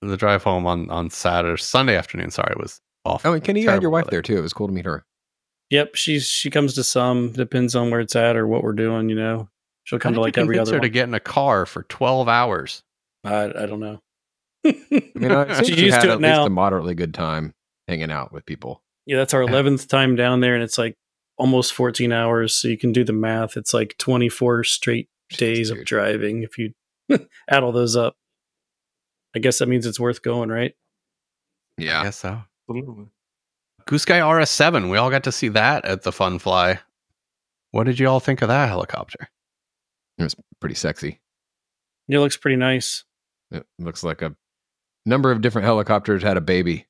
The 0.02 0.16
drive 0.18 0.44
home 0.44 0.68
on 0.68 0.90
on 0.92 1.10
Saturday, 1.10 1.60
Sunday 1.62 1.98
afternoon. 1.98 2.30
Sorry, 2.30 2.54
was 2.56 2.80
awful. 3.04 3.32
Oh, 3.32 3.34
and 3.34 3.44
Kenny, 3.44 3.62
you 3.62 3.70
had 3.70 3.82
your 3.82 3.90
wife 3.90 4.06
weather. 4.06 4.12
there 4.12 4.22
too. 4.22 4.38
It 4.38 4.42
was 4.42 4.54
cool 4.54 4.68
to 4.68 4.74
meet 4.74 4.86
her. 4.86 5.04
Yep, 5.70 5.96
she's 5.96 6.28
she 6.28 6.50
comes 6.50 6.74
to 6.76 6.84
some 6.84 7.32
depends 7.34 7.76
on 7.76 7.92
where 7.92 8.00
it's 8.00 8.16
at 8.16 8.38
or 8.38 8.48
what 8.48 8.64
we're 8.64 8.74
doing, 8.74 9.10
you 9.10 9.16
know. 9.16 9.50
She'll 9.84 10.00
How 10.00 10.04
come 10.04 10.14
did 10.14 10.16
to 10.16 10.20
you 10.20 10.24
like 10.24 10.38
every 10.38 10.60
other 10.60 10.76
her 10.76 10.80
to 10.82 10.90
get 10.90 11.08
in 11.08 11.14
a 11.14 11.20
car 11.20 11.66
for 11.66 11.84
12 11.84 12.28
hours? 12.28 12.84
I, 13.24 13.46
I 13.46 13.66
don't 13.66 13.80
know. 13.80 14.00
I 14.66 14.76
mean, 15.16 15.32
I 15.32 15.46
think 15.56 15.68
She's 15.68 15.80
you 15.80 15.86
used 15.86 15.96
had 15.96 16.04
to 16.04 16.10
it 16.10 16.14
at 16.14 16.22
least 16.22 16.48
a 16.48 16.50
moderately 16.50 16.96
good 16.96 17.14
time 17.14 17.54
hanging 17.88 18.12
out 18.12 18.32
with 18.32 18.46
people. 18.46 18.82
Yeah, 19.06 19.18
that's 19.18 19.34
our 19.34 19.42
eleventh 19.44 19.88
time 19.88 20.16
down 20.16 20.42
there, 20.42 20.56
and 20.56 20.64
it's 20.64 20.78
like 20.78 20.96
almost 21.38 21.74
fourteen 21.74 22.12
hours. 22.12 22.54
So 22.54 22.68
you 22.68 22.78
can 22.78 22.92
do 22.92 23.04
the 23.04 23.14
math. 23.14 23.58
It's 23.58 23.74
like 23.74 23.96
twenty 23.98 24.30
four 24.30 24.64
straight 24.64 25.10
days 25.32 25.70
of 25.70 25.84
driving 25.86 26.44
if 26.44 26.58
you 26.58 26.74
add 27.50 27.64
all 27.64 27.72
those 27.72 27.96
up. 27.96 28.16
I 29.36 29.40
guess 29.40 29.60
that 29.60 29.68
means 29.68 29.86
it's 29.86 30.00
worth 30.00 30.22
going, 30.22 30.50
right? 30.50 30.74
Yeah, 31.78 32.02
I 32.02 32.04
guess 32.06 32.18
so. 32.18 32.42
Absolutely. 32.70 33.08
Goosky 33.88 34.20
RS7. 34.20 34.90
We 34.92 34.98
all 34.98 35.10
got 35.10 35.24
to 35.24 35.32
see 35.32 35.48
that 35.50 35.86
at 35.86 36.04
the 36.04 36.12
Fun 36.12 36.40
Fly. 36.40 36.80
What 37.72 37.86
did 37.86 38.00
you 38.00 38.08
all 38.08 38.20
think 38.20 38.42
of 38.42 38.50
that 38.50 38.68
helicopter? 38.68 39.30
It 40.18 40.24
was 40.24 40.36
pretty 40.60 40.76
sexy. 40.76 41.22
It 42.10 42.20
looks 42.20 42.38
pretty 42.38 42.58
nice. 42.58 43.04
It 43.52 43.66
looks 43.80 44.04
like 44.04 44.22
a 44.22 44.36
number 45.06 45.32
of 45.32 45.42
different 45.42 45.66
helicopters 45.66 46.22
had 46.24 46.38
a 46.38 46.42
baby, 46.42 46.88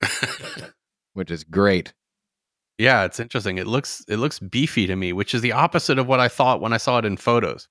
which 1.14 1.30
is 1.30 1.44
great. 1.44 1.92
Yeah, 2.78 3.04
it's 3.04 3.18
interesting. 3.18 3.58
It 3.58 3.66
looks 3.66 4.04
it 4.08 4.18
looks 4.18 4.38
beefy 4.38 4.86
to 4.86 4.94
me, 4.94 5.12
which 5.12 5.34
is 5.34 5.42
the 5.42 5.52
opposite 5.52 5.98
of 5.98 6.06
what 6.06 6.20
I 6.20 6.28
thought 6.28 6.60
when 6.60 6.72
I 6.72 6.76
saw 6.76 6.98
it 6.98 7.04
in 7.04 7.16
photos. 7.16 7.68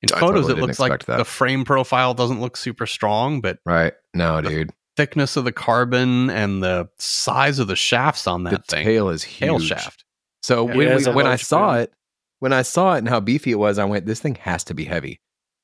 In 0.00 0.08
I 0.14 0.20
photos, 0.20 0.46
totally 0.46 0.62
it 0.62 0.66
looks 0.66 0.78
like 0.78 1.04
that. 1.06 1.18
the 1.18 1.24
frame 1.24 1.64
profile 1.64 2.14
doesn't 2.14 2.40
look 2.40 2.56
super 2.56 2.86
strong, 2.86 3.40
but 3.42 3.58
Right. 3.66 3.92
No, 4.14 4.40
The 4.40 4.48
dude. 4.48 4.70
Thickness 4.98 5.36
of 5.36 5.44
the 5.44 5.52
carbon 5.52 6.28
and 6.28 6.60
the 6.62 6.88
size 6.98 7.58
of 7.60 7.68
the 7.68 7.76
shafts 7.76 8.26
on 8.26 8.42
The 8.42 8.50
that 8.50 8.66
thing, 8.66 8.84
tail 8.84 9.08
is 9.08 9.22
huge. 9.22 9.48
tail 9.48 9.58
shaft. 9.60 10.04
So 10.42 10.68
Yeah, 10.68 10.74
when, 10.76 10.96
we, 10.96 11.12
when 11.12 11.26
I 11.26 11.36
saw 11.36 11.70
brim. 11.72 11.82
it, 11.84 11.92
when 12.40 12.52
I 12.52 12.62
saw 12.62 12.94
it 12.94 12.98
and 12.98 13.08
how 13.08 13.20
beefy 13.20 13.52
it 13.52 13.58
was, 13.58 13.78
I 13.78 13.84
went, 13.84 14.06
"This 14.06 14.20
thing 14.20 14.34
has 14.36 14.64
to 14.64 14.74
be 14.74 14.84
heavy." 14.84 15.20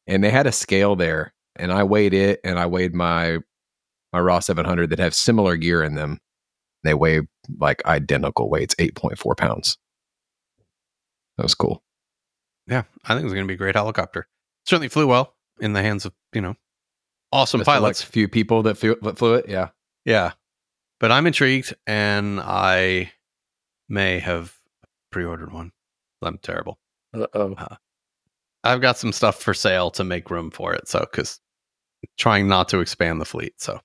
And 0.06 0.22
they 0.22 0.30
had 0.30 0.46
a 0.46 0.52
scale 0.52 0.94
there, 0.96 1.34
and 1.56 1.72
I 1.72 1.82
weighed 1.82 2.14
it, 2.14 2.40
and 2.44 2.58
I 2.58 2.66
weighed 2.66 2.94
my 2.94 3.38
my 4.12 4.20
Raw 4.20 4.38
700 4.38 4.90
that 4.90 4.98
have 5.00 5.14
similar 5.14 5.56
gear 5.56 5.82
in 5.82 5.94
them. 5.96 6.20
They 6.84 6.94
weigh 6.94 7.22
like 7.58 7.84
identical 7.86 8.48
weights, 8.48 8.74
eight 8.78 8.94
point 8.94 9.18
four 9.18 9.34
pounds. 9.34 9.76
That 11.36 11.42
was 11.42 11.54
cool. 11.54 11.82
Yeah, 12.68 12.84
I 13.04 13.14
think 13.14 13.24
it's 13.24 13.34
going 13.34 13.44
to 13.44 13.48
be 13.48 13.54
a 13.54 13.58
great 13.58 13.74
helicopter. 13.74 14.26
Certainly 14.66 14.88
flew 14.88 15.06
well 15.08 15.34
in 15.60 15.72
the 15.72 15.82
hands 15.82 16.04
of 16.06 16.12
you 16.32 16.40
know 16.40 16.54
awesome 17.34 17.60
The 17.60 17.64
select 17.64 18.04
few 18.04 18.28
people 18.28 18.62
that 18.62 18.76
flew, 18.76 18.96
that 19.02 19.18
flew 19.18 19.34
it, 19.34 19.48
yeah. 19.48 19.68
Yeah, 20.04 20.32
but 21.00 21.10
I'm 21.12 21.26
intrigued, 21.26 21.74
and 21.86 22.40
I 22.40 23.12
may 23.88 24.18
have 24.20 24.54
pre-ordered 25.10 25.52
one. 25.52 25.72
I'm 26.22 26.38
terrible. 26.38 26.78
Uh 27.12 27.26
oh. 27.34 27.54
I've 28.64 28.80
got 28.80 28.96
some 28.96 29.12
stuff 29.12 29.42
for 29.42 29.52
sale 29.52 29.90
to 29.92 30.04
make 30.04 30.30
room 30.30 30.50
for 30.50 30.72
it. 30.72 30.88
So, 30.88 31.00
because 31.00 31.40
trying 32.16 32.48
not 32.48 32.68
to 32.70 32.80
expand 32.80 33.20
the 33.20 33.26
fleet. 33.26 33.54
So, 33.60 33.80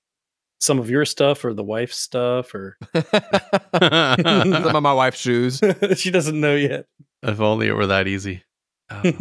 Some 0.62 0.80
of 0.80 0.90
your 0.90 1.06
stuff 1.06 1.44
or 1.44 1.54
the 1.54 1.64
wife's 1.64 1.98
stuff 1.98 2.54
or 2.56 2.78
Some 2.94 4.76
of 4.76 4.84
my 4.84 4.94
wife's 4.94 5.20
shoes. 5.20 5.62
she 5.96 6.12
doesn't 6.12 6.40
know 6.40 6.56
yet. 6.56 6.86
if 7.24 7.40
only 7.42 7.68
it 7.68 7.74
were 7.74 7.88
that 7.88 8.08
easy. 8.08 8.44
Uh, 8.90 9.12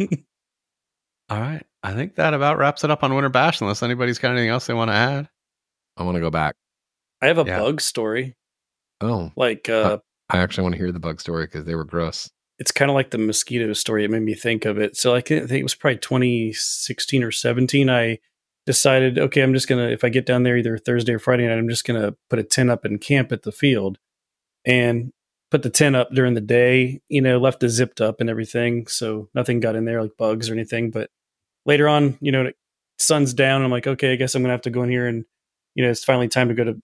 all 1.29 1.39
right. 1.41 1.63
I 1.83 1.93
think 1.93 2.15
that 2.15 2.33
about 2.33 2.57
wraps 2.57 2.83
it 2.83 2.91
up 2.91 3.03
on 3.03 3.13
Winter 3.13 3.29
Bash, 3.29 3.61
unless 3.61 3.81
anybody's 3.83 4.19
got 4.19 4.31
anything 4.31 4.49
else 4.49 4.67
they 4.67 4.73
want 4.73 4.89
to 4.89 4.95
add. 4.95 5.29
I 5.97 6.03
want 6.03 6.15
to 6.15 6.21
go 6.21 6.29
back. 6.29 6.55
I 7.21 7.27
have 7.27 7.37
a 7.37 7.45
Yeah. 7.45 7.59
bug 7.59 7.81
story. 7.81 8.35
Oh, 9.01 9.31
Like 9.35 9.69
uh 9.69 9.99
I 10.29 10.37
actually 10.39 10.63
want 10.63 10.73
to 10.75 10.79
hear 10.79 10.91
the 10.91 10.99
bug 10.99 11.19
story 11.21 11.45
because 11.45 11.65
they 11.65 11.75
were 11.75 11.85
gross. 11.85 12.29
it's 12.59 12.71
kind 12.73 12.91
of 12.91 12.95
like 12.95 13.11
the 13.11 13.17
mosquito 13.17 13.71
story. 13.71 14.03
It 14.03 14.11
made 14.11 14.21
me 14.23 14.33
think 14.33 14.65
of 14.65 14.77
it. 14.77 14.97
So 14.97 15.11
like, 15.13 15.31
I 15.31 15.39
think 15.39 15.51
it 15.51 15.63
was 15.63 15.75
probably 15.75 15.97
2016 15.99 17.23
or 17.23 17.31
17. 17.31 17.89
I 17.89 18.19
decided, 18.65 19.17
okay, 19.17 19.41
I'm 19.41 19.53
just 19.53 19.67
gonna 19.69 19.87
if 19.89 20.03
I 20.03 20.09
get 20.09 20.25
down 20.25 20.43
there 20.43 20.57
either 20.57 20.77
Thursday 20.77 21.13
or 21.13 21.19
Friday 21.19 21.47
night, 21.47 21.57
I'm 21.57 21.69
just 21.69 21.85
gonna 21.85 22.15
put 22.29 22.39
a 22.39 22.43
tent 22.43 22.69
up 22.69 22.83
and 22.85 22.99
camp 22.99 23.31
at 23.31 23.43
the 23.43 23.51
field. 23.53 23.97
And 24.65 25.11
put 25.51 25.63
the 25.63 25.69
tent 25.69 25.95
up 25.95 26.11
during 26.13 26.33
the 26.35 26.41
day, 26.41 27.01
you 27.07 27.21
know, 27.21 27.39
left 27.39 27.63
it 27.63 27.69
zipped 27.69 28.01
up 28.01 28.19
and 28.19 28.29
everything. 28.29 28.85
So 28.87 29.29
nothing 29.33 29.59
got 29.61 29.75
in 29.77 29.85
there 29.85 30.01
like 30.01 30.17
bugs 30.17 30.49
or 30.49 30.53
anything. 30.53 30.91
But 30.91 31.09
later 31.69 31.87
on, 31.87 32.17
you 32.19 32.31
know, 32.31 32.51
sun's 32.97 33.33
down. 33.33 33.61
I'm 33.63 33.71
like, 33.71 33.87
okay, 33.87 34.11
I 34.11 34.15
guess 34.15 34.35
I'm 34.35 34.41
gonna 34.41 34.53
have 34.53 34.63
to 34.63 34.71
go 34.71 34.83
in 34.83 34.89
here 34.89 35.07
and, 35.07 35.23
you 35.75 35.83
know, 35.85 35.91
it's 35.91 36.03
finally 36.03 36.27
time 36.27 36.49
to 36.49 36.55
go 36.55 36.63
to 36.65 36.81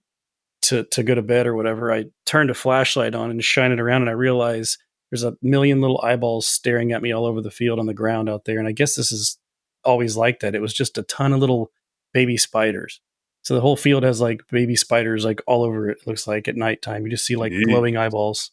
to 0.61 0.83
to 0.85 1.03
go 1.03 1.15
to 1.15 1.21
bed 1.21 1.47
or 1.47 1.55
whatever. 1.55 1.91
I 1.91 2.05
turned 2.25 2.49
a 2.49 2.53
flashlight 2.53 3.15
on 3.15 3.31
and 3.31 3.43
shine 3.43 3.71
it 3.71 3.79
around, 3.79 4.03
and 4.03 4.09
I 4.09 4.13
realize 4.13 4.77
there's 5.11 5.23
a 5.23 5.35
million 5.41 5.81
little 5.81 5.99
eyeballs 6.01 6.47
staring 6.47 6.91
at 6.91 7.01
me 7.01 7.11
all 7.11 7.25
over 7.25 7.41
the 7.41 7.51
field 7.51 7.79
on 7.79 7.85
the 7.87 7.93
ground 7.93 8.29
out 8.29 8.45
there. 8.45 8.59
And 8.59 8.67
I 8.67 8.71
guess 8.71 8.95
this 8.95 9.11
is 9.11 9.37
always 9.83 10.15
like 10.15 10.39
that. 10.39 10.55
It 10.55 10.61
was 10.61 10.73
just 10.73 10.97
a 10.97 11.03
ton 11.03 11.33
of 11.33 11.39
little 11.39 11.71
baby 12.13 12.37
spiders. 12.37 13.01
So 13.43 13.53
the 13.53 13.61
whole 13.61 13.77
field 13.77 14.03
has 14.03 14.21
like 14.21 14.41
baby 14.49 14.75
spiders 14.75 15.25
like 15.25 15.41
all 15.45 15.63
over 15.63 15.89
it. 15.89 16.07
Looks 16.07 16.25
like 16.27 16.47
at 16.47 16.55
nighttime, 16.55 17.03
you 17.03 17.11
just 17.11 17.25
see 17.25 17.35
like 17.35 17.53
glowing 17.65 17.97
eyeballs. 17.97 18.51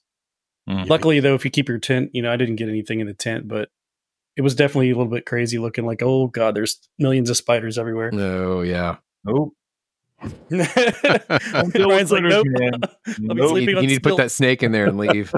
Mhm. 0.68 0.88
Luckily, 0.88 1.20
though, 1.20 1.34
if 1.34 1.44
you 1.44 1.50
keep 1.50 1.68
your 1.68 1.78
tent, 1.78 2.10
you 2.12 2.22
know, 2.22 2.32
I 2.32 2.36
didn't 2.36 2.56
get 2.56 2.68
anything 2.68 3.00
in 3.00 3.06
the 3.06 3.14
tent, 3.14 3.48
but 3.48 3.70
it 4.36 4.42
was 4.42 4.54
definitely 4.54 4.90
a 4.90 4.96
little 4.96 5.12
bit 5.12 5.26
crazy 5.26 5.58
looking. 5.58 5.86
Like, 5.86 6.02
oh 6.02 6.26
god, 6.28 6.54
there's 6.54 6.78
millions 6.98 7.30
of 7.30 7.36
spiders 7.36 7.78
everywhere. 7.78 8.10
Oh 8.12 8.62
yeah. 8.62 8.96
Nope. 9.24 9.54
deal 10.48 10.58
with 10.60 11.72
Brian's 11.72 12.12
like, 12.12 12.22
nope. 12.22 12.46
man. 12.48 12.72
I'll 13.06 13.14
be 13.14 13.14
Nope. 13.18 13.36
You, 13.38 13.48
sleeping 13.48 13.76
you 13.76 13.82
need 13.88 13.94
to 13.94 14.00
put 14.00 14.16
that 14.18 14.30
snake 14.30 14.62
in 14.62 14.72
there 14.72 14.86
and 14.86 14.96
leave. 14.98 15.34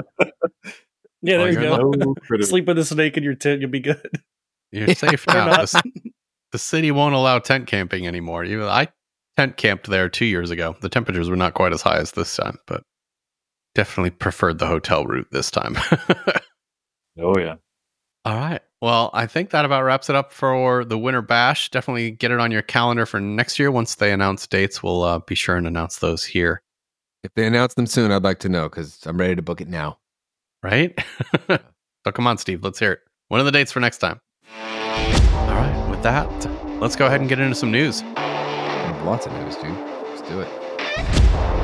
Yeah, 1.21 1.37
there 1.37 1.47
Oh, 1.47 1.49
you 1.49 1.59
go. 1.59 1.91
No. 1.91 2.15
Sleep 2.41 2.65
with 2.65 2.77
a 2.77 2.85
snake 2.85 3.17
in 3.17 3.23
your 3.23 3.33
tent, 3.35 3.61
you'll 3.61 3.71
be 3.71 3.79
good. 3.79 4.07
You're 4.71 4.93
safe 4.93 5.25
now. 5.27 5.65
The, 5.65 5.81
the 6.51 6.59
city 6.59 6.91
won't 6.91 7.15
allow 7.15 7.39
tent 7.39 7.65
camping 7.67 8.05
anymore. 8.07 8.43
You, 8.43 8.65
I 8.67 8.89
tent 9.37 9.57
camped 9.57 9.87
there 9.87 10.07
two 10.09 10.25
years 10.25 10.51
ago. 10.51 10.75
The 10.81 10.89
temperatures 10.89 11.29
were 11.29 11.35
not 11.35 11.53
quite 11.55 11.73
as 11.73 11.81
high 11.81 11.97
as 11.97 12.11
this 12.11 12.35
time, 12.35 12.59
but 12.67 12.83
definitely 13.73 14.11
preferred 14.11 14.59
the 14.59 14.67
hotel 14.67 15.05
route 15.05 15.27
this 15.31 15.49
time. 15.49 15.77
Oh 17.17 17.37
yeah. 17.39 17.55
All 18.25 18.35
right. 18.35 18.61
Well, 18.81 19.11
I 19.13 19.27
think 19.27 19.51
that 19.51 19.65
about 19.65 19.83
wraps 19.83 20.09
it 20.09 20.15
up 20.15 20.31
for 20.31 20.83
the 20.83 20.97
Winter 20.97 21.21
Bash. 21.21 21.69
Definitely 21.69 22.11
get 22.11 22.31
it 22.31 22.39
on 22.39 22.51
your 22.51 22.63
calendar 22.63 23.05
for 23.05 23.19
next 23.19 23.59
year. 23.59 23.71
Once 23.71 23.95
they 23.95 24.11
announce 24.11 24.47
dates, 24.47 24.81
we'll 24.81 25.03
uh, 25.03 25.19
be 25.19 25.35
sure 25.35 25.55
and 25.55 25.67
announce 25.67 25.99
those 25.99 26.23
here. 26.23 26.61
If 27.23 27.33
they 27.35 27.45
announce 27.45 27.75
them 27.75 27.85
soon, 27.85 28.11
I'd 28.11 28.23
like 28.23 28.39
to 28.39 28.49
know 28.49 28.67
because 28.67 29.05
I'm 29.05 29.17
ready 29.17 29.35
to 29.35 29.41
book 29.41 29.61
it 29.61 29.67
now. 29.67 29.99
Right? 30.63 30.99
so 31.47 32.11
come 32.11 32.25
on, 32.25 32.39
Steve. 32.39 32.63
Let's 32.63 32.79
hear 32.79 32.93
it. 32.93 32.99
What 33.27 33.41
are 33.41 33.43
the 33.43 33.51
dates 33.51 33.71
for 33.71 33.79
next 33.79 33.99
time? 33.99 34.19
All 34.59 35.55
right. 35.55 35.87
With 35.89 36.01
that, 36.01 36.27
let's 36.81 36.95
go 36.95 37.05
ahead 37.05 37.19
and 37.19 37.29
get 37.29 37.39
into 37.39 37.55
some 37.55 37.71
news. 37.71 38.01
Lots 39.03 39.27
of 39.27 39.33
news, 39.33 39.55
dude. 39.57 39.71
Let's 40.09 40.27
do 40.27 40.41
it. 40.41 41.54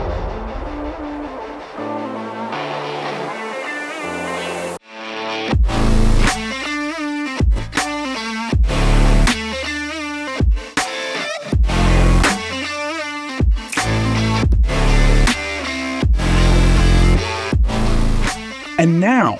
And 18.82 19.00
now, 19.00 19.38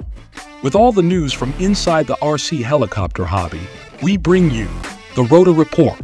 with 0.62 0.76
all 0.76 0.92
the 0.92 1.02
news 1.02 1.34
from 1.34 1.52
inside 1.54 2.06
the 2.06 2.14
RC 2.18 2.62
helicopter 2.62 3.26
hobby, 3.26 3.62
we 4.04 4.16
bring 4.16 4.52
you 4.52 4.68
the 5.16 5.24
Rotor 5.24 5.52
Report. 5.52 6.00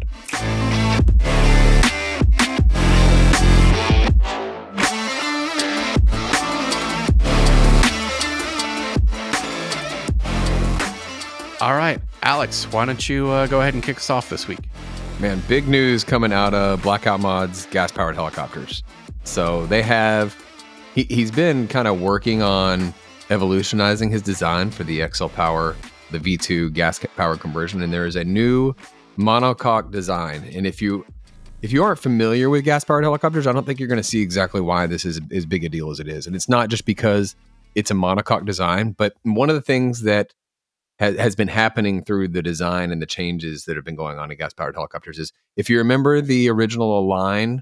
All 11.61 11.75
right. 11.75 12.01
Alex, 12.23 12.65
why 12.71 12.85
don't 12.85 13.07
you 13.07 13.29
uh, 13.29 13.45
go 13.45 13.61
ahead 13.61 13.75
and 13.75 13.83
kick 13.83 13.97
us 13.97 14.09
off 14.09 14.31
this 14.31 14.47
week? 14.47 14.61
Man, 15.19 15.43
big 15.47 15.67
news 15.67 16.03
coming 16.03 16.33
out 16.33 16.55
of 16.55 16.81
Blackout 16.81 17.19
Mods 17.19 17.67
gas 17.67 17.91
powered 17.91 18.15
helicopters. 18.15 18.81
So 19.25 19.67
they 19.67 19.83
have, 19.83 20.35
he, 20.95 21.03
he's 21.03 21.29
been 21.29 21.67
kind 21.67 21.88
of 21.88 22.01
working 22.01 22.41
on 22.41 22.95
evolutionizing 23.30 24.09
his 24.09 24.21
design 24.21 24.71
for 24.71 24.84
the 24.84 25.07
XL 25.11 25.28
Power, 25.28 25.75
the 26.11 26.19
V2 26.19 26.73
gas 26.73 26.99
power 27.15 27.36
conversion, 27.38 27.82
and 27.82 27.91
there 27.91 28.05
is 28.05 28.15
a 28.15 28.23
new 28.23 28.73
monocoque 29.17 29.91
design. 29.91 30.43
And 30.53 30.65
if 30.65 30.82
you 30.82 31.05
if 31.61 31.71
you 31.71 31.84
aren't 31.84 31.99
familiar 31.99 32.49
with 32.49 32.63
gas 32.63 32.84
powered 32.84 33.03
helicopters, 33.03 33.47
I 33.47 33.51
don't 33.51 33.65
think 33.65 33.80
you're 33.80 33.88
going 33.88 33.97
to 33.97 34.03
see 34.03 34.21
exactly 34.21 34.61
why 34.61 34.86
this 34.86 35.05
is 35.05 35.19
as 35.32 35.45
big 35.45 35.63
a 35.63 35.69
deal 35.69 35.89
as 35.89 35.99
it 35.99 36.07
is. 36.07 36.28
And 36.28 36.36
it's 36.36 36.47
not 36.47 36.69
just 36.69 36.86
because 36.86 37.36
it's 37.73 37.89
a 37.89 37.95
monocoque 37.95 38.45
design, 38.45 38.91
but 38.91 39.13
one 39.23 39.49
of 39.49 39.55
the 39.55 39.61
things 39.61 40.03
that 40.03 40.34
has, 40.99 41.17
has 41.17 41.36
been 41.36 41.47
happening 41.47 42.03
through 42.03 42.28
the 42.30 42.41
design 42.41 42.91
and 42.91 43.01
the 43.01 43.07
changes 43.07 43.65
that 43.65 43.75
have 43.75 43.86
been 43.86 43.95
going 43.95 44.19
on 44.19 44.32
in 44.32 44.38
gas 44.38 44.53
powered 44.53 44.75
helicopters 44.75 45.19
is 45.19 45.32
if 45.55 45.69
you 45.69 45.78
remember 45.80 46.21
the 46.21 46.49
original 46.49 46.99
Align 46.99 47.61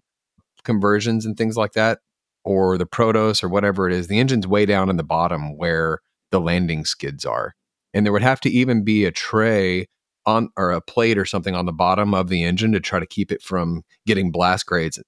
conversions 0.63 1.25
and 1.25 1.37
things 1.37 1.55
like 1.55 1.73
that, 1.73 1.99
or 2.45 2.77
the 2.77 2.85
Protos 2.85 3.43
or 3.43 3.49
whatever 3.49 3.89
it 3.89 3.93
is, 3.93 4.07
the 4.07 4.19
engine's 4.19 4.47
way 4.47 4.65
down 4.65 4.89
in 4.89 4.97
the 4.97 5.03
bottom 5.03 5.57
where 5.57 5.99
the 6.31 6.39
landing 6.39 6.85
skids 6.85 7.25
are. 7.25 7.55
And 7.93 8.05
there 8.05 8.13
would 8.13 8.21
have 8.21 8.41
to 8.41 8.49
even 8.49 8.83
be 8.83 9.05
a 9.05 9.11
tray 9.11 9.87
on 10.25 10.49
or 10.57 10.71
a 10.71 10.81
plate 10.81 11.17
or 11.17 11.25
something 11.25 11.55
on 11.55 11.65
the 11.65 11.71
bottom 11.71 12.13
of 12.13 12.29
the 12.29 12.43
engine 12.43 12.71
to 12.71 12.79
try 12.79 12.99
to 12.99 13.05
keep 13.05 13.31
it 13.31 13.41
from 13.41 13.83
getting 14.05 14.31
blast 14.31 14.65
grades 14.65 15.01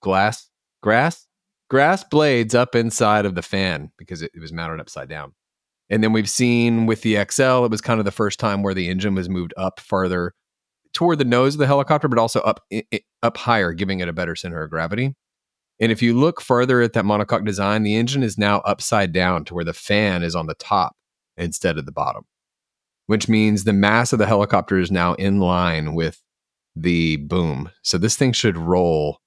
glass 0.00 0.48
grass 0.82 1.26
grass 1.68 2.04
blades 2.04 2.54
up 2.54 2.74
inside 2.74 3.26
of 3.26 3.34
the 3.34 3.42
fan 3.42 3.90
because 3.98 4.22
it, 4.22 4.30
it 4.34 4.40
was 4.40 4.52
mounted 4.52 4.80
upside 4.80 5.08
down 5.08 5.32
and 5.90 6.02
then 6.02 6.12
we've 6.12 6.30
seen 6.30 6.86
with 6.86 7.02
the 7.02 7.22
xl 7.30 7.64
it 7.64 7.70
was 7.70 7.80
kind 7.80 7.98
of 7.98 8.04
the 8.04 8.10
first 8.10 8.38
time 8.40 8.62
where 8.62 8.74
the 8.74 8.88
engine 8.88 9.14
was 9.14 9.28
moved 9.28 9.54
up 9.56 9.80
farther 9.80 10.32
toward 10.92 11.18
the 11.18 11.24
nose 11.24 11.54
of 11.54 11.58
the 11.58 11.66
helicopter 11.66 12.08
but 12.08 12.18
also 12.18 12.40
up 12.40 12.60
up 13.22 13.36
higher 13.36 13.72
giving 13.72 14.00
it 14.00 14.08
a 14.08 14.12
better 14.12 14.36
center 14.36 14.62
of 14.62 14.70
gravity 14.70 15.14
and 15.80 15.90
if 15.90 16.02
you 16.02 16.18
look 16.18 16.40
further 16.40 16.80
at 16.80 16.92
that 16.92 17.04
monocoque 17.04 17.44
design 17.44 17.82
the 17.82 17.94
engine 17.94 18.22
is 18.22 18.38
now 18.38 18.58
upside 18.60 19.12
down 19.12 19.44
to 19.44 19.54
where 19.54 19.64
the 19.64 19.72
fan 19.72 20.22
is 20.22 20.34
on 20.34 20.46
the 20.46 20.54
top 20.54 20.96
instead 21.36 21.78
of 21.78 21.86
the 21.86 21.92
bottom 21.92 22.24
which 23.06 23.28
means 23.28 23.64
the 23.64 23.72
mass 23.72 24.12
of 24.12 24.18
the 24.18 24.26
helicopter 24.26 24.78
is 24.78 24.90
now 24.90 25.14
in 25.14 25.38
line 25.38 25.94
with 25.94 26.22
the 26.76 27.16
boom. 27.16 27.70
So 27.82 27.98
this 27.98 28.16
thing 28.16 28.32
should 28.32 28.56
roll 28.56 29.20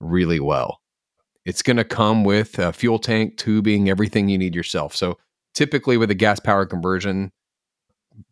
really 0.00 0.40
well. 0.40 0.80
It's 1.44 1.62
going 1.62 1.78
to 1.78 1.84
come 1.84 2.24
with 2.24 2.58
a 2.58 2.72
fuel 2.72 2.98
tank, 2.98 3.36
tubing, 3.36 3.88
everything 3.88 4.28
you 4.28 4.38
need 4.38 4.54
yourself. 4.54 4.94
So 4.94 5.18
typically 5.54 5.96
with 5.96 6.10
a 6.10 6.14
gas 6.14 6.40
power 6.40 6.66
conversion 6.66 7.32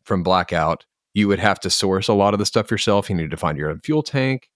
from 0.04 0.22
blackout, 0.22 0.84
you 1.14 1.28
would 1.28 1.38
have 1.38 1.58
to 1.60 1.70
source 1.70 2.08
a 2.08 2.12
lot 2.12 2.34
of 2.34 2.38
the 2.38 2.46
stuff 2.46 2.70
yourself. 2.70 3.08
You 3.08 3.16
need 3.16 3.30
to 3.30 3.36
find 3.36 3.56
your 3.56 3.70
own 3.70 3.80
fuel 3.80 4.02
tank, 4.02 4.48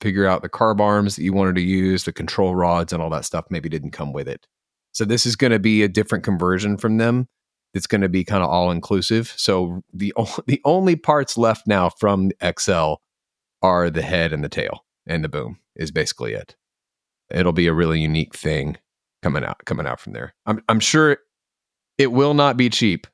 figure 0.00 0.26
out 0.26 0.42
the 0.42 0.48
carb 0.48 0.80
arms 0.80 1.16
that 1.16 1.22
you 1.22 1.32
wanted 1.32 1.54
to 1.56 1.62
use, 1.62 2.04
the 2.04 2.12
control 2.12 2.54
rods, 2.54 2.92
and 2.92 3.02
all 3.02 3.10
that 3.10 3.24
stuff 3.24 3.46
maybe 3.50 3.68
didn't 3.68 3.90
come 3.92 4.12
with 4.12 4.28
it. 4.28 4.46
So 4.92 5.04
this 5.04 5.26
is 5.26 5.36
going 5.36 5.52
to 5.52 5.58
be 5.58 5.82
a 5.82 5.88
different 5.88 6.24
conversion 6.24 6.76
from 6.76 6.96
them 6.98 7.28
it's 7.76 7.86
going 7.86 8.00
to 8.00 8.08
be 8.08 8.24
kind 8.24 8.42
of 8.42 8.48
all 8.48 8.70
inclusive. 8.70 9.34
So 9.36 9.82
the 9.92 10.12
o- 10.16 10.38
the 10.46 10.60
only 10.64 10.96
parts 10.96 11.36
left 11.36 11.66
now 11.66 11.90
from 11.90 12.30
XL 12.58 12.94
are 13.62 13.90
the 13.90 14.02
head 14.02 14.32
and 14.32 14.42
the 14.42 14.48
tail 14.48 14.84
and 15.06 15.22
the 15.22 15.28
boom 15.28 15.58
is 15.76 15.90
basically 15.90 16.32
it. 16.32 16.56
It'll 17.30 17.52
be 17.52 17.66
a 17.66 17.74
really 17.74 18.00
unique 18.00 18.34
thing 18.34 18.78
coming 19.22 19.44
out 19.44 19.60
coming 19.66 19.86
out 19.86 20.00
from 20.00 20.14
there. 20.14 20.34
I'm 20.46 20.62
I'm 20.68 20.80
sure 20.80 21.18
it 21.98 22.12
will 22.12 22.34
not 22.34 22.56
be 22.56 22.70
cheap. 22.70 23.06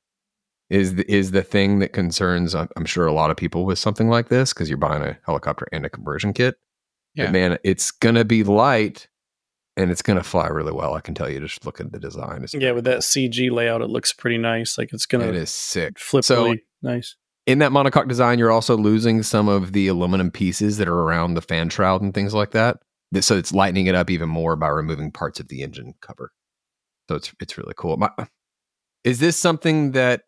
Is 0.71 0.95
the, 0.95 1.13
is 1.13 1.33
the 1.33 1.43
thing 1.43 1.81
that 1.81 1.93
concerns 1.93 2.55
I'm, 2.55 2.69
I'm 2.77 2.87
sure 2.87 3.07
a 3.07 3.13
lot 3.13 3.31
of 3.31 3.37
people 3.37 3.67
with 3.67 3.79
something 3.79 4.09
like 4.09 4.29
this 4.29 4.55
because 4.55 4.71
you're 4.71 4.79
buying 4.79 5.03
a 5.03 5.19
helicopter 5.27 5.67
and 5.71 5.85
a 5.85 5.91
conversion 5.91 6.33
kit. 6.33 6.57
Yeah. 7.15 7.27
But 7.27 7.33
man, 7.33 7.59
it's 7.65 7.91
gonna 7.91 8.25
be 8.25 8.45
light 8.45 9.09
and 9.77 9.91
it's 9.91 10.03
gonna 10.03 10.23
fly 10.23 10.49
really 10.49 10.73
well. 10.73 10.95
I 10.95 11.01
can 11.01 11.15
tell 11.15 11.31
you 11.31 11.41
just 11.41 11.65
look 11.67 11.81
at 11.81 11.93
the 11.93 11.99
design. 11.99 12.43
It's 12.43 12.55
Yeah, 12.55 12.73
with 12.73 12.85
that 12.85 13.01
CG 13.01 13.51
layout, 13.51 13.83
it 13.83 13.89
looks 13.91 14.13
pretty 14.13 14.39
nice. 14.39 14.79
Like 14.79 14.93
it's 14.93 15.07
gonna 15.07 15.27
it 15.29 15.35
is 15.35 15.51
sick. 15.51 15.99
flip 15.99 16.25
So- 16.25 16.45
really 16.45 16.65
nice. 16.83 17.17
in 17.47 17.59
that 17.59 17.73
monocoque 17.73 18.09
design, 18.09 18.39
you're 18.39 18.51
also 18.53 18.77
losing 18.77 19.23
some 19.23 19.49
of 19.49 19.73
the 19.73 19.89
aluminum 19.89 20.31
pieces 20.31 20.79
that 20.79 20.89
are 20.89 21.01
around 21.01 21.35
the 21.35 21.43
fan 21.43 21.69
shroud 21.69 22.03
and 22.03 22.15
things 22.15 22.35
like 22.35 22.53
that. 22.53 22.79
So 23.21 23.37
it's 23.37 23.53
lightening 23.53 23.87
it 23.89 23.95
up 23.95 24.09
even 24.11 24.29
more 24.29 24.57
by 24.57 24.69
removing 24.69 25.11
parts 25.13 25.39
of 25.39 25.49
the 25.49 25.63
engine 25.63 25.95
cover. 26.01 26.33
So 27.11 27.17
it's 27.17 27.33
it's 27.41 27.59
really 27.59 27.75
cool. 27.77 27.97
My, 27.99 28.09
is 29.05 29.19
this 29.19 29.37
something 29.37 29.91
that 29.93 30.23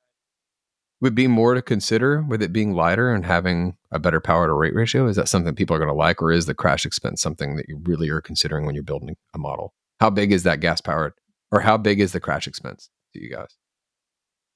would 1.00 1.14
be 1.14 1.26
more 1.26 1.54
to 1.54 1.62
consider 1.62 2.22
with 2.22 2.42
it 2.42 2.52
being 2.52 2.72
lighter 2.72 3.12
and 3.12 3.26
having 3.26 3.76
a 3.90 3.98
better 3.98 4.20
power 4.20 4.46
to 4.46 4.52
rate 4.52 4.74
ratio? 4.74 5.06
Is 5.06 5.16
that 5.16 5.28
something 5.28 5.54
people 5.54 5.76
are 5.76 5.78
going 5.78 5.90
to 5.90 5.94
like, 5.94 6.22
or 6.22 6.32
is 6.32 6.46
the 6.46 6.54
crash 6.54 6.86
expense 6.86 7.20
something 7.20 7.56
that 7.56 7.68
you 7.68 7.80
really 7.84 8.08
are 8.08 8.20
considering 8.20 8.64
when 8.64 8.74
you're 8.74 8.84
building 8.84 9.16
a 9.34 9.38
model? 9.38 9.74
How 10.00 10.10
big 10.10 10.32
is 10.32 10.42
that 10.44 10.60
gas 10.60 10.80
powered, 10.80 11.12
or 11.52 11.60
how 11.60 11.76
big 11.76 12.00
is 12.00 12.12
the 12.12 12.20
crash 12.20 12.46
expense 12.46 12.90
to 13.12 13.22
you 13.22 13.30
guys? 13.30 13.56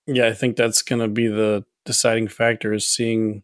Yeah, 0.07 0.27
I 0.27 0.33
think 0.33 0.57
that's 0.57 0.83
gonna 0.83 1.09
be 1.09 1.27
the 1.29 1.65
deciding 1.85 2.29
factor 2.29 2.73
is 2.73 2.89
seeing 2.89 3.43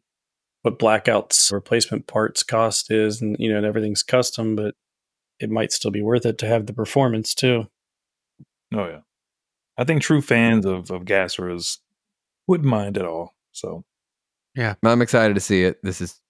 what 0.63 0.79
blackouts 0.79 1.53
replacement 1.53 2.07
parts 2.07 2.43
cost 2.43 2.91
is, 2.91 3.21
and 3.21 3.37
you 3.39 3.51
know, 3.51 3.59
and 3.59 3.67
everything's 3.67 4.03
custom, 4.03 4.57
but 4.57 4.75
it 5.39 5.51
might 5.51 5.73
still 5.73 5.91
be 5.91 6.03
worth 6.03 6.25
it 6.25 6.39
to 6.39 6.47
have 6.47 6.67
the 6.67 6.73
performance 6.73 7.35
too. 7.35 7.67
Oh 8.73 8.87
yeah. 8.87 9.01
I 9.77 9.85
think 9.85 10.01
true 10.01 10.23
fans 10.23 10.65
of 10.65 10.91
of 10.91 11.05
Gasser's 11.05 11.81
wouldn't 12.47 12.69
mind 12.69 12.99
at 12.99 13.05
all. 13.05 13.35
So 13.53 13.85
yeah, 14.55 14.75
I'm 14.85 15.03
excited 15.03 15.35
to 15.35 15.41
see 15.41 15.65
it. 15.65 15.83
This 15.83 16.01
is, 16.01 16.21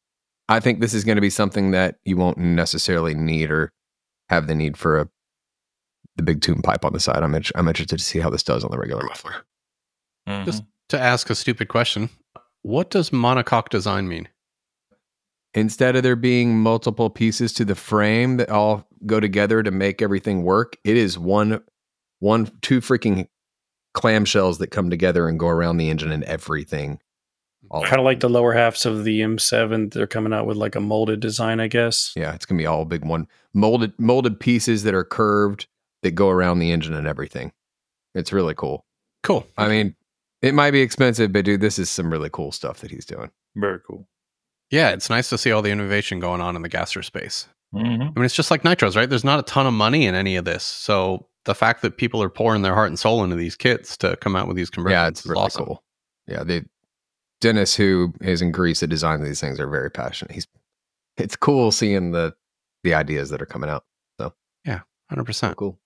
I 0.48 0.60
think 0.60 0.80
this 0.80 0.94
is 0.94 1.04
going 1.04 1.16
to 1.16 1.22
be 1.22 1.30
something 1.30 1.72
that 1.72 1.96
you 2.04 2.16
won't 2.16 2.38
necessarily 2.38 3.14
need 3.14 3.50
or 3.50 3.72
have 4.28 4.46
the 4.46 4.54
need 4.54 4.76
for 4.76 5.00
a 5.00 5.08
the 6.16 6.22
big 6.22 6.40
tune 6.40 6.62
pipe 6.62 6.84
on 6.84 6.92
the 6.92 7.00
side. 7.00 7.22
I'm, 7.22 7.34
I'm 7.34 7.68
interested 7.68 7.98
to 7.98 8.04
see 8.04 8.20
how 8.20 8.30
this 8.30 8.44
does 8.44 8.62
on 8.62 8.70
the 8.70 8.78
regular 8.78 9.02
muffler. 9.04 9.34
Just 10.44 10.62
mm-hmm. 10.62 10.68
to 10.90 11.00
ask 11.00 11.28
a 11.28 11.34
stupid 11.34 11.68
question, 11.68 12.08
what 12.62 12.88
does 12.90 13.10
monocoque 13.10 13.68
design 13.68 14.08
mean? 14.08 14.28
Instead 15.54 15.96
of 15.96 16.02
there 16.02 16.16
being 16.16 16.58
multiple 16.58 17.10
pieces 17.10 17.52
to 17.54 17.64
the 17.64 17.74
frame 17.74 18.38
that 18.38 18.48
all 18.48 18.88
go 19.06 19.20
together 19.20 19.62
to 19.62 19.70
make 19.70 20.00
everything 20.00 20.44
work, 20.44 20.76
it 20.84 20.96
is 20.96 21.18
one, 21.18 21.62
one, 22.20 22.50
two 22.62 22.80
freaking 22.80 23.28
clamshells 23.94 24.58
that 24.58 24.68
come 24.68 24.90
together 24.90 25.28
and 25.28 25.38
go 25.38 25.48
around 25.48 25.76
the 25.76 25.90
engine 25.90 26.12
and 26.12 26.24
everything. 26.24 27.00
All 27.70 27.82
Kind 27.82 27.98
of 27.98 28.04
like 28.04 28.20
the 28.20 28.28
lower 28.28 28.52
halves 28.52 28.84
of 28.86 29.04
the 29.04 29.20
M7. 29.20 29.92
They're 29.92 30.06
coming 30.06 30.32
out 30.32 30.46
with 30.46 30.56
like 30.56 30.74
a 30.76 30.80
molded 30.80 31.20
design, 31.20 31.60
I 31.60 31.66
guess. 31.68 32.12
Yeah, 32.14 32.34
it's 32.34 32.44
gonna 32.46 32.58
be 32.58 32.66
all 32.66 32.84
big 32.84 33.04
one 33.04 33.26
molded 33.54 33.92
molded 33.98 34.38
pieces 34.38 34.82
that 34.82 34.94
are 34.94 35.04
curved 35.04 35.66
that 36.02 36.10
go 36.12 36.28
around 36.28 36.58
the 36.58 36.70
engine 36.70 36.92
and 36.94 37.06
everything. 37.06 37.52
It's 38.14 38.32
really 38.32 38.54
cool. 38.54 38.84
Cool. 39.22 39.46
I 39.56 39.68
mean, 39.68 39.96
it 40.42 40.52
might 40.54 40.72
be 40.72 40.82
expensive, 40.82 41.32
but 41.32 41.44
dude, 41.46 41.62
this 41.62 41.78
is 41.78 41.88
some 41.88 42.10
really 42.12 42.28
cool 42.30 42.52
stuff 42.52 42.80
that 42.80 42.90
he's 42.90 43.06
doing. 43.06 43.30
very 43.56 43.80
cool. 43.86 44.06
Yeah, 44.70 44.90
it's 44.90 45.08
nice 45.08 45.28
to 45.30 45.38
see 45.38 45.50
all 45.52 45.62
the 45.62 45.70
innovation 45.70 46.20
going 46.20 46.40
on 46.40 46.56
in 46.56 46.62
the 46.62 46.68
gasser 46.68 47.02
space. 47.02 47.48
hmm 47.72 47.78
I 47.78 47.96
mean, 48.14 48.24
it's 48.24 48.34
just 48.34 48.50
like 48.50 48.62
nitros, 48.62 48.96
right? 48.96 49.08
There's 49.08 49.24
not 49.24 49.38
a 49.38 49.42
ton 49.44 49.66
of 49.66 49.72
money 49.72 50.04
in 50.06 50.14
any 50.14 50.36
of 50.36 50.44
this. 50.44 50.62
So 50.64 51.26
the 51.44 51.54
fact 51.54 51.82
that 51.82 51.96
people 51.96 52.22
are 52.22 52.30
pouring 52.30 52.62
their 52.62 52.74
heart 52.74 52.88
and 52.88 52.98
soul 52.98 53.22
into 53.22 53.36
these 53.36 53.56
kits 53.56 53.96
to 53.98 54.16
come 54.16 54.36
out 54.36 54.48
with 54.48 54.56
these 54.56 54.70
conversions 54.70 54.94
yeah, 54.94 55.08
it's 55.08 55.20
is 55.20 55.26
really 55.26 55.42
awesome. 55.42 55.64
cool. 55.66 55.84
Yeah, 56.26 56.42
they 56.42 56.64
Dennis, 57.40 57.74
who 57.76 58.14
is 58.22 58.40
in 58.40 58.52
Greece 58.52 58.80
that 58.80 58.86
designed 58.86 59.24
these 59.24 59.40
things, 59.40 59.60
are 59.60 59.68
very 59.68 59.90
passionate. 59.90 60.32
He's 60.32 60.46
it's 61.16 61.36
cool 61.36 61.70
seeing 61.70 62.12
the 62.12 62.34
the 62.82 62.94
ideas 62.94 63.30
that 63.30 63.42
are 63.42 63.46
coming 63.46 63.70
out. 63.70 63.84
So 64.18 64.32
yeah, 64.64 64.80
100%. 65.12 65.56
Cool. 65.56 65.78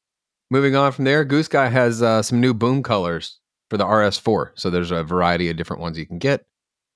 Moving 0.51 0.77
on 0.77 0.93
from 0.93 1.05
there, 1.05 1.25
Goosky 1.25 1.71
has 1.71 2.03
uh, 2.03 2.23
some 2.23 2.41
new 2.41 2.55
boom 2.55 2.83
colors 2.83 3.39
for 3.71 3.77
the 3.77 3.85
RS4. 3.85 4.53
So 4.55 4.71
there's 4.71 4.91
a 4.91 5.03
variety 5.03 5.51
of 5.51 5.57
different 5.57 5.83
ones 5.83 5.99
you 5.99 6.07
can 6.07 6.19
get, 6.19 6.47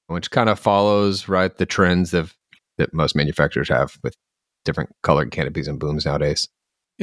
which 0.06 0.30
kind 0.30 0.48
of 0.48 0.58
follows 0.58 1.28
right 1.28 1.54
the 1.54 1.66
trends 1.66 2.14
of 2.14 2.34
that 2.78 2.94
most 2.94 3.14
manufacturers 3.14 3.68
have 3.68 3.98
with 4.02 4.16
different 4.64 4.90
colored 5.02 5.30
canopies 5.30 5.68
and 5.68 5.78
booms 5.78 6.06
nowadays. 6.06 6.48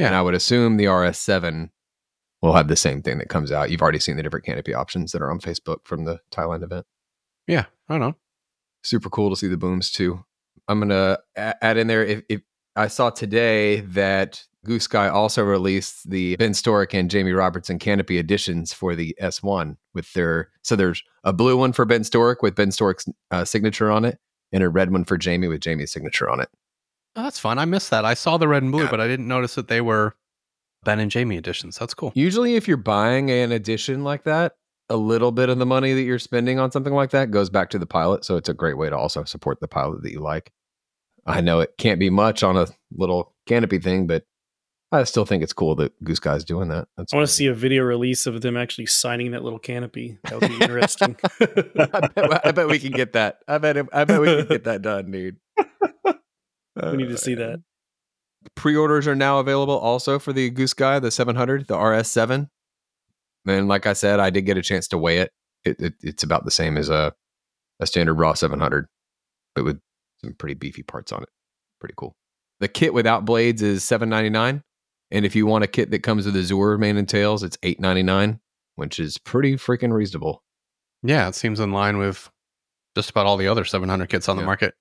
Yeah. 0.00 0.06
And 0.06 0.14
I 0.14 0.22
would 0.22 0.32
assume 0.32 0.78
the 0.78 0.86
RS7 0.86 1.68
will 2.40 2.54
have 2.54 2.68
the 2.68 2.76
same 2.76 3.02
thing 3.02 3.18
that 3.18 3.28
comes 3.28 3.52
out. 3.52 3.70
You've 3.70 3.82
already 3.82 3.98
seen 3.98 4.16
the 4.16 4.22
different 4.22 4.46
canopy 4.46 4.72
options 4.72 5.12
that 5.12 5.20
are 5.20 5.30
on 5.30 5.40
Facebook 5.40 5.80
from 5.84 6.06
the 6.06 6.20
Thailand 6.32 6.62
event. 6.62 6.86
Yeah, 7.46 7.66
I 7.86 7.94
don't 7.94 8.00
know. 8.00 8.16
Super 8.82 9.10
cool 9.10 9.28
to 9.28 9.36
see 9.36 9.46
the 9.46 9.58
booms 9.58 9.90
too. 9.90 10.24
I'm 10.68 10.80
gonna 10.80 11.18
add 11.36 11.76
in 11.76 11.86
there 11.86 12.02
if, 12.02 12.22
if 12.30 12.40
I 12.76 12.86
saw 12.86 13.10
today 13.10 13.80
that 13.80 14.42
Goosky 14.66 15.12
also 15.12 15.44
released 15.44 16.08
the 16.08 16.36
Ben 16.36 16.52
Storick 16.52 16.98
and 16.98 17.10
Jamie 17.10 17.32
Robertson 17.32 17.78
canopy 17.78 18.16
editions 18.16 18.72
for 18.72 18.94
the 18.94 19.14
S1 19.20 19.76
with 19.92 20.10
their 20.14 20.48
so 20.62 20.76
there's 20.76 21.02
a 21.24 21.34
blue 21.34 21.58
one 21.58 21.74
for 21.74 21.84
Ben 21.84 22.02
Storick 22.04 22.36
with 22.40 22.54
Ben 22.54 22.70
Storick's 22.70 23.06
uh, 23.30 23.44
signature 23.44 23.90
on 23.90 24.06
it 24.06 24.18
and 24.50 24.62
a 24.62 24.70
red 24.70 24.90
one 24.92 25.04
for 25.04 25.18
Jamie 25.18 25.48
with 25.48 25.60
Jamie's 25.60 25.92
signature 25.92 26.30
on 26.30 26.40
it. 26.40 26.48
Oh, 27.16 27.22
that's 27.24 27.38
fun. 27.38 27.58
I 27.58 27.64
missed 27.64 27.90
that. 27.90 28.04
I 28.04 28.14
saw 28.14 28.36
the 28.38 28.48
red 28.48 28.62
and 28.62 28.70
blue, 28.72 28.84
Yeah. 28.84 28.90
but 28.90 29.00
I 29.00 29.08
didn't 29.08 29.26
notice 29.28 29.54
that 29.56 29.68
they 29.68 29.80
were 29.80 30.14
Ben 30.84 31.00
and 31.00 31.10
Jamie 31.10 31.36
editions. 31.36 31.76
That's 31.78 31.92
cool. 31.94 32.12
Usually, 32.14 32.54
if 32.56 32.68
you're 32.68 32.76
buying 32.76 33.30
an 33.30 33.52
edition 33.52 34.04
like 34.04 34.24
that, 34.24 34.54
a 34.88 34.96
little 34.96 35.30
bit 35.32 35.48
of 35.48 35.58
the 35.58 35.66
money 35.66 35.92
that 35.92 36.02
you're 36.02 36.18
spending 36.18 36.58
on 36.58 36.70
something 36.72 36.92
like 36.94 37.10
that 37.10 37.30
goes 37.30 37.50
back 37.50 37.70
to 37.70 37.78
the 37.78 37.86
pilot. 37.86 38.24
So 38.24 38.36
it's 38.36 38.48
a 38.48 38.54
great 38.54 38.76
way 38.78 38.90
to 38.90 38.96
also 38.96 39.24
support 39.24 39.60
the 39.60 39.68
pilot 39.68 40.02
that 40.02 40.12
you 40.12 40.20
like. 40.20 40.50
I 41.26 41.40
know 41.42 41.60
it 41.60 41.74
can't 41.78 42.00
be 42.00 42.10
much 42.10 42.42
on 42.42 42.56
a 42.56 42.66
little 42.96 43.34
canopy 43.46 43.78
thing, 43.78 44.06
but 44.06 44.24
I 44.90 45.04
still 45.04 45.24
think 45.24 45.42
it's 45.44 45.52
cool 45.52 45.76
that 45.76 45.92
Goosky's 46.02 46.44
doing 46.44 46.68
that. 46.70 46.88
That's 46.96 47.12
I 47.12 47.16
want 47.18 47.28
to 47.28 47.32
see 47.32 47.46
a 47.46 47.54
video 47.54 47.84
release 47.84 48.26
of 48.26 48.40
them 48.40 48.56
actually 48.56 48.86
signing 48.86 49.30
that 49.32 49.44
little 49.44 49.58
canopy. 49.60 50.18
That 50.24 50.40
would 50.40 50.48
be 50.48 50.54
interesting. 50.60 51.16
I, 51.40 52.08
bet, 52.14 52.46
I 52.46 52.50
bet 52.52 52.68
we 52.68 52.78
can 52.80 52.90
get 52.90 53.12
that. 53.12 53.38
I 53.46 53.58
bet. 53.58 53.76
I 53.92 54.04
bet 54.04 54.20
we 54.20 54.26
can 54.38 54.46
get 54.46 54.64
that 54.64 54.82
done, 54.82 55.10
dude. 55.10 55.36
we 56.82 56.96
need 56.96 57.08
to 57.08 57.14
uh, 57.14 57.18
see 57.18 57.34
that. 57.34 57.62
Pre-orders 58.54 59.06
are 59.06 59.14
now 59.14 59.38
available 59.38 59.78
also 59.78 60.18
for 60.18 60.32
the 60.32 60.50
Goosky, 60.50 61.00
the 61.00 61.10
700, 61.10 61.66
the 61.66 61.76
RS7. 61.76 62.48
And 63.46 63.68
like 63.68 63.86
I 63.86 63.92
said, 63.92 64.20
I 64.20 64.30
did 64.30 64.42
get 64.42 64.56
a 64.56 64.62
chance 64.62 64.88
to 64.88 64.98
weigh 64.98 65.18
it. 65.18 65.32
it, 65.64 65.80
it 65.80 65.94
it's 66.02 66.22
about 66.22 66.44
the 66.44 66.50
same 66.50 66.76
as 66.76 66.88
a 66.88 67.12
a 67.80 67.86
standard 67.86 68.14
raw 68.14 68.34
700, 68.34 68.86
but 69.54 69.64
with 69.64 69.80
some 70.22 70.34
pretty 70.34 70.54
beefy 70.54 70.82
parts 70.82 71.12
on 71.12 71.22
it. 71.22 71.28
Pretty 71.80 71.94
cool. 71.96 72.14
The 72.60 72.68
kit 72.68 72.92
without 72.92 73.24
blades 73.24 73.62
is 73.62 73.82
799, 73.84 74.62
and 75.10 75.24
if 75.24 75.34
you 75.34 75.46
want 75.46 75.64
a 75.64 75.66
kit 75.66 75.90
that 75.90 76.02
comes 76.02 76.26
with 76.26 76.36
Azure 76.36 76.76
main 76.76 76.98
and 76.98 77.08
tails, 77.08 77.42
it's 77.42 77.56
899, 77.62 78.38
which 78.76 79.00
is 79.00 79.16
pretty 79.16 79.54
freaking 79.54 79.92
reasonable. 79.92 80.42
Yeah, 81.02 81.26
it 81.28 81.34
seems 81.34 81.58
in 81.58 81.72
line 81.72 81.96
with 81.96 82.30
just 82.94 83.10
about 83.10 83.24
all 83.24 83.38
the 83.38 83.48
other 83.48 83.64
700 83.64 84.10
kits 84.10 84.28
on 84.28 84.36
the 84.36 84.42
market. 84.42 84.74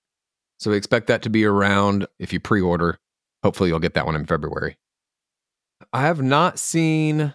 So 0.59 0.71
we 0.71 0.77
expect 0.77 1.07
that 1.07 1.21
to 1.23 1.29
be 1.29 1.45
around 1.45 2.07
if 2.19 2.31
you 2.33 2.39
pre-order. 2.39 2.99
Hopefully 3.43 3.69
you'll 3.69 3.79
get 3.79 3.93
that 3.93 4.05
one 4.05 4.15
in 4.15 4.25
February. 4.25 4.77
I 5.93 6.01
have 6.01 6.21
not 6.21 6.59
seen 6.59 7.33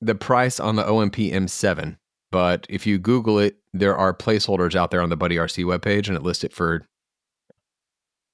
the 0.00 0.14
price 0.14 0.58
on 0.58 0.76
the 0.76 0.84
OMP 0.84 1.30
M7, 1.30 1.98
but 2.32 2.66
if 2.70 2.86
you 2.86 2.98
Google 2.98 3.38
it, 3.38 3.58
there 3.74 3.94
are 3.96 4.14
placeholders 4.14 4.74
out 4.74 4.90
there 4.90 5.02
on 5.02 5.10
the 5.10 5.16
Buddy 5.16 5.36
RC 5.36 5.64
webpage 5.64 6.08
and 6.08 6.16
it 6.16 6.22
lists 6.22 6.42
it 6.42 6.54
for 6.54 6.86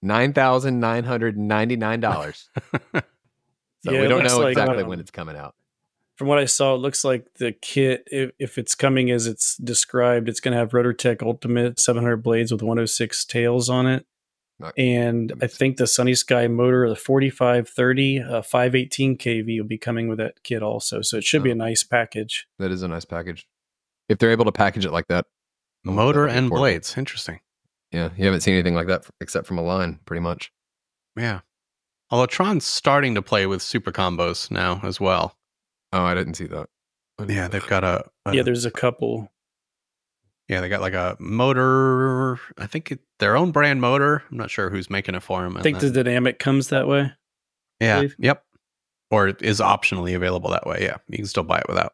$9,999. 0.04 3.02
So 3.84 3.92
Yeah, 3.92 4.00
we 4.00 4.08
don't 4.08 4.24
know 4.24 4.38
like, 4.38 4.52
exactly 4.52 4.82
um, 4.82 4.88
when 4.88 4.98
it's 4.98 5.10
coming 5.12 5.36
out. 5.36 5.54
From 6.16 6.28
what 6.28 6.38
I 6.38 6.46
saw, 6.46 6.74
it 6.74 6.78
looks 6.78 7.04
like 7.04 7.26
the 7.34 7.52
kit, 7.52 8.04
if, 8.10 8.30
if 8.38 8.56
it's 8.58 8.74
coming 8.74 9.10
as 9.10 9.26
it's 9.26 9.56
described, 9.58 10.28
it's 10.28 10.40
going 10.40 10.52
to 10.52 10.58
have 10.58 10.70
RotorTech 10.70 11.22
Ultimate 11.22 11.78
700 11.78 12.16
blades 12.18 12.50
with 12.50 12.62
106 12.62 13.24
tails 13.26 13.68
on 13.68 13.86
it. 13.86 14.06
Nice. 14.58 14.72
And 14.78 15.34
I 15.42 15.46
think 15.46 15.76
the 15.76 15.86
Sunny 15.86 16.14
Sky 16.14 16.48
motor, 16.48 16.88
the 16.88 16.96
4530, 16.96 18.20
uh, 18.22 18.40
518 18.42 19.18
kV, 19.18 19.58
will 19.60 19.66
be 19.66 19.76
coming 19.76 20.08
with 20.08 20.16
that 20.16 20.42
kit 20.42 20.62
also. 20.62 21.02
So 21.02 21.18
it 21.18 21.24
should 21.24 21.42
be 21.42 21.50
Oh. 21.50 21.52
a 21.52 21.56
nice 21.56 21.82
package. 21.82 22.46
That 22.58 22.70
is 22.70 22.82
a 22.82 22.88
nice 22.88 23.04
package. 23.04 23.46
If 24.08 24.16
they're 24.18 24.30
able 24.30 24.46
to 24.46 24.52
package 24.52 24.86
it 24.86 24.92
like 24.92 25.08
that. 25.08 25.26
Motor 25.84 26.26
and 26.26 26.46
important. 26.46 26.60
blades. 26.60 26.96
Interesting. 26.96 27.40
Yeah, 27.92 28.08
you 28.16 28.24
haven't 28.24 28.40
seen 28.40 28.54
anything 28.54 28.74
like 28.74 28.86
that 28.88 29.02
f- 29.02 29.10
except 29.20 29.46
from 29.46 29.58
Align, 29.58 30.00
pretty 30.06 30.20
much. 30.20 30.50
Yeah. 31.16 31.40
Although 32.10 32.26
Tron's 32.26 32.64
starting 32.64 33.14
to 33.14 33.22
play 33.22 33.46
with 33.46 33.60
super 33.62 33.92
combos 33.92 34.50
now 34.50 34.80
as 34.82 34.98
well. 35.00 35.36
Oh, 35.92 36.02
I 36.04 36.14
didn't 36.14 36.34
see 36.34 36.46
that. 36.46 36.68
Didn't 37.18 37.34
Yeah, 37.34 37.44
see 37.46 37.50
they've 37.52 37.66
got 37.66 37.84
a, 37.84 38.04
a 38.26 38.34
yeah, 38.34 38.42
there's 38.42 38.64
a 38.64 38.70
couple. 38.70 39.30
yeah, 40.48 40.60
they 40.60 40.68
got 40.68 40.80
like 40.80 40.94
a 40.94 41.16
motor. 41.18 42.38
I 42.58 42.66
think 42.66 42.92
it, 42.92 43.00
their 43.18 43.36
own 43.36 43.52
brand 43.52 43.80
motor. 43.80 44.22
I'm 44.30 44.36
not 44.36 44.50
sure 44.50 44.70
who's 44.70 44.90
making 44.90 45.14
it 45.14 45.22
for 45.22 45.42
them. 45.42 45.56
I 45.56 45.62
think 45.62 45.78
the 45.80 45.90
dynamic 45.90 46.38
comes 46.38 46.68
that 46.68 46.86
way. 46.88 47.12
yeah, 47.80 48.04
yep, 48.18 48.44
or 49.10 49.28
it 49.28 49.42
is 49.42 49.60
optionally 49.60 50.14
available 50.14 50.50
that 50.50 50.66
way. 50.66 50.78
Yeah, 50.82 50.96
you 51.08 51.18
can 51.18 51.26
still 51.26 51.42
buy 51.44 51.58
it 51.58 51.68
without. 51.68 51.92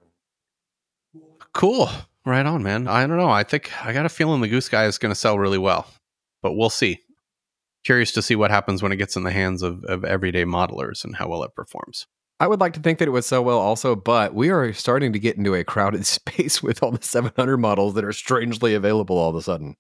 Cool, 1.55 1.90
right 2.24 2.47
on, 2.47 2.62
man. 2.62 2.89
I 2.89 3.06
don't 3.06 3.19
know. 3.19 3.28
I 3.31 3.43
think 3.43 3.70
I 3.85 3.93
got 3.93 4.06
a 4.06 4.09
feeling 4.09 4.40
the 4.40 4.48
Goosky 4.48 4.86
is 4.86 4.98
going 4.98 5.10
to 5.12 5.19
sell 5.19 5.39
really 5.39 5.59
well, 5.59 5.86
but 6.43 6.55
we'll 6.55 6.70
see. 6.70 7.01
Curious 7.85 8.12
to 8.12 8.23
see 8.23 8.36
what 8.36 8.51
happens 8.51 8.82
when 8.82 8.93
it 8.93 8.97
gets 8.97 9.16
in 9.16 9.24
the 9.24 9.32
hands 9.32 9.60
of, 9.62 9.85
of 9.85 10.05
everyday 10.05 10.44
modelers 10.44 11.05
and 11.05 11.16
how 11.16 11.28
well 11.28 11.43
it 11.43 11.55
performs. 11.55 12.06
I 12.43 12.48
would 12.48 12.59
like 12.59 12.73
to 12.73 12.81
think 12.81 12.98
that 12.98 13.06
it 13.06 13.12
would 13.12 13.23
sell 13.23 13.44
well 13.44 13.60
also, 13.60 13.94
but 13.94 14.35
we 14.35 14.51
are 14.51 14.73
starting 14.73 15.12
to 15.12 15.20
get 15.20 15.36
into 15.36 15.55
a 15.55 15.62
crowded 15.62 16.05
space 16.06 16.60
with 16.60 16.82
all 16.82 16.90
the 16.90 17.01
700 17.01 17.56
models 17.56 17.94
that 17.94 18.05
are 18.05 18.12
strangely 18.12 18.74
available 18.74 19.16
all 19.16 19.31
of 19.31 19.36
a 19.36 19.43
sudden. 19.43 19.77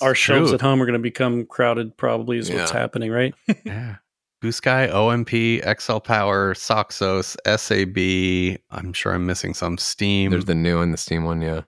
Our 0.00 0.14
shelves 0.14 0.48
true. 0.48 0.54
at 0.54 0.62
home 0.62 0.80
are 0.80 0.86
going 0.86 0.94
to 0.94 0.98
become 0.98 1.44
crowded, 1.44 1.94
probably, 1.98 2.38
is 2.38 2.50
what's 2.50 2.70
happening, 2.70 3.10
right? 3.10 3.34
yeah. 3.66 3.96
Goosky, 4.42 4.90
OMP, 4.90 5.78
XL 5.78 5.98
Power, 5.98 6.54
Soxos, 6.54 7.36
SAB. 7.44 8.58
I'm 8.70 8.94
sure 8.94 9.12
I'm 9.12 9.26
missing 9.26 9.52
some 9.52 9.76
Steam. 9.76 10.30
There's 10.30 10.46
the 10.46 10.54
new 10.54 10.80
and 10.80 10.90
the 10.90 10.96
Steam 10.96 11.24
one, 11.24 11.42
yeah. 11.42 11.62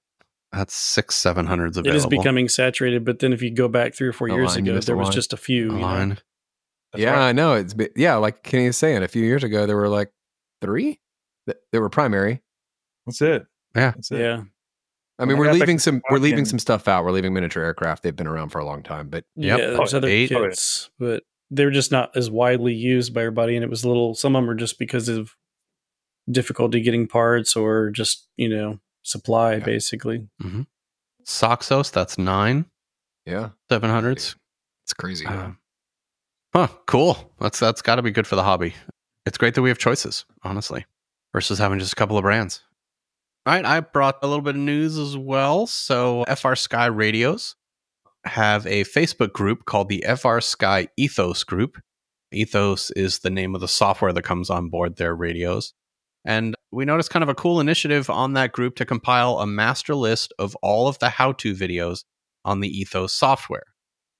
That's 0.50 0.74
six, 0.74 1.14
seven 1.14 1.44
hundreds 1.44 1.76
It 1.76 1.80
available. 1.80 1.98
is 1.98 2.06
becoming 2.06 2.48
saturated, 2.48 3.04
but 3.04 3.18
then 3.18 3.34
if 3.34 3.42
you 3.42 3.50
go 3.50 3.68
back 3.68 3.94
three 3.94 4.08
or 4.08 4.14
four 4.14 4.28
A 4.28 4.32
years 4.32 4.56
line, 4.56 4.66
ago, 4.66 4.80
there 4.80 4.96
was 4.96 5.08
line. 5.08 5.14
just 5.14 5.34
a 5.34 5.36
few. 5.36 5.72
You 6.94 7.04
know? 7.06 7.12
line. 7.12 7.16
That's 7.16 7.16
yeah, 7.16 7.20
right. 7.24 7.28
I 7.28 7.32
know. 7.32 7.54
It's 7.54 7.74
been, 7.74 7.88
yeah, 7.96 8.16
like 8.16 8.42
Kenny 8.42 8.66
is 8.66 8.76
saying, 8.76 9.02
a 9.02 9.08
few 9.08 9.24
years 9.24 9.42
ago 9.44 9.66
there 9.66 9.76
were 9.76 9.88
like 9.88 10.10
three 10.60 11.00
that, 11.46 11.56
that 11.72 11.80
were 11.80 11.88
primary. 11.90 12.42
That's 13.06 13.20
it. 13.22 13.46
Yeah. 13.74 13.90
That's 13.92 14.10
it. 14.10 14.20
Yeah. 14.20 14.42
I 15.18 15.24
mean, 15.24 15.36
I 15.36 15.40
we're 15.40 15.52
leaving 15.52 15.78
some 15.78 16.02
we're 16.10 16.18
leaving 16.18 16.38
fucking- 16.38 16.44
some 16.46 16.58
stuff 16.58 16.88
out. 16.88 17.04
We're 17.04 17.12
leaving 17.12 17.32
miniature 17.32 17.62
aircraft. 17.62 18.02
They've 18.02 18.14
been 18.14 18.26
around 18.26 18.50
for 18.50 18.58
a 18.58 18.64
long 18.66 18.82
time, 18.82 19.08
but 19.08 19.24
Yep. 19.36 19.58
Yeah, 19.58 19.66
there's 19.68 19.94
Oh, 19.94 19.96
other 19.98 20.08
eight. 20.08 20.30
Oh, 20.32 20.44
kits, 20.48 20.90
but 20.98 21.22
they're 21.50 21.70
just 21.70 21.90
not 21.92 22.14
as 22.16 22.30
widely 22.30 22.74
used 22.74 23.14
by 23.14 23.20
everybody. 23.22 23.54
And 23.56 23.62
it 23.64 23.70
was 23.70 23.84
a 23.84 23.88
little, 23.88 24.14
some 24.14 24.34
of 24.36 24.42
them 24.42 24.50
are 24.50 24.54
just 24.54 24.78
because 24.78 25.08
of 25.08 25.34
difficulty 26.30 26.80
getting 26.80 27.06
parts 27.06 27.54
or 27.56 27.90
just 27.90 28.28
you 28.36 28.48
know 28.48 28.78
supply 29.02 29.54
Yeah. 29.54 29.64
basically. 29.64 30.26
Soxos, 31.24 31.90
that's 31.92 32.18
nine 32.18 32.66
Yeah, 33.24 33.50
seven 33.70 33.90
hundreds. 33.90 34.36
it's 34.84 34.92
crazy. 34.94 35.24
Um, 35.26 35.58
huh, 36.56 36.68
cool. 36.86 37.34
That's 37.38 37.58
that's 37.58 37.82
got 37.82 37.96
to 37.96 38.02
be 38.02 38.10
good 38.10 38.26
for 38.26 38.34
the 38.36 38.42
hobby. 38.42 38.74
It's 39.26 39.36
great 39.36 39.54
that 39.54 39.62
we 39.62 39.68
have 39.68 39.78
choices, 39.78 40.24
honestly, 40.42 40.86
versus 41.34 41.58
having 41.58 41.78
just 41.78 41.92
a 41.92 41.96
couple 41.96 42.16
of 42.16 42.22
brands. 42.22 42.62
All 43.44 43.52
right, 43.52 43.64
I 43.64 43.80
brought 43.80 44.18
a 44.22 44.26
little 44.26 44.42
bit 44.42 44.54
of 44.54 44.60
news 44.60 44.96
as 44.96 45.16
well. 45.16 45.66
So, 45.66 46.24
FrSky 46.26 46.94
Radios 46.94 47.56
have 48.24 48.66
a 48.66 48.84
Facebook 48.84 49.32
group 49.32 49.66
called 49.66 49.88
the 49.88 50.04
FrSky 50.06 50.88
Ethos 50.96 51.44
Group. 51.44 51.78
Ethos 52.32 52.90
is 52.92 53.18
the 53.18 53.30
name 53.30 53.54
of 53.54 53.60
the 53.60 53.68
software 53.68 54.12
that 54.12 54.22
comes 54.22 54.48
on 54.48 54.70
board 54.70 54.96
their 54.96 55.14
radios. 55.14 55.74
And 56.24 56.56
we 56.72 56.84
noticed 56.84 57.10
kind 57.10 57.22
of 57.22 57.28
a 57.28 57.36
cool 57.36 57.60
initiative 57.60 58.10
on 58.10 58.32
that 58.32 58.50
group 58.50 58.74
to 58.76 58.84
compile 58.84 59.38
a 59.38 59.46
master 59.46 59.94
list 59.94 60.32
of 60.38 60.56
all 60.56 60.88
of 60.88 60.98
the 60.98 61.10
how 61.10 61.32
to 61.32 61.54
videos 61.54 62.02
on 62.44 62.60
the 62.60 62.68
Ethos 62.68 63.12
software 63.12 63.75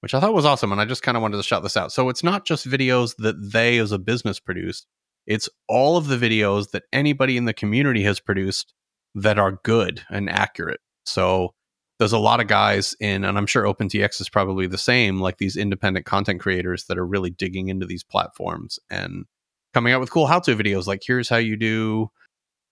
which 0.07 0.15
I 0.15 0.21
thought 0.21 0.35
was 0.35 0.45
awesome. 0.45 0.71
And 0.71 0.81
I 0.81 0.85
just 0.85 1.03
kind 1.03 1.17
of 1.17 1.23
wanted 1.23 1.39
to 1.39 1.43
shout 1.43 1.65
this 1.65 1.77
out. 1.77 1.91
So 1.91 2.09
it's 2.09 2.23
not 2.23 2.47
just 2.47 2.65
videos 2.65 3.17
that 3.17 3.51
they 3.51 3.79
as 3.79 3.91
a 3.91 3.99
business 3.99 4.39
produced, 4.39 4.87
it's 5.27 5.49
all 5.69 5.97
of 5.97 6.07
the 6.07 6.17
videos 6.17 6.71
that 6.71 6.85
anybody 6.93 7.37
in 7.37 7.45
the 7.45 7.53
community 7.53 8.05
has 8.05 8.21
produced 8.21 8.73
that 9.17 9.37
are 9.37 9.59
good 9.65 10.05
and 10.09 10.31
accurate. 10.31 10.79
So 11.07 11.55
there's 11.99 12.13
a 12.13 12.21
lot 12.21 12.39
of 12.39 12.47
guys 12.47 12.95
in, 13.01 13.25
and 13.25 13.37
I'm 13.37 13.47
sure 13.47 13.65
OpenTX 13.65 14.21
is 14.21 14.29
probably 14.29 14.69
the 14.69 14.79
same, 14.79 15.19
like 15.19 15.39
these 15.39 15.57
independent 15.57 16.07
content 16.07 16.41
creators 16.41 16.85
that 16.85 16.99
are 16.99 17.07
really 17.07 17.31
digging 17.31 17.69
into 17.69 17.85
these 17.85 18.05
platforms 18.05 18.79
and 18.89 19.25
coming 19.75 19.93
out 19.93 19.99
with 19.99 20.13
cool 20.13 20.29
how 20.29 20.39
to 20.39 20.55
videos. 20.55 20.87
Like, 20.87 21.03
here's 21.05 21.29
how 21.29 21.39
you 21.39 21.57
do 21.57 22.13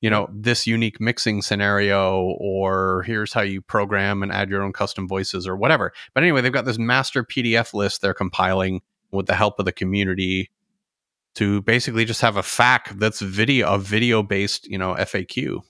you 0.01 0.11
know 0.11 0.29
this 0.33 0.67
unique 0.67 1.01
mixing 1.01 1.41
scenario 1.43 2.21
or 2.39 3.03
here's 3.07 3.33
how 3.33 3.41
you 3.41 3.63
program 3.63 4.23
and 4.23 4.31
add 4.33 4.51
your 4.51 4.63
own 4.63 4.73
custom 4.73 5.09
voices 5.09 5.47
or 5.47 5.57
whatever 5.57 5.93
but 6.15 6.23
anyway 6.23 6.41
they've 6.41 6.53
got 6.53 6.65
this 6.67 6.79
master 6.79 7.25
pdf 7.25 7.73
list 7.75 8.03
they're 8.03 8.13
compiling 8.15 8.83
with 9.13 9.27
the 9.27 9.35
help 9.35 9.59
of 9.59 9.65
the 9.65 9.73
community 9.73 10.51
to 11.37 11.63
basically 11.63 12.05
just 12.05 12.21
have 12.21 12.37
a 12.37 12.43
fac 12.43 12.91
that's 12.99 13.21
video 13.21 13.73
a 13.73 13.79
video 13.79 14.23
based 14.23 14.67
you 14.69 14.79
know 14.79 14.95
faq 14.95 15.61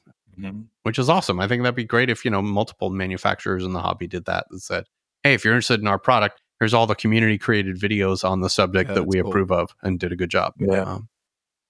Mhm. 0.41 0.65
which 0.83 0.99
is 0.99 1.09
awesome 1.09 1.39
i 1.39 1.47
think 1.47 1.63
that'd 1.63 1.77
be 1.77 1.85
great 1.85 2.11
if 2.11 2.25
you 2.25 2.31
know 2.31 2.43
multiple 2.43 2.91
manufacturers 2.91 3.63
in 3.65 3.73
the 3.73 3.81
hobby 3.81 4.09
did 4.09 4.25
that 4.25 4.47
and 4.51 4.61
said 4.61 4.87
hey 5.23 5.33
if 5.35 5.45
you're 5.45 5.55
interested 5.55 5.81
in 5.81 5.87
our 5.87 5.99
product 5.99 6.41
here's 6.59 6.75
all 6.75 6.89
the 6.89 6.97
community 6.97 7.39
created 7.39 7.77
videos 7.79 8.29
on 8.29 8.41
the 8.41 8.51
subject 8.51 8.89
Yeah, 8.91 8.95
that 8.95 9.05
we 9.05 9.21
cool. 9.21 9.31
approve 9.31 9.53
of 9.53 9.77
and 9.83 10.01
did 10.01 10.11
a 10.11 10.17
good 10.17 10.31
job 10.31 10.55
Yeah. 10.59 10.81
um, 10.83 11.09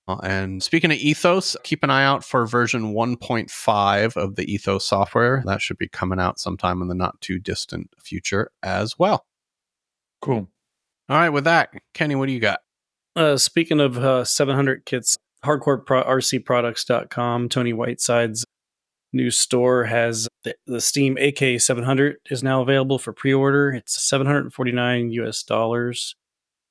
and 0.08 0.62
speaking 0.62 0.90
of 0.90 0.98
Ethos, 0.98 1.56
keep 1.64 1.82
an 1.82 1.90
eye 1.90 2.04
out 2.04 2.24
for 2.24 2.46
version 2.46 2.92
1.5 2.94 4.16
of 4.16 4.36
the 4.36 4.52
Ethos 4.52 4.86
software. 4.86 5.42
That 5.46 5.62
should 5.62 5.78
be 5.78 5.88
coming 5.88 6.20
out 6.20 6.38
sometime 6.38 6.82
in 6.82 6.88
the 6.88 6.94
not 6.94 7.20
too 7.20 7.38
distant 7.38 7.90
future 7.98 8.50
as 8.62 8.98
well. 8.98 9.24
Cool. 10.20 10.48
All 11.08 11.16
right, 11.16 11.30
with 11.30 11.44
that, 11.44 11.70
Kenny, 11.92 12.14
what 12.14 12.26
do 12.26 12.32
you 12.32 12.40
got? 12.40 12.60
Uh, 13.16 13.36
speaking 13.36 13.80
of 13.80 13.98
uh, 13.98 14.24
700 14.24 14.84
kits, 14.84 15.16
hardcore 15.44 15.84
pro- 15.84 16.04
rcproducts.com, 16.04 17.48
Tony 17.48 17.72
Whiteside's 17.72 18.44
new 19.12 19.30
store 19.30 19.84
has 19.84 20.28
the, 20.42 20.54
the 20.66 20.80
Steam 20.80 21.16
AK 21.18 21.60
700 21.60 22.16
is 22.30 22.42
now 22.42 22.60
available 22.60 22.98
for 22.98 23.12
pre-order. 23.12 23.72
It's 23.72 24.02
749 24.02 25.10
US 25.12 25.42
dollars. 25.42 26.16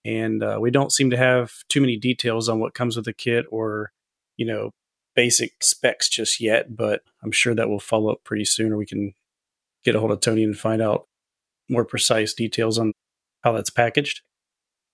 And 0.06 0.44
uh, 0.44 0.58
we 0.60 0.72
don't 0.72 0.92
seem 0.92 1.10
to 1.12 1.18
have 1.18 1.52
too 1.70 1.82
many 1.82 1.98
details 1.98 2.50
on 2.50 2.60
what 2.60 2.74
comes 2.74 2.96
with 2.96 3.06
the 3.06 3.14
kit 3.14 3.46
or, 3.50 3.92
you 4.36 4.46
know, 4.46 4.72
basic 5.16 5.64
specs 5.64 6.10
just 6.10 6.42
yet, 6.42 6.76
but 6.76 7.02
I'm 7.24 7.32
sure 7.32 7.56
that 7.56 7.70
will 7.70 7.80
follow 7.80 8.12
up 8.12 8.24
pretty 8.24 8.46
soon 8.46 8.72
or 8.72 8.78
we 8.78 8.86
can 8.86 9.14
get 9.84 9.96
a 9.96 10.00
hold 10.00 10.12
of 10.12 10.20
Tony 10.20 10.44
and 10.44 10.58
find 10.58 10.82
out 10.82 11.06
more 11.70 11.86
precise 11.86 12.34
details 12.34 12.78
on 12.78 12.94
how 13.44 13.52
that's 13.52 13.70
packaged. 13.70 14.22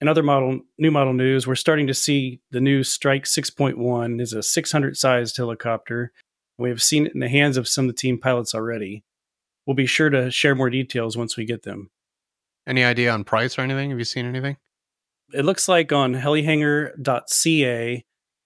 In 0.02 0.07
other 0.07 0.23
model 0.23 0.61
new 0.77 0.91
model 0.91 1.14
news, 1.14 1.45
we're 1.45 1.56
starting 1.56 1.88
to 1.88 1.94
see 1.94 2.41
the 2.52 2.61
new 2.61 2.84
Strike 2.84 3.26
6.1 3.26 4.22
is 4.22 4.34
a 4.34 4.41
600 4.41 4.95
sized 4.95 5.36
helicopter. 5.38 6.11
We 6.57 6.69
have 6.69 6.81
seen 6.81 7.06
it 7.06 7.14
in 7.14 7.19
the 7.19 7.30
hands 7.30 7.57
of 7.57 7.68
some 7.68 7.86
of 7.86 7.95
the 7.95 7.99
team 7.99 8.18
pilots 8.18 8.56
already. 8.56 9.03
We'll 9.65 9.76
be 9.76 9.86
sure 9.86 10.10
to 10.10 10.31
share 10.31 10.56
more 10.56 10.69
details 10.69 11.18
once 11.18 11.38
we 11.38 11.45
get 11.45 11.64
them. 11.64 11.90
Any 12.65 12.84
idea 12.84 13.11
on 13.11 13.23
price 13.23 13.57
or 13.57 13.61
anything? 13.61 13.90
Have 13.90 13.99
you 13.99 14.06
seen 14.06 14.26
anything? 14.26 14.57
It 15.34 15.45
looks 15.45 15.68
like 15.68 15.91
on 15.91 16.15
helihanger.ca, 16.15 18.06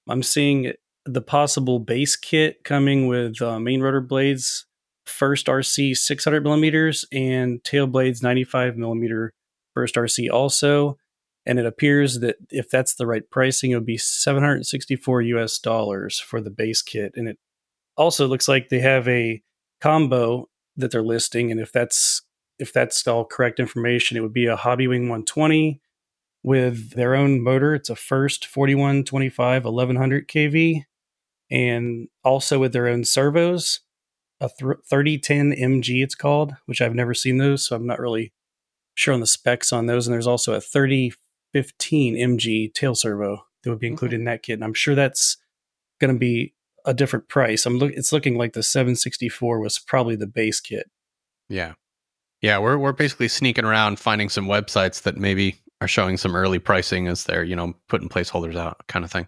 I'm 0.10 0.24
seeing 0.24 0.74
the 1.06 1.22
possible 1.22 1.80
base 1.80 2.16
kit 2.16 2.64
coming 2.64 3.08
with 3.08 3.42
uh, 3.42 3.60
main 3.60 3.82
rotor 3.82 4.02
blades, 4.02 4.66
first 5.06 5.48
RC 5.48 5.98
600 5.98 6.44
millimeters, 6.44 7.06
and 7.12 7.64
tail 7.64 7.88
blades 7.88 8.22
95 8.22 8.78
millimeter 8.78 9.34
first 9.74 9.96
RC 9.96 10.30
also. 10.32 10.98
And 11.46 11.60
it 11.60 11.66
appears 11.66 12.20
that 12.22 12.38
if 12.50 12.70
that's 12.70 12.96
the 12.96 13.06
right 13.06 13.30
pricing, 13.30 13.72
it 13.72 13.76
would 13.76 13.86
be 13.86 13.98
764 13.98 15.22
US 15.22 15.60
dollars 15.60 16.20
for 16.20 16.40
the 16.40 16.50
base 16.50 16.82
kit. 16.82 17.14
And 17.16 17.28
it 17.28 17.38
also 17.98 18.28
looks 18.28 18.48
like 18.48 18.70
they 18.70 18.80
have 18.80 19.08
a 19.08 19.42
combo 19.82 20.48
that 20.78 20.92
they're 20.92 21.04
listing. 21.04 21.52
And 21.52 21.60
if 21.60 21.72
that's 21.72 22.22
if 22.60 22.72
that's 22.72 23.06
all 23.08 23.26
correct 23.26 23.60
information, 23.60 24.16
it 24.16 24.22
would 24.22 24.34
be 24.34 24.46
a 24.46 24.56
Hobbywing 24.56 25.10
120 25.10 25.82
with 26.44 26.92
their 26.92 27.16
own 27.16 27.42
motor. 27.42 27.74
It's 27.74 27.90
a 27.90 27.96
first 27.96 28.46
4125 28.46 29.66
1100 29.66 30.28
kV 30.28 30.84
and 31.50 32.08
also 32.24 32.60
with 32.60 32.74
their 32.74 32.88
own 32.88 33.04
servos, 33.04 33.82
a 34.40 34.50
th- 34.50 34.78
3010 34.90 35.52
MG 35.52 36.04
it's 36.04 36.16
called, 36.16 36.56
which 36.66 36.82
I've 36.82 36.96
never 36.96 37.14
seen 37.14 37.38
those, 37.38 37.66
so 37.66 37.76
I'm 37.76 37.86
not 37.86 38.00
really 38.00 38.34
sure 38.96 39.14
on 39.14 39.20
the 39.20 39.28
specs 39.28 39.72
on 39.72 39.86
those. 39.86 40.08
And 40.08 40.14
there's 40.14 40.28
also 40.28 40.54
a 40.54 40.62
3015 40.62 42.16
MG 42.16 42.74
tail 42.74 42.96
servo 42.96 43.46
that 43.64 43.70
would 43.70 43.80
be 43.80 43.88
included 43.88 44.18
in 44.18 44.26
that 44.26 44.44
kit. 44.44 44.56
And 44.56 44.64
I'm 44.64 44.74
sure 44.74 44.96
that's 44.96 45.38
going 46.00 46.14
to 46.14 46.20
be 46.20 46.54
a 46.86 46.94
different 46.94 47.30
price. 47.30 47.66
I'm 47.66 47.78
look 47.78 47.94
it's 47.94 48.12
looking 48.12 48.38
like 48.38 48.54
the 48.54 48.64
764 48.64 49.60
was 49.60 49.80
probably 49.80 50.16
the 50.16 50.28
base 50.28 50.60
kit. 50.60 50.90
Yeah. 51.48 51.74
Yeah, 52.42 52.58
we're 52.58 52.78
we're 52.78 52.92
basically 52.92 53.30
sneaking 53.30 53.64
around 53.64 54.00
finding 54.00 54.28
some 54.28 54.48
websites 54.48 55.04
that 55.04 55.16
maybe 55.16 55.56
are 55.84 55.88
showing 55.88 56.18
some 56.18 56.36
early 56.36 56.60
pricing 56.60 57.08
as 57.08 57.26
they're, 57.26 57.44
you 57.44 57.56
know, 57.56 57.74
putting 57.90 58.10
placeholders 58.10 58.56
out 58.56 58.88
kind 58.88 59.04
of 59.04 59.12
thing. 59.12 59.28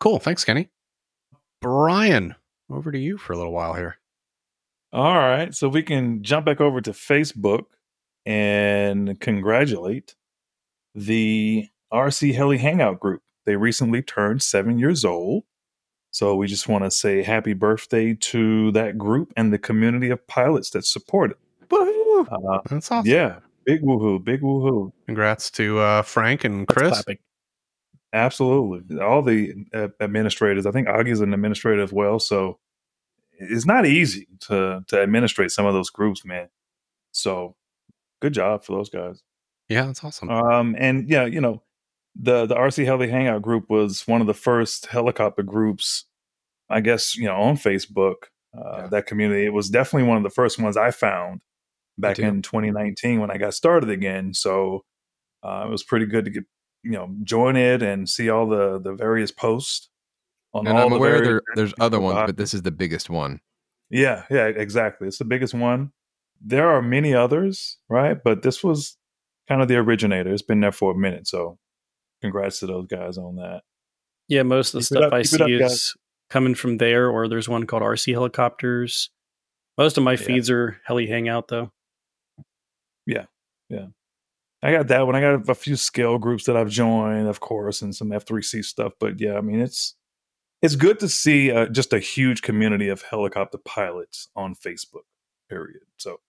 Cool. 0.00 0.18
Thanks, 0.18 0.44
Kenny. 0.44 0.68
Brian, 1.60 2.34
over 2.70 2.90
to 2.90 2.98
you 2.98 3.16
for 3.16 3.32
a 3.32 3.36
little 3.36 3.52
while 3.52 3.74
here. 3.74 3.96
All 4.92 5.16
right. 5.16 5.54
So 5.54 5.68
we 5.68 5.82
can 5.82 6.22
jump 6.22 6.46
back 6.46 6.60
over 6.60 6.80
to 6.80 6.90
Facebook 6.90 7.64
and 8.26 9.18
congratulate 9.20 10.14
the 10.94 11.68
RC 11.92 12.34
Heli 12.34 12.58
Hangout 12.58 12.98
group. 13.00 13.22
They 13.46 13.56
recently 13.56 14.02
turned 14.02 14.42
seven 14.42 14.78
years 14.78 15.04
old. 15.04 15.44
So 16.10 16.34
we 16.34 16.46
just 16.46 16.68
want 16.68 16.84
to 16.84 16.90
say 16.90 17.22
happy 17.22 17.52
birthday 17.52 18.14
to 18.14 18.72
that 18.72 18.98
group 18.98 19.32
and 19.36 19.52
the 19.52 19.58
community 19.58 20.10
of 20.10 20.26
pilots 20.26 20.70
that 20.70 20.84
support 20.84 21.32
it. 21.32 21.38
Uh, 21.70 22.58
That's 22.68 22.90
awesome. 22.90 23.10
yeah. 23.10 23.38
Big 23.68 23.82
woohoo. 23.82 24.24
Big 24.24 24.40
woohoo. 24.40 24.90
Congrats 25.04 25.50
to 25.50 25.78
uh, 25.78 26.00
Frank 26.00 26.44
and 26.44 26.66
Chris. 26.66 27.04
Absolutely. 28.14 28.98
All 28.98 29.20
the 29.20 29.52
uh, 29.74 29.88
administrators, 30.00 30.64
I 30.64 30.70
think 30.70 30.88
Augie's 30.88 31.20
an 31.20 31.34
administrator 31.34 31.82
as 31.82 31.92
well. 31.92 32.18
So 32.18 32.58
it's 33.32 33.66
not 33.66 33.84
easy 33.84 34.26
to 34.48 34.82
to 34.88 35.02
administrate 35.02 35.50
some 35.50 35.66
of 35.66 35.74
those 35.74 35.90
groups, 35.90 36.24
man. 36.24 36.48
So 37.12 37.56
good 38.22 38.32
job 38.32 38.64
for 38.64 38.72
those 38.72 38.88
guys. 38.88 39.22
Yeah, 39.68 39.84
that's 39.84 40.02
awesome. 40.02 40.30
Um, 40.30 40.74
and 40.78 41.06
yeah, 41.06 41.26
you 41.26 41.42
know, 41.42 41.62
the 42.16 42.46
the 42.46 42.54
RC 42.54 42.86
Heli 42.86 43.10
Hangout 43.10 43.42
group 43.42 43.68
was 43.68 44.08
one 44.08 44.22
of 44.22 44.26
the 44.26 44.32
first 44.32 44.86
helicopter 44.86 45.42
groups, 45.42 46.06
I 46.70 46.80
guess, 46.80 47.16
you 47.16 47.26
know, 47.26 47.36
on 47.36 47.58
Facebook. 47.58 48.14
Uh, 48.56 48.78
Yeah. 48.78 48.86
That 48.86 49.06
community, 49.06 49.44
it 49.44 49.52
was 49.52 49.68
definitely 49.68 50.08
one 50.08 50.16
of 50.16 50.22
the 50.22 50.30
first 50.30 50.58
ones 50.58 50.78
I 50.78 50.90
found 50.90 51.42
back 51.98 52.18
in 52.18 52.42
2019 52.42 53.20
when 53.20 53.30
I 53.30 53.36
got 53.38 53.54
started 53.54 53.90
again. 53.90 54.32
So 54.34 54.84
uh, 55.42 55.64
it 55.66 55.70
was 55.70 55.82
pretty 55.82 56.06
good 56.06 56.24
to 56.26 56.30
get, 56.30 56.44
you 56.82 56.92
know, 56.92 57.14
join 57.24 57.56
it 57.56 57.82
and 57.82 58.08
see 58.08 58.30
all 58.30 58.46
the 58.48 58.78
the 58.80 58.92
various 58.94 59.30
posts 59.32 59.88
on 60.54 60.66
And 60.66 60.76
all 60.78 60.84
I'm 60.84 60.90
the 60.90 60.96
aware 60.96 61.20
there, 61.22 61.42
there's 61.56 61.74
other 61.80 62.00
ones, 62.00 62.20
but 62.26 62.36
this 62.36 62.54
is 62.54 62.62
the 62.62 62.70
biggest 62.70 63.10
one. 63.10 63.40
Yeah, 63.90 64.24
yeah, 64.30 64.46
exactly. 64.46 65.08
It's 65.08 65.18
the 65.18 65.24
biggest 65.24 65.54
one. 65.54 65.92
There 66.40 66.68
are 66.68 66.80
many 66.82 67.14
others, 67.14 67.78
right? 67.88 68.16
But 68.22 68.42
this 68.42 68.62
was 68.62 68.96
kind 69.48 69.60
of 69.62 69.68
the 69.68 69.76
originator. 69.76 70.32
It's 70.32 70.42
been 70.42 70.60
there 70.60 70.72
for 70.72 70.92
a 70.92 70.96
minute, 70.96 71.26
so 71.26 71.58
congrats 72.22 72.60
to 72.60 72.66
those 72.66 72.86
guys 72.86 73.18
on 73.18 73.36
that. 73.36 73.62
Yeah, 74.28 74.42
most 74.42 74.68
of 74.74 74.80
the 74.80 74.80
Keep 74.80 74.86
stuff 74.98 75.04
up- 75.04 75.12
I 75.14 75.22
see 75.22 75.42
up, 75.42 75.48
is 75.50 75.60
guys. 75.60 75.94
coming 76.30 76.54
from 76.54 76.76
there, 76.76 77.08
or 77.10 77.28
there's 77.28 77.48
one 77.48 77.64
called 77.66 77.82
RC 77.82 78.12
Helicopters. 78.12 79.10
Most 79.78 79.96
of 79.96 80.04
my 80.04 80.12
Yeah. 80.12 80.16
feeds 80.18 80.50
are 80.50 80.80
Heli 80.84 81.06
Hangout, 81.06 81.48
though. 81.48 81.72
I 84.62 84.72
got 84.72 84.88
that 84.88 85.06
one. 85.06 85.14
I 85.14 85.20
got 85.20 85.48
a 85.48 85.54
few 85.54 85.76
scale 85.76 86.18
groups 86.18 86.44
that 86.44 86.56
I've 86.56 86.68
joined, 86.68 87.28
of 87.28 87.40
course, 87.40 87.80
and 87.80 87.94
some 87.94 88.08
F3C 88.08 88.64
stuff. 88.64 88.92
But 88.98 89.20
yeah, 89.20 89.36
I 89.36 89.40
mean, 89.40 89.60
it's 89.60 89.94
it's 90.62 90.74
good 90.74 90.98
to 91.00 91.08
see 91.08 91.52
uh, 91.52 91.66
just 91.66 91.92
a 91.92 92.00
huge 92.00 92.42
community 92.42 92.88
of 92.88 93.02
helicopter 93.02 93.58
pilots 93.58 94.28
on 94.34 94.54
Facebook. 94.54 95.06
Period. 95.48 95.82
So 95.96 96.20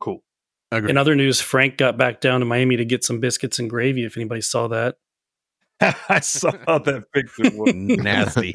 cool. 0.00 0.24
Agreed. 0.72 0.90
In 0.90 0.96
other 0.96 1.14
news, 1.14 1.40
Frank 1.40 1.76
got 1.76 1.96
back 1.96 2.20
down 2.20 2.40
to 2.40 2.46
Miami 2.46 2.76
to 2.76 2.84
get 2.84 3.04
some 3.04 3.20
biscuits 3.20 3.58
and 3.58 3.68
gravy. 3.70 4.04
If 4.04 4.16
anybody 4.16 4.40
saw 4.40 4.68
that, 4.68 4.96
I 6.08 6.20
saw 6.20 6.50
that 6.78 7.04
picture. 7.12 7.50
Nasty. 7.72 8.52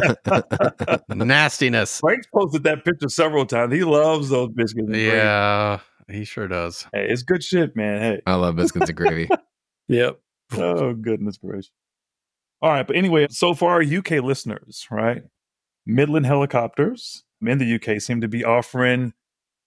Nastiness. 1.16 2.00
Frank's 2.00 2.28
posted 2.34 2.64
that 2.64 2.84
picture 2.84 3.10
several 3.10 3.46
times. 3.46 3.74
He 3.74 3.84
loves 3.84 4.30
those 4.30 4.50
biscuits. 4.50 4.88
and 4.88 4.94
gravy. 4.94 5.18
He 6.10 6.26
sure 6.26 6.48
does. 6.48 6.86
Hey, 6.94 7.08
it's 7.10 7.24
good 7.24 7.44
shit, 7.44 7.76
man. 7.76 8.02
Hey. 8.02 8.22
I 8.26 8.36
love 8.36 8.56
biscuits 8.56 8.90
and 8.90 8.98
gravy. 8.98 9.30
yep. 9.88 10.20
Oh, 10.54 10.94
goodness 10.94 11.38
gracious. 11.38 11.72
All 12.62 12.70
right. 12.72 12.86
But 12.86 12.96
anyway, 12.96 13.28
so 13.30 13.54
far, 13.54 13.82
UK 13.82 14.12
listeners, 14.24 14.88
right? 14.92 15.24
Midland 15.86 16.26
Helicopters 16.26 17.24
in 17.42 17.58
the 17.58 17.76
UK 17.76 18.02
seem 18.02 18.22
to 18.22 18.28
be 18.28 18.44
offering 18.44 19.14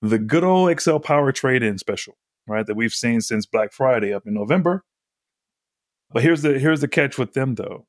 the 0.03 0.19
good 0.19 0.45
old 0.45 0.79
XL 0.81 0.99
Power 0.99 1.33
trade 1.33 1.63
in 1.63 1.79
special, 1.79 2.17
right? 2.47 2.67
That 2.67 2.77
we've 2.77 2.93
seen 2.93 3.21
since 3.21 3.47
Black 3.47 3.73
Friday 3.73 4.13
up 4.13 4.27
in 4.27 4.35
November. 4.35 4.85
But 6.11 6.23
here's 6.23 6.43
the 6.43 6.59
here's 6.59 6.81
the 6.81 6.89
catch 6.89 7.19
with 7.19 7.35
them 7.35 7.57
though. 7.57 7.87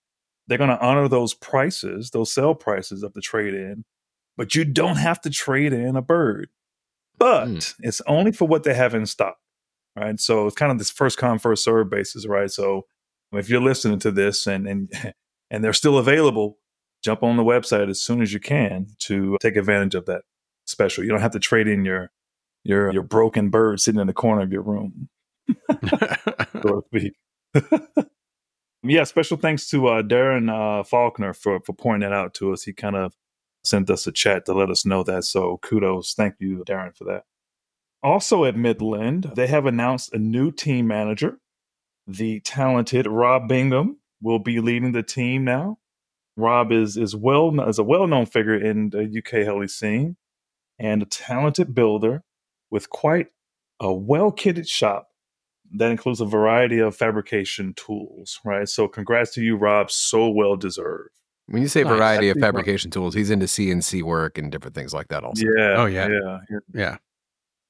They're 0.48 0.58
going 0.58 0.70
to 0.70 0.80
honor 0.80 1.08
those 1.08 1.34
prices, 1.34 2.12
those 2.12 2.32
sale 2.32 2.56
prices 2.56 3.04
of 3.04 3.14
the 3.14 3.22
trade 3.22 3.54
in, 3.54 3.84
but 4.38 4.56
you 4.56 4.64
don't 4.64 4.96
have 4.96 5.20
to 5.22 5.30
trade 5.30 5.74
in 5.74 5.96
a 5.96 6.02
bird. 6.02 6.50
But 7.18 7.48
Mm. 7.48 7.76
it's 7.80 8.02
only 8.08 8.32
for 8.32 8.48
what 8.48 8.64
they 8.64 8.74
have 8.74 8.94
in 8.94 9.06
stock, 9.06 9.38
right? 9.96 10.20
So 10.20 10.46
it's 10.46 10.56
kind 10.56 10.72
of 10.72 10.78
this 10.78 10.92
first 10.92 11.18
come 11.18 11.40
first 11.40 11.64
serve 11.64 11.90
basis, 11.90 12.28
right? 12.28 12.52
So 12.52 12.86
if 13.34 13.50
you're 13.50 13.62
listening 13.62 14.00
to 14.00 14.12
this 14.12 14.48
and 14.48 14.68
and 14.68 14.92
and 15.52 15.64
they're 15.64 15.74
still 15.74 15.98
available, 15.98 16.60
jump 17.04 17.24
on 17.24 17.38
the 17.38 17.44
website 17.44 17.90
as 17.90 18.00
soon 18.00 18.22
as 18.22 18.34
you 18.34 18.40
can 18.40 18.88
to 19.00 19.38
take 19.42 19.56
advantage 19.56 19.96
of 19.96 20.06
that 20.06 20.22
special. 20.66 21.04
You 21.04 21.10
don't 21.10 21.22
have 21.22 21.32
to 21.32 21.40
trade 21.40 21.68
in 21.68 21.86
your 21.86 22.12
your 22.64 22.92
your 22.94 23.04
broken 23.04 23.50
bird 23.50 23.80
sitting 23.80 24.02
in 24.02 24.08
the 24.08 24.14
corner 24.14 24.42
of 24.42 24.52
your 24.52 24.62
room, 24.62 25.10
so 25.92 26.82
to 26.82 26.82
speak. 26.88 27.14
yeah, 28.84 29.04
special 29.06 29.38
thanks 29.38 29.70
to 29.70 29.88
uh, 29.88 30.02
Darren 30.04 30.50
uh, 30.52 30.84
Faulkner 30.84 31.34
for 31.34 31.60
for 31.62 31.74
pointing 31.74 32.10
that 32.10 32.16
out 32.16 32.34
to 32.36 32.54
us. 32.54 32.64
He 32.64 32.74
kind 32.74 32.96
of 32.96 33.14
sent 33.68 33.90
us 33.90 34.08
a 34.08 34.12
chat 34.12 34.46
to 34.46 34.54
let 34.54 34.70
us 34.70 34.86
know 34.86 35.04
that. 35.04 35.24
So 35.24 35.60
kudos, 35.62 36.14
thank 36.14 36.36
you, 36.40 36.64
Darren, 36.66 36.96
for 36.96 37.04
that. 37.06 37.24
Also 38.04 38.46
at 38.46 38.56
Midland, 38.56 39.32
they 39.36 39.48
have 39.48 39.66
announced 39.66 40.14
a 40.14 40.20
new 40.20 40.52
team 40.52 40.88
manager. 40.88 41.40
The 42.06 42.40
talented 42.42 43.08
Rob 43.08 43.48
Bingham 43.48 43.98
will 44.22 44.40
be 44.40 44.60
leading 44.60 44.92
the 44.92 45.04
team 45.04 45.44
now. 45.44 45.80
Rob 46.36 46.72
is 46.72 46.98
is 46.98 47.16
well 47.16 47.60
is 47.68 47.80
a 47.80 47.84
well 47.84 48.08
known 48.08 48.26
figure 48.28 48.56
in 48.56 48.92
the 48.92 49.04
UK 49.18 49.46
heli 49.46 49.68
scene, 49.68 50.18
and 50.80 51.02
a 51.02 51.06
talented 51.06 51.74
builder 51.74 52.24
with 52.70 52.90
quite 52.90 53.28
a 53.80 53.92
well 53.92 54.32
kitted 54.32 54.68
shop 54.68 55.10
that 55.74 55.92
includes 55.92 56.22
a 56.22 56.26
variety 56.26 56.80
of 56.80 56.96
fabrication 56.96 57.74
tools. 57.74 58.40
Right, 58.46 58.70
so 58.70 58.88
congrats 58.88 59.34
to 59.34 59.42
you, 59.42 59.58
Rob. 59.58 59.92
So 59.92 60.30
well 60.30 60.56
deserved. 60.56 61.10
When 61.48 61.62
you 61.62 61.68
say 61.68 61.84
Nice. 61.84 61.94
variety 61.98 62.30
of 62.30 62.38
fabrication 62.38 62.92
tools, 62.92 63.14
he's 63.14 63.30
into 63.30 63.46
CNC 63.46 64.04
work 64.04 64.38
and 64.38 64.52
different 64.52 64.76
things 64.76 64.94
like 64.94 65.08
that 65.10 65.24
also. 65.24 65.46
Yeah. 65.46 65.76
Oh, 65.78 65.86
yeah. 65.86 66.08
yeah. 66.10 66.40
yeah. 66.50 66.58
yeah, 66.74 66.98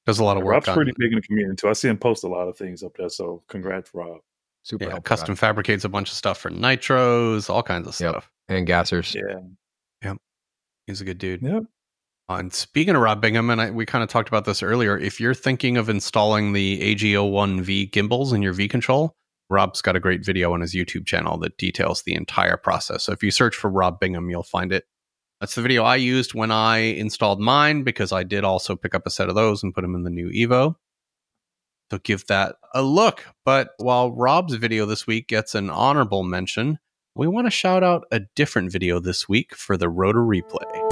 does 0.06 0.18
a 0.18 0.24
lot 0.24 0.36
of 0.36 0.42
work. 0.42 0.52
Rob's 0.54 0.68
on, 0.68 0.74
pretty 0.74 0.92
big 0.98 1.12
in 1.12 1.16
the 1.16 1.22
community 1.22 1.56
too. 1.56 1.68
I 1.68 1.72
see 1.74 1.88
him 1.88 1.96
post 1.98 2.24
a 2.24 2.28
lot 2.28 2.48
of 2.48 2.56
things 2.56 2.82
up 2.82 2.96
there. 2.96 3.08
So 3.08 3.42
congrats, 3.48 3.90
Rob. 3.94 4.18
Super 4.64 4.86
yeah, 4.86 4.98
custom 5.00 5.34
guy. 5.34 5.38
fabricates 5.38 5.84
a 5.84 5.88
bunch 5.88 6.10
of 6.10 6.16
stuff 6.16 6.38
for 6.38 6.50
nitros, 6.50 7.48
all 7.48 7.62
kinds 7.62 7.86
of 7.86 7.98
Yep. 8.00 8.10
stuff. 8.10 8.30
and 8.48 8.66
gassers. 8.66 9.14
Yeah. 9.14 9.40
Yeah. 10.02 10.14
He's 10.86 11.00
a 11.00 11.04
good 11.04 11.18
dude. 11.18 11.42
Yep. 11.42 11.62
Uh, 12.30 12.34
And 12.34 12.52
speaking 12.52 12.94
of 12.96 13.00
Rob 13.02 13.20
Bingham, 13.20 13.48
and 13.50 13.60
I, 13.60 13.70
we 13.70 13.86
kind 13.86 14.02
of 14.02 14.10
talked 14.10 14.28
about 14.28 14.44
this 14.44 14.62
earlier, 14.62 14.98
if 14.98 15.20
you're 15.20 15.34
thinking 15.34 15.76
of 15.76 15.88
installing 15.88 16.52
the 16.52 16.80
AG01V 16.94 17.92
gimbals 17.92 18.32
in 18.32 18.42
your 18.42 18.52
V 18.54 18.68
control, 18.68 19.14
Rob's 19.50 19.80
got 19.80 19.96
a 19.96 20.00
great 20.00 20.24
video 20.24 20.52
on 20.52 20.60
his 20.60 20.74
YouTube 20.74 21.06
channel 21.06 21.38
that 21.38 21.56
details 21.56 22.02
the 22.02 22.14
entire 22.14 22.56
process. 22.56 23.04
So 23.04 23.12
if 23.12 23.22
you 23.22 23.30
search 23.30 23.56
for 23.56 23.70
Rob 23.70 23.98
Bingham, 23.98 24.30
you'll 24.30 24.42
find 24.42 24.72
it. 24.72 24.84
That's 25.40 25.54
the 25.54 25.62
video 25.62 25.84
I 25.84 25.96
used 25.96 26.34
when 26.34 26.50
I 26.50 26.78
installed 26.78 27.40
mine 27.40 27.84
because 27.84 28.12
I 28.12 28.24
did 28.24 28.44
also 28.44 28.76
pick 28.76 28.94
up 28.94 29.06
a 29.06 29.10
set 29.10 29.28
of 29.28 29.34
those 29.34 29.62
and 29.62 29.74
put 29.74 29.82
them 29.82 29.94
in 29.94 30.02
the 30.02 30.10
new 30.10 30.30
Evo. 30.30 30.74
So 31.90 31.98
give 31.98 32.26
that 32.26 32.56
a 32.74 32.82
look. 32.82 33.24
But 33.44 33.70
while 33.78 34.12
Rob's 34.12 34.54
video 34.54 34.84
this 34.84 35.06
week 35.06 35.28
gets 35.28 35.54
an 35.54 35.70
honorable 35.70 36.22
mention, 36.24 36.78
we 37.14 37.26
want 37.26 37.46
to 37.46 37.50
shout 37.50 37.82
out 37.82 38.04
a 38.10 38.20
different 38.36 38.70
video 38.70 39.00
this 39.00 39.28
week 39.28 39.54
for 39.54 39.76
the 39.76 39.88
Rotor 39.88 40.20
Replay. 40.20 40.87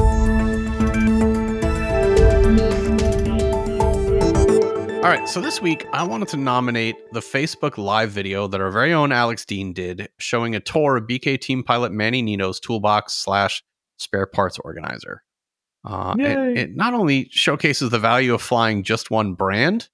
All 5.07 5.13
right, 5.13 5.29
so 5.29 5.41
this 5.41 5.63
week 5.63 5.87
I 5.93 6.03
wanted 6.03 6.27
to 6.31 6.37
nominate 6.37 6.97
the 7.13 7.21
Facebook 7.21 7.79
Live 7.79 8.11
video 8.11 8.49
that 8.49 8.61
our 8.61 8.73
very 8.73 8.93
own 8.93 9.13
Alex 9.13 9.45
Dean 9.45 9.73
did, 9.73 10.09
showing 10.19 10.57
a 10.57 10.59
tour 10.59 10.97
of 10.97 11.05
BK 11.05 11.41
Team 11.41 11.63
Pilot 11.63 11.93
Manny 11.93 12.23
Nino's 12.23 12.59
toolbox 12.59 13.13
slash 13.13 13.63
spare 13.99 14.27
parts 14.27 14.59
organizer. 14.59 15.23
Uh, 15.85 16.17
it, 16.19 16.59
it 16.59 16.75
not 16.75 16.93
only 16.93 17.29
showcases 17.31 17.91
the 17.91 18.01
value 18.01 18.35
of 18.35 18.43
flying 18.43 18.83
just 18.83 19.09
one 19.09 19.35
brand 19.35 19.91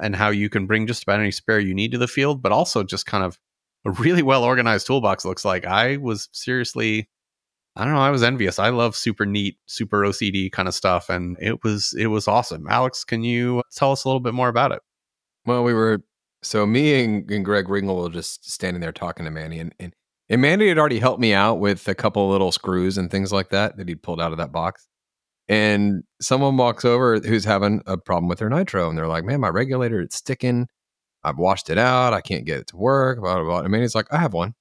and 0.00 0.16
how 0.16 0.30
you 0.30 0.48
can 0.48 0.64
bring 0.64 0.86
just 0.86 1.02
about 1.02 1.20
any 1.20 1.30
spare 1.30 1.60
you 1.60 1.74
need 1.74 1.92
to 1.92 1.98
the 1.98 2.08
field, 2.08 2.40
but 2.40 2.50
also 2.50 2.82
just 2.82 3.04
kind 3.04 3.22
of 3.22 3.38
a 3.84 3.90
really 3.90 4.22
well 4.22 4.44
organized 4.44 4.86
toolbox. 4.86 5.26
Looks 5.26 5.44
like 5.44 5.66
I 5.66 5.98
was 5.98 6.30
seriously 6.32 7.10
I 7.76 7.84
don't 7.84 7.94
know. 7.94 8.00
I 8.00 8.10
was 8.10 8.22
envious. 8.22 8.58
I 8.58 8.68
love 8.68 8.94
super 8.94 9.26
neat, 9.26 9.56
super 9.66 10.02
OCD 10.02 10.50
kind 10.50 10.68
of 10.68 10.74
stuff, 10.74 11.10
and 11.10 11.36
it 11.40 11.64
was 11.64 11.94
it 11.98 12.06
was 12.06 12.28
awesome. 12.28 12.66
Alex, 12.68 13.04
can 13.04 13.24
you 13.24 13.62
tell 13.74 13.92
us 13.92 14.04
a 14.04 14.08
little 14.08 14.20
bit 14.20 14.34
more 14.34 14.48
about 14.48 14.72
it? 14.72 14.80
Well, 15.46 15.64
we 15.64 15.74
were 15.74 16.02
so 16.42 16.66
me 16.66 17.04
and, 17.04 17.30
and 17.30 17.44
Greg 17.44 17.68
Ringle 17.68 17.96
were 18.02 18.10
just 18.10 18.50
standing 18.50 18.80
there 18.80 18.92
talking 18.92 19.24
to 19.24 19.30
Manny, 19.30 19.58
and, 19.58 19.74
and 19.80 19.92
and 20.28 20.40
Manny 20.40 20.68
had 20.68 20.78
already 20.78 21.00
helped 21.00 21.20
me 21.20 21.34
out 21.34 21.56
with 21.60 21.86
a 21.88 21.94
couple 21.94 22.28
little 22.30 22.52
screws 22.52 22.96
and 22.98 23.10
things 23.10 23.32
like 23.32 23.50
that 23.50 23.76
that 23.76 23.88
he'd 23.88 24.02
pulled 24.02 24.20
out 24.20 24.32
of 24.32 24.38
that 24.38 24.52
box. 24.52 24.86
And 25.48 26.04
someone 26.20 26.56
walks 26.56 26.84
over 26.84 27.20
who's 27.20 27.44
having 27.44 27.82
a 27.86 27.98
problem 27.98 28.28
with 28.28 28.38
their 28.38 28.48
nitro, 28.50 28.88
and 28.88 28.96
they're 28.98 29.08
like, 29.08 29.24
"Man, 29.24 29.40
my 29.40 29.48
regulator 29.48 30.00
it's 30.00 30.16
sticking. 30.16 30.68
I've 31.24 31.38
washed 31.38 31.70
it 31.70 31.78
out. 31.78 32.14
I 32.14 32.20
can't 32.22 32.46
get 32.46 32.58
it 32.60 32.68
to 32.68 32.76
work." 32.76 33.20
Blah 33.20 33.36
blah. 33.36 33.44
blah. 33.44 33.60
And 33.60 33.70
Manny's 33.70 33.94
like, 33.96 34.12
"I 34.12 34.18
have 34.18 34.32
one. 34.34 34.54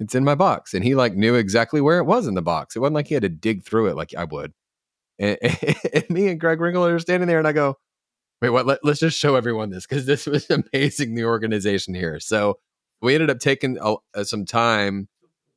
It's 0.00 0.14
in 0.14 0.24
my 0.24 0.34
box," 0.34 0.74
and 0.74 0.84
he 0.84 0.94
like 0.94 1.14
knew 1.14 1.34
exactly 1.34 1.80
where 1.80 1.98
it 1.98 2.04
was 2.04 2.26
in 2.26 2.34
the 2.34 2.42
box. 2.42 2.76
It 2.76 2.80
wasn't 2.80 2.94
like 2.94 3.08
he 3.08 3.14
had 3.14 3.22
to 3.24 3.28
dig 3.28 3.64
through 3.64 3.88
it 3.88 3.96
like 3.96 4.14
I 4.16 4.24
would. 4.24 4.52
And, 5.18 5.38
and 5.92 6.10
me 6.10 6.28
and 6.28 6.40
Greg 6.40 6.60
Ringle 6.60 6.86
are 6.86 6.98
standing 6.98 7.28
there, 7.28 7.38
and 7.38 7.48
I 7.48 7.52
go, 7.52 7.76
Wait, 8.40 8.50
what? 8.50 8.66
Let, 8.66 8.84
us 8.84 9.00
just 9.00 9.18
show 9.18 9.34
everyone 9.34 9.70
this 9.70 9.86
because 9.86 10.06
this 10.06 10.26
was 10.26 10.48
amazing. 10.50 11.14
The 11.14 11.24
organization 11.24 11.94
here. 11.94 12.20
So 12.20 12.58
we 13.00 13.14
ended 13.14 13.30
up 13.30 13.40
taking 13.40 13.78
uh, 13.80 14.24
some 14.24 14.44
time, 14.44 15.08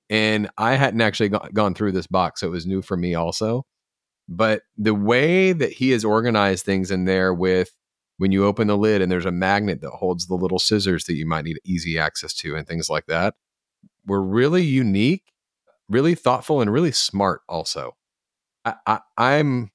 and 0.10 0.50
I 0.58 0.76
hadn't 0.76 1.02
actually 1.02 1.30
go- 1.30 1.48
gone 1.54 1.74
through 1.74 1.92
this 1.94 2.08
box, 2.08 2.42
so 2.42 2.48
it 2.48 2.52
was 2.52 2.66
new 2.66 2.82
for 2.82 2.98
me 2.98 3.16
also. 3.16 3.66
But 4.28 4.64
the 4.78 4.96
way 4.96 5.52
that 5.52 5.74
he 5.74 5.92
has 5.92 6.06
organized 6.06 6.66
things 6.66 6.92
in 6.92 7.06
there, 7.06 7.34
with 7.34 7.72
when 8.18 8.32
you 8.32 8.46
open 8.46 8.68
the 8.68 8.78
lid 8.78 9.02
and 9.02 9.12
there's 9.12 9.26
a 9.26 9.32
magnet 9.32 9.82
that 9.82 9.90
holds 9.92 10.28
the 10.28 10.36
little 10.36 10.60
scissors 10.60 11.06
that 11.06 11.16
you 11.16 11.26
might 11.26 11.44
need 11.44 11.60
easy 11.66 12.00
access 12.00 12.34
to, 12.36 12.56
and 12.56 12.68
things 12.68 12.90
like 12.90 13.06
that, 13.08 13.36
were 14.06 14.22
really 14.22 14.64
unique, 14.64 15.24
really 15.90 16.16
thoughtful, 16.16 16.62
and 16.62 16.72
really 16.72 16.92
smart. 16.92 17.42
Also, 17.48 17.96
I, 18.66 18.76
I, 18.86 19.00
I'm 19.18 19.72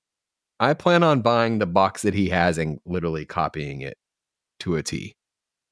I 0.59 0.75
plan 0.75 1.03
on 1.03 1.21
buying 1.21 1.59
the 1.59 1.67
box 1.67 2.03
that 2.03 2.15
he 2.15 2.29
has 2.31 2.59
and 2.59 2.79
literally 2.87 3.25
copying 3.25 3.83
it 3.83 3.99
to 4.61 4.77
a 4.77 4.83
T 4.83 5.15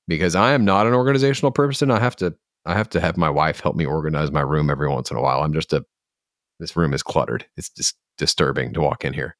because 0.07 0.35
I 0.35 0.53
am 0.53 0.65
not 0.65 0.87
an 0.87 0.95
organizational 0.95 1.53
person. 1.53 1.91
I 1.91 2.01
have 2.01 2.17
to 2.17 2.35
I 2.67 2.75
have 2.75 2.89
to 2.91 3.01
have 3.01 3.17
my 3.17 3.31
wife 3.31 3.61
help 3.61 3.77
me 3.77 3.87
organize 3.87 4.31
my 4.31 4.41
room 4.41 4.71
every 4.71 4.89
once 4.89 5.11
in 5.11 5.17
a 5.17 5.23
while. 5.23 5.41
I'm 5.41 5.53
just 5.53 5.73
a 5.73 5.85
this 6.61 6.77
room 6.77 6.95
is 6.95 7.03
cluttered. 7.03 7.47
It's 7.57 7.71
just 7.71 7.97
disturbing 8.17 8.75
to 8.75 8.81
walk 8.81 9.05
in 9.05 9.13
here. 9.13 9.37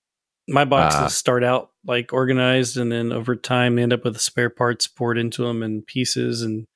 My 0.49 0.65
boxes 0.65 1.01
Uh, 1.01 1.09
start 1.09 1.45
out 1.45 1.71
like 1.87 2.13
organized, 2.13 2.77
and 2.77 2.93
then 2.93 3.13
over 3.13 3.37
time 3.37 3.77
they 3.77 3.83
end 3.83 3.93
up 3.93 4.05
with 4.05 4.21
spare 4.21 4.51
parts 4.51 4.87
poured 4.87 5.17
into 5.17 5.43
them 5.43 5.63
and 5.63 5.87
pieces, 5.87 6.43
and 6.43 6.67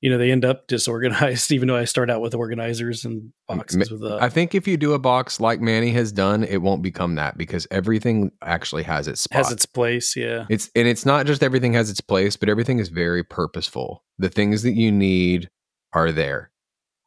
you 0.00 0.10
know 0.10 0.18
they 0.18 0.30
end 0.30 0.44
up 0.44 0.66
disorganized. 0.68 1.50
Even 1.52 1.68
though 1.68 1.76
I 1.76 1.84
start 1.84 2.10
out 2.10 2.20
with 2.20 2.34
organizers 2.34 3.04
and 3.04 3.32
boxes 3.46 3.90
with 3.90 4.02
uh, 4.02 4.18
I 4.20 4.28
think 4.28 4.54
if 4.54 4.66
you 4.68 4.76
do 4.76 4.92
a 4.92 4.98
box 4.98 5.40
like 5.40 5.60
Manny 5.60 5.90
has 5.90 6.12
done, 6.12 6.44
it 6.44 6.58
won't 6.58 6.82
become 6.82 7.16
that 7.16 7.36
because 7.36 7.66
everything 7.70 8.30
actually 8.42 8.84
has 8.84 9.08
its 9.08 9.20
spot. 9.22 9.38
has 9.38 9.52
its 9.52 9.66
place. 9.66 10.16
Yeah, 10.16 10.46
It's 10.48 10.70
and 10.74 10.86
it's 10.86 11.06
not 11.06 11.26
just 11.26 11.42
everything 11.42 11.72
has 11.74 11.90
its 11.90 12.00
place, 12.00 12.36
but 12.36 12.48
everything 12.48 12.78
is 12.78 12.88
very 12.88 13.24
purposeful. 13.24 14.04
The 14.18 14.28
things 14.28 14.62
that 14.62 14.74
you 14.74 14.92
need 14.92 15.50
are 15.92 16.12
there. 16.12 16.50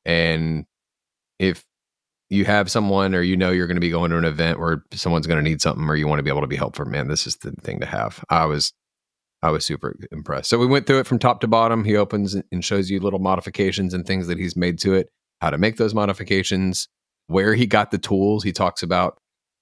And 0.06 0.66
if 1.40 1.64
you 2.30 2.46
have 2.46 2.72
someone 2.72 3.14
or 3.14 3.22
you 3.22 3.36
know 3.36 3.52
you're 3.52 3.68
going 3.68 3.76
to 3.76 3.82
be 3.82 3.90
going 3.90 4.10
to 4.10 4.18
an 4.18 4.26
event 4.26 4.58
where 4.58 4.86
someone's 4.94 5.28
going 5.28 5.44
to 5.44 5.48
need 5.48 5.62
something 5.62 5.88
or 5.88 5.96
you 5.96 6.08
want 6.08 6.20
to 6.20 6.24
be 6.24 6.30
able 6.30 6.42
to 6.42 6.48
be 6.48 6.56
helpful, 6.56 6.86
man, 6.86 7.08
this 7.10 7.28
is 7.28 7.36
the 7.38 7.52
thing 7.52 7.80
to 7.82 7.86
have. 7.86 8.24
I 8.30 8.46
was 8.46 8.72
I 9.44 9.50
was 9.50 9.66
super 9.66 9.96
impressed. 10.12 10.50
So 10.50 10.60
we 10.60 10.68
went 10.68 10.86
through 10.86 11.00
it 11.00 11.08
from 11.08 11.18
top 11.20 11.42
to 11.42 11.48
bottom. 11.48 11.84
He 11.84 11.96
opens 11.96 12.36
and 12.36 12.64
shows 12.64 12.90
you 12.92 13.00
little 13.00 13.20
modifications 13.20 13.94
and 13.94 14.06
things 14.06 14.28
that 14.28 14.38
he's 14.38 14.56
made 14.56 14.78
to 14.80 14.94
it, 14.94 15.10
how 15.42 15.50
to 15.50 15.58
make 15.58 15.78
those 15.78 15.94
modifications, 15.96 16.88
where 17.28 17.56
he 17.56 17.66
got 17.66 17.90
the 17.92 17.98
tools. 17.98 18.44
He 18.44 18.52
talks 18.52 18.84
about, 18.84 19.18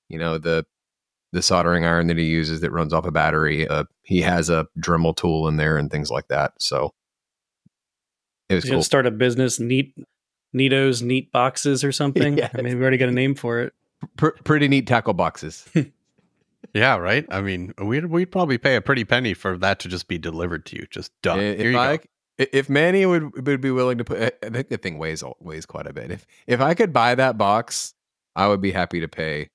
you 0.10 0.20
know, 0.20 0.38
the 0.38 0.66
the 1.32 1.42
soldering 1.44 1.86
iron 1.86 2.08
that 2.08 2.18
he 2.18 2.26
uses 2.26 2.62
that 2.62 2.72
runs 2.72 2.92
off 2.92 3.06
a 3.06 3.12
battery. 3.12 3.68
Uh, 3.68 3.84
he 4.02 4.20
has 4.22 4.50
a 4.50 4.66
Dremel 4.80 5.16
tool 5.16 5.48
in 5.48 5.58
there 5.58 5.78
and 5.78 5.92
things 5.92 6.10
like 6.10 6.28
that. 6.30 6.54
So 6.60 6.92
it 8.50 8.56
was 8.56 8.66
You 8.66 8.72
cool. 8.72 8.84
start 8.84 9.06
a 9.06 9.12
business, 9.12 9.60
neat, 9.60 9.94
Neatos, 10.56 11.04
neat 11.04 11.32
boxes 11.32 11.84
or 11.84 11.92
something. 11.92 12.38
Yes. 12.40 12.52
I 12.58 12.64
mean, 12.64 12.78
we 12.78 12.82
already 12.82 12.98
got 12.98 13.10
a 13.10 13.14
name 13.14 13.36
for 13.36 13.60
it. 13.62 13.74
Pr- 14.18 14.30
pretty 14.44 14.68
neat 14.68 14.88
tackle 14.88 15.14
boxes. 15.14 15.70
Yeah, 16.74 16.98
right. 16.98 17.26
I 17.32 17.42
mean, 17.42 17.74
we'd 17.82 18.06
we'd 18.08 18.32
probably 18.32 18.58
pay 18.58 18.76
a 18.76 18.82
pretty 18.82 19.06
penny 19.06 19.34
for 19.34 19.58
that 19.58 19.80
to 19.80 19.88
just 19.90 20.08
be 20.08 20.18
delivered 20.18 20.66
to 20.68 20.76
you, 20.78 20.86
just 20.92 21.12
done. 21.22 21.40
if, 21.40 21.58
Here 21.60 21.72
you 21.72 21.78
I, 21.78 21.98
go. 21.98 22.04
if 22.38 22.70
Manny 22.70 23.06
would 23.06 23.48
would 23.48 23.62
be 23.62 23.72
willing 23.72 23.98
to 23.98 24.04
put, 24.04 24.38
I 24.44 24.50
think 24.50 24.70
the 24.70 24.78
thing 24.78 24.98
weighs 24.98 25.24
weighs 25.40 25.66
quite 25.66 25.88
a 25.88 25.94
bit. 25.94 26.12
If 26.12 26.26
if 26.48 26.60
I 26.62 26.74
could 26.74 26.92
buy 26.94 27.16
that 27.16 27.38
box, 27.38 27.94
I 28.36 28.48
would 28.48 28.62
be 28.62 28.72
happy 28.72 29.00
to 29.00 29.08
pay 29.08 29.50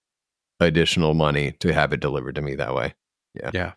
additional 0.60 1.14
money 1.14 1.52
to 1.60 1.72
have 1.74 1.92
it 1.92 2.00
delivered 2.00 2.34
to 2.36 2.42
me 2.42 2.54
that 2.54 2.74
way. 2.74 2.94
Yeah, 3.34 3.50
yeah. 3.52 3.72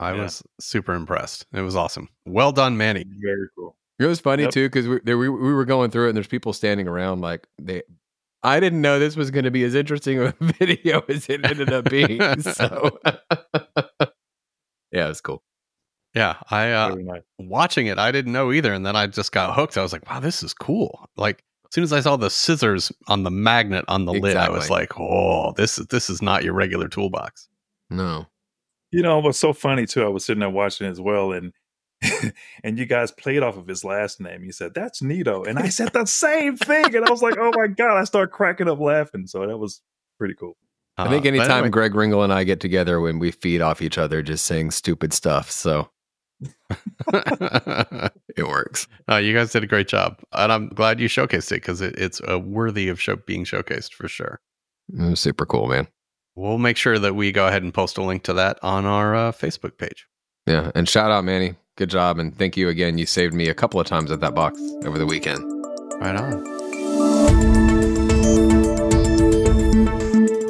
I 0.00 0.14
Yeah. 0.14 0.22
was 0.22 0.42
super 0.60 0.94
impressed. 0.94 1.46
It 1.52 1.60
was 1.60 1.76
awesome. 1.76 2.08
Well 2.26 2.50
done, 2.52 2.76
Manny. 2.76 3.04
Very 3.06 3.48
cool. 3.56 3.76
It 3.98 4.06
was 4.06 4.20
funny 4.20 4.44
Yep. 4.44 4.52
too 4.52 4.68
because 4.68 4.88
we, 4.88 4.98
we 5.04 5.28
we 5.28 5.52
were 5.52 5.64
going 5.64 5.90
through 5.90 6.06
it 6.06 6.08
and 6.10 6.16
there's 6.16 6.26
people 6.26 6.52
standing 6.52 6.88
around 6.88 7.20
like 7.20 7.46
they. 7.60 7.82
I 8.44 8.60
didn't 8.60 8.82
know 8.82 8.98
this 8.98 9.16
was 9.16 9.30
going 9.30 9.46
to 9.46 9.50
be 9.50 9.64
as 9.64 9.74
interesting 9.74 10.18
of 10.18 10.34
a 10.38 10.44
video 10.58 11.02
as 11.08 11.28
it 11.28 11.44
ended 11.44 11.72
up 11.72 11.88
being. 11.88 12.20
So, 12.42 12.98
yeah, 14.92 15.06
it 15.06 15.08
was 15.08 15.22
cool. 15.22 15.42
Yeah, 16.14 16.36
I 16.50 16.70
uh, 16.70 16.94
nice. 16.94 17.22
watching 17.38 17.86
it, 17.86 17.98
I 17.98 18.12
didn't 18.12 18.32
know 18.32 18.52
either, 18.52 18.72
and 18.72 18.86
then 18.86 18.94
I 18.94 19.08
just 19.08 19.32
got 19.32 19.54
hooked. 19.56 19.76
I 19.76 19.82
was 19.82 19.92
like, 19.92 20.08
"Wow, 20.08 20.20
this 20.20 20.44
is 20.44 20.54
cool!" 20.54 21.08
Like 21.16 21.42
as 21.64 21.74
soon 21.74 21.82
as 21.82 21.92
I 21.92 22.00
saw 22.00 22.16
the 22.16 22.30
scissors 22.30 22.92
on 23.08 23.24
the 23.24 23.32
magnet 23.32 23.84
on 23.88 24.04
the 24.04 24.12
lid, 24.12 24.36
I 24.36 24.48
was 24.50 24.70
like, 24.70 24.92
"Oh, 25.00 25.52
this 25.56 25.78
is 25.78 25.86
this 25.88 26.08
is 26.08 26.22
not 26.22 26.44
your 26.44 26.52
regular 26.54 26.86
toolbox." 26.86 27.48
No, 27.90 28.26
You 28.92 29.02
know, 29.02 29.18
what's 29.18 29.38
so 29.38 29.52
funny 29.52 29.86
too? 29.86 30.04
I 30.04 30.08
was 30.08 30.24
sitting 30.24 30.40
there 30.40 30.50
watching 30.50 30.86
as 30.86 31.00
well, 31.00 31.32
and 31.32 31.52
and 32.64 32.78
you 32.78 32.86
guys 32.86 33.10
played 33.12 33.42
off 33.42 33.56
of 33.56 33.66
his 33.66 33.84
last 33.84 34.20
name. 34.20 34.44
You 34.44 34.52
said 34.52 34.74
that's 34.74 35.02
Nito, 35.02 35.44
and 35.44 35.58
I 35.58 35.68
said 35.68 35.92
the 35.92 36.06
same 36.06 36.56
thing, 36.56 36.94
and 36.94 37.04
I 37.04 37.10
was 37.10 37.22
like, 37.22 37.36
"Oh 37.38 37.52
my 37.54 37.66
god!" 37.68 37.96
I 37.98 38.04
started 38.04 38.32
cracking 38.32 38.68
up 38.68 38.80
laughing. 38.80 39.26
So 39.26 39.46
that 39.46 39.56
was 39.58 39.80
pretty 40.18 40.34
cool. 40.34 40.56
I 40.96 41.08
think 41.08 41.24
Uh, 41.24 41.28
anytime 41.28 41.50
anyway. 41.50 41.70
Greg 41.70 41.94
Ringle 41.94 42.22
and 42.22 42.32
I 42.32 42.44
get 42.44 42.60
together, 42.60 43.00
when 43.00 43.18
we 43.18 43.30
feed 43.32 43.60
off 43.60 43.82
each 43.82 43.98
other, 43.98 44.22
just 44.22 44.46
saying 44.46 44.70
stupid 44.70 45.12
stuff, 45.12 45.50
so 45.50 45.90
it 47.12 48.46
works. 48.46 48.86
Uh, 49.10 49.16
you 49.16 49.34
guys 49.34 49.52
did 49.52 49.64
a 49.64 49.66
great 49.66 49.88
job, 49.88 50.20
and 50.32 50.52
I'm 50.52 50.68
glad 50.68 51.00
you 51.00 51.08
showcased 51.08 51.50
it 51.52 51.56
because 51.56 51.80
it, 51.80 51.98
it's 51.98 52.20
uh, 52.30 52.38
worthy 52.38 52.88
of 52.88 53.00
show, 53.00 53.16
being 53.16 53.44
showcased 53.44 53.92
for 53.92 54.08
sure. 54.08 54.40
It 54.92 55.10
was 55.10 55.20
super 55.20 55.46
cool, 55.46 55.66
man. 55.66 55.88
We'll 56.36 56.58
make 56.58 56.76
sure 56.76 56.98
that 56.98 57.14
we 57.14 57.32
go 57.32 57.46
ahead 57.46 57.62
and 57.62 57.72
post 57.72 57.96
a 57.96 58.02
link 58.02 58.24
to 58.24 58.32
that 58.34 58.58
on 58.62 58.86
our 58.86 59.14
uh, 59.14 59.32
Facebook 59.32 59.78
page. 59.78 60.06
Yeah, 60.46 60.70
and 60.74 60.88
shout 60.88 61.10
out 61.10 61.24
Manny, 61.24 61.54
good 61.76 61.90
job, 61.90 62.18
and 62.18 62.36
thank 62.36 62.56
you 62.56 62.68
again. 62.68 62.98
You 62.98 63.06
saved 63.06 63.34
me 63.34 63.48
a 63.48 63.54
couple 63.54 63.80
of 63.80 63.86
times 63.86 64.10
at 64.10 64.20
that 64.20 64.34
box 64.34 64.60
over 64.84 64.98
the 64.98 65.06
weekend. 65.06 65.42
Right 66.00 66.16
on. 66.16 66.42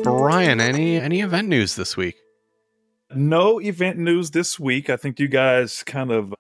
Brian, 0.03 0.61
any 0.61 0.97
any 0.97 1.21
event 1.21 1.49
news 1.49 1.77
this 1.77 1.97
week? 1.97 2.17
No 3.15 3.61
event 3.61 3.99
news 3.99 4.33
this 4.33 4.59
week. 4.59 4.91
I 4.91 4.97
think 4.97 5.19
you 5.19 5.29
guys 5.29 5.83
kind 5.83 6.11
of 6.11 6.35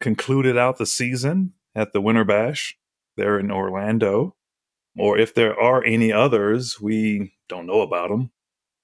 concluded 0.00 0.56
out 0.56 0.78
the 0.78 0.86
season 0.86 1.54
at 1.74 1.92
the 1.92 2.00
Winter 2.00 2.24
Bash 2.24 2.76
there 3.16 3.38
in 3.38 3.50
Orlando. 3.50 4.36
Or 4.98 5.18
if 5.18 5.34
there 5.34 5.58
are 5.58 5.84
any 5.84 6.12
others, 6.12 6.80
we 6.80 7.34
don't 7.48 7.66
know 7.66 7.82
about 7.82 8.08
them, 8.08 8.30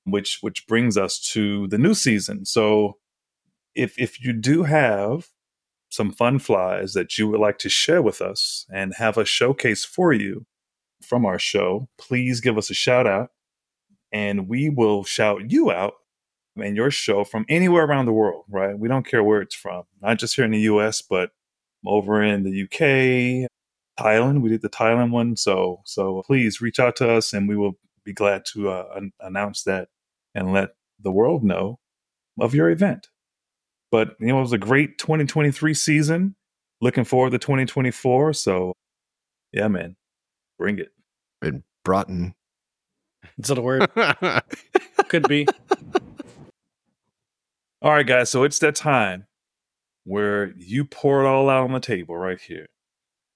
which 0.04 0.38
which 0.42 0.66
brings 0.66 0.98
us 0.98 1.18
to 1.32 1.68
the 1.68 1.78
new 1.78 1.94
season. 1.94 2.44
So 2.44 2.98
if 3.74 3.98
if 3.98 4.22
you 4.22 4.32
do 4.32 4.64
have 4.64 5.28
some 5.90 6.10
fun 6.10 6.38
flies 6.38 6.94
that 6.94 7.18
you 7.18 7.28
would 7.28 7.40
like 7.40 7.58
to 7.58 7.68
share 7.68 8.00
with 8.00 8.22
us 8.22 8.66
and 8.72 8.94
have 8.94 9.18
a 9.18 9.24
showcase 9.24 9.84
for 9.84 10.12
you 10.12 10.46
from 11.02 11.26
our 11.26 11.38
show, 11.38 11.88
please 11.98 12.40
give 12.40 12.56
us 12.56 12.70
a 12.70 12.74
shout 12.74 13.06
out 13.06 13.30
and 14.10 14.48
we 14.48 14.70
will 14.70 15.04
shout 15.04 15.50
you 15.50 15.70
out 15.70 15.94
and 16.56 16.76
your 16.76 16.90
show 16.90 17.24
from 17.24 17.44
anywhere 17.48 17.84
around 17.84 18.06
the 18.06 18.12
world, 18.12 18.44
right? 18.48 18.78
We 18.78 18.88
don't 18.88 19.06
care 19.06 19.24
where 19.24 19.40
it's 19.40 19.54
from, 19.54 19.84
not 20.00 20.18
just 20.18 20.36
here 20.36 20.44
in 20.44 20.50
the 20.50 20.60
US, 20.60 21.02
but 21.02 21.30
over 21.84 22.22
in 22.22 22.42
the 22.42 22.62
UK, 22.62 23.48
Thailand. 23.98 24.42
We 24.42 24.50
did 24.50 24.62
the 24.62 24.68
Thailand 24.68 25.10
one. 25.10 25.36
So, 25.36 25.80
so 25.84 26.22
please 26.26 26.60
reach 26.60 26.78
out 26.78 26.96
to 26.96 27.10
us 27.10 27.32
and 27.32 27.48
we 27.48 27.56
will 27.56 27.78
be 28.04 28.12
glad 28.12 28.44
to 28.46 28.70
uh, 28.70 28.88
an- 28.94 29.12
announce 29.20 29.62
that 29.64 29.88
and 30.34 30.52
let 30.52 30.70
the 31.00 31.12
world 31.12 31.42
know 31.42 31.78
of 32.40 32.54
your 32.54 32.70
event. 32.70 33.08
But, 33.92 34.16
you 34.18 34.28
know, 34.28 34.38
it 34.38 34.40
was 34.40 34.52
a 34.52 34.58
great 34.58 34.98
2023 34.98 35.74
season. 35.74 36.34
Looking 36.80 37.04
forward 37.04 37.30
to 37.30 37.38
2024. 37.38 38.32
So, 38.32 38.72
yeah, 39.52 39.68
man, 39.68 39.94
bring 40.58 40.80
it. 40.80 40.88
And 41.40 41.62
Broughton, 41.84 42.34
Is 43.38 43.48
that 43.48 43.58
a 43.58 43.62
word? 43.62 43.88
Could 45.08 45.28
be. 45.28 45.46
All 47.82 47.92
right, 47.92 48.06
guys. 48.06 48.30
So 48.30 48.44
it's 48.44 48.58
that 48.60 48.74
time 48.74 49.26
where 50.04 50.52
you 50.56 50.84
pour 50.84 51.24
it 51.24 51.28
all 51.28 51.50
out 51.50 51.64
on 51.64 51.72
the 51.72 51.80
table 51.80 52.16
right 52.16 52.40
here. 52.40 52.66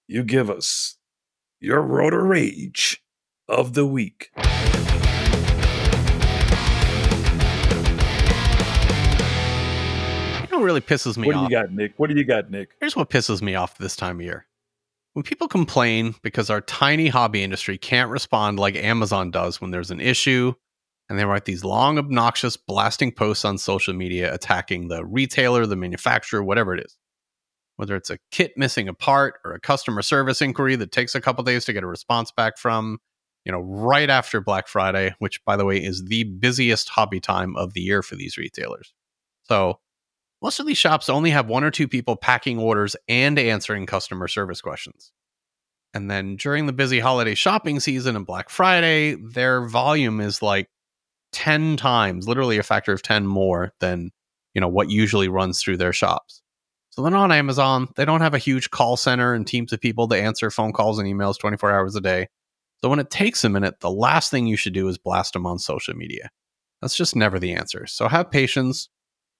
You 0.08 0.22
give 0.24 0.50
us 0.50 0.96
your 1.60 1.82
rotor 1.82 2.24
rage 2.24 3.02
of 3.48 3.74
the 3.74 3.86
week. 3.86 4.30
Really 10.66 10.82
pisses 10.82 11.16
me 11.16 11.28
off. 11.28 11.34
What 11.34 11.48
do 11.48 11.54
you 11.54 11.62
got, 11.62 11.72
Nick? 11.72 11.94
What 11.96 12.10
do 12.10 12.16
you 12.16 12.24
got, 12.24 12.50
Nick? 12.50 12.70
Here's 12.80 12.96
what 12.96 13.08
pisses 13.08 13.40
me 13.40 13.54
off 13.54 13.78
this 13.78 13.96
time 13.96 14.20
of 14.20 14.26
year. 14.26 14.46
When 15.14 15.22
people 15.22 15.48
complain 15.48 16.14
because 16.22 16.50
our 16.50 16.60
tiny 16.60 17.08
hobby 17.08 17.42
industry 17.42 17.78
can't 17.78 18.10
respond 18.10 18.58
like 18.58 18.76
Amazon 18.76 19.30
does 19.30 19.60
when 19.60 19.70
there's 19.70 19.90
an 19.90 20.00
issue, 20.00 20.52
and 21.08 21.18
they 21.18 21.24
write 21.24 21.44
these 21.44 21.64
long, 21.64 21.98
obnoxious, 21.98 22.56
blasting 22.56 23.12
posts 23.12 23.44
on 23.44 23.58
social 23.58 23.94
media 23.94 24.34
attacking 24.34 24.88
the 24.88 25.04
retailer, 25.06 25.64
the 25.64 25.76
manufacturer, 25.76 26.42
whatever 26.42 26.74
it 26.74 26.84
is. 26.84 26.96
Whether 27.76 27.94
it's 27.94 28.10
a 28.10 28.18
kit 28.30 28.54
missing 28.56 28.88
a 28.88 28.94
part 28.94 29.34
or 29.44 29.52
a 29.52 29.60
customer 29.60 30.02
service 30.02 30.42
inquiry 30.42 30.76
that 30.76 30.92
takes 30.92 31.14
a 31.14 31.20
couple 31.20 31.44
days 31.44 31.64
to 31.66 31.72
get 31.72 31.84
a 31.84 31.86
response 31.86 32.32
back 32.32 32.58
from, 32.58 32.98
you 33.44 33.52
know, 33.52 33.60
right 33.60 34.10
after 34.10 34.40
Black 34.40 34.66
Friday, 34.66 35.14
which, 35.18 35.44
by 35.44 35.56
the 35.56 35.64
way, 35.64 35.76
is 35.76 36.04
the 36.06 36.24
busiest 36.24 36.88
hobby 36.88 37.20
time 37.20 37.54
of 37.56 37.74
the 37.74 37.82
year 37.82 38.02
for 38.02 38.16
these 38.16 38.36
retailers. 38.36 38.92
So, 39.44 39.78
most 40.46 40.60
of 40.60 40.66
these 40.66 40.78
shops 40.78 41.08
only 41.08 41.30
have 41.30 41.48
one 41.48 41.64
or 41.64 41.72
two 41.72 41.88
people 41.88 42.14
packing 42.14 42.56
orders 42.56 42.94
and 43.08 43.36
answering 43.36 43.84
customer 43.84 44.28
service 44.28 44.60
questions. 44.60 45.10
And 45.92 46.08
then 46.08 46.36
during 46.36 46.66
the 46.66 46.72
busy 46.72 47.00
holiday 47.00 47.34
shopping 47.34 47.80
season 47.80 48.14
and 48.14 48.24
Black 48.24 48.48
Friday, 48.48 49.16
their 49.16 49.66
volume 49.66 50.20
is 50.20 50.42
like 50.42 50.68
10 51.32 51.76
times, 51.76 52.28
literally 52.28 52.58
a 52.58 52.62
factor 52.62 52.92
of 52.92 53.02
10 53.02 53.26
more 53.26 53.72
than, 53.80 54.12
you 54.54 54.60
know, 54.60 54.68
what 54.68 54.88
usually 54.88 55.26
runs 55.26 55.60
through 55.60 55.78
their 55.78 55.92
shops. 55.92 56.42
So 56.90 57.02
they're 57.02 57.10
not 57.10 57.24
on 57.24 57.32
Amazon. 57.32 57.88
They 57.96 58.04
don't 58.04 58.20
have 58.20 58.34
a 58.34 58.38
huge 58.38 58.70
call 58.70 58.96
center 58.96 59.34
and 59.34 59.44
teams 59.44 59.72
of 59.72 59.80
people 59.80 60.06
to 60.06 60.22
answer 60.22 60.52
phone 60.52 60.72
calls 60.72 61.00
and 61.00 61.08
emails 61.08 61.40
24 61.40 61.72
hours 61.72 61.96
a 61.96 62.00
day. 62.00 62.28
So 62.84 62.88
when 62.88 63.00
it 63.00 63.10
takes 63.10 63.42
a 63.42 63.48
minute, 63.48 63.80
the 63.80 63.90
last 63.90 64.30
thing 64.30 64.46
you 64.46 64.56
should 64.56 64.74
do 64.74 64.86
is 64.86 64.96
blast 64.96 65.32
them 65.32 65.44
on 65.44 65.58
social 65.58 65.96
media. 65.96 66.30
That's 66.80 66.96
just 66.96 67.16
never 67.16 67.40
the 67.40 67.54
answer. 67.54 67.88
So 67.88 68.06
have 68.06 68.30
patience, 68.30 68.88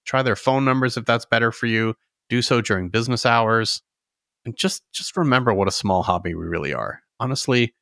try 0.07 0.23
their 0.23 0.35
phone 0.35 0.65
numbers 0.65 0.97
if 0.97 1.05
that's 1.05 1.25
better 1.25 1.51
for 1.51 1.67
you 1.67 1.93
do 2.29 2.41
so 2.41 2.61
during 2.61 2.89
business 2.89 3.25
hours 3.25 3.81
and 4.45 4.57
just 4.57 4.83
just 4.93 5.15
remember 5.15 5.53
what 5.53 5.67
a 5.67 5.71
small 5.71 6.03
hobby 6.03 6.33
we 6.33 6.45
really 6.45 6.73
are 6.73 7.01
honestly 7.19 7.73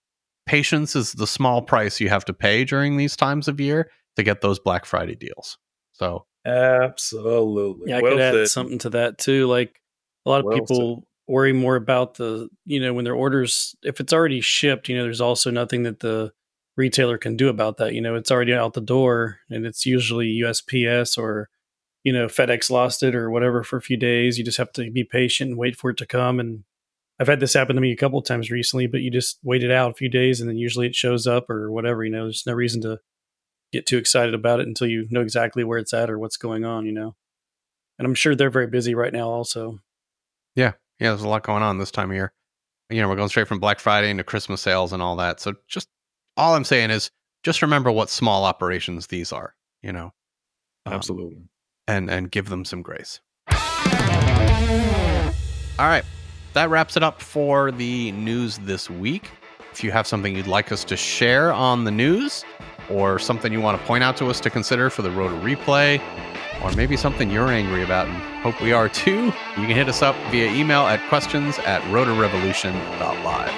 patience 0.46 0.96
is 0.96 1.14
the 1.14 1.28
small 1.28 1.62
price 1.62 2.00
you 2.00 2.10
have 2.10 2.26
to 2.26 2.34
pay 2.34 2.64
during 2.64 2.98
these 2.98 3.16
times 3.16 3.48
of 3.48 3.60
year 3.60 3.90
to 4.16 4.24
get 4.24 4.42
those 4.42 4.60
black 4.60 4.86
friday 4.86 5.16
deals 5.16 5.58
so 5.94 6.26
Absolutely. 6.46 7.90
Yeah, 7.90 7.98
I 7.98 8.02
Well 8.02 8.12
could 8.12 8.22
add 8.22 8.48
something 8.48 8.78
to 8.80 8.92
that 8.92 9.18
too. 9.18 9.48
Like 9.48 9.82
a 10.26 10.30
lot 10.30 10.40
of 10.40 10.46
Well 10.46 10.60
people 10.60 11.08
worry 11.28 11.54
more 11.54 11.76
about 11.76 12.16
the, 12.16 12.50
you 12.66 12.80
know, 12.80 12.94
when 12.94 13.04
their 13.04 13.16
orders, 13.16 13.76
if 13.82 14.00
it's 14.00 14.14
already 14.14 14.42
shipped, 14.42 14.88
you 14.88 14.96
know, 14.96 15.04
there's 15.04 15.22
also 15.22 15.50
nothing 15.50 15.84
that 15.84 16.02
the 16.02 16.32
retailer 16.78 17.18
can 17.18 17.36
do 17.36 17.50
about 17.50 17.78
that. 17.78 17.94
You 17.94 18.02
know, 18.02 18.14
it's 18.14 18.30
already 18.30 18.54
out 18.54 18.74
the 18.74 18.82
door 18.82 19.40
and 19.50 19.66
it's 19.66 19.88
usually 19.88 20.40
USPS 20.44 21.18
or, 21.18 21.50
you 22.06 22.14
know, 22.14 22.28
FedEx 22.28 22.70
lost 22.72 23.04
it 23.04 23.16
or 23.16 23.30
whatever 23.30 23.64
for 23.64 23.76
a 23.76 23.82
few 23.82 23.98
days. 23.98 24.38
You 24.38 24.46
just 24.46 24.58
have 24.58 24.72
to 24.74 24.90
be 24.90 25.04
patient 25.04 25.50
and 25.50 25.60
wait 25.60 25.76
for 25.76 25.90
it 25.90 25.98
to 25.98 26.06
come. 26.06 26.40
And 26.40 26.64
I've 27.20 27.28
had 27.28 27.42
this 27.42 27.54
happen 27.54 27.76
to 27.76 27.82
me 27.82 27.92
a 27.92 27.98
couple 27.98 28.18
of 28.18 28.26
times 28.26 28.50
recently, 28.50 28.88
but 28.88 29.02
you 29.02 29.12
just 29.12 29.40
wait 29.44 29.64
it 29.64 29.72
out 29.72 29.92
a 29.92 29.96
few 29.96 30.08
days 30.08 30.40
and 30.40 30.50
then 30.50 30.58
usually 30.58 30.88
it 30.88 30.96
shows 30.96 31.28
up 31.28 31.50
or 31.50 31.70
whatever. 31.70 32.06
You 32.06 32.12
know, 32.12 32.24
there's 32.24 32.46
no 32.48 32.54
reason 32.54 32.82
to 32.84 33.00
get 33.74 33.86
too 33.86 33.98
excited 33.98 34.34
about 34.34 34.62
it 34.62 34.68
until 34.68 34.88
you 34.88 35.08
know 35.10 35.22
exactly 35.22 35.66
where 35.66 35.80
it's 35.80 35.94
at 35.94 36.10
or 36.10 36.18
what's 36.18 36.38
going 36.38 36.64
on, 36.64 36.86
you 36.86 36.94
know. 36.94 37.16
And 38.00 38.06
I'm 38.08 38.16
sure 38.16 38.36
they're 38.36 38.50
very 38.50 38.68
busy 38.68 38.96
right 38.96 39.12
now 39.12 39.30
also. 39.30 39.80
yeah 40.56 40.74
yeah, 41.00 41.10
there's 41.10 41.24
a 41.24 41.28
lot 41.28 41.44
going 41.44 41.64
on 41.64 41.78
this 41.78 41.92
time 41.92 42.10
of 42.12 42.16
year 42.16 42.32
you 42.90 43.02
know 43.02 43.10
we're 43.10 43.16
going 43.16 43.28
straight 43.28 43.48
from 43.48 43.60
black 43.60 43.80
friday 43.80 44.10
into 44.10 44.24
christmas 44.24 44.62
sales 44.62 44.94
and 44.94 45.02
all 45.02 45.16
that 45.16 45.40
so 45.40 45.54
just 45.68 45.90
all 46.38 46.56
I'm 46.56 46.66
saying 46.66 46.92
is 46.92 47.12
just 47.44 47.62
remember 47.62 47.92
what 47.92 48.10
small 48.10 48.46
operations 48.46 49.08
these 49.08 49.32
are, 49.32 49.56
you 49.82 49.94
know, 49.94 50.12
um, 50.86 50.94
Absolutely. 50.94 51.44
And 51.88 52.10
and 52.10 52.32
give 52.32 52.50
them 52.50 52.66
some 52.66 52.82
grace. 52.82 53.20
All 55.78 55.88
right. 55.88 56.04
That 56.54 56.70
wraps 56.70 56.96
it 56.96 57.04
up 57.04 57.22
for 57.22 57.72
the 57.72 58.12
news 58.14 58.60
this 58.60 58.90
week. 58.90 59.30
If 59.74 59.84
you 59.84 59.92
have 59.92 60.08
something 60.08 60.34
you'd 60.36 60.48
like 60.48 60.72
us 60.72 60.86
to 60.86 60.96
share 60.96 61.52
on 61.52 61.84
the 61.84 61.92
news, 61.92 62.46
or 62.90 63.20
something 63.20 63.52
you 63.52 63.62
want 63.62 63.80
to 63.80 63.88
point 63.88 64.04
out 64.04 64.18
to 64.18 64.28
us 64.28 64.40
to 64.42 64.50
consider 64.50 64.90
for 64.90 65.02
the 65.02 65.12
Rotor 65.12 65.36
replay, 65.36 66.02
or 66.64 66.72
maybe 66.76 66.96
something 66.96 67.30
you're 67.30 67.48
angry 67.48 67.84
about 67.84 68.08
and 68.08 68.18
hope 68.42 68.62
we 68.62 68.72
are 68.72 68.90
too, 68.90 69.26
you 69.26 69.66
can 69.66 69.76
hit 69.76 69.90
us 69.90 70.02
up 70.02 70.16
via 70.32 70.52
email 70.52 70.82
at 70.82 71.06
questions 71.10 71.60
at 71.60 71.82
rotorrevolution.live. 71.84 73.50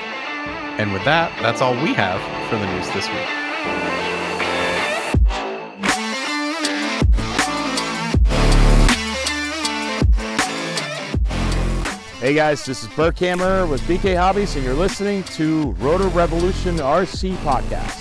And 0.79 0.93
with 0.93 1.03
that, 1.05 1.31
that's 1.41 1.61
all 1.61 1.73
we 1.73 1.93
have 1.93 2.21
for 2.49 2.57
the 2.57 2.65
news 2.65 2.87
this 2.91 3.07
week. 3.09 3.96
Hey 12.19 12.33
guys, 12.33 12.65
this 12.65 12.81
is 12.81 12.89
Burke 12.95 13.19
Hammer 13.19 13.67
with 13.67 13.79
BK 13.81 14.17
Hobbies, 14.17 14.55
and 14.55 14.65
you're 14.65 14.73
listening 14.73 15.21
to 15.25 15.73
Rotor 15.73 16.07
Revolution 16.07 16.77
RC 16.77 17.35
Podcast. 17.37 17.95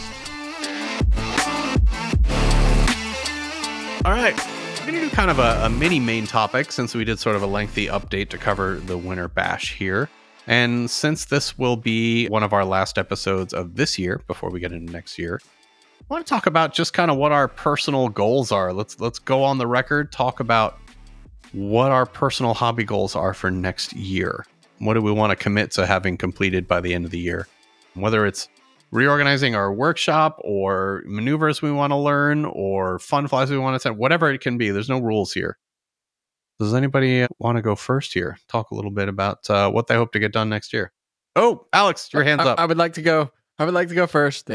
All 4.07 4.13
right. 4.13 4.35
We're 4.81 4.87
going 4.91 4.95
to 4.95 5.11
do 5.11 5.11
kind 5.11 5.31
of 5.31 5.39
a, 5.39 5.67
a 5.67 5.69
mini 5.69 6.01
main 6.01 6.27
topic 6.27 6.73
since 6.73 6.95
we 6.95 7.05
did 7.05 7.19
sort 7.19 7.37
of 7.37 7.43
a 7.43 7.47
lengthy 7.47 7.89
update 7.89 8.31
to 8.31 8.39
cover 8.39 8.77
the 8.77 8.97
winter 8.97 9.29
bash 9.29 9.75
here. 9.75 10.09
And 10.47 10.91
since 10.91 11.27
this 11.27 11.59
will 11.59 11.77
be 11.77 12.27
one 12.29 12.43
of 12.43 12.55
our 12.55 12.65
last 12.65 12.97
episodes 12.97 13.53
of 13.53 13.77
this 13.77 13.99
year 13.99 14.23
before 14.27 14.49
we 14.49 14.61
get 14.61 14.73
into 14.73 14.91
next 14.91 15.19
year, 15.19 15.43
I 15.45 16.05
want 16.09 16.25
to 16.25 16.31
talk 16.31 16.47
about 16.47 16.73
just 16.73 16.95
kind 16.95 17.11
of 17.11 17.19
what 17.19 17.33
our 17.33 17.49
personal 17.49 18.09
goals 18.09 18.51
are. 18.51 18.73
Let's 18.73 18.99
let's 18.99 19.19
go 19.19 19.45
on 19.45 19.59
the 19.59 19.67
record, 19.67 20.11
talk 20.11 20.41
about 20.41 20.79
what 21.53 21.91
our 21.91 22.07
personal 22.07 22.55
hobby 22.55 22.85
goals 22.85 23.15
are 23.15 23.35
for 23.35 23.51
next 23.51 23.93
year. 23.93 24.47
What 24.79 24.95
do 24.95 25.03
we 25.03 25.13
want 25.13 25.31
to 25.31 25.37
commit 25.37 25.71
to 25.73 25.87
having 25.87 26.17
completed 26.17 26.69
by 26.69 26.81
the 26.81 26.95
end 26.95 27.05
of 27.05 27.11
the 27.11 27.19
year? 27.19 27.49
Whether 27.95 28.27
it's 28.27 28.49
reorganizing 28.91 29.55
our 29.55 29.73
workshop 29.73 30.41
or 30.45 31.03
maneuvers 31.07 31.61
we 31.63 31.73
want 31.73 31.93
to 31.93 31.97
learn 31.97 32.45
or 32.45 32.99
fun 32.99 33.27
flies 33.27 33.51
we 33.51 33.59
want 33.59 33.75
to 33.75 33.81
send, 33.81 33.99
whatever 33.99 34.31
it 34.31 34.41
can 34.41 34.59
be. 34.59 34.71
There's 34.71 34.89
no 34.89 34.99
rules 34.99 35.33
here. 35.33 35.59
Does 36.59 36.75
anybody 36.75 37.27
want 37.39 37.57
to 37.57 37.63
go 37.63 37.75
first 37.75 38.15
here? 38.15 38.39
Talk 38.49 38.71
a 38.71 38.75
little 38.75 38.91
bit 38.91 39.09
about 39.09 39.49
uh, 39.51 39.71
what 39.71 39.87
they 39.87 39.95
hope 39.95 40.13
to 40.13 40.19
get 40.19 40.33
done 40.33 40.49
next 40.49 40.73
year. 40.73 40.93
Oh, 41.35 41.67
Alex, 41.73 42.09
your 42.13 42.25
hands 42.25 42.41
I, 42.43 42.53
up. 42.53 42.61
I 42.61 42.65
would 42.65 42.79
like 42.79 42.95
to 42.95 43.03
go. 43.03 43.31
I 43.59 43.65
would 43.67 43.75
like 43.75 43.89
to 43.89 43.95
go 43.95 44.07
first. 44.07 44.51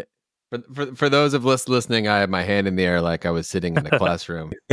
For, 0.49 0.63
for, 0.73 0.95
for 0.95 1.09
those 1.09 1.35
of 1.35 1.45
us 1.45 1.69
listening, 1.69 2.07
I 2.07 2.19
have 2.19 2.29
my 2.29 2.41
hand 2.41 2.67
in 2.67 2.75
the 2.75 2.83
air 2.83 3.01
like 3.01 3.25
I 3.25 3.31
was 3.31 3.47
sitting 3.47 3.77
in 3.77 3.85
a 3.85 3.89
classroom. 3.99 4.51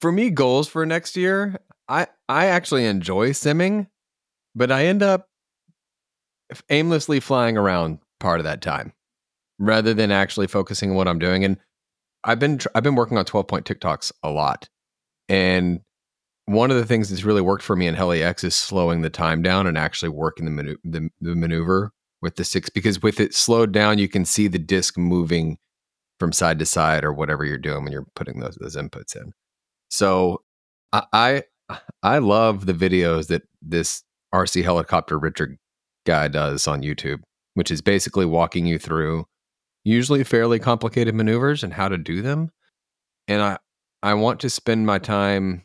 for 0.00 0.12
me, 0.12 0.30
goals 0.30 0.68
for 0.68 0.84
next 0.86 1.16
year, 1.16 1.60
I 1.88 2.06
I 2.28 2.46
actually 2.46 2.86
enjoy 2.86 3.30
simming, 3.30 3.88
but 4.54 4.70
I 4.72 4.86
end 4.86 5.02
up 5.02 5.28
aimlessly 6.68 7.20
flying 7.20 7.56
around 7.56 7.98
part 8.18 8.40
of 8.40 8.44
that 8.44 8.62
time 8.62 8.92
rather 9.58 9.94
than 9.94 10.10
actually 10.10 10.46
focusing 10.46 10.90
on 10.90 10.96
what 10.96 11.08
I'm 11.08 11.18
doing. 11.18 11.44
And 11.44 11.58
I've 12.24 12.38
been 12.38 12.60
I've 12.74 12.82
been 12.82 12.94
working 12.94 13.18
on 13.18 13.24
12 13.24 13.46
point 13.46 13.66
tic-tocs 13.66 14.12
a 14.22 14.30
lot, 14.30 14.68
and 15.28 15.80
one 16.46 16.70
of 16.70 16.76
the 16.76 16.86
things 16.86 17.10
that's 17.10 17.24
really 17.24 17.40
worked 17.40 17.62
for 17.62 17.76
me 17.76 17.86
in 17.86 17.94
Heli 17.94 18.22
X 18.22 18.42
is 18.44 18.54
slowing 18.54 19.02
the 19.02 19.10
time 19.10 19.42
down 19.42 19.66
and 19.66 19.78
actually 19.78 20.08
working 20.08 20.44
the, 20.46 20.50
manu- 20.50 20.76
the 20.84 21.08
the 21.20 21.34
maneuver 21.34 21.92
with 22.22 22.36
the 22.36 22.44
six 22.44 22.68
because 22.68 23.02
with 23.02 23.20
it 23.20 23.34
slowed 23.34 23.72
down, 23.72 23.98
you 23.98 24.08
can 24.08 24.24
see 24.24 24.48
the 24.48 24.58
disc 24.58 24.98
moving 24.98 25.58
from 26.18 26.32
side 26.32 26.58
to 26.58 26.66
side 26.66 27.04
or 27.04 27.12
whatever 27.12 27.44
you're 27.44 27.58
doing 27.58 27.84
when 27.84 27.92
you're 27.92 28.06
putting 28.14 28.40
those 28.40 28.56
those 28.60 28.76
inputs 28.76 29.16
in. 29.16 29.32
So 29.90 30.42
I 30.92 31.44
I, 32.02 32.18
love 32.18 32.66
the 32.66 32.72
videos 32.72 33.28
that 33.28 33.42
this 33.62 34.02
RC 34.34 34.64
helicopter 34.64 35.18
Richard 35.18 35.58
guy 36.04 36.28
does 36.28 36.66
on 36.66 36.82
YouTube, 36.82 37.20
which 37.54 37.70
is 37.70 37.80
basically 37.80 38.26
walking 38.26 38.66
you 38.66 38.78
through 38.78 39.26
usually 39.84 40.24
fairly 40.24 40.58
complicated 40.58 41.14
maneuvers 41.14 41.62
and 41.62 41.72
how 41.72 41.88
to 41.88 41.98
do 41.98 42.22
them. 42.22 42.50
And 43.28 43.42
I 43.42 43.58
I 44.02 44.14
want 44.14 44.40
to 44.40 44.50
spend 44.50 44.86
my 44.86 44.98
time 44.98 45.64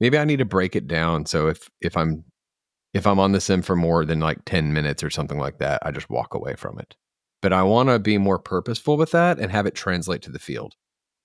maybe 0.00 0.18
I 0.18 0.24
need 0.24 0.38
to 0.38 0.44
break 0.44 0.74
it 0.76 0.86
down 0.86 1.26
so 1.26 1.48
if 1.48 1.68
if 1.80 1.96
I'm 1.96 2.24
if 2.94 3.06
I'm 3.06 3.20
on 3.20 3.32
the 3.32 3.40
sim 3.40 3.62
for 3.62 3.76
more 3.76 4.04
than 4.04 4.20
like 4.20 4.44
10 4.46 4.72
minutes 4.72 5.02
or 5.04 5.10
something 5.10 5.38
like 5.38 5.58
that, 5.58 5.80
I 5.84 5.92
just 5.92 6.10
walk 6.10 6.34
away 6.34 6.56
from 6.56 6.78
it. 6.78 6.96
But 7.42 7.52
I 7.52 7.62
want 7.62 7.88
to 7.88 7.98
be 7.98 8.18
more 8.18 8.38
purposeful 8.38 8.96
with 8.96 9.12
that 9.12 9.38
and 9.38 9.50
have 9.52 9.66
it 9.66 9.74
translate 9.74 10.22
to 10.22 10.30
the 10.30 10.38
field. 10.38 10.74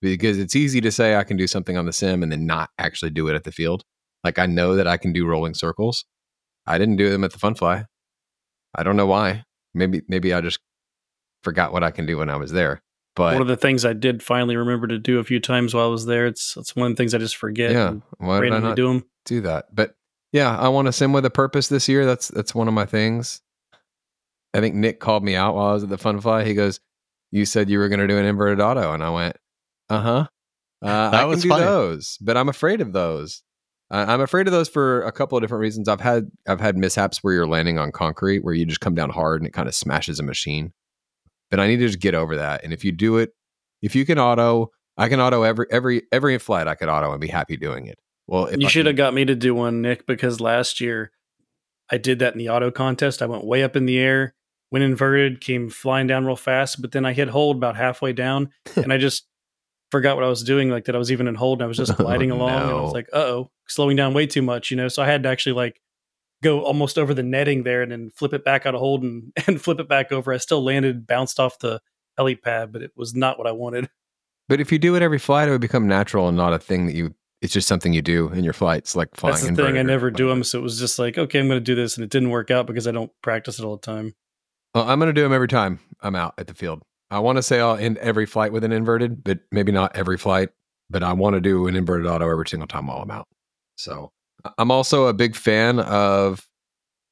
Because 0.02 0.38
it's 0.38 0.56
easy 0.56 0.82
to 0.82 0.92
say 0.92 1.16
I 1.16 1.24
can 1.24 1.38
do 1.38 1.48
something 1.48 1.78
on 1.78 1.86
the 1.86 1.94
sim 1.94 2.22
and 2.22 2.32
then 2.32 2.46
not 2.46 2.70
actually 2.78 3.12
do 3.12 3.28
it 3.28 3.36
at 3.36 3.44
the 3.44 3.52
field. 3.52 3.84
Like 4.24 4.40
I 4.40 4.46
know 4.46 4.76
that 4.76 4.88
I 4.88 4.98
can 4.98 5.14
do 5.14 5.26
rolling 5.26 5.54
circles. 5.54 6.06
I 6.66 6.78
didn't 6.78 6.98
do 6.98 7.10
them 7.10 7.24
at 7.24 7.32
the 7.32 7.40
fun 7.40 7.56
fly. 7.56 7.86
I 8.74 8.84
don't 8.84 8.98
know 8.98 9.06
why. 9.06 9.46
Maybe 9.74 10.02
maybe 10.08 10.34
I 10.34 10.42
just 10.42 10.60
forgot 11.44 11.72
what 11.72 11.84
I 11.84 11.92
can 11.92 12.06
do 12.06 12.18
when 12.18 12.30
I 12.30 12.36
was 12.36 12.52
there. 12.52 12.82
But 13.16 13.34
one 13.34 13.42
of 13.42 13.48
the 13.48 13.56
things 13.56 13.86
I 13.86 13.94
did 13.94 14.22
finally 14.22 14.58
remember 14.58 14.88
to 14.88 14.98
do 15.00 15.20
a 15.20 15.24
few 15.24 15.40
times 15.40 15.74
while 15.74 15.86
I 15.86 15.90
was 15.90 16.06
there. 16.06 16.28
It's 16.28 16.58
it's 16.58 16.76
one 16.76 16.92
of 16.92 16.98
the 16.98 17.02
things 17.02 17.14
I 17.14 17.18
just 17.18 17.38
forget. 17.38 17.72
yeah, 17.72 17.94
why 18.18 18.42
did 18.42 18.54
I 18.54 18.60
not 18.60 18.76
do 18.76 18.88
them. 18.88 19.06
do 19.26 19.42
that? 19.42 19.74
But 19.74 19.96
yeah, 20.34 20.58
I 20.58 20.68
want 20.68 20.88
to 20.88 20.92
sim 20.92 21.14
with 21.14 21.26
a 21.26 21.30
purpose 21.30 21.70
this 21.70 21.88
year. 21.88 22.06
That's 22.06 22.28
that's 22.28 22.54
one 22.54 22.68
of 22.68 22.74
my 22.74 22.86
things. 22.86 23.42
I 24.54 24.60
think 24.60 24.76
Nick 24.76 25.00
called 25.00 25.24
me 25.24 25.36
out 25.36 25.56
while 25.56 25.68
I 25.68 25.74
was 25.74 25.84
at 25.84 25.90
the 25.90 25.98
fun 25.98 26.20
fly. 26.20 26.44
He 26.44 26.54
goes, 26.54 26.80
"You 27.32 27.46
said 27.46 27.70
you 27.70 27.80
were 27.80 27.90
going 27.90 28.00
to 28.00 28.08
do 28.08 28.18
an 28.18 28.26
inverted 28.26 28.60
auto," 28.60 28.94
and 28.94 29.04
I 29.04 29.10
went, 29.12 29.38
"Uh-huh. 29.90 30.28
Uh 30.82 31.10
That 31.12 31.14
I 31.22 31.26
was 31.26 31.42
can 31.42 31.44
do 31.44 31.50
funny. 31.50 31.66
those, 31.66 32.18
but 32.22 32.38
I'm 32.38 32.50
afraid 32.50 32.82
of 32.82 32.94
those. 32.94 33.44
I 33.90 34.02
I'm 34.14 34.22
afraid 34.22 34.48
of 34.48 34.54
those 34.54 34.68
for 34.70 35.02
a 35.04 35.12
couple 35.12 35.38
of 35.38 35.44
different 35.44 35.62
reasons. 35.62 35.88
I've 35.88 36.02
had 36.02 36.30
I've 36.48 36.60
had 36.62 36.78
mishaps 36.78 37.20
where 37.24 37.34
you're 37.34 37.48
landing 37.48 37.78
on 37.80 37.92
concrete 37.92 38.44
where 38.44 38.54
you 38.54 38.66
just 38.66 38.82
come 38.82 38.96
down 38.96 39.10
hard 39.10 39.42
and 39.42 39.48
it 39.48 39.54
kind 39.54 39.68
of 39.68 39.76
smashes 39.76 40.20
a 40.20 40.24
machine. 40.24 40.74
But 41.52 41.60
I 41.60 41.68
need 41.68 41.78
to 41.78 41.88
just 41.88 42.00
get 42.00 42.16
over 42.16 42.36
that. 42.38 42.64
And 42.64 42.74
if 42.74 42.84
you 42.84 42.92
do 42.92 43.18
it, 43.18 43.32
if 43.82 43.96
you 43.96 44.06
can 44.06 44.18
auto, 44.20 44.72
I 44.98 45.08
can 45.10 45.20
auto 45.22 45.44
every 45.44 45.68
every 45.72 46.02
every 46.12 46.38
flight. 46.40 46.68
I 46.68 46.76
could 46.76 46.90
auto 46.90 47.12
and 47.12 47.22
be 47.22 47.28
happy 47.28 47.56
doing 47.58 47.86
it. 47.86 47.98
Well, 48.28 48.52
You 48.52 48.66
I 48.66 48.70
should 48.70 48.82
can- 48.82 48.88
have 48.88 48.96
got 48.98 49.14
me 49.14 49.24
to 49.26 49.36
do 49.36 49.54
one, 49.54 49.82
Nick, 49.84 50.08
because 50.08 50.42
last 50.42 50.82
year 50.82 51.12
I 51.92 51.98
did 52.00 52.18
that 52.20 52.34
in 52.34 52.40
the 52.40 52.50
auto 52.50 52.72
contest. 52.72 53.22
I 53.22 53.28
went 53.28 53.46
way 53.46 53.62
up 53.64 53.76
in 53.76 53.86
the 53.86 54.00
air, 54.00 54.34
went 54.72 54.84
inverted, 54.84 55.40
came 55.42 55.70
flying 55.70 56.08
down 56.08 56.26
real 56.26 56.36
fast, 56.36 56.82
but 56.82 56.92
then 56.92 57.06
I 57.06 57.14
hit 57.14 57.28
hold 57.30 57.58
about 57.58 57.76
halfway 57.76 58.14
down, 58.14 58.50
and 58.76 58.92
I 58.92 58.98
just 58.98 59.28
forgot 59.92 60.16
what 60.16 60.26
I 60.26 60.30
was 60.30 60.44
doing. 60.44 60.70
Like 60.70 60.86
that, 60.86 60.96
I 60.96 60.98
was 60.98 61.12
even 61.12 61.28
in 61.28 61.36
hold, 61.36 61.60
and 61.60 61.66
I 61.66 61.68
was 61.68 61.78
just 61.78 61.92
Oh, 62.00 62.04
gliding 62.04 62.32
along, 62.32 62.62
and 62.62 62.72
I 62.72 62.82
was 62.82 62.94
like, 62.94 63.08
"Uh 63.14 63.18
oh, 63.18 63.52
slowing 63.68 63.96
down 63.96 64.14
way 64.14 64.28
too 64.28 64.42
much," 64.42 64.72
you 64.72 64.78
know. 64.78 64.88
So 64.88 65.04
I 65.04 65.08
had 65.08 65.24
to 65.24 65.30
actually 65.30 65.54
like 65.54 65.82
go 66.44 66.62
almost 66.64 66.98
over 66.98 67.14
the 67.14 67.24
netting 67.24 67.64
there, 67.64 67.82
and 67.82 67.92
then 67.92 68.12
flip 68.12 68.34
it 68.34 68.44
back 68.44 68.66
out 68.66 68.76
of 68.76 68.80
hold 68.80 69.04
and 69.04 69.32
and 69.48 69.62
flip 69.62 69.80
it 69.80 69.88
back 69.88 70.12
over. 70.12 70.34
I 70.34 70.38
still 70.38 70.64
landed, 70.64 71.08
bounced 71.08 71.40
off 71.40 71.60
the 71.60 71.82
heli 72.18 72.36
pad, 72.36 72.72
but 72.72 72.82
it 72.82 72.92
was 72.96 73.16
not 73.16 73.38
what 73.38 73.48
I 73.48 73.52
wanted. 73.52 73.90
But 74.48 74.62
if 74.62 74.72
you 74.72 74.78
do 74.78 74.96
it 74.96 75.02
every 75.02 75.20
flight, 75.20 75.48
it 75.48 75.52
would 75.52 75.62
become 75.62 75.88
natural 75.88 76.28
and 76.28 76.38
not 76.38 76.54
a 76.54 76.60
thing 76.60 76.86
that 76.88 76.96
you. 76.96 77.16
It's 77.42 77.54
just 77.54 77.68
something 77.68 77.94
you 77.94 78.02
do 78.02 78.30
in 78.30 78.44
your 78.44 78.54
flights, 78.54 78.96
like 78.96 79.16
flying. 79.16 79.36
That's 79.36 79.48
the 79.48 79.56
thing. 79.56 79.78
I 79.78 79.84
never 79.84 80.10
do 80.10 80.30
them, 80.30 80.44
so 80.44 80.58
it 80.58 80.62
was 80.62 80.80
just 80.80 80.98
like, 80.98 81.18
okay, 81.18 81.40
I'm 81.40 81.48
going 81.48 81.60
to 81.60 81.64
do 81.64 81.76
this, 81.76 81.96
and 81.96 82.04
it 82.04 82.10
didn't 82.10 82.32
work 82.32 82.50
out 82.50 82.66
because 82.66 82.88
I 82.88 82.92
don't 82.92 83.12
practice 83.22 83.60
it 83.60 83.66
all 83.66 83.76
the 83.76 83.86
time. 83.86 84.16
Well, 84.74 84.90
I'm 84.90 85.00
going 85.00 85.08
to 85.08 85.14
do 85.14 85.22
them 85.22 85.34
every 85.34 85.48
time 85.48 85.80
I'm 86.02 86.16
out 86.16 86.34
at 86.38 86.48
the 86.48 86.54
field. 86.56 86.82
I 87.12 87.20
want 87.20 87.38
to 87.38 87.44
say 87.44 87.60
I'll 87.60 87.78
end 87.78 87.98
every 87.98 88.26
flight 88.26 88.52
with 88.52 88.64
an 88.64 88.72
inverted, 88.72 89.24
but 89.24 89.40
maybe 89.52 89.72
not 89.72 89.96
every 89.96 90.18
flight. 90.18 90.50
But 90.90 91.04
I 91.04 91.14
want 91.14 91.34
to 91.34 91.42
do 91.42 91.68
an 91.68 91.76
inverted 91.76 92.08
auto 92.08 92.30
every 92.30 92.48
single 92.48 92.68
time 92.68 92.88
while 92.88 93.00
I'm 93.00 93.12
out. 93.12 93.28
So 93.76 94.12
I'm 94.58 94.72
also 94.72 95.08
a 95.08 95.14
big 95.14 95.36
fan 95.36 95.80
of. 95.80 96.48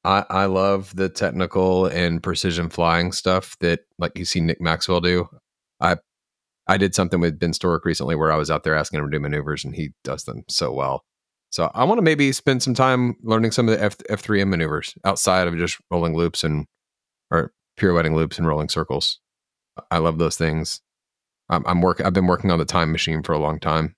I, 0.06 0.26
I 0.28 0.44
love 0.44 0.94
the 0.94 1.08
technical 1.08 1.86
and 1.86 2.22
precision 2.22 2.68
flying 2.68 3.10
stuff 3.10 3.56
that, 3.60 3.80
like 3.98 4.18
you 4.18 4.26
see 4.26 4.38
Nick 4.38 4.60
Maxwell 4.60 5.00
do. 5.00 5.26
I 5.80 5.96
I 6.66 6.76
did 6.76 6.94
something 6.94 7.20
with 7.20 7.38
Ben 7.38 7.52
Storick 7.52 7.86
recently 7.86 8.14
where 8.14 8.30
I 8.30 8.36
was 8.36 8.50
out 8.50 8.64
there 8.64 8.74
asking 8.74 8.98
him 8.98 9.10
to 9.10 9.10
do 9.10 9.18
maneuvers, 9.18 9.64
and 9.64 9.74
he 9.74 9.92
does 10.04 10.24
them 10.24 10.44
so 10.46 10.72
well. 10.72 11.04
So 11.48 11.70
I 11.74 11.84
want 11.84 11.98
to 11.98 12.02
maybe 12.02 12.32
spend 12.32 12.62
some 12.62 12.74
time 12.74 13.16
learning 13.22 13.52
some 13.52 13.66
of 13.66 13.78
the 13.78 13.82
F 13.82 13.96
F 14.10 14.20
three 14.20 14.42
M 14.42 14.50
maneuvers 14.50 14.94
outside 15.04 15.48
of 15.48 15.56
just 15.56 15.78
rolling 15.90 16.14
loops 16.14 16.44
and 16.44 16.66
or 17.30 17.52
pirouetting 17.78 18.14
loops 18.14 18.36
and 18.38 18.46
rolling 18.46 18.68
circles. 18.68 19.20
I 19.90 19.98
love 19.98 20.18
those 20.18 20.36
things. 20.36 20.80
I'm, 21.48 21.64
I'm 21.66 21.80
work. 21.82 22.00
I've 22.00 22.12
been 22.12 22.26
working 22.26 22.50
on 22.50 22.58
the 22.58 22.64
time 22.64 22.92
machine 22.92 23.22
for 23.22 23.32
a 23.32 23.38
long 23.38 23.60
time, 23.60 23.94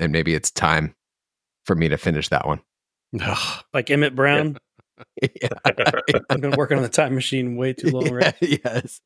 and 0.00 0.12
maybe 0.12 0.34
it's 0.34 0.50
time 0.50 0.94
for 1.64 1.74
me 1.74 1.88
to 1.88 1.98
finish 1.98 2.28
that 2.28 2.46
one. 2.46 2.60
Like 3.72 3.90
Emmett 3.90 4.14
Brown, 4.16 4.58
Yeah. 5.22 5.48
I've 6.30 6.40
been 6.40 6.56
working 6.56 6.76
on 6.76 6.82
the 6.82 6.88
time 6.88 7.14
machine 7.14 7.56
way 7.56 7.72
too 7.72 7.90
long, 7.90 8.10
right? 8.10 8.34
Yes. 8.40 9.00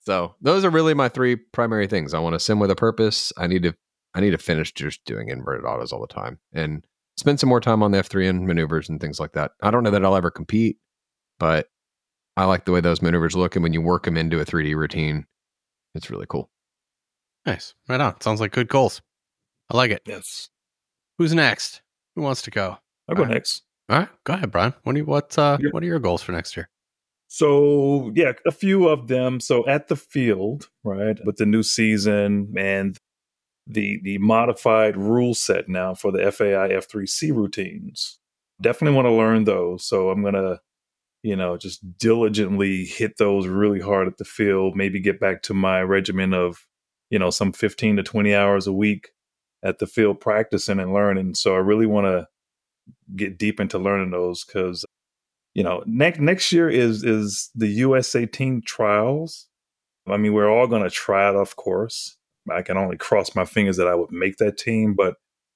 So 0.00 0.34
those 0.40 0.64
are 0.64 0.70
really 0.70 0.94
my 0.94 1.08
three 1.08 1.36
primary 1.36 1.86
things. 1.86 2.14
I 2.14 2.18
want 2.18 2.34
to 2.34 2.40
sim 2.40 2.58
with 2.58 2.70
a 2.70 2.76
purpose. 2.76 3.32
I 3.36 3.46
need 3.46 3.62
to. 3.62 3.74
I 4.16 4.20
need 4.20 4.30
to 4.30 4.38
finish 4.38 4.72
just 4.72 5.04
doing 5.04 5.28
inverted 5.28 5.64
autos 5.64 5.92
all 5.92 6.00
the 6.00 6.06
time 6.06 6.38
and 6.52 6.86
spend 7.16 7.40
some 7.40 7.48
more 7.48 7.60
time 7.60 7.82
on 7.82 7.90
the 7.90 7.98
F3N 7.98 8.42
maneuvers 8.42 8.88
and 8.88 9.00
things 9.00 9.18
like 9.18 9.32
that. 9.32 9.50
I 9.60 9.72
don't 9.72 9.82
know 9.82 9.90
that 9.90 10.04
I'll 10.04 10.14
ever 10.14 10.30
compete, 10.30 10.76
but 11.40 11.66
I 12.36 12.44
like 12.46 12.64
the 12.64 12.72
way 12.72 12.80
those 12.80 13.00
maneuvers 13.02 13.36
look, 13.36 13.54
and 13.56 13.62
when 13.62 13.72
you 13.72 13.80
work 13.80 14.04
them 14.04 14.16
into 14.16 14.40
a 14.40 14.44
3D 14.44 14.74
routine, 14.74 15.26
it's 15.94 16.10
really 16.10 16.26
cool. 16.28 16.50
Nice. 17.46 17.74
Right 17.88 18.00
on. 18.00 18.20
Sounds 18.20 18.40
like 18.40 18.52
good 18.52 18.68
goals. 18.68 19.02
I 19.70 19.76
like 19.76 19.90
it. 19.90 20.02
Yes. 20.06 20.48
Who's 21.18 21.34
next? 21.34 21.82
Who 22.16 22.22
wants 22.22 22.42
to 22.42 22.50
go? 22.50 22.78
I'll 23.08 23.14
go 23.14 23.22
All 23.22 23.28
right. 23.28 23.34
next. 23.34 23.62
All 23.90 23.98
right, 23.98 24.08
go 24.24 24.32
ahead, 24.32 24.50
Brian. 24.50 24.72
What 24.82 24.94
do 24.94 24.98
you, 24.98 25.04
what 25.04 25.36
uh, 25.38 25.58
Yeah. 25.60 25.68
what 25.72 25.82
are 25.82 25.86
your 25.86 25.98
goals 25.98 26.22
for 26.22 26.32
next 26.32 26.56
year? 26.56 26.68
So 27.28 28.10
yeah, 28.14 28.32
a 28.46 28.52
few 28.52 28.88
of 28.88 29.08
them. 29.08 29.40
So 29.40 29.66
at 29.66 29.88
the 29.88 29.96
field, 29.96 30.68
right, 30.84 31.18
with 31.24 31.36
the 31.36 31.46
new 31.46 31.62
season 31.62 32.54
and 32.56 32.96
the 33.66 34.00
the 34.02 34.18
modified 34.18 34.96
rule 34.96 35.34
set 35.34 35.68
now 35.68 35.94
for 35.94 36.12
the 36.12 36.30
FAI 36.32 36.68
F3C 36.70 37.34
routines. 37.34 38.18
Definitely 38.60 38.96
want 38.96 39.06
to 39.06 39.12
learn 39.12 39.44
those. 39.44 39.84
So 39.84 40.10
I'm 40.10 40.22
gonna, 40.22 40.60
you 41.24 41.34
know, 41.34 41.56
just 41.56 41.80
diligently 41.98 42.84
hit 42.84 43.16
those 43.16 43.46
really 43.46 43.80
hard 43.80 44.06
at 44.06 44.18
the 44.18 44.26
field. 44.26 44.76
Maybe 44.76 45.00
get 45.00 45.18
back 45.18 45.42
to 45.44 45.54
my 45.54 45.80
regimen 45.80 46.34
of, 46.34 46.66
you 47.08 47.18
know, 47.18 47.30
some 47.30 47.52
15 47.52 47.96
to 47.96 48.02
20 48.02 48.34
hours 48.34 48.66
a 48.66 48.72
week 48.72 49.08
at 49.64 49.78
the 49.78 49.86
field 49.86 50.20
practicing 50.20 50.78
and 50.78 50.92
learning. 50.92 51.34
So 51.34 51.54
I 51.54 51.58
really 51.58 51.86
want 51.86 52.06
to 52.06 52.28
get 53.16 53.38
deep 53.38 53.58
into 53.58 53.78
learning 53.78 54.10
those 54.10 54.44
because 54.44 54.84
you 55.54 55.62
know 55.62 55.82
next 55.86 56.20
next 56.20 56.52
year 56.52 56.68
is 56.68 57.02
is 57.02 57.50
the 57.54 57.68
USA 57.68 58.26
team 58.26 58.62
trials. 58.64 59.48
I 60.06 60.18
mean, 60.18 60.34
we're 60.34 60.50
all 60.50 60.66
going 60.66 60.82
to 60.82 60.90
try 60.90 61.30
it, 61.30 61.36
of 61.36 61.56
course. 61.56 62.18
I 62.50 62.60
can 62.60 62.76
only 62.76 62.98
cross 62.98 63.34
my 63.34 63.46
fingers 63.46 63.78
that 63.78 63.88
I 63.88 63.94
would 63.94 64.12
make 64.12 64.36
that 64.36 64.58
team, 64.58 64.92
but 64.94 65.14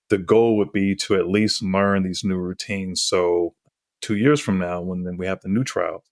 the 0.09 0.17
goal 0.17 0.57
would 0.57 0.73
be 0.73 0.97
to 0.97 1.17
at 1.17 1.29
least 1.29 1.63
learn 1.63 2.05
these 2.05 2.25
new 2.25 2.39
routines. 2.39 3.03
So 3.03 3.55
two 4.01 4.17
years 4.17 4.41
from 4.41 4.59
now, 4.59 4.81
when 4.81 5.05
then 5.05 5.17
we 5.17 5.27
have 5.27 5.41
the 5.41 5.49
new 5.49 5.65
trials, 5.65 6.05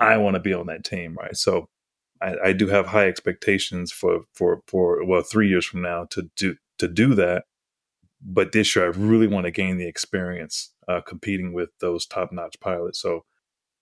I 0.00 0.16
want 0.18 0.34
to 0.34 0.40
be 0.40 0.54
on 0.54 0.66
that 0.66 0.84
team, 0.84 1.16
right? 1.18 1.36
So 1.36 1.68
I, 2.20 2.34
I 2.46 2.52
do 2.52 2.66
have 2.68 2.86
high 2.86 3.06
expectations 3.08 3.92
for 3.92 4.20
for 4.34 4.62
for 4.66 5.04
well 5.04 5.22
three 5.22 5.48
years 5.48 5.66
from 5.66 5.82
now 5.82 6.06
to 6.10 6.30
do 6.36 6.56
to 6.78 6.88
do 6.88 7.14
that. 7.14 7.44
But 8.20 8.52
this 8.52 8.74
year, 8.74 8.86
I 8.86 8.88
really 8.88 9.28
want 9.28 9.44
to 9.46 9.52
gain 9.52 9.78
the 9.78 9.86
experience 9.86 10.72
uh, 10.88 11.00
competing 11.02 11.52
with 11.52 11.70
those 11.80 12.06
top 12.06 12.32
notch 12.32 12.58
pilots. 12.60 13.00
So 13.00 13.24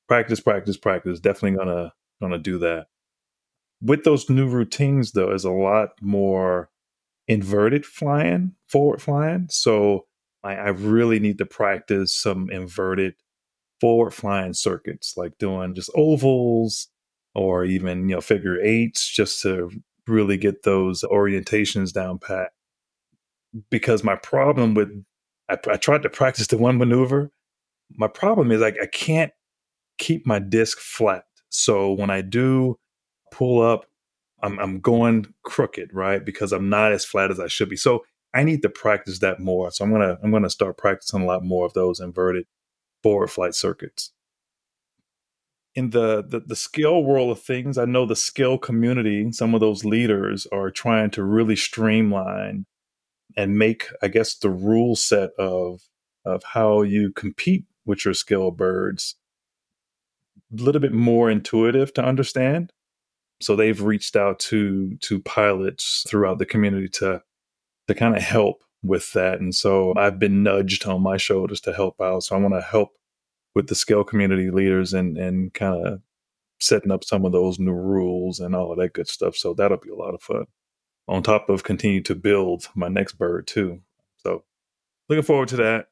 practice, 0.08 0.40
practice, 0.40 0.76
practice. 0.76 1.20
Definitely 1.20 1.58
gonna 1.58 1.92
gonna 2.20 2.38
do 2.38 2.58
that. 2.58 2.86
With 3.82 4.04
those 4.04 4.30
new 4.30 4.48
routines, 4.48 5.12
though, 5.12 5.32
is 5.32 5.44
a 5.44 5.50
lot 5.50 5.90
more 6.00 6.70
inverted 7.28 7.84
flying, 7.84 8.52
forward 8.68 9.02
flying. 9.02 9.48
So 9.50 10.06
I, 10.42 10.54
I 10.54 10.68
really 10.68 11.18
need 11.18 11.38
to 11.38 11.46
practice 11.46 12.12
some 12.12 12.50
inverted 12.50 13.14
forward 13.80 14.12
flying 14.12 14.54
circuits, 14.54 15.14
like 15.16 15.38
doing 15.38 15.74
just 15.74 15.90
ovals 15.94 16.88
or 17.34 17.64
even 17.64 18.08
you 18.08 18.16
know 18.16 18.20
figure 18.20 18.60
eights, 18.60 19.08
just 19.08 19.42
to 19.42 19.70
really 20.06 20.36
get 20.36 20.62
those 20.62 21.02
orientations 21.02 21.92
down 21.92 22.18
pat. 22.18 22.50
Because 23.70 24.04
my 24.04 24.16
problem 24.16 24.74
with 24.74 24.90
I, 25.48 25.56
I 25.70 25.76
tried 25.76 26.02
to 26.02 26.10
practice 26.10 26.46
the 26.46 26.58
one 26.58 26.78
maneuver. 26.78 27.30
My 27.96 28.08
problem 28.08 28.50
is 28.50 28.60
like 28.60 28.76
I 28.82 28.86
can't 28.86 29.32
keep 29.98 30.26
my 30.26 30.38
disc 30.38 30.78
flat. 30.78 31.24
So 31.48 31.92
when 31.92 32.10
I 32.10 32.20
do 32.22 32.78
pull 33.32 33.62
up, 33.62 33.86
I'm 34.42 34.58
I'm 34.58 34.80
going 34.80 35.26
crooked, 35.44 35.90
right? 35.92 36.24
Because 36.24 36.52
I'm 36.52 36.68
not 36.68 36.92
as 36.92 37.04
flat 37.04 37.30
as 37.30 37.40
I 37.40 37.46
should 37.48 37.68
be. 37.68 37.76
So 37.76 38.04
I 38.34 38.44
need 38.44 38.62
to 38.62 38.68
practice 38.68 39.20
that 39.20 39.40
more. 39.40 39.70
So 39.70 39.84
I'm 39.84 39.90
gonna 39.90 40.18
I'm 40.22 40.30
gonna 40.30 40.50
start 40.50 40.76
practicing 40.76 41.22
a 41.22 41.26
lot 41.26 41.42
more 41.44 41.64
of 41.64 41.72
those 41.72 42.00
inverted 42.00 42.46
forward 43.06 43.30
flight 43.30 43.54
circuits. 43.54 44.10
In 45.76 45.90
the, 45.90 46.24
the 46.26 46.40
the 46.40 46.56
scale 46.56 47.04
world 47.04 47.30
of 47.30 47.40
things, 47.40 47.78
I 47.78 47.84
know 47.84 48.04
the 48.04 48.16
scale 48.16 48.58
community, 48.58 49.30
some 49.30 49.54
of 49.54 49.60
those 49.60 49.84
leaders 49.84 50.48
are 50.50 50.72
trying 50.72 51.10
to 51.12 51.22
really 51.22 51.54
streamline 51.54 52.66
and 53.36 53.56
make, 53.56 53.86
I 54.02 54.08
guess, 54.08 54.34
the 54.34 54.50
rule 54.50 54.96
set 54.96 55.30
of 55.38 55.82
of 56.24 56.42
how 56.54 56.82
you 56.82 57.12
compete 57.12 57.66
with 57.84 58.04
your 58.04 58.14
scale 58.14 58.50
birds 58.50 59.14
a 60.52 60.60
little 60.60 60.80
bit 60.80 60.92
more 60.92 61.30
intuitive 61.30 61.94
to 61.94 62.04
understand. 62.04 62.72
So 63.40 63.54
they've 63.54 63.80
reached 63.80 64.16
out 64.16 64.40
to 64.50 64.96
to 65.02 65.20
pilots 65.20 66.04
throughout 66.08 66.40
the 66.40 66.46
community 66.46 66.88
to 67.00 67.22
to 67.86 67.94
kind 67.94 68.16
of 68.16 68.22
help 68.22 68.64
with 68.86 69.12
that. 69.12 69.40
And 69.40 69.54
so 69.54 69.94
I've 69.96 70.18
been 70.18 70.42
nudged 70.42 70.86
on 70.86 71.02
my 71.02 71.16
shoulders 71.16 71.60
to 71.62 71.72
help 71.72 72.00
out. 72.00 72.24
So 72.24 72.36
I 72.36 72.38
want 72.38 72.54
to 72.54 72.60
help 72.60 72.90
with 73.54 73.68
the 73.68 73.74
scale 73.74 74.04
community 74.04 74.50
leaders 74.50 74.92
and 74.92 75.16
and 75.16 75.52
kind 75.54 75.86
of 75.86 76.00
setting 76.58 76.90
up 76.90 77.04
some 77.04 77.24
of 77.24 77.32
those 77.32 77.58
new 77.58 77.72
rules 77.72 78.40
and 78.40 78.54
all 78.54 78.72
of 78.72 78.78
that 78.78 78.92
good 78.92 79.08
stuff. 79.08 79.36
So 79.36 79.54
that'll 79.54 79.76
be 79.76 79.90
a 79.90 79.94
lot 79.94 80.14
of 80.14 80.22
fun. 80.22 80.46
On 81.08 81.22
top 81.22 81.48
of 81.48 81.64
continue 81.64 82.02
to 82.02 82.14
build 82.14 82.68
my 82.74 82.88
next 82.88 83.14
bird 83.14 83.46
too. 83.46 83.80
So 84.16 84.44
looking 85.08 85.22
forward 85.22 85.48
to 85.48 85.56
that. 85.56 85.88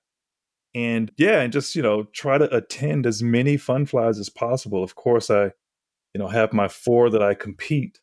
And 0.75 1.13
yeah, 1.17 1.41
and 1.41 1.53
just, 1.53 1.77
you 1.77 1.83
know, 1.83 2.05
try 2.13 2.37
to 2.37 2.53
attend 2.55 3.07
as 3.07 3.23
many 3.23 3.57
fun 3.57 3.87
flies 3.87 4.19
as 4.19 4.29
possible. 4.29 4.83
Of 4.83 4.97
course, 4.97 5.31
I, 5.31 5.45
you 5.45 6.19
know, 6.19 6.27
have 6.27 6.53
my 6.53 6.67
four 6.67 7.11
that 7.11 7.23
I 7.23 7.35
compete 7.35 8.01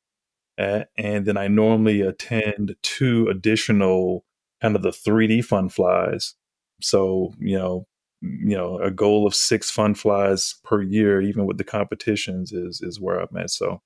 at, 0.57 0.89
and 0.97 1.25
then 1.25 1.35
I 1.35 1.49
normally 1.49 1.99
attend 2.01 2.75
two 2.81 3.27
additional 3.27 4.23
kind 4.61 4.75
of 4.75 4.81
the 4.81 4.89
3D 4.89 5.43
fun 5.43 5.69
flies. 5.69 6.35
So, 6.81 7.33
you 7.39 7.57
know, 7.57 7.87
you 8.21 8.55
know, 8.55 8.77
a 8.79 8.91
goal 8.91 9.25
of 9.25 9.33
six 9.33 9.71
fun 9.71 9.95
flies 9.95 10.55
per 10.63 10.81
year, 10.81 11.21
even 11.21 11.45
with 11.45 11.57
the 11.57 11.63
competitions, 11.63 12.51
is 12.51 12.81
is 12.81 12.99
where 12.99 13.19
I'm 13.19 13.35
at. 13.37 13.49
So 13.49 13.81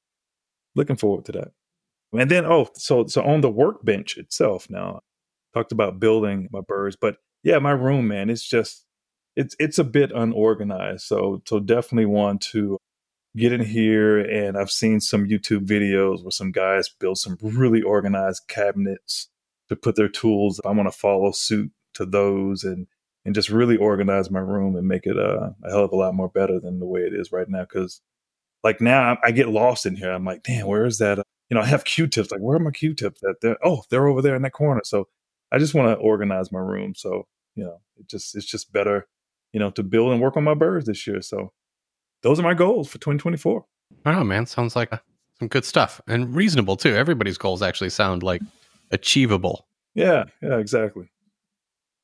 looking 0.76 0.98
forward 0.98 1.26
to 1.26 1.32
that. 1.34 1.52
And 2.14 2.30
then 2.30 2.46
oh, 2.46 2.70
so 2.76 3.08
so 3.08 3.24
on 3.24 3.42
the 3.42 3.50
workbench 3.50 4.18
itself 4.18 4.70
now, 4.70 5.02
talked 5.54 5.72
about 5.72 6.00
building 6.00 6.50
my 6.52 6.62
birds, 6.62 6.98
but 7.00 7.18
yeah, 7.44 7.60
my 7.60 7.72
room, 7.72 8.08
man, 8.10 8.30
it's 8.30 8.48
just 8.48 8.86
it's 9.36 9.56
it's 9.60 9.80
a 9.80 9.84
bit 9.84 10.12
unorganized. 10.14 11.04
So 11.04 11.42
so 11.48 11.60
definitely 11.60 12.08
want 12.08 12.42
to 12.54 12.78
get 13.38 13.52
in 13.52 13.62
here 13.62 14.20
and 14.20 14.58
I've 14.58 14.72
seen 14.72 15.02
some 15.02 15.28
YouTube 15.28 15.66
videos 15.66 16.24
where 16.24 16.32
some 16.32 16.52
guys 16.52 16.90
build 16.90 17.18
some 17.18 17.38
really 17.42 17.82
organized 17.82 18.44
cabinets 18.48 19.30
to 19.70 19.76
put 19.76 19.96
their 19.96 20.10
tools. 20.10 20.62
I 20.66 20.72
want 20.72 20.92
to 20.92 20.98
follow 20.98 21.32
suit 21.32 21.72
to 21.96 22.06
those 22.06 22.64
and 22.64 22.88
and 23.26 23.34
just 23.34 23.50
really 23.50 23.78
organize 23.78 24.30
my 24.30 24.40
room 24.40 24.76
and 24.76 24.88
make 24.88 25.06
it 25.06 25.18
uh, 25.18 25.50
a 25.64 25.70
hell 25.70 25.86
of 25.86 25.92
a 25.92 25.96
lot 25.96 26.14
more 26.14 26.30
better 26.30 26.60
than 26.60 26.80
the 26.80 26.86
way 26.86 27.02
it 27.02 27.14
is 27.14 27.32
right 27.32 27.50
now. 27.50 27.62
Because 27.62 28.02
like 28.64 28.82
now 28.82 29.18
I, 29.24 29.32
get 29.32 29.50
lost 29.50 29.86
in 29.86 29.96
here. 29.96 30.12
I'm 30.12 30.26
like, 30.26 30.44
damn, 30.44 30.68
where 30.68 30.86
is 30.86 31.00
that? 31.00 31.18
You 31.50 31.56
know, 31.56 31.62
I 31.62 31.66
have 31.66 31.86
Q-tips. 31.86 32.32
Like, 32.32 32.42
where 32.42 32.58
are 32.58 32.60
my 32.60 32.72
Q-tips? 32.72 33.22
That 33.22 33.36
they're 33.42 33.58
oh, 33.64 33.84
they're 33.90 34.08
over 34.08 34.22
there 34.22 34.36
in 34.36 34.44
that 34.44 34.54
corner. 34.54 34.82
So 34.84 35.08
I 35.52 35.58
just 35.58 35.74
want 35.74 35.90
to 35.90 36.04
organize 36.04 36.52
my 36.52 36.60
room. 36.60 36.94
So 36.96 37.28
you 37.56 37.64
know, 37.64 37.80
it 37.98 38.08
just 38.08 38.36
it's 38.36 38.46
just 38.46 38.72
better, 38.72 39.08
you 39.54 39.60
know, 39.60 39.72
to 39.72 39.84
build 39.84 40.12
and 40.12 40.22
work 40.22 40.38
on 40.38 40.44
my 40.44 40.54
birds 40.54 40.86
this 40.86 41.08
year. 41.08 41.22
So 41.22 41.52
those 42.22 42.40
are 42.40 42.44
my 42.44 42.54
goals 42.54 42.90
for 42.90 42.98
2024. 42.98 43.66
I 44.06 44.12
know, 44.12 44.24
man. 44.24 44.46
Sounds 44.46 44.76
like 44.76 44.92
uh, 44.92 44.98
some 45.40 45.48
good 45.48 45.66
stuff 45.66 46.02
and 46.08 46.36
reasonable 46.36 46.76
too. 46.76 46.96
Everybody's 46.96 47.38
goals 47.38 47.62
actually 47.62 47.90
sound 47.90 48.24
like 48.24 48.42
achievable, 48.92 49.68
Yeah, 49.94 50.26
yeah, 50.42 50.58
exactly. 50.58 51.10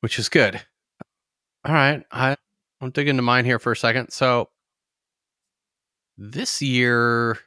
which 0.00 0.18
is 0.18 0.28
good. 0.28 0.60
All 1.64 1.72
right, 1.74 2.02
I 2.10 2.36
I'll 2.80 2.90
dig 2.90 3.08
into 3.08 3.22
mine 3.22 3.44
here 3.44 3.58
for 3.58 3.72
a 3.72 3.76
second. 3.76 4.10
So 4.10 4.48
this 6.16 6.60
year, 6.60 7.38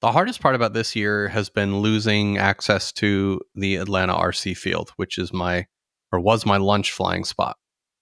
the 0.00 0.12
hardest 0.12 0.40
part 0.40 0.54
about 0.54 0.72
this 0.72 0.96
year 0.96 1.28
has 1.28 1.50
been 1.50 1.78
losing 1.80 2.38
access 2.38 2.90
to 2.92 3.40
the 3.54 3.76
Atlanta 3.76 4.14
RC 4.14 4.56
field, 4.56 4.90
which 4.96 5.18
is 5.18 5.32
my 5.32 5.66
or 6.12 6.18
was 6.20 6.46
my 6.46 6.56
lunch 6.56 6.92
flying 6.92 7.24
spot. 7.24 7.56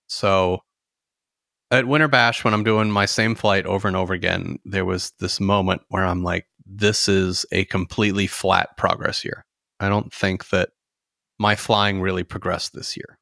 So 0.06 0.60
at 1.70 1.86
Winter 1.86 2.08
Bash, 2.08 2.44
when 2.44 2.54
I'm 2.54 2.64
doing 2.64 2.90
my 2.90 3.04
same 3.04 3.34
flight 3.34 3.66
over 3.66 3.88
and 3.88 3.96
over 3.96 4.14
again, 4.14 4.58
there 4.64 4.84
was 4.84 5.12
this 5.18 5.40
moment 5.40 5.82
where 5.88 6.04
I'm 6.04 6.22
like, 6.22 6.46
this 6.64 7.08
is 7.08 7.44
a 7.52 7.64
completely 7.66 8.26
flat 8.26 8.76
progress 8.76 9.24
year. 9.24 9.44
I 9.80 9.88
don't 9.88 10.12
think 10.12 10.48
that 10.50 10.70
my 11.38 11.54
flying 11.54 12.00
really 12.00 12.24
progressed 12.24 12.72
this 12.74 12.96
year. 12.96 13.18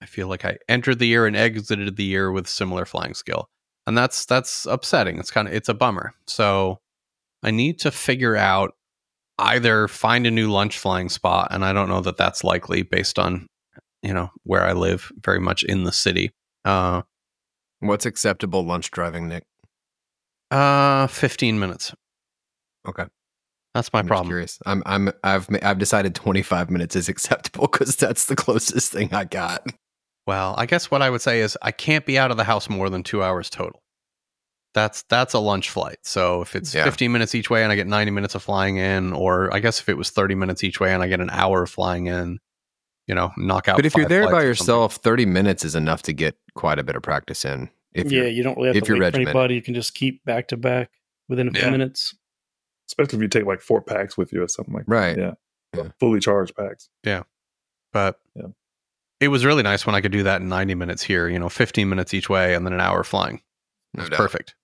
I 0.00 0.06
feel 0.06 0.28
like 0.28 0.44
I 0.44 0.58
entered 0.68 0.98
the 1.00 1.08
year 1.08 1.26
and 1.26 1.36
exited 1.36 1.96
the 1.96 2.04
year 2.04 2.30
with 2.30 2.48
similar 2.48 2.84
flying 2.84 3.14
skill. 3.14 3.48
And 3.86 3.96
that's 3.98 4.24
that's 4.26 4.66
upsetting. 4.66 5.18
It's 5.18 5.30
kind 5.30 5.48
of 5.48 5.54
it's 5.54 5.68
a 5.68 5.74
bummer. 5.74 6.12
So 6.26 6.78
I 7.42 7.50
need 7.50 7.80
to 7.80 7.90
figure 7.90 8.36
out 8.36 8.74
either 9.38 9.88
find 9.88 10.26
a 10.26 10.30
new 10.30 10.50
lunch 10.50 10.78
flying 10.78 11.08
spot 11.08 11.48
and 11.50 11.64
I 11.64 11.72
don't 11.72 11.88
know 11.88 12.00
that 12.00 12.16
that's 12.16 12.44
likely 12.44 12.82
based 12.82 13.18
on 13.18 13.46
you 14.02 14.12
know 14.12 14.30
where 14.44 14.64
I 14.64 14.72
live 14.72 15.10
very 15.24 15.40
much 15.40 15.62
in 15.62 15.84
the 15.84 15.92
city. 15.92 16.32
Uh 16.64 17.02
What's 17.80 18.06
acceptable 18.06 18.64
lunch 18.64 18.90
driving, 18.90 19.28
Nick? 19.28 19.44
uh 20.50 21.06
15 21.08 21.58
minutes. 21.58 21.94
Okay, 22.86 23.04
That's 23.74 23.92
my 23.92 24.00
I'm 24.00 24.06
problem. 24.06 24.28
curious. 24.28 24.58
I'm 24.66 24.82
I'm 24.86 25.10
I've 25.22 25.48
I've 25.62 25.78
decided 25.78 26.14
25 26.14 26.70
minutes 26.70 26.96
is 26.96 27.08
acceptable 27.08 27.68
because 27.70 27.96
that's 27.96 28.26
the 28.26 28.36
closest 28.36 28.92
thing 28.92 29.12
I 29.14 29.24
got. 29.24 29.66
Well, 30.26 30.54
I 30.58 30.66
guess 30.66 30.90
what 30.90 31.00
I 31.02 31.10
would 31.10 31.20
say 31.22 31.40
is 31.40 31.56
I 31.62 31.70
can't 31.72 32.04
be 32.04 32.18
out 32.18 32.30
of 32.30 32.36
the 32.36 32.44
house 32.44 32.68
more 32.68 32.90
than 32.90 33.02
2 33.02 33.22
hours 33.22 33.48
total. 33.50 33.80
that's 34.74 35.02
that's 35.08 35.32
a 35.34 35.38
lunch 35.38 35.70
flight. 35.70 35.98
So 36.02 36.42
if 36.42 36.54
it's 36.54 36.74
Yeah. 36.74 36.84
15 36.84 37.10
minutes 37.12 37.34
each 37.34 37.50
way 37.50 37.62
and 37.62 37.72
I 37.72 37.76
get 37.76 37.86
90 37.86 38.10
minutes 38.12 38.34
of 38.34 38.42
flying 38.42 38.76
in, 38.76 39.12
or 39.12 39.52
I 39.54 39.58
guess 39.60 39.80
if 39.80 39.88
it 39.88 39.96
was 39.96 40.10
30 40.10 40.34
minutes 40.34 40.62
each 40.62 40.80
way 40.80 40.92
and 40.92 41.02
I 41.02 41.08
get 41.08 41.20
an 41.20 41.30
hour 41.30 41.62
of 41.62 41.70
flying 41.70 42.06
in, 42.06 42.38
you 43.06 43.14
know, 43.14 43.32
knock 43.38 43.68
out. 43.68 43.76
But 43.76 43.86
if 43.86 43.96
you're 43.96 44.06
there 44.06 44.28
by 44.28 44.42
yourself, 44.42 44.96
30 44.96 45.24
minutes 45.26 45.64
is 45.64 45.74
enough 45.74 46.02
to 46.02 46.12
get 46.12 46.36
quite 46.54 46.78
a 46.78 46.82
bit 46.84 46.94
of 46.96 47.02
practice 47.02 47.44
in. 47.44 47.70
If 47.94 48.12
yeah, 48.12 48.24
you're, 48.24 48.44
don't 48.44 48.56
really 48.56 48.68
have 48.68 48.76
if 48.76 48.82
to 48.84 48.88
you're 48.88 49.00
wait 49.00 49.14
for 49.14 49.20
anybody. 49.20 49.54
You 49.54 49.62
can 49.62 49.74
just 49.74 49.94
keep 49.94 50.22
back 50.24 50.48
to 50.48 50.56
back 50.58 50.90
within 51.28 51.48
a 51.48 51.50
few 51.52 51.62
Yeah. 51.62 51.70
minutes. 51.70 52.14
Especially 52.88 53.18
if 53.18 53.22
you 53.22 53.28
take 53.28 53.44
like 53.46 53.60
four 53.60 53.80
packs 53.82 54.16
with 54.16 54.32
you 54.32 54.42
or 54.42 54.48
something 54.48 54.74
like 54.74 54.84
Right. 54.86 55.16
that. 55.16 55.38
Yeah. 55.74 55.82
Yeah. 55.82 55.88
Fully 56.00 56.20
charged 56.20 56.56
packs. 56.56 56.88
Yeah. 57.04 57.22
But 57.92 58.18
Yeah. 58.34 58.48
it 59.20 59.28
was 59.28 59.44
really 59.44 59.62
nice 59.62 59.84
when 59.86 59.94
I 59.94 60.00
could 60.00 60.12
do 60.12 60.22
that 60.24 60.40
in 60.40 60.48
90 60.48 60.74
minutes 60.74 61.02
here, 61.02 61.28
you 61.28 61.38
know, 61.38 61.48
15 61.48 61.88
minutes 61.88 62.14
each 62.14 62.28
way 62.30 62.54
and 62.54 62.64
then 62.66 62.72
an 62.72 62.80
hour 62.80 63.04
flying. 63.04 63.36
It 63.36 63.42
no 63.98 64.00
was 64.02 64.10
doubt. 64.10 64.16
perfect. 64.18 64.54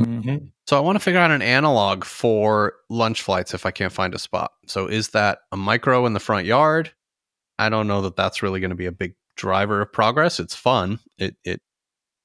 Mm-hmm. 0.00 0.46
So 0.66 0.76
I 0.76 0.80
want 0.80 0.96
to 0.96 1.00
figure 1.00 1.20
out 1.20 1.30
an 1.30 1.42
analog 1.42 2.04
for 2.04 2.74
lunch 2.90 3.22
flights 3.22 3.54
if 3.54 3.64
I 3.66 3.70
can't 3.70 3.92
find 3.92 4.14
a 4.14 4.18
spot. 4.18 4.52
So 4.66 4.86
is 4.86 5.08
that 5.10 5.40
a 5.52 5.56
micro 5.56 6.06
in 6.06 6.12
the 6.12 6.20
front 6.20 6.46
yard? 6.46 6.92
I 7.58 7.68
don't 7.68 7.86
know 7.86 8.00
that 8.02 8.16
that's 8.16 8.42
really 8.42 8.60
going 8.60 8.70
to 8.70 8.76
be 8.76 8.86
a 8.86 8.92
big 8.92 9.14
driver 9.36 9.80
of 9.82 9.92
progress. 9.92 10.40
It's 10.40 10.54
fun. 10.54 10.98
It 11.18 11.36
it 11.44 11.60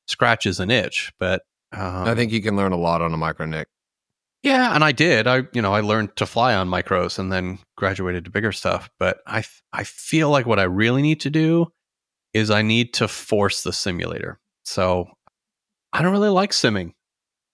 scratches 0.07 0.59
an 0.59 0.71
itch, 0.71 1.11
but 1.19 1.43
um, 1.73 2.07
I 2.07 2.15
think 2.15 2.31
you 2.31 2.41
can 2.41 2.55
learn 2.55 2.71
a 2.71 2.77
lot 2.77 3.01
on 3.01 3.13
a 3.13 3.17
micro 3.17 3.45
Nick. 3.45 3.67
Yeah, 4.43 4.73
and 4.75 4.83
I 4.83 4.91
did. 4.91 5.27
I 5.27 5.43
you 5.53 5.61
know 5.61 5.73
I 5.73 5.81
learned 5.81 6.15
to 6.17 6.25
fly 6.25 6.53
on 6.55 6.69
micros 6.69 7.19
and 7.19 7.31
then 7.31 7.59
graduated 7.75 8.25
to 8.25 8.31
bigger 8.31 8.51
stuff. 8.51 8.89
But 8.99 9.19
I 9.25 9.43
I 9.73 9.83
feel 9.83 10.29
like 10.29 10.45
what 10.45 10.59
I 10.59 10.63
really 10.63 11.01
need 11.01 11.21
to 11.21 11.29
do 11.29 11.67
is 12.33 12.51
I 12.51 12.61
need 12.61 12.93
to 12.95 13.07
force 13.07 13.63
the 13.63 13.73
simulator. 13.73 14.39
So 14.63 15.09
I 15.93 16.01
don't 16.01 16.11
really 16.11 16.29
like 16.29 16.51
simming, 16.51 16.93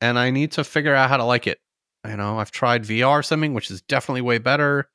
and 0.01 0.19
I 0.19 0.29
need 0.29 0.51
to 0.53 0.63
figure 0.63 0.95
out 0.95 1.09
how 1.09 1.17
to 1.17 1.23
like 1.23 1.47
it. 1.47 1.59
You 2.07 2.17
know, 2.17 2.37
I've 2.39 2.51
tried 2.51 2.83
VR 2.83 3.21
simming, 3.21 3.53
which 3.53 3.71
is 3.71 3.81
definitely 3.81 4.21
way 4.21 4.37
better. 4.39 4.89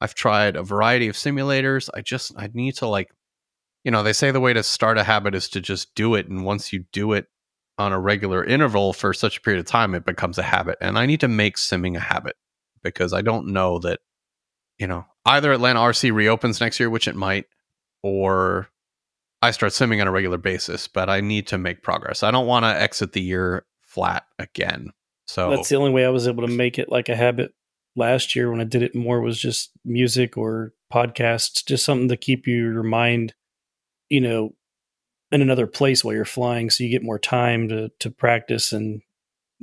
I've 0.00 0.14
tried 0.14 0.56
a 0.56 0.62
variety 0.62 1.08
of 1.08 1.16
simulators. 1.16 1.88
I 1.94 2.02
just 2.02 2.32
I 2.36 2.50
need 2.52 2.76
to 2.76 2.86
like, 2.86 3.10
you 3.84 3.90
know, 3.90 4.02
they 4.02 4.12
say 4.12 4.30
the 4.32 4.40
way 4.40 4.52
to 4.52 4.62
start 4.62 4.98
a 4.98 5.04
habit 5.04 5.34
is 5.34 5.48
to 5.50 5.60
just 5.60 5.94
do 5.94 6.14
it, 6.14 6.28
and 6.28 6.44
once 6.44 6.72
you 6.72 6.84
do 6.92 7.12
it 7.14 7.26
on 7.82 7.92
a 7.92 8.00
regular 8.00 8.44
interval 8.44 8.92
for 8.92 9.12
such 9.12 9.38
a 9.38 9.40
period 9.40 9.60
of 9.60 9.66
time, 9.66 9.94
it 9.94 10.04
becomes 10.04 10.38
a 10.38 10.42
habit. 10.42 10.78
And 10.80 10.98
I 10.98 11.06
need 11.06 11.20
to 11.20 11.28
make 11.28 11.56
simming 11.56 11.96
a 11.96 12.00
habit 12.00 12.36
because 12.82 13.12
I 13.12 13.22
don't 13.22 13.48
know 13.48 13.78
that, 13.80 14.00
you 14.78 14.86
know, 14.86 15.04
either 15.26 15.52
Atlanta 15.52 15.80
RC 15.80 16.12
reopens 16.12 16.60
next 16.60 16.80
year, 16.80 16.90
which 16.90 17.08
it 17.08 17.16
might, 17.16 17.46
or 18.02 18.68
I 19.40 19.50
start 19.50 19.72
simming 19.72 20.00
on 20.00 20.08
a 20.08 20.12
regular 20.12 20.38
basis. 20.38 20.88
But 20.88 21.10
I 21.10 21.20
need 21.20 21.46
to 21.48 21.58
make 21.58 21.82
progress. 21.82 22.22
I 22.22 22.30
don't 22.30 22.46
want 22.46 22.64
to 22.64 22.80
exit 22.80 23.12
the 23.12 23.22
year 23.22 23.66
flat 23.82 24.24
again. 24.38 24.92
So 25.26 25.50
That's 25.50 25.68
the 25.68 25.76
only 25.76 25.90
way 25.90 26.04
I 26.04 26.10
was 26.10 26.26
able 26.26 26.46
to 26.46 26.52
make 26.52 26.78
it 26.78 26.90
like 26.90 27.08
a 27.08 27.16
habit 27.16 27.52
last 27.96 28.34
year 28.34 28.50
when 28.50 28.60
I 28.60 28.64
did 28.64 28.82
it 28.82 28.94
more 28.94 29.20
was 29.20 29.40
just 29.40 29.70
music 29.84 30.36
or 30.36 30.72
podcasts, 30.92 31.64
just 31.64 31.84
something 31.84 32.08
to 32.08 32.16
keep 32.16 32.46
you, 32.46 32.72
your 32.72 32.82
mind, 32.82 33.34
you 34.08 34.20
know, 34.20 34.54
in 35.32 35.42
another 35.42 35.66
place 35.66 36.04
while 36.04 36.14
you're 36.14 36.24
flying 36.24 36.70
so 36.70 36.84
you 36.84 36.90
get 36.90 37.02
more 37.02 37.18
time 37.18 37.68
to 37.68 37.90
to 38.00 38.10
practice 38.10 38.72
and 38.72 39.02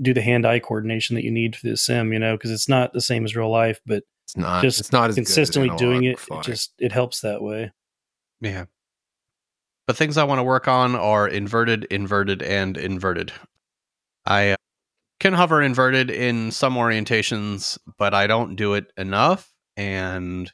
do 0.02 0.14
the 0.14 0.22
hand-eye 0.22 0.60
coordination 0.60 1.16
that 1.16 1.24
you 1.24 1.32
need 1.32 1.56
for 1.56 1.68
the 1.68 1.78
sim, 1.78 2.14
you 2.14 2.20
know, 2.20 2.36
because 2.36 2.52
it's 2.52 2.70
not 2.70 2.94
the 2.94 3.02
same 3.02 3.26
as 3.26 3.36
real 3.36 3.52
life, 3.52 3.82
but 3.86 4.04
It's 4.24 4.38
not. 4.38 4.62
just 4.64 4.80
it's 4.80 4.92
not 4.92 5.10
as 5.10 5.16
good 5.16 5.22
as 5.22 5.28
consistently 5.28 5.76
doing 5.78 6.04
it, 6.06 6.20
it 6.32 6.44
just 6.44 6.74
it 6.80 6.92
helps 6.92 7.22
that 7.22 7.42
way. 7.42 7.72
Yeah. 8.42 8.66
But 9.88 9.98
things 9.98 10.18
I 10.18 10.24
want 10.24 10.40
to 10.40 10.44
work 10.44 10.68
on 10.68 10.96
are 10.96 11.28
inverted, 11.28 11.86
inverted, 11.86 12.42
and 12.44 12.78
inverted. 12.78 13.34
I 14.26 14.52
uh, 14.52 14.56
can 15.20 15.34
hover 15.34 15.62
inverted 15.62 16.10
in 16.12 16.52
some 16.52 16.76
orientations, 16.76 17.78
but 17.98 18.14
I 18.14 18.28
don't 18.28 18.56
do 18.56 18.76
it 18.76 18.94
enough. 18.98 19.52
And 19.76 20.52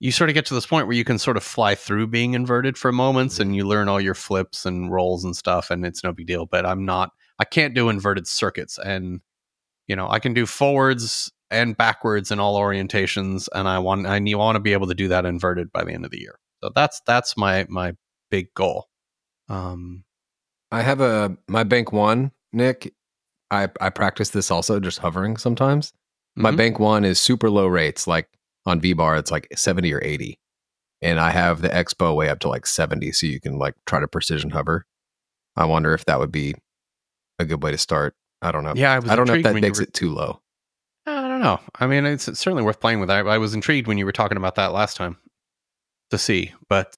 you 0.00 0.12
sort 0.12 0.28
of 0.30 0.34
get 0.34 0.46
to 0.46 0.54
this 0.54 0.66
point 0.66 0.86
where 0.86 0.96
you 0.96 1.04
can 1.04 1.18
sort 1.18 1.36
of 1.36 1.42
fly 1.42 1.74
through 1.74 2.08
being 2.08 2.34
inverted 2.34 2.76
for 2.76 2.92
moments 2.92 3.38
and 3.40 3.54
you 3.56 3.66
learn 3.66 3.88
all 3.88 4.00
your 4.00 4.14
flips 4.14 4.66
and 4.66 4.92
rolls 4.92 5.24
and 5.24 5.36
stuff, 5.36 5.70
and 5.70 5.84
it's 5.86 6.04
no 6.04 6.12
big 6.12 6.26
deal. 6.26 6.46
But 6.46 6.66
I'm 6.66 6.84
not, 6.84 7.10
I 7.38 7.44
can't 7.44 7.74
do 7.74 7.88
inverted 7.88 8.26
circuits. 8.26 8.78
And, 8.78 9.20
you 9.86 9.96
know, 9.96 10.08
I 10.08 10.18
can 10.18 10.34
do 10.34 10.46
forwards 10.46 11.30
and 11.50 11.76
backwards 11.76 12.30
in 12.30 12.40
all 12.40 12.58
orientations. 12.58 13.48
And 13.54 13.68
I 13.68 13.78
want, 13.78 14.06
I 14.06 14.18
need- 14.18 14.34
want 14.34 14.56
to 14.56 14.60
be 14.60 14.72
able 14.72 14.88
to 14.88 14.94
do 14.94 15.08
that 15.08 15.24
inverted 15.26 15.72
by 15.72 15.84
the 15.84 15.92
end 15.92 16.04
of 16.04 16.10
the 16.10 16.20
year. 16.20 16.38
So 16.62 16.70
that's, 16.74 17.00
that's 17.06 17.36
my, 17.36 17.66
my 17.68 17.94
big 18.30 18.52
goal. 18.54 18.88
Um, 19.48 20.04
I 20.72 20.82
have 20.82 21.00
a 21.00 21.36
my 21.46 21.62
bank 21.62 21.92
one, 21.92 22.32
Nick. 22.52 22.94
I 23.50 23.68
I 23.80 23.90
practice 23.90 24.30
this 24.30 24.50
also, 24.50 24.80
just 24.80 24.98
hovering 24.98 25.36
sometimes. 25.36 25.92
My 26.34 26.50
Mhm. 26.50 26.56
bank 26.56 26.78
one 26.80 27.04
is 27.04 27.20
super 27.20 27.48
low 27.48 27.66
rates, 27.68 28.06
like 28.08 28.28
on 28.66 28.80
VBar, 28.80 29.18
it's 29.18 29.30
like 29.30 29.48
seventy 29.56 29.92
or 29.92 30.02
eighty, 30.02 30.38
and 31.02 31.20
I 31.20 31.30
have 31.30 31.60
the 31.62 31.68
Expo 31.68 32.14
way 32.14 32.28
up 32.28 32.40
to 32.40 32.48
like 32.48 32.66
seventy, 32.66 33.12
so 33.12 33.26
you 33.26 33.40
can 33.40 33.58
like 33.58 33.74
try 33.86 34.00
to 34.00 34.08
precision 34.08 34.50
hover. 34.50 34.86
I 35.56 35.66
wonder 35.66 35.94
if 35.94 36.04
that 36.06 36.18
would 36.18 36.32
be 36.32 36.54
a 37.38 37.44
good 37.44 37.62
way 37.62 37.70
to 37.70 37.78
start. 37.78 38.14
I 38.42 38.52
don't 38.52 38.64
know. 38.64 38.74
yeah, 38.76 38.92
I 38.92 38.98
was 38.98 39.10
I 39.10 39.16
don't 39.16 39.26
know 39.26 39.34
if 39.34 39.44
that 39.44 39.54
makes 39.54 39.78
were- 39.78 39.84
it 39.84 39.94
too 39.94 40.10
low. 40.10 40.40
I 41.06 41.28
don't 41.28 41.40
know. 41.42 41.60
I 41.78 41.86
mean, 41.86 42.06
it's, 42.06 42.28
it's 42.28 42.40
certainly 42.40 42.62
worth 42.62 42.80
playing 42.80 42.98
with. 42.98 43.10
I, 43.10 43.18
I 43.18 43.36
was 43.36 43.54
intrigued 43.54 43.86
when 43.86 43.98
you 43.98 44.06
were 44.06 44.12
talking 44.12 44.38
about 44.38 44.54
that 44.54 44.72
last 44.72 44.96
time 44.96 45.18
to 46.10 46.16
see, 46.16 46.54
but 46.70 46.96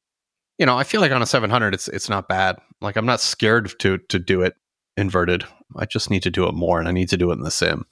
you 0.59 0.66
know, 0.66 0.78
I 0.78 0.84
feel 0.84 1.01
like 1.01 1.10
on 1.10 1.22
a 1.22 1.26
700, 1.26 1.74
it's 1.74 1.88
it's 1.88 2.09
not 2.09 2.28
bad. 2.28 2.56
Like 2.80 2.97
I'm 2.97 3.06
not 3.06 3.20
scared 3.20 3.72
to 3.80 3.98
to 3.98 4.18
do 4.18 4.43
it 4.43 4.55
inverted. 4.97 5.44
I 5.76 5.86
just 5.86 6.09
need 6.09 6.22
to 6.22 6.30
do 6.30 6.47
it 6.47 6.55
more, 6.55 6.78
and 6.78 6.88
I 6.88 6.93
need 6.93 7.09
to 7.09 7.16
do 7.16 7.30
it 7.30 7.34
in 7.34 7.40
the 7.40 7.51
sim 7.51 7.84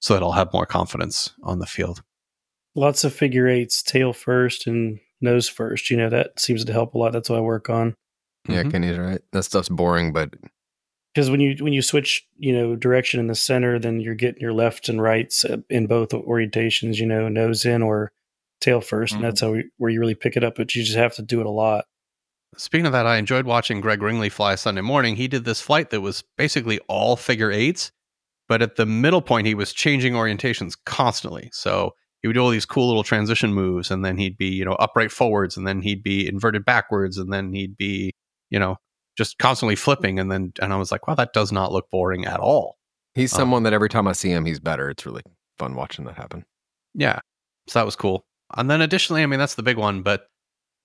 so 0.00 0.14
that 0.14 0.22
I'll 0.22 0.32
have 0.32 0.52
more 0.52 0.66
confidence 0.66 1.30
on 1.42 1.58
the 1.58 1.66
field. 1.66 2.02
Lots 2.74 3.04
of 3.04 3.14
figure 3.14 3.48
eights, 3.48 3.82
tail 3.82 4.12
first 4.12 4.66
and 4.66 5.00
nose 5.20 5.48
first. 5.48 5.90
You 5.90 5.96
know, 5.96 6.08
that 6.10 6.38
seems 6.38 6.64
to 6.64 6.72
help 6.72 6.94
a 6.94 6.98
lot. 6.98 7.12
That's 7.12 7.28
what 7.30 7.38
I 7.38 7.42
work 7.42 7.68
on. 7.68 7.94
Yeah, 8.48 8.62
Mhm. 8.62 8.70
Kenny's 8.72 8.98
right. 8.98 9.20
That 9.32 9.42
stuff's 9.42 9.68
boring, 9.68 10.12
but 10.12 10.34
because 11.14 11.28
when 11.30 11.40
you 11.40 11.56
when 11.62 11.72
you 11.72 11.82
switch 11.82 12.26
you 12.38 12.52
know 12.52 12.76
direction 12.76 13.18
in 13.20 13.26
the 13.26 13.34
center 13.34 13.78
then 13.80 14.00
you're 14.00 14.14
getting 14.14 14.40
your 14.40 14.52
lefts 14.52 14.88
and 14.88 15.02
rights 15.02 15.44
uh, 15.44 15.56
in 15.68 15.86
both 15.88 16.10
orientations 16.10 16.98
you 16.98 17.04
know 17.06 17.28
nose 17.28 17.64
in 17.64 17.82
or 17.82 18.12
tail 18.60 18.80
1st 18.80 19.12
and 19.14 19.20
Mhm. 19.20 19.22
that's 19.24 19.40
how 19.40 19.50
we, 19.52 19.64
where 19.78 19.90
you 19.90 19.98
really 19.98 20.14
pick 20.14 20.36
it 20.36 20.44
up 20.44 20.54
but 20.54 20.72
you 20.74 20.84
just 20.84 20.96
have 20.96 21.14
to 21.16 21.22
do 21.22 21.40
it 21.40 21.46
a 21.46 21.50
lot 21.50 21.84
Speaking 22.56 22.86
of 22.86 22.92
that, 22.92 23.06
I 23.06 23.16
enjoyed 23.16 23.44
watching 23.46 23.80
Greg 23.80 24.02
Ringley 24.02 24.28
fly 24.28 24.54
Sunday 24.56 24.80
morning. 24.80 25.14
He 25.16 25.28
did 25.28 25.44
this 25.44 25.60
flight 25.60 25.90
that 25.90 26.00
was 26.00 26.24
basically 26.36 26.78
all 26.88 27.14
figure 27.16 27.50
eights, 27.50 27.92
but 28.48 28.60
at 28.60 28.74
the 28.76 28.84
middle 28.86 29.22
point, 29.22 29.46
he 29.46 29.54
was 29.54 29.72
changing 29.72 30.14
orientations 30.14 30.76
constantly. 30.84 31.48
So 31.52 31.94
he 32.22 32.28
would 32.28 32.34
do 32.34 32.40
all 32.40 32.50
these 32.50 32.66
cool 32.66 32.86
little 32.86 33.02
transition 33.02 33.52
moves, 33.54 33.90
and 33.90 34.04
then 34.04 34.16
he'd 34.18 34.36
be, 34.36 34.48
you 34.48 34.64
know, 34.64 34.74
upright 34.74 35.10
forwards, 35.10 35.56
and 35.56 35.66
then 35.66 35.80
he'd 35.82 36.02
be 36.02 36.26
inverted 36.28 36.64
backwards, 36.64 37.18
and 37.18 37.32
then 37.32 37.52
he'd 37.52 37.76
be, 37.76 38.12
you 38.50 38.58
know, 38.58 38.76
just 39.16 39.38
constantly 39.38 39.76
flipping. 39.76 40.18
And 40.18 40.30
then, 40.30 40.52
and 40.60 40.72
I 40.72 40.76
was 40.76 40.92
like, 40.92 41.06
wow, 41.06 41.14
that 41.14 41.32
does 41.32 41.52
not 41.52 41.72
look 41.72 41.90
boring 41.90 42.26
at 42.26 42.40
all. 42.40 42.76
he's 43.14 43.32
Um, 43.34 43.38
someone 43.38 43.62
that 43.64 43.72
every 43.72 43.88
time 43.88 44.06
I 44.06 44.12
see 44.12 44.30
him, 44.30 44.44
he's 44.44 44.60
better. 44.60 44.90
It's 44.90 45.06
really 45.06 45.22
fun 45.58 45.74
watching 45.74 46.04
that 46.06 46.16
happen. 46.16 46.44
Yeah. 46.94 47.20
So 47.68 47.78
that 47.78 47.86
was 47.86 47.96
cool. 47.96 48.24
And 48.56 48.70
then 48.70 48.80
additionally, 48.80 49.22
I 49.22 49.26
mean, 49.26 49.38
that's 49.38 49.54
the 49.54 49.62
big 49.62 49.76
one, 49.76 50.02
but 50.02 50.26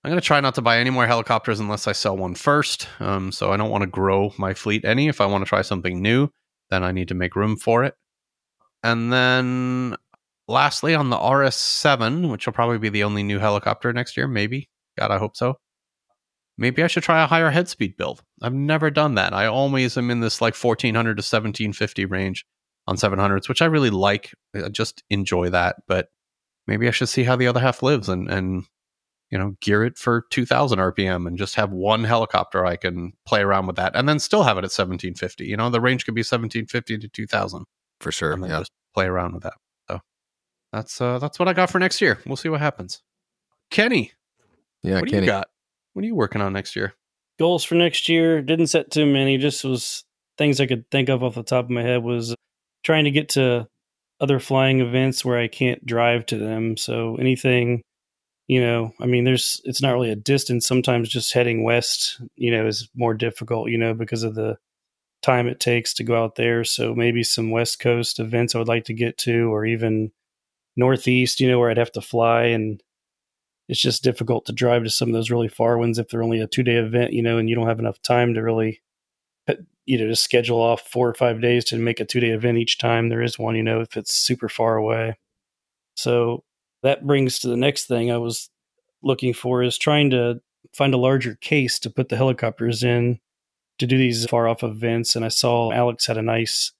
I'm 0.04 0.10
going 0.10 0.20
to 0.20 0.26
try 0.26 0.40
not 0.40 0.54
to 0.54 0.62
buy 0.62 0.78
any 0.78 0.90
more 0.90 1.06
helicopters 1.06 1.58
unless 1.58 1.88
I 1.88 1.92
sell 1.92 2.16
one 2.16 2.34
first. 2.34 2.88
Um, 3.00 3.32
so 3.32 3.52
I 3.52 3.56
don't 3.56 3.70
want 3.70 3.82
to 3.82 3.88
grow 3.88 4.32
my 4.38 4.54
fleet 4.54 4.84
any. 4.84 5.08
If 5.08 5.20
I 5.20 5.26
want 5.26 5.44
to 5.44 5.48
try 5.48 5.62
something 5.62 6.00
new, 6.00 6.28
then 6.70 6.84
I 6.84 6.92
need 6.92 7.08
to 7.08 7.14
make 7.14 7.34
room 7.34 7.56
for 7.56 7.82
it. 7.84 7.94
And 8.84 9.12
then 9.12 9.96
lastly, 10.48 10.94
on 10.94 11.10
the 11.10 11.16
RS7, 11.16 12.30
which 12.30 12.46
will 12.46 12.52
probably 12.52 12.78
be 12.78 12.88
the 12.88 13.04
only 13.04 13.22
new 13.22 13.38
helicopter 13.38 13.92
next 13.92 14.16
year, 14.16 14.28
maybe. 14.28 14.68
God, 14.98 15.10
I 15.10 15.18
hope 15.18 15.36
so. 15.36 15.58
Maybe 16.58 16.82
I 16.82 16.86
should 16.86 17.02
try 17.02 17.22
a 17.22 17.26
higher 17.26 17.50
head 17.50 17.68
speed 17.68 17.96
build. 17.98 18.22
I've 18.42 18.54
never 18.54 18.90
done 18.90 19.14
that. 19.16 19.34
I 19.34 19.46
always 19.46 19.96
am 19.98 20.10
in 20.10 20.20
this 20.20 20.40
like 20.40 20.54
1400 20.56 21.16
to 21.16 21.20
1750 21.20 22.06
range 22.06 22.46
on 22.86 22.96
700s, 22.96 23.48
which 23.48 23.60
I 23.60 23.66
really 23.66 23.90
like. 23.90 24.32
I 24.54 24.68
just 24.70 25.02
enjoy 25.10 25.50
that. 25.50 25.76
But 25.86 26.08
maybe 26.66 26.88
I 26.88 26.92
should 26.92 27.10
see 27.10 27.24
how 27.24 27.36
the 27.36 27.46
other 27.46 27.60
half 27.60 27.82
lives 27.82 28.08
and 28.08 28.30
and 28.30 28.64
you 29.30 29.36
know 29.36 29.54
gear 29.60 29.84
it 29.84 29.98
for 29.98 30.24
2000 30.30 30.78
RPM 30.78 31.26
and 31.26 31.36
just 31.36 31.56
have 31.56 31.72
one 31.72 32.04
helicopter 32.04 32.64
I 32.64 32.76
can 32.76 33.12
play 33.26 33.42
around 33.42 33.66
with 33.66 33.76
that 33.76 33.94
and 33.94 34.08
then 34.08 34.18
still 34.18 34.44
have 34.44 34.56
it 34.56 34.60
at 34.64 34.72
1750. 34.72 35.44
You 35.44 35.58
know, 35.58 35.68
the 35.68 35.80
range 35.80 36.06
could 36.06 36.14
be 36.14 36.20
1750 36.20 36.98
to 36.98 37.08
2000 37.08 37.64
For 38.00 38.10
sure. 38.12 38.32
and 38.32 38.42
then 38.42 38.50
Yeah. 38.50 38.60
just 38.60 38.72
play 38.94 39.04
around 39.06 39.34
with 39.34 39.42
that. 39.42 39.54
So 40.72 40.76
that's 40.76 41.00
uh 41.00 41.18
that's 41.18 41.38
what 41.38 41.48
I 41.48 41.52
got 41.52 41.70
for 41.70 41.78
next 41.78 42.00
year. 42.00 42.18
We'll 42.26 42.36
see 42.36 42.48
what 42.48 42.60
happens. 42.60 43.02
Kenny, 43.70 44.12
Yeah, 44.82 44.96
what 45.00 45.04
do 45.06 45.10
Kenny. 45.10 45.26
you 45.26 45.32
got? 45.32 45.48
What 45.92 46.02
are 46.04 46.06
you 46.06 46.14
working 46.14 46.40
on 46.42 46.52
next 46.52 46.76
year? 46.76 46.94
goals 47.38 47.64
for 47.64 47.74
next 47.74 48.08
year 48.08 48.40
didn't 48.40 48.68
set 48.68 48.90
too 48.90 49.04
many 49.04 49.36
just 49.36 49.62
was 49.62 50.04
things 50.38 50.58
i 50.58 50.64
could 50.66 50.90
think 50.90 51.10
of 51.10 51.22
off 51.22 51.34
the 51.34 51.42
top 51.42 51.66
of 51.66 51.70
my 51.70 51.82
head 51.82 52.02
was 52.02 52.34
trying 52.82 53.04
to 53.04 53.10
get 53.10 53.28
to 53.28 53.68
other 54.20 54.40
flying 54.40 54.80
events 54.80 55.22
where 55.22 55.38
i 55.38 55.46
can't 55.46 55.84
drive 55.84 56.24
to 56.24 56.38
them 56.38 56.78
so 56.78 57.14
anything 57.16 57.82
you 58.48 58.58
know 58.58 58.90
i 59.02 59.04
mean 59.06 59.24
there's 59.24 59.60
it's 59.64 59.82
not 59.82 59.92
really 59.92 60.10
a 60.10 60.16
distance 60.16 60.66
sometimes 60.66 61.10
just 61.10 61.34
heading 61.34 61.62
west 61.62 62.22
you 62.36 62.50
know 62.50 62.66
is 62.66 62.88
more 62.94 63.12
difficult 63.12 63.68
you 63.68 63.76
know 63.76 63.92
because 63.92 64.22
of 64.22 64.34
the 64.34 64.56
time 65.22 65.46
it 65.48 65.60
takes 65.60 65.92
to 65.94 66.04
go 66.04 66.22
out 66.22 66.36
there. 66.36 66.62
So 66.62 66.94
maybe 66.94 67.22
some 67.22 67.50
West 67.50 67.80
Coast 67.80 68.20
events 68.20 68.54
I 68.54 68.58
would 68.58 68.68
like 68.68 68.84
to 68.84 68.94
get 68.94 69.18
to, 69.18 69.52
or 69.52 69.66
even 69.66 70.12
Northeast, 70.76 71.40
you 71.40 71.48
know, 71.48 71.58
where 71.58 71.70
I'd 71.70 71.76
have 71.76 71.92
to 71.92 72.00
fly. 72.00 72.44
And 72.44 72.82
it's 73.68 73.80
just 73.80 74.04
difficult 74.04 74.46
to 74.46 74.52
drive 74.52 74.84
to 74.84 74.90
some 74.90 75.08
of 75.08 75.14
those 75.14 75.30
really 75.30 75.48
far 75.48 75.78
ones 75.78 75.98
if 75.98 76.08
they're 76.08 76.22
only 76.22 76.40
a 76.40 76.46
two 76.46 76.62
day 76.62 76.76
event, 76.76 77.12
you 77.12 77.22
know, 77.22 77.38
and 77.38 77.48
you 77.48 77.54
don't 77.54 77.68
have 77.68 77.80
enough 77.80 78.00
time 78.02 78.34
to 78.34 78.42
really, 78.42 78.82
uh, 79.48 79.54
you 79.84 79.98
know, 79.98 80.08
just 80.08 80.22
schedule 80.22 80.60
off 80.60 80.82
four 80.82 81.08
or 81.08 81.14
five 81.14 81.40
days 81.40 81.64
to 81.66 81.78
make 81.78 82.00
a 82.00 82.04
two 82.04 82.20
day 82.20 82.30
event 82.30 82.58
each 82.58 82.78
time 82.78 83.08
there 83.08 83.22
is 83.22 83.38
one, 83.38 83.56
you 83.56 83.62
know, 83.62 83.80
if 83.80 83.96
it's 83.96 84.14
super 84.14 84.48
far 84.48 84.76
away. 84.76 85.18
So 85.94 86.44
that 86.82 87.06
brings 87.06 87.38
to 87.40 87.48
the 87.48 87.56
next 87.56 87.86
thing 87.86 88.12
I 88.12 88.18
was 88.18 88.50
looking 89.02 89.32
for 89.32 89.62
is 89.62 89.78
trying 89.78 90.10
to 90.10 90.40
find 90.72 90.94
a 90.94 90.98
larger 90.98 91.34
case 91.34 91.78
to 91.80 91.90
put 91.90 92.08
the 92.08 92.16
helicopters 92.16 92.82
in 92.82 93.18
to 93.78 93.86
do 93.86 93.96
these 93.96 94.26
far 94.26 94.48
off 94.48 94.62
events. 94.62 95.16
And 95.16 95.24
I 95.24 95.28
saw 95.28 95.72
Alex 95.72 96.06
had 96.06 96.16
a 96.18 96.22
nice 96.22 96.72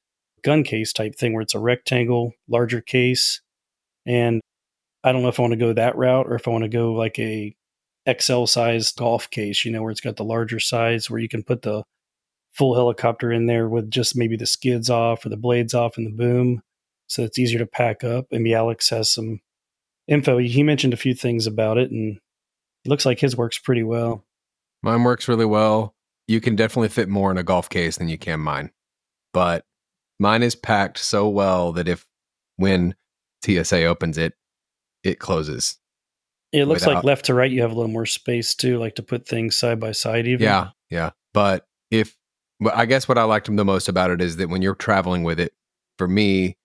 gun 0.42 0.62
case 0.62 0.92
type 0.92 1.14
thing 1.14 1.32
where 1.32 1.42
it's 1.42 1.54
a 1.54 1.58
rectangle, 1.58 2.32
larger 2.48 2.80
case. 2.80 3.40
And 4.06 4.40
I 5.04 5.12
don't 5.12 5.22
know 5.22 5.28
if 5.28 5.38
I 5.38 5.42
want 5.42 5.52
to 5.52 5.58
go 5.58 5.72
that 5.72 5.96
route 5.96 6.26
or 6.26 6.34
if 6.34 6.46
I 6.48 6.50
want 6.50 6.64
to 6.64 6.68
go 6.68 6.92
like 6.92 7.18
a 7.18 7.54
XL 8.20 8.44
size 8.44 8.92
golf 8.92 9.30
case, 9.30 9.64
you 9.64 9.72
know, 9.72 9.82
where 9.82 9.90
it's 9.90 10.00
got 10.00 10.16
the 10.16 10.24
larger 10.24 10.60
size 10.60 11.10
where 11.10 11.20
you 11.20 11.28
can 11.28 11.42
put 11.42 11.62
the 11.62 11.82
full 12.52 12.74
helicopter 12.74 13.30
in 13.32 13.46
there 13.46 13.68
with 13.68 13.90
just 13.90 14.16
maybe 14.16 14.36
the 14.36 14.46
skids 14.46 14.88
off 14.88 15.26
or 15.26 15.28
the 15.28 15.36
blades 15.36 15.74
off 15.74 15.96
and 15.96 16.06
the 16.06 16.10
boom. 16.10 16.62
So 17.08 17.22
it's 17.22 17.38
easier 17.38 17.58
to 17.58 17.66
pack 17.66 18.02
up. 18.02 18.26
Maybe 18.30 18.54
Alex 18.54 18.88
has 18.90 19.10
some 19.10 19.40
info. 20.08 20.38
He 20.38 20.62
mentioned 20.62 20.92
a 20.92 20.98
few 20.98 21.14
things 21.14 21.46
about 21.46 21.78
it 21.78 21.90
and 21.90 22.18
it 22.84 22.88
looks 22.88 23.06
like 23.06 23.20
his 23.20 23.36
works 23.36 23.58
pretty 23.58 23.82
well. 23.82 24.24
Mine 24.82 25.04
works 25.04 25.28
really 25.28 25.44
well. 25.44 25.94
You 26.28 26.40
can 26.40 26.56
definitely 26.56 26.88
fit 26.88 27.08
more 27.08 27.30
in 27.30 27.38
a 27.38 27.42
golf 27.42 27.68
case 27.68 27.98
than 27.98 28.08
you 28.08 28.18
can 28.18 28.40
mine. 28.40 28.70
But 29.32 29.64
mine 30.18 30.42
is 30.42 30.54
packed 30.54 30.98
so 30.98 31.28
well 31.28 31.72
that 31.72 31.88
if 31.88 32.06
when 32.56 32.94
TSA 33.44 33.84
opens 33.84 34.18
it, 34.18 34.34
it 35.02 35.18
closes. 35.18 35.78
It 36.52 36.66
looks 36.66 36.82
Without- 36.82 36.96
like 36.96 37.04
left 37.04 37.24
to 37.26 37.34
right 37.34 37.50
you 37.50 37.62
have 37.62 37.72
a 37.72 37.74
little 37.74 37.90
more 37.90 38.06
space 38.06 38.54
too, 38.54 38.78
like 38.78 38.94
to 38.96 39.02
put 39.02 39.26
things 39.26 39.56
side 39.56 39.80
by 39.80 39.92
side 39.92 40.26
even. 40.26 40.44
Yeah, 40.44 40.68
yeah. 40.90 41.10
But 41.34 41.66
if, 41.90 42.16
but 42.60 42.74
I 42.74 42.86
guess 42.86 43.08
what 43.08 43.18
I 43.18 43.24
liked 43.24 43.54
the 43.54 43.64
most 43.64 43.88
about 43.88 44.10
it 44.10 44.22
is 44.22 44.36
that 44.36 44.48
when 44.48 44.62
you're 44.62 44.74
traveling 44.74 45.22
with 45.22 45.38
it, 45.38 45.52
for 45.98 46.08
me, 46.08 46.56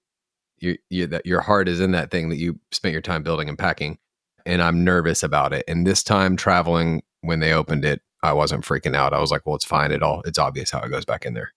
you, 0.60 0.77
you 0.89 1.07
that 1.07 1.26
your 1.26 1.41
heart 1.41 1.68
is 1.68 1.80
in 1.81 1.91
that 1.91 2.11
thing 2.11 2.30
that 2.30 2.38
you 2.38 2.60
spent 2.72 2.93
your 2.93 3.02
time 3.02 3.23
building 3.23 3.49
and 3.49 3.57
packing, 3.57 3.98
and 4.45 4.61
I'm 4.61 4.84
nervous 4.84 5.23
about 5.23 5.53
it. 5.53 5.65
And 5.68 5.85
this 5.85 6.03
time 6.03 6.35
traveling, 6.38 7.02
when 7.22 7.39
they 7.39 7.52
opened 7.52 7.84
it, 7.84 8.02
I 8.23 8.34
wasn't 8.34 8.64
freaking 8.64 8.95
out. 8.95 9.14
I 9.14 9.19
was 9.19 9.31
like, 9.31 9.41
well, 9.45 9.56
it's 9.56 9.65
fine. 9.65 9.91
It 9.91 10.03
all 10.03 10.22
it's 10.26 10.38
obvious 10.39 10.69
how 10.72 10.80
it 10.81 10.89
goes 10.89 11.06
back 11.06 11.26
in 11.26 11.34
there. 11.34 11.52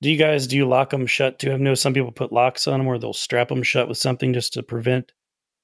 Do 0.00 0.10
you 0.10 0.16
guys 0.16 0.46
do 0.46 0.56
you 0.56 0.66
lock 0.66 0.90
them 0.90 1.06
shut 1.06 1.38
too? 1.38 1.52
I 1.52 1.56
know 1.56 1.74
some 1.74 1.94
people 1.94 2.12
put 2.12 2.32
locks 2.32 2.68
on 2.68 2.78
them 2.78 2.86
or 2.86 2.98
they'll 2.98 3.12
strap 3.12 3.48
them 3.48 3.62
shut 3.62 3.88
with 3.88 3.98
something 3.98 4.32
just 4.32 4.52
to 4.54 4.62
prevent 4.62 5.12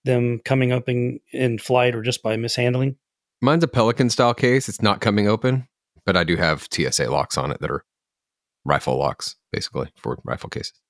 them 0.04 0.40
coming 0.44 0.72
up 0.72 0.88
in, 0.88 1.20
in 1.32 1.58
flight 1.58 1.94
or 1.94 2.02
just 2.02 2.22
by 2.22 2.36
mishandling. 2.36 2.96
Mine's 3.40 3.64
a 3.64 3.68
Pelican 3.68 4.10
style 4.10 4.34
case. 4.34 4.68
It's 4.68 4.82
not 4.82 5.00
coming 5.00 5.28
open, 5.28 5.68
but 6.04 6.16
I 6.16 6.24
do 6.24 6.36
have 6.36 6.68
TSA 6.70 7.10
locks 7.10 7.38
on 7.38 7.50
it 7.50 7.60
that 7.60 7.70
are 7.70 7.84
rifle 8.64 8.96
locks, 8.96 9.36
basically 9.52 9.90
for 9.96 10.18
rifle 10.24 10.50
cases. 10.50 10.80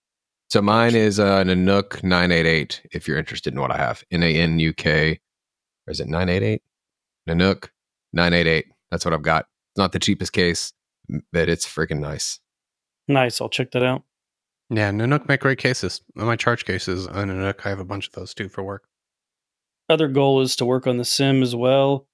So 0.48 0.62
mine 0.62 0.94
is 0.94 1.18
uh, 1.18 1.44
an 1.46 1.48
Nanuk 1.48 2.02
988. 2.02 2.82
If 2.92 3.08
you're 3.08 3.18
interested 3.18 3.52
in 3.52 3.60
what 3.60 3.72
I 3.72 3.76
have, 3.76 4.04
N 4.10 4.22
A 4.22 4.34
N 4.34 4.58
U 4.58 4.72
K, 4.72 5.18
or 5.86 5.90
is 5.90 6.00
it 6.00 6.06
988? 6.06 6.62
Nanuk 7.28 7.68
988. 8.12 8.66
That's 8.90 9.04
what 9.04 9.14
I've 9.14 9.22
got. 9.22 9.46
It's 9.72 9.78
not 9.78 9.92
the 9.92 9.98
cheapest 9.98 10.32
case, 10.32 10.72
but 11.32 11.48
it's 11.48 11.66
freaking 11.66 12.00
nice. 12.00 12.38
Nice, 13.08 13.40
I'll 13.40 13.48
check 13.48 13.70
that 13.72 13.82
out. 13.82 14.02
Yeah, 14.70 14.90
Nanuk 14.90 15.28
make 15.28 15.40
great 15.40 15.58
cases. 15.58 16.00
My 16.14 16.36
charge 16.36 16.64
cases 16.64 17.06
on 17.06 17.28
Nanuk, 17.28 17.66
I 17.66 17.68
have 17.68 17.80
a 17.80 17.84
bunch 17.84 18.08
of 18.08 18.12
those 18.14 18.34
too 18.34 18.48
for 18.48 18.62
work. 18.62 18.84
Other 19.88 20.08
goal 20.08 20.40
is 20.40 20.56
to 20.56 20.64
work 20.64 20.86
on 20.86 20.96
the 20.96 21.04
sim 21.04 21.42
as 21.42 21.54
well 21.54 22.06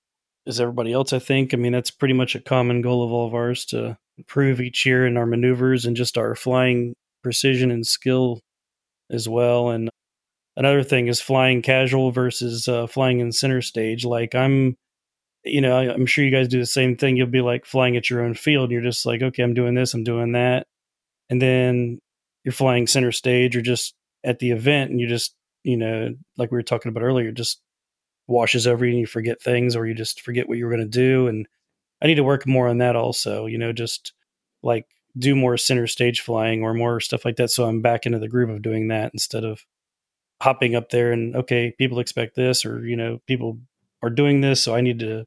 as 0.47 0.61
everybody 0.61 0.93
else. 0.93 1.13
I 1.13 1.21
think. 1.21 1.55
I 1.55 1.57
mean, 1.57 1.73
that's 1.73 1.91
pretty 1.91 2.15
much 2.15 2.35
a 2.35 2.41
common 2.41 2.83
goal 2.83 3.05
of 3.05 3.13
all 3.13 3.27
of 3.27 3.35
ours 3.35 3.65
to 3.67 3.97
improve 4.19 4.61
each 4.61 4.85
year 4.85 5.07
in 5.07 5.17
our 5.17 5.27
maneuvers 5.27 5.85
and 5.85 5.97
just 5.97 6.19
our 6.19 6.35
flying 6.35 6.95
precision 7.23 7.71
and 7.71 7.87
skill 7.87 8.41
as 9.11 9.29
well. 9.29 9.71
And 9.71 9.89
another 10.57 10.83
thing 10.83 11.07
is 11.07 11.21
flying 11.21 11.63
casual 11.63 12.11
versus 12.11 12.69
uh, 12.69 12.87
flying 12.87 13.21
in 13.21 13.33
center 13.33 13.63
stage. 13.63 14.05
Like 14.05 14.35
I'm, 14.35 14.77
you 15.45 15.61
know, 15.61 15.79
I'm 15.79 16.07
sure 16.07 16.25
you 16.25 16.31
guys 16.31 16.49
do 16.49 16.59
the 16.59 16.67
same 16.67 16.97
thing. 16.97 17.17
You'll 17.17 17.29
be 17.29 17.41
like 17.41 17.65
flying 17.65 17.97
at 17.97 18.11
your 18.11 18.23
own 18.23 18.35
field. 18.35 18.65
And 18.65 18.73
you're 18.73 18.83
just 18.83 19.07
like, 19.07 19.23
okay, 19.23 19.43
I'm 19.43 19.55
doing 19.55 19.75
this, 19.75 19.95
I'm 19.95 20.05
doing 20.05 20.33
that, 20.33 20.67
and 21.31 21.41
then 21.41 22.01
you're 22.45 22.53
flying 22.53 22.87
center 22.87 23.13
stage 23.13 23.57
or 23.57 23.63
just 23.63 23.95
at 24.25 24.39
the 24.39 24.51
event, 24.51 24.91
and 24.91 25.01
you 25.01 25.07
just, 25.09 25.35
you 25.65 25.77
know, 25.77 26.15
like 26.37 26.51
we 26.51 26.59
were 26.59 26.63
talking 26.63 26.91
about 26.91 27.03
earlier, 27.03 27.33
just 27.33 27.61
washes 28.27 28.67
over 28.67 28.85
you 28.85 28.93
and 28.93 29.01
you 29.01 29.07
forget 29.07 29.41
things 29.43 29.75
or 29.75 29.87
you 29.87 29.95
just 29.95 30.21
forget 30.21 30.49
what 30.49 30.59
you 30.59 30.65
were 30.65 30.71
going 30.71 30.83
to 30.83 30.99
do. 30.99 31.27
And 31.27 31.47
I 32.03 32.07
need 32.07 32.15
to 32.17 32.25
work 32.25 32.47
more 32.47 32.69
on 32.69 32.79
that 32.79 32.97
also. 32.97 33.47
You 33.47 33.59
know, 33.59 33.73
just 33.73 34.13
like 34.63 34.87
do 35.19 35.35
more 35.35 35.57
center 35.57 35.87
stage 35.87 36.21
flying 36.21 36.63
or 36.63 36.75
more 36.75 37.01
stuff 37.01 37.25
like 37.25 37.37
that. 37.37 37.51
So 37.51 37.65
I'm 37.65 37.83
back 37.83 38.07
into 38.07 38.19
the 38.19 38.29
groove 38.29 38.51
of 38.51 38.63
doing 38.63 38.89
that 38.89 39.13
instead 39.13 39.45
of 39.45 39.65
hopping 40.41 40.75
up 40.75 40.91
there 40.91 41.13
and 41.13 41.35
okay, 41.37 41.75
people 41.77 41.99
expect 41.99 42.37
this 42.37 42.65
or 42.65 42.87
you 42.87 42.97
know, 42.97 43.21
people 43.27 43.59
are 44.03 44.11
doing 44.11 44.41
this, 44.41 44.63
so 44.63 44.75
I 44.75 44.81
need 44.81 44.99
to 45.01 45.27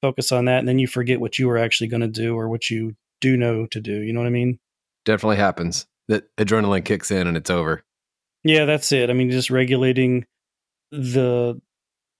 focus 0.00 0.30
on 0.32 0.44
that. 0.44 0.60
And 0.60 0.68
then 0.68 0.78
you 0.78 0.86
forget 0.86 1.20
what 1.20 1.38
you 1.38 1.48
were 1.48 1.58
actually 1.58 1.88
going 1.88 2.02
to 2.02 2.08
do 2.08 2.36
or 2.36 2.48
what 2.48 2.70
you 2.70 2.96
do 3.20 3.36
know 3.36 3.66
to 3.66 3.80
do. 3.80 4.02
You 4.02 4.12
know 4.12 4.20
what 4.20 4.26
I 4.26 4.30
mean? 4.30 4.58
Definitely 5.04 5.36
happens. 5.36 5.86
That 6.08 6.24
adrenaline 6.36 6.84
kicks 6.84 7.10
in 7.10 7.26
and 7.26 7.36
it's 7.36 7.50
over. 7.50 7.84
Yeah, 8.44 8.64
that's 8.64 8.90
it. 8.92 9.10
I 9.10 9.12
mean, 9.12 9.30
just 9.30 9.50
regulating 9.50 10.26
the. 10.90 11.60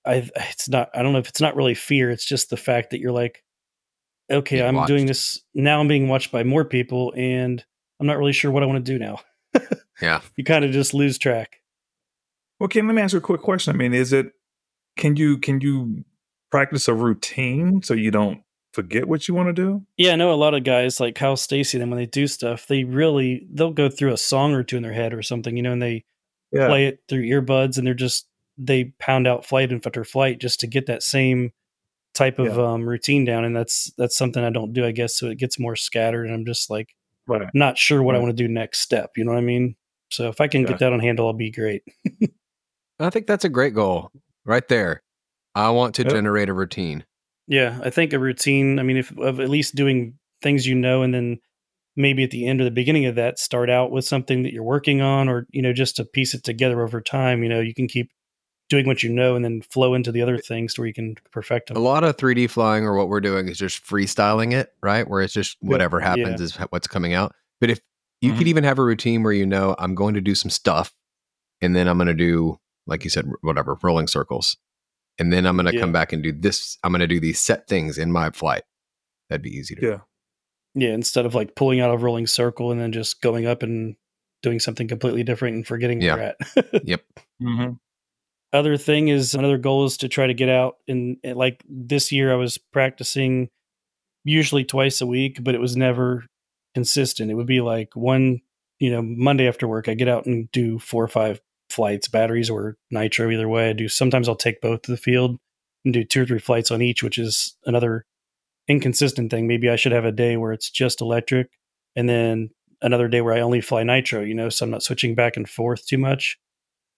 I 0.05 0.29
it's 0.37 0.69
not. 0.69 0.91
I 0.95 1.03
don't 1.03 1.13
know 1.13 1.19
if 1.19 1.29
it's 1.29 1.41
not 1.41 1.57
really 1.57 1.75
fear. 1.75 2.11
It's 2.11 2.25
just 2.25 2.51
the 2.51 2.57
fact 2.57 2.91
that 2.91 3.01
you're 3.01 3.13
like, 3.13 3.43
okay, 4.31 4.63
Being 4.63 4.79
I'm 4.79 4.87
doing 4.87 5.07
this 5.07 5.43
now. 5.55 5.81
I'm 5.81 5.89
being 5.89 6.09
watched 6.09 6.33
by 6.33 6.45
more 6.45 6.65
people, 6.65 7.13
and 7.17 7.65
I'm 8.01 8.07
not 8.07 8.19
really 8.19 8.33
sure 8.33 8.51
what 8.51 8.63
I 8.63 8.67
want 8.67 8.85
to 8.85 8.93
do 8.93 8.99
now. 8.99 9.21
Yeah. 10.03 10.21
You 10.37 10.43
kind 10.43 10.65
of 10.65 10.73
just 10.73 10.93
lose 10.93 11.17
track. 11.17 11.61
Well, 12.59 12.69
Ken, 12.69 12.87
let 12.87 12.95
me 12.95 13.03
ask 13.03 13.13
you 13.13 13.19
a 13.19 13.23
quick 13.23 13.41
question. 13.41 13.75
I 13.75 13.79
mean, 13.79 13.95
is 13.95 14.13
it 14.13 14.33
can 14.97 15.17
you 15.17 15.39
can 15.39 15.61
you 15.61 16.05
practice 16.51 16.89
a 16.89 16.95
routine 16.95 17.83
so 17.83 17.95
you 17.95 18.11
don't 18.11 18.43
forget 18.73 19.07
what 19.09 19.29
you 19.29 19.35
want 19.35 19.49
to 19.49 19.53
do? 19.53 19.83
Yeah, 19.97 20.13
I 20.13 20.17
know 20.17 20.33
a 20.33 20.35
lot 20.35 20.55
of 20.55 20.65
guys 20.65 21.01
like 21.01 21.15
Kyle 21.15 21.37
Stacey. 21.37 21.79
Then 21.79 21.91
when 21.91 21.99
they 21.99 22.07
do 22.07 22.27
stuff, 22.27 22.67
they 22.67 22.85
really 22.85 23.47
they'll 23.53 23.73
go 23.73 23.89
through 23.89 24.13
a 24.13 24.17
song 24.19 24.53
or 24.55 24.63
two 24.63 24.77
in 24.77 24.83
their 24.83 24.93
head 24.93 25.13
or 25.15 25.23
something, 25.23 25.57
you 25.57 25.63
know, 25.63 25.73
and 25.73 25.83
they 25.83 26.05
Yeah. 26.53 26.67
play 26.69 26.87
it 26.87 27.01
through 27.09 27.23
earbuds, 27.25 27.79
and 27.79 27.87
they're 27.87 27.95
just 27.95 28.27
they 28.59 28.85
pound 28.99 29.27
out 29.27 29.47
flight 29.47 29.73
and 29.73 29.85
after 29.87 30.05
flight 30.05 30.39
just 30.39 30.61
to 30.61 30.67
get 30.67 30.87
that 30.87 31.03
same 31.03 31.53
type 32.15 32.39
of 32.39 32.57
Yeah. 32.57 32.73
um, 32.73 32.87
routine 32.89 33.25
down. 33.25 33.45
And 33.45 33.57
that's 33.57 33.91
that's 33.97 34.17
something 34.17 34.45
I 34.45 34.51
don't 34.51 34.73
do, 34.75 34.85
I 34.85 34.93
guess. 34.93 35.17
So 35.17 35.29
it 35.29 35.39
gets 35.39 35.59
more 35.59 35.77
scattered, 35.77 36.27
and 36.27 36.35
I'm 36.35 36.45
just 36.45 36.69
like 36.71 36.95
Right. 37.27 37.49
not 37.55 37.79
sure 37.79 38.03
what 38.03 38.15
I 38.17 38.19
want 38.19 38.37
to 38.37 38.43
do 38.43 38.49
next 38.53 38.81
step. 38.81 39.13
You 39.17 39.25
know 39.25 39.33
what 39.33 39.39
I 39.39 39.43
mean? 39.43 39.77
So 40.11 40.29
if 40.29 40.41
I 40.41 40.49
can 40.49 40.63
Yeah. 40.63 40.69
get 40.69 40.79
that 40.81 40.93
on 40.93 41.01
handle, 41.01 41.27
I'll 41.27 41.33
be 41.33 41.51
great. 41.51 41.83
I 43.01 43.11
think 43.11 43.27
that's 43.27 43.45
a 43.45 43.49
great 43.49 43.75
goal 43.75 44.11
right 44.45 44.67
there. 44.69 45.03
I 45.55 45.71
want 45.71 45.95
to 45.97 46.03
Yep. 46.03 46.13
generate 46.13 46.49
a 46.49 46.53
routine. 46.53 47.05
Yeah, 47.47 47.79
I 47.83 47.91
think 47.91 48.13
a 48.13 48.19
routine. 48.19 48.79
I 48.79 48.83
mean, 48.83 48.97
if 48.97 49.17
of 49.19 49.41
at 49.41 49.51
least 49.51 49.75
doing 49.75 50.19
things 50.43 50.67
you 50.67 50.75
know, 50.75 51.03
and 51.03 51.13
then 51.13 51.39
maybe 51.97 52.25
at 52.25 52.31
the 52.31 52.47
end 52.47 52.61
or 52.61 52.65
the 52.65 52.71
beginning 52.71 53.07
of 53.07 53.17
that, 53.17 53.39
start 53.39 53.69
out 53.69 53.91
with 53.91 54.05
something 54.05 54.43
that 54.43 54.53
you're 54.53 54.63
working 54.63 55.01
on, 55.01 55.29
or 55.29 55.47
you 55.51 55.63
know, 55.63 55.73
just 55.73 55.97
to 55.97 56.05
piece 56.05 56.35
it 56.35 56.45
together 56.45 56.83
over 56.83 57.01
time. 57.01 57.43
You 57.43 57.49
know, 57.49 57.61
you 57.61 57.75
can 57.75 57.89
keep 57.89 58.11
doing 58.69 58.87
what 58.87 59.03
you 59.03 59.11
know, 59.11 59.37
and 59.37 59.45
then 59.45 59.61
flow 59.61 59.93
into 59.93 60.11
the 60.11 60.23
other 60.23 60.39
things 60.39 60.79
where 60.79 60.87
you 60.87 60.95
can 60.95 61.15
perfect 61.31 61.69
them. 61.69 61.77
A 61.77 61.81
lot 61.81 62.05
of 62.05 62.17
3D 62.17 62.49
flying 62.49 62.85
or 62.85 62.97
what 62.97 63.09
we're 63.09 63.21
doing 63.21 63.49
is 63.49 63.59
just 63.59 63.85
freestyling 63.85 64.53
it, 64.53 64.73
right? 64.83 65.07
Where 65.07 65.21
it's 65.21 65.35
just 65.35 65.59
whatever 65.61 66.01
happens 66.01 66.41
is 66.41 66.57
what's 66.71 66.87
coming 66.87 67.13
out. 67.13 67.35
But 67.61 67.69
if 67.71 67.81
you 68.23 68.31
could 68.31 68.41
mm-hmm. 68.41 68.49
even 68.49 68.65
have 68.65 68.79
a 68.79 68.83
routine 68.83 69.23
where 69.23 69.33
you 69.33 69.45
know 69.45 69.77
I'm 69.79 69.95
going 69.95 70.15
to 70.15 70.21
do 70.21 70.35
some 70.35 70.51
stuff 70.51 70.95
and 71.61 71.77
then 71.77 71.87
I'm 71.87 71.99
going 71.99 72.09
to 72.09 72.15
do, 72.15 72.59
like 72.87 73.05
you 73.05 73.11
said, 73.11 73.29
whatever, 73.43 73.77
rolling 73.83 74.07
circles. 74.07 74.57
And 75.23 75.33
then 75.33 75.47
I'm 75.47 75.57
going 75.57 75.67
to 75.67 75.73
Yeah. 75.75 75.81
come 75.81 75.93
back 75.93 76.13
and 76.13 76.21
do 76.21 76.33
this. 76.33 76.77
I'm 76.83 76.91
going 76.91 76.99
to 77.01 77.07
do 77.07 77.21
these 77.21 77.39
set 77.39 77.69
things 77.69 77.97
in 77.97 78.11
my 78.11 78.31
flight. 78.31 78.65
That'd 79.31 79.43
be 79.43 79.51
easy 79.51 79.77
to 79.77 79.87
Yeah. 79.87 79.99
Yeah, 80.75 80.95
instead 80.95 81.27
of 81.27 81.35
like 81.35 81.55
pulling 81.55 81.81
out 81.81 81.95
a 81.95 81.97
rolling 81.97 82.27
circle 82.27 82.73
and 82.73 82.81
then 82.81 82.91
just 82.93 83.21
going 83.21 83.47
up 83.47 83.63
and 83.63 83.95
doing 84.43 84.59
something 84.59 84.89
completely 84.89 85.23
different 85.23 85.55
and 85.55 85.65
forgetting 85.67 86.01
where 86.01 86.09
you're 86.09 86.21
at. 86.21 86.37
Yep. 86.85 87.03
Mm-hmm. 87.41 87.73
other 88.53 88.77
thing 88.77 89.07
is 89.09 89.35
another 89.35 89.59
goal 89.59 89.85
is 89.85 89.97
to 89.99 90.09
try 90.09 90.27
to 90.27 90.35
get 90.35 90.49
out 90.49 90.79
and, 90.89 91.19
and 91.23 91.37
like 91.39 91.63
this 91.69 92.11
year 92.11 92.33
I 92.33 92.37
was 92.37 92.59
practicing 92.59 93.49
usually 94.25 94.65
twice 94.65 95.01
a 95.01 95.07
week, 95.07 95.45
but 95.45 95.55
it 95.55 95.61
was 95.61 95.77
never 95.77 96.25
consistent. 96.75 97.31
It 97.31 97.35
would 97.35 97.47
be 97.47 97.61
like 97.61 97.95
one, 97.95 98.41
you 98.81 98.91
know, 98.91 99.03
Monday 99.03 99.47
after 99.47 99.69
work, 99.69 99.89
I 99.89 99.95
get 99.95 100.09
out 100.09 100.27
and 100.27 100.51
do 100.53 100.79
four 100.79 101.05
or 101.05 101.09
five 101.09 101.41
flights, 101.73 102.09
batteries 102.09 102.51
or 102.51 102.77
nitro, 102.91 103.31
either 103.31 103.49
way. 103.49 103.71
I 103.71 103.73
do 103.73 103.89
sometimes 103.89 104.29
I'll 104.29 104.37
take 104.37 104.61
both 104.61 104.83
to 104.83 104.91
the 104.91 104.97
field 104.97 105.39
and 105.85 105.93
do 105.93 106.05
two 106.05 106.23
or 106.23 106.27
three 106.27 106.39
flights 106.39 106.71
on 106.71 106.83
each, 106.83 107.03
which 107.03 107.19
is 107.19 107.57
another 107.67 108.05
inconsistent 108.69 109.31
thing. 109.31 109.47
Maybe 109.47 109.69
I 109.69 109.77
should 109.77 109.93
have 109.93 110.05
a 110.05 110.13
day 110.13 110.37
where 110.37 110.53
it's 110.53 110.71
just 110.71 111.01
electric 111.01 111.49
and 111.97 112.09
then 112.09 112.51
another 112.81 113.09
day 113.09 113.21
where 113.21 113.35
I 113.35 113.41
only 113.41 113.61
fly 113.61 113.83
nitro, 113.83 114.23
you 114.23 114.35
know, 114.35 114.49
so 114.49 114.65
I'm 114.65 114.71
not 114.71 114.83
switching 114.83 115.15
back 115.15 115.37
and 115.37 115.49
forth 115.49 115.87
too 115.87 115.99
much 115.99 116.39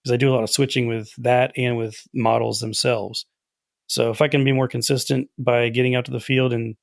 because 0.03 0.13
I 0.13 0.17
do 0.17 0.31
a 0.31 0.35
lot 0.35 0.43
of 0.43 0.49
switching 0.49 0.87
with 0.87 1.11
that 1.17 1.51
and 1.57 1.77
with 1.77 2.03
models 2.13 2.59
themselves. 2.59 3.25
So 3.87 4.09
if 4.09 4.21
I 4.21 4.27
can 4.27 4.43
be 4.43 4.51
more 4.51 4.67
consistent 4.67 5.29
by 5.37 5.69
getting 5.69 5.95
out 5.95 6.05
to 6.05 6.11
the 6.11 6.19
field 6.19 6.53
and 6.53 6.75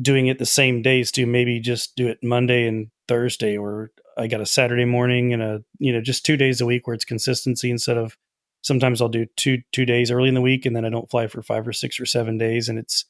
doing 0.00 0.26
it 0.26 0.38
the 0.38 0.46
same 0.46 0.82
days 0.82 1.10
to 1.12 1.26
maybe 1.26 1.60
just 1.60 1.96
do 1.96 2.08
it 2.08 2.18
Monday 2.22 2.66
and 2.66 2.88
Thursday 3.08 3.56
or 3.56 3.90
I 4.16 4.26
got 4.28 4.40
a 4.40 4.46
Saturday 4.46 4.84
morning 4.84 5.32
and 5.32 5.42
a 5.42 5.62
you 5.78 5.92
know 5.92 6.00
just 6.00 6.24
two 6.24 6.36
days 6.36 6.60
a 6.60 6.66
week 6.66 6.86
where 6.86 6.94
it's 6.94 7.04
consistency 7.04 7.70
instead 7.70 7.96
of 7.96 8.16
sometimes 8.62 9.00
I'll 9.00 9.08
do 9.08 9.26
two 9.36 9.58
two 9.72 9.84
days 9.86 10.10
early 10.10 10.28
in 10.28 10.34
the 10.34 10.40
week 10.40 10.66
and 10.66 10.74
then 10.74 10.84
I 10.84 10.90
don't 10.90 11.10
fly 11.10 11.26
for 11.26 11.42
five 11.42 11.66
or 11.68 11.72
six 11.72 12.00
or 12.00 12.06
seven 12.06 12.38
days 12.38 12.68
and 12.68 12.78
it's 12.78 13.04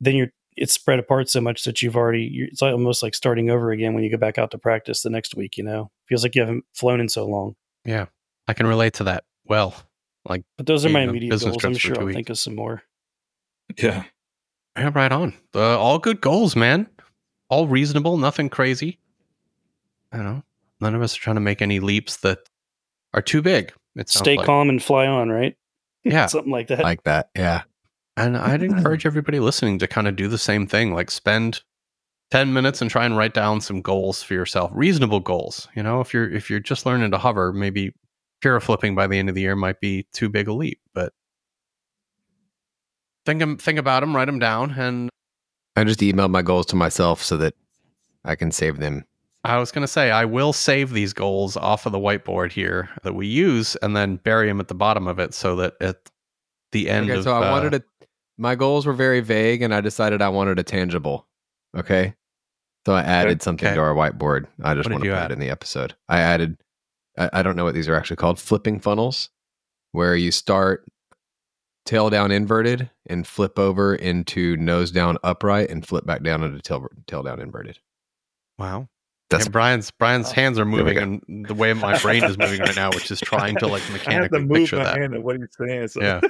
then 0.00 0.16
you're 0.16 0.28
it's 0.56 0.72
spread 0.72 0.98
apart 0.98 1.28
so 1.30 1.40
much 1.40 1.64
that 1.64 1.80
you've 1.80 1.96
already 1.96 2.48
it's 2.50 2.60
almost 2.62 3.02
like 3.02 3.14
starting 3.14 3.50
over 3.50 3.70
again 3.70 3.94
when 3.94 4.02
you 4.02 4.10
go 4.10 4.16
back 4.16 4.36
out 4.36 4.50
to 4.50 4.58
practice 4.58 5.02
the 5.02 5.10
next 5.10 5.36
week 5.36 5.56
you 5.56 5.62
know 5.64 5.90
feels 6.06 6.22
like 6.22 6.34
you 6.34 6.42
haven't 6.42 6.64
flown 6.74 7.00
in 7.00 7.08
so 7.08 7.26
long 7.26 7.54
Yeah, 7.84 8.06
I 8.48 8.52
can 8.54 8.66
relate 8.66 8.94
to 8.94 9.04
that 9.04 9.24
well. 9.46 9.74
Like, 10.28 10.42
but 10.58 10.66
those 10.66 10.84
are 10.84 10.90
my 10.90 11.04
know, 11.04 11.10
immediate 11.10 11.40
goals 11.40 11.64
i'm 11.64 11.74
sure 11.74 11.98
i'll 11.98 12.04
weeks. 12.04 12.14
think 12.16 12.28
of 12.30 12.38
some 12.38 12.54
more 12.54 12.82
Yeah. 13.78 14.04
yeah, 14.76 14.90
right 14.94 15.12
on. 15.12 15.34
Uh, 15.54 15.78
all 15.78 15.98
good 15.98 16.20
goals, 16.20 16.56
man. 16.56 16.88
All 17.48 17.66
reasonable, 17.66 18.18
nothing 18.18 18.48
crazy. 18.50 18.98
I 20.12 20.16
don't 20.16 20.26
know. 20.26 20.42
None 20.80 20.94
of 20.94 21.02
us 21.02 21.16
are 21.16 21.20
trying 21.20 21.36
to 21.36 21.40
make 21.40 21.62
any 21.62 21.80
leaps 21.80 22.18
that 22.18 22.38
are 23.14 23.22
too 23.22 23.42
big. 23.42 23.72
It's 23.96 24.14
stay 24.16 24.36
like. 24.36 24.46
calm 24.46 24.68
and 24.68 24.82
fly 24.82 25.06
on 25.06 25.28
right 25.30 25.56
Yeah, 26.04 26.26
something 26.26 26.52
like 26.52 26.68
that 26.68 26.82
like 26.82 27.02
that. 27.04 27.30
Yeah. 27.36 27.62
And 28.16 28.36
I'd 28.36 28.62
encourage 28.62 29.04
everybody 29.06 29.40
listening 29.40 29.78
to 29.80 29.86
kind 29.86 30.08
of 30.08 30.16
do 30.16 30.28
the 30.28 30.38
same 30.38 30.66
thing. 30.66 30.94
Like 30.94 31.10
spend 31.10 31.62
10 32.30 32.52
minutes 32.52 32.80
and 32.80 32.90
try 32.90 33.04
and 33.04 33.16
write 33.16 33.34
down 33.34 33.60
some 33.60 33.82
goals 33.82 34.22
for 34.22 34.34
yourself. 34.34 34.70
Reasonable 34.74 35.20
goals. 35.20 35.68
You 35.74 35.82
know, 35.82 36.00
if 36.00 36.14
you're 36.14 36.30
if 36.30 36.48
you're 36.48 36.60
just 36.60 36.86
learning 36.86 37.10
to 37.10 37.18
hover, 37.18 37.52
maybe 37.52 37.92
pure 38.40 38.58
flipping 38.60 38.94
by 38.94 39.06
the 39.06 39.18
end 39.18 39.28
of 39.28 39.34
the 39.34 39.42
year 39.42 39.56
might 39.56 39.80
be 39.80 40.06
too 40.12 40.28
big 40.28 40.48
a 40.48 40.52
leap. 40.52 40.80
But 40.94 41.12
think 43.26 43.42
'em- 43.42 43.58
think 43.58 43.78
about 43.78 44.00
them, 44.00 44.16
write 44.16 44.26
them 44.26 44.38
down. 44.38 44.70
And 44.72 45.10
I 45.76 45.84
just 45.84 46.00
emailed 46.00 46.30
my 46.30 46.42
goals 46.42 46.66
to 46.66 46.76
myself 46.76 47.22
so 47.22 47.36
that 47.38 47.54
I 48.24 48.36
can 48.36 48.50
save 48.52 48.78
them. 48.78 49.04
I 49.44 49.58
was 49.58 49.72
gonna 49.72 49.86
say 49.88 50.10
I 50.10 50.24
will 50.26 50.52
save 50.52 50.90
these 50.90 51.12
goals 51.12 51.56
off 51.56 51.86
of 51.86 51.92
the 51.92 51.98
whiteboard 51.98 52.52
here 52.52 52.90
that 53.02 53.14
we 53.14 53.26
use, 53.26 53.74
and 53.76 53.96
then 53.96 54.16
bury 54.16 54.48
them 54.48 54.60
at 54.60 54.68
the 54.68 54.74
bottom 54.74 55.08
of 55.08 55.18
it 55.18 55.32
so 55.34 55.56
that 55.56 55.74
at 55.80 56.10
the 56.72 56.90
end 56.90 57.10
Okay, 57.10 57.18
of 57.18 57.24
so 57.24 57.32
I 57.32 57.48
uh, 57.48 57.50
wanted 57.50 57.70
to. 57.72 57.84
My 58.38 58.54
goals 58.54 58.86
were 58.86 58.92
very 58.92 59.20
vague, 59.20 59.62
and 59.62 59.74
I 59.74 59.80
decided 59.80 60.20
I 60.22 60.28
wanted 60.28 60.58
a 60.58 60.62
tangible. 60.62 61.26
Okay, 61.76 62.14
so 62.86 62.94
I 62.94 63.02
added 63.02 63.42
something 63.42 63.66
Okay. 63.68 63.74
to 63.76 63.80
our 63.80 63.94
whiteboard. 63.94 64.46
I 64.62 64.74
just 64.74 64.88
What 64.88 64.94
want 64.94 65.04
to 65.04 65.10
put 65.10 65.16
add? 65.16 65.30
it 65.30 65.34
in 65.34 65.40
the 65.40 65.50
episode. 65.50 65.94
I 66.08 66.20
added. 66.20 66.58
I, 67.18 67.30
I 67.34 67.42
don't 67.42 67.56
know 67.56 67.64
what 67.64 67.74
these 67.74 67.88
are 67.88 67.94
actually 67.96 68.16
called. 68.16 68.38
Flipping 68.38 68.78
funnels, 68.80 69.30
where 69.92 70.14
you 70.16 70.30
start 70.30 70.86
tail 71.86 72.10
down 72.10 72.30
inverted 72.30 72.90
and 73.06 73.26
flip 73.26 73.58
over 73.58 73.94
into 73.94 74.56
nose 74.58 74.90
down 74.90 75.16
upright 75.24 75.70
and 75.70 75.86
flip 75.86 76.04
back 76.04 76.22
down 76.22 76.42
into 76.42 76.60
tail 76.60 76.86
tail 77.06 77.22
down 77.22 77.40
inverted. 77.40 77.78
wow. 78.58 78.86
That's 79.30 79.46
Yeah, 79.46 79.50
Brian's 79.50 79.90
Brian's 79.90 80.28
oh, 80.28 80.32
hands 80.32 80.58
are 80.58 80.64
moving, 80.64 80.98
and 80.98 81.46
the 81.46 81.54
way 81.54 81.72
my 81.72 81.98
brain 81.98 82.24
is 82.24 82.36
moving 82.36 82.60
right 82.60 82.76
now, 82.76 82.90
which 82.90 83.10
is 83.10 83.20
trying 83.20 83.56
to 83.56 83.66
like 83.66 83.82
I 83.90 83.92
have 83.92 84.02
to 84.02 84.38
mechanically 84.38 84.40
move 84.40 84.56
picture 84.56 84.76
my 84.76 84.84
that. 84.84 84.98
hand 84.98 85.14
at 85.14 85.22
what 85.22 85.36
he's 85.36 85.48
saying. 85.56 85.88
So. 85.88 86.02
Yeah. 86.02 86.20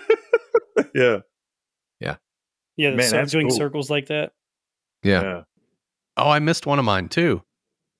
yeah. 0.94 1.18
yeah 2.76 2.90
Man, 2.94 3.06
so 3.06 3.16
that's 3.16 3.32
doing 3.32 3.48
cool. 3.48 3.56
circles 3.56 3.90
like 3.90 4.06
that 4.06 4.32
yeah. 5.02 5.22
Yeah. 5.22 5.42
Oh, 6.16 6.30
I 6.30 6.38
missed 6.38 6.66
one 6.66 6.78
of 6.78 6.84
mine 6.84 7.08
too, 7.08 7.42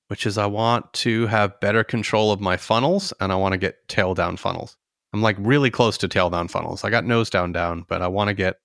which 0.07 0.25
is 0.25 0.37
I 0.37 0.45
want 0.45 0.91
to 0.93 1.27
have 1.27 1.59
better 1.59 1.83
control 1.83 2.31
of 2.31 2.39
my 2.39 2.57
funnels 2.57 3.13
and 3.19 3.31
I 3.31 3.35
want 3.35 3.53
to 3.53 3.57
get 3.57 3.87
tail 3.87 4.13
down 4.13 4.37
funnels. 4.37 4.77
I'm 5.13 5.21
like 5.21 5.37
really 5.39 5.71
close 5.71 5.97
to 5.99 6.07
tail 6.07 6.29
down 6.29 6.47
funnels. 6.47 6.83
I 6.83 6.89
got 6.89 7.05
nose 7.05 7.29
down 7.29 7.51
down, 7.51 7.85
but 7.87 8.01
I 8.01 8.07
want 8.07 8.29
to 8.29 8.33
get 8.33 8.57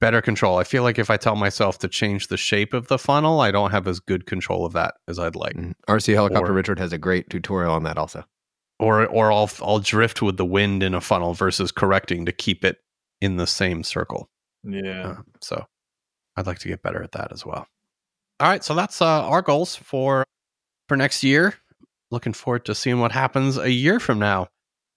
better 0.00 0.20
control. 0.22 0.58
I 0.58 0.64
feel 0.64 0.82
like 0.82 0.98
if 0.98 1.10
I 1.10 1.16
tell 1.16 1.36
myself 1.36 1.78
to 1.80 1.88
change 1.88 2.28
the 2.28 2.36
shape 2.36 2.72
of 2.74 2.88
the 2.88 2.98
funnel, 2.98 3.40
I 3.40 3.50
don't 3.50 3.70
have 3.70 3.86
as 3.86 4.00
good 4.00 4.26
control 4.26 4.64
of 4.64 4.72
that 4.72 4.94
as 5.08 5.18
I'd 5.18 5.36
like. 5.36 5.54
Mhm. 5.56 5.74
RC 5.88 6.14
Helicopter 6.14 6.50
Or- 6.52 6.54
Richard 6.54 6.78
has 6.78 6.92
a 6.92 6.98
great 6.98 7.28
tutorial 7.30 7.72
on 7.74 7.82
that 7.84 7.98
also. 7.98 8.24
Or 8.78 9.06
or 9.06 9.30
I'll 9.30 9.50
I'll 9.60 9.78
drift 9.80 10.22
with 10.22 10.38
the 10.38 10.44
wind 10.46 10.82
in 10.82 10.94
a 10.94 11.00
funnel 11.02 11.34
versus 11.34 11.70
correcting 11.70 12.24
to 12.26 12.32
keep 12.32 12.64
it 12.64 12.78
in 13.20 13.36
the 13.36 13.46
same 13.46 13.82
circle. 13.84 14.30
Yeah. 14.64 15.06
Uh, 15.08 15.16
so 15.42 15.66
I'd 16.36 16.46
like 16.46 16.60
to 16.60 16.68
get 16.68 16.82
better 16.82 17.02
at 17.02 17.12
that 17.12 17.30
as 17.32 17.44
well. 17.44 17.66
All 18.40 18.48
right, 18.48 18.64
so 18.64 18.74
that's 18.74 19.02
uh, 19.02 19.28
our 19.28 19.42
goals 19.42 19.76
for 19.76 20.24
for 20.88 20.96
next 20.96 21.22
year. 21.22 21.54
Looking 22.10 22.32
forward 22.32 22.64
to 22.64 22.74
seeing 22.74 23.00
what 23.00 23.12
happens 23.12 23.58
a 23.58 23.70
year 23.70 24.00
from 24.00 24.18
now. 24.18 24.48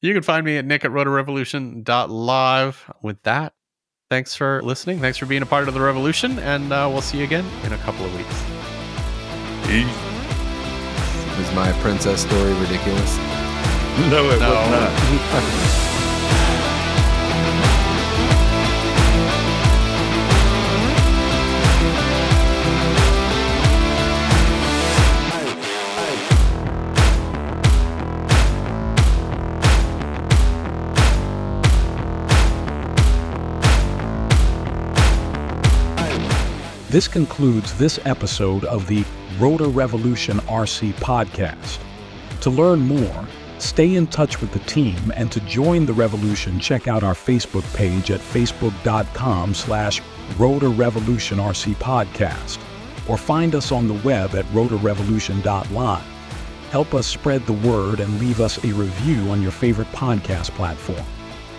you 0.06 0.14
can 0.14 0.24
find 0.24 0.46
me 0.46 0.58
at 0.58 0.66
nick 0.66 0.86
at 0.86 0.92
rotorrevolution.live. 0.92 2.92
With 3.02 3.22
that, 3.24 3.54
thanks 4.10 4.36
for 4.36 4.62
listening. 4.62 5.00
Thanks 5.00 5.18
for 5.18 5.26
being 5.26 5.42
a 5.42 5.46
part 5.46 5.68
of 5.68 5.74
the 5.74 5.82
revolution. 5.82 6.40
And 6.40 6.72
uh, 6.72 6.88
we'll 6.92 7.02
see 7.02 7.18
you 7.20 7.24
again 7.24 7.46
in 7.66 7.74
a 7.74 7.78
couple 7.80 8.06
of 8.06 8.16
weeks. 8.16 8.44
Is 11.40 11.52
my 11.54 11.72
princess 11.82 12.22
story 12.22 12.54
ridiculous? 12.54 13.18
No, 14.10 14.30
it 14.30 14.40
No. 14.40 14.50
was 14.50 14.70
not. 14.72 15.92
This 36.96 37.10
concludes 37.10 37.78
this 37.78 38.00
episode 38.06 38.64
of 38.64 38.88
the 38.88 39.04
Rotor 39.38 39.68
Revolution 39.68 40.38
RC 40.48 40.94
podcast. 40.94 41.78
To 42.40 42.50
learn 42.50 42.80
more, 42.80 43.28
stay 43.60 43.96
in 43.96 44.08
touch 44.08 44.40
with 44.40 44.54
the 44.54 44.60
team, 44.60 45.12
and 45.14 45.30
to 45.34 45.42
join 45.42 45.86
the 45.86 45.92
revolution, 45.92 46.58
check 46.58 46.88
out 46.88 47.04
our 47.04 47.14
Facebook 47.14 47.66
page 47.76 48.12
at 48.12 48.22
facebook.com 48.22 49.54
slash 49.54 50.02
Rotor 50.38 50.70
Revolution 50.70 51.38
RC 51.38 51.74
podcast, 51.74 52.60
or 53.10 53.18
find 53.18 53.56
us 53.56 53.74
on 53.74 53.90
the 53.90 54.02
web 54.06 54.34
at 54.34 54.46
rotorrevolution.live. 54.54 56.06
Help 56.72 56.94
us 56.94 57.08
spread 57.08 57.46
the 57.46 57.68
word 57.68 58.00
and 58.00 58.22
leave 58.22 58.40
us 58.40 58.58
a 58.64 58.72
review 58.72 59.30
on 59.32 59.42
your 59.42 59.52
favorite 59.52 59.92
podcast 59.92 60.52
platform. 60.52 61.06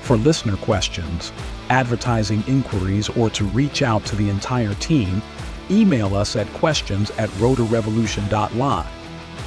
For 0.00 0.16
listener 0.16 0.56
questions, 0.56 1.30
advertising 1.70 2.43
inquiries, 2.47 3.09
or 3.10 3.30
to 3.30 3.44
reach 3.47 3.82
out 3.82 4.05
to 4.06 4.16
the 4.16 4.28
entire 4.28 4.74
team, 4.74 5.22
email 5.70 6.14
us 6.14 6.36
at 6.36 6.47
questions 6.55 7.10
at 7.12 7.28
rotorrevolution.live. 7.30 8.86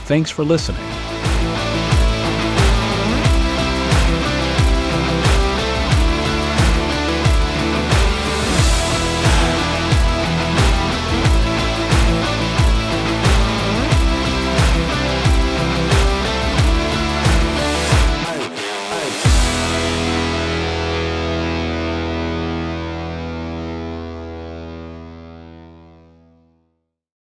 Thanks 0.05 0.29
for 0.29 0.43
listening. 0.43 1.28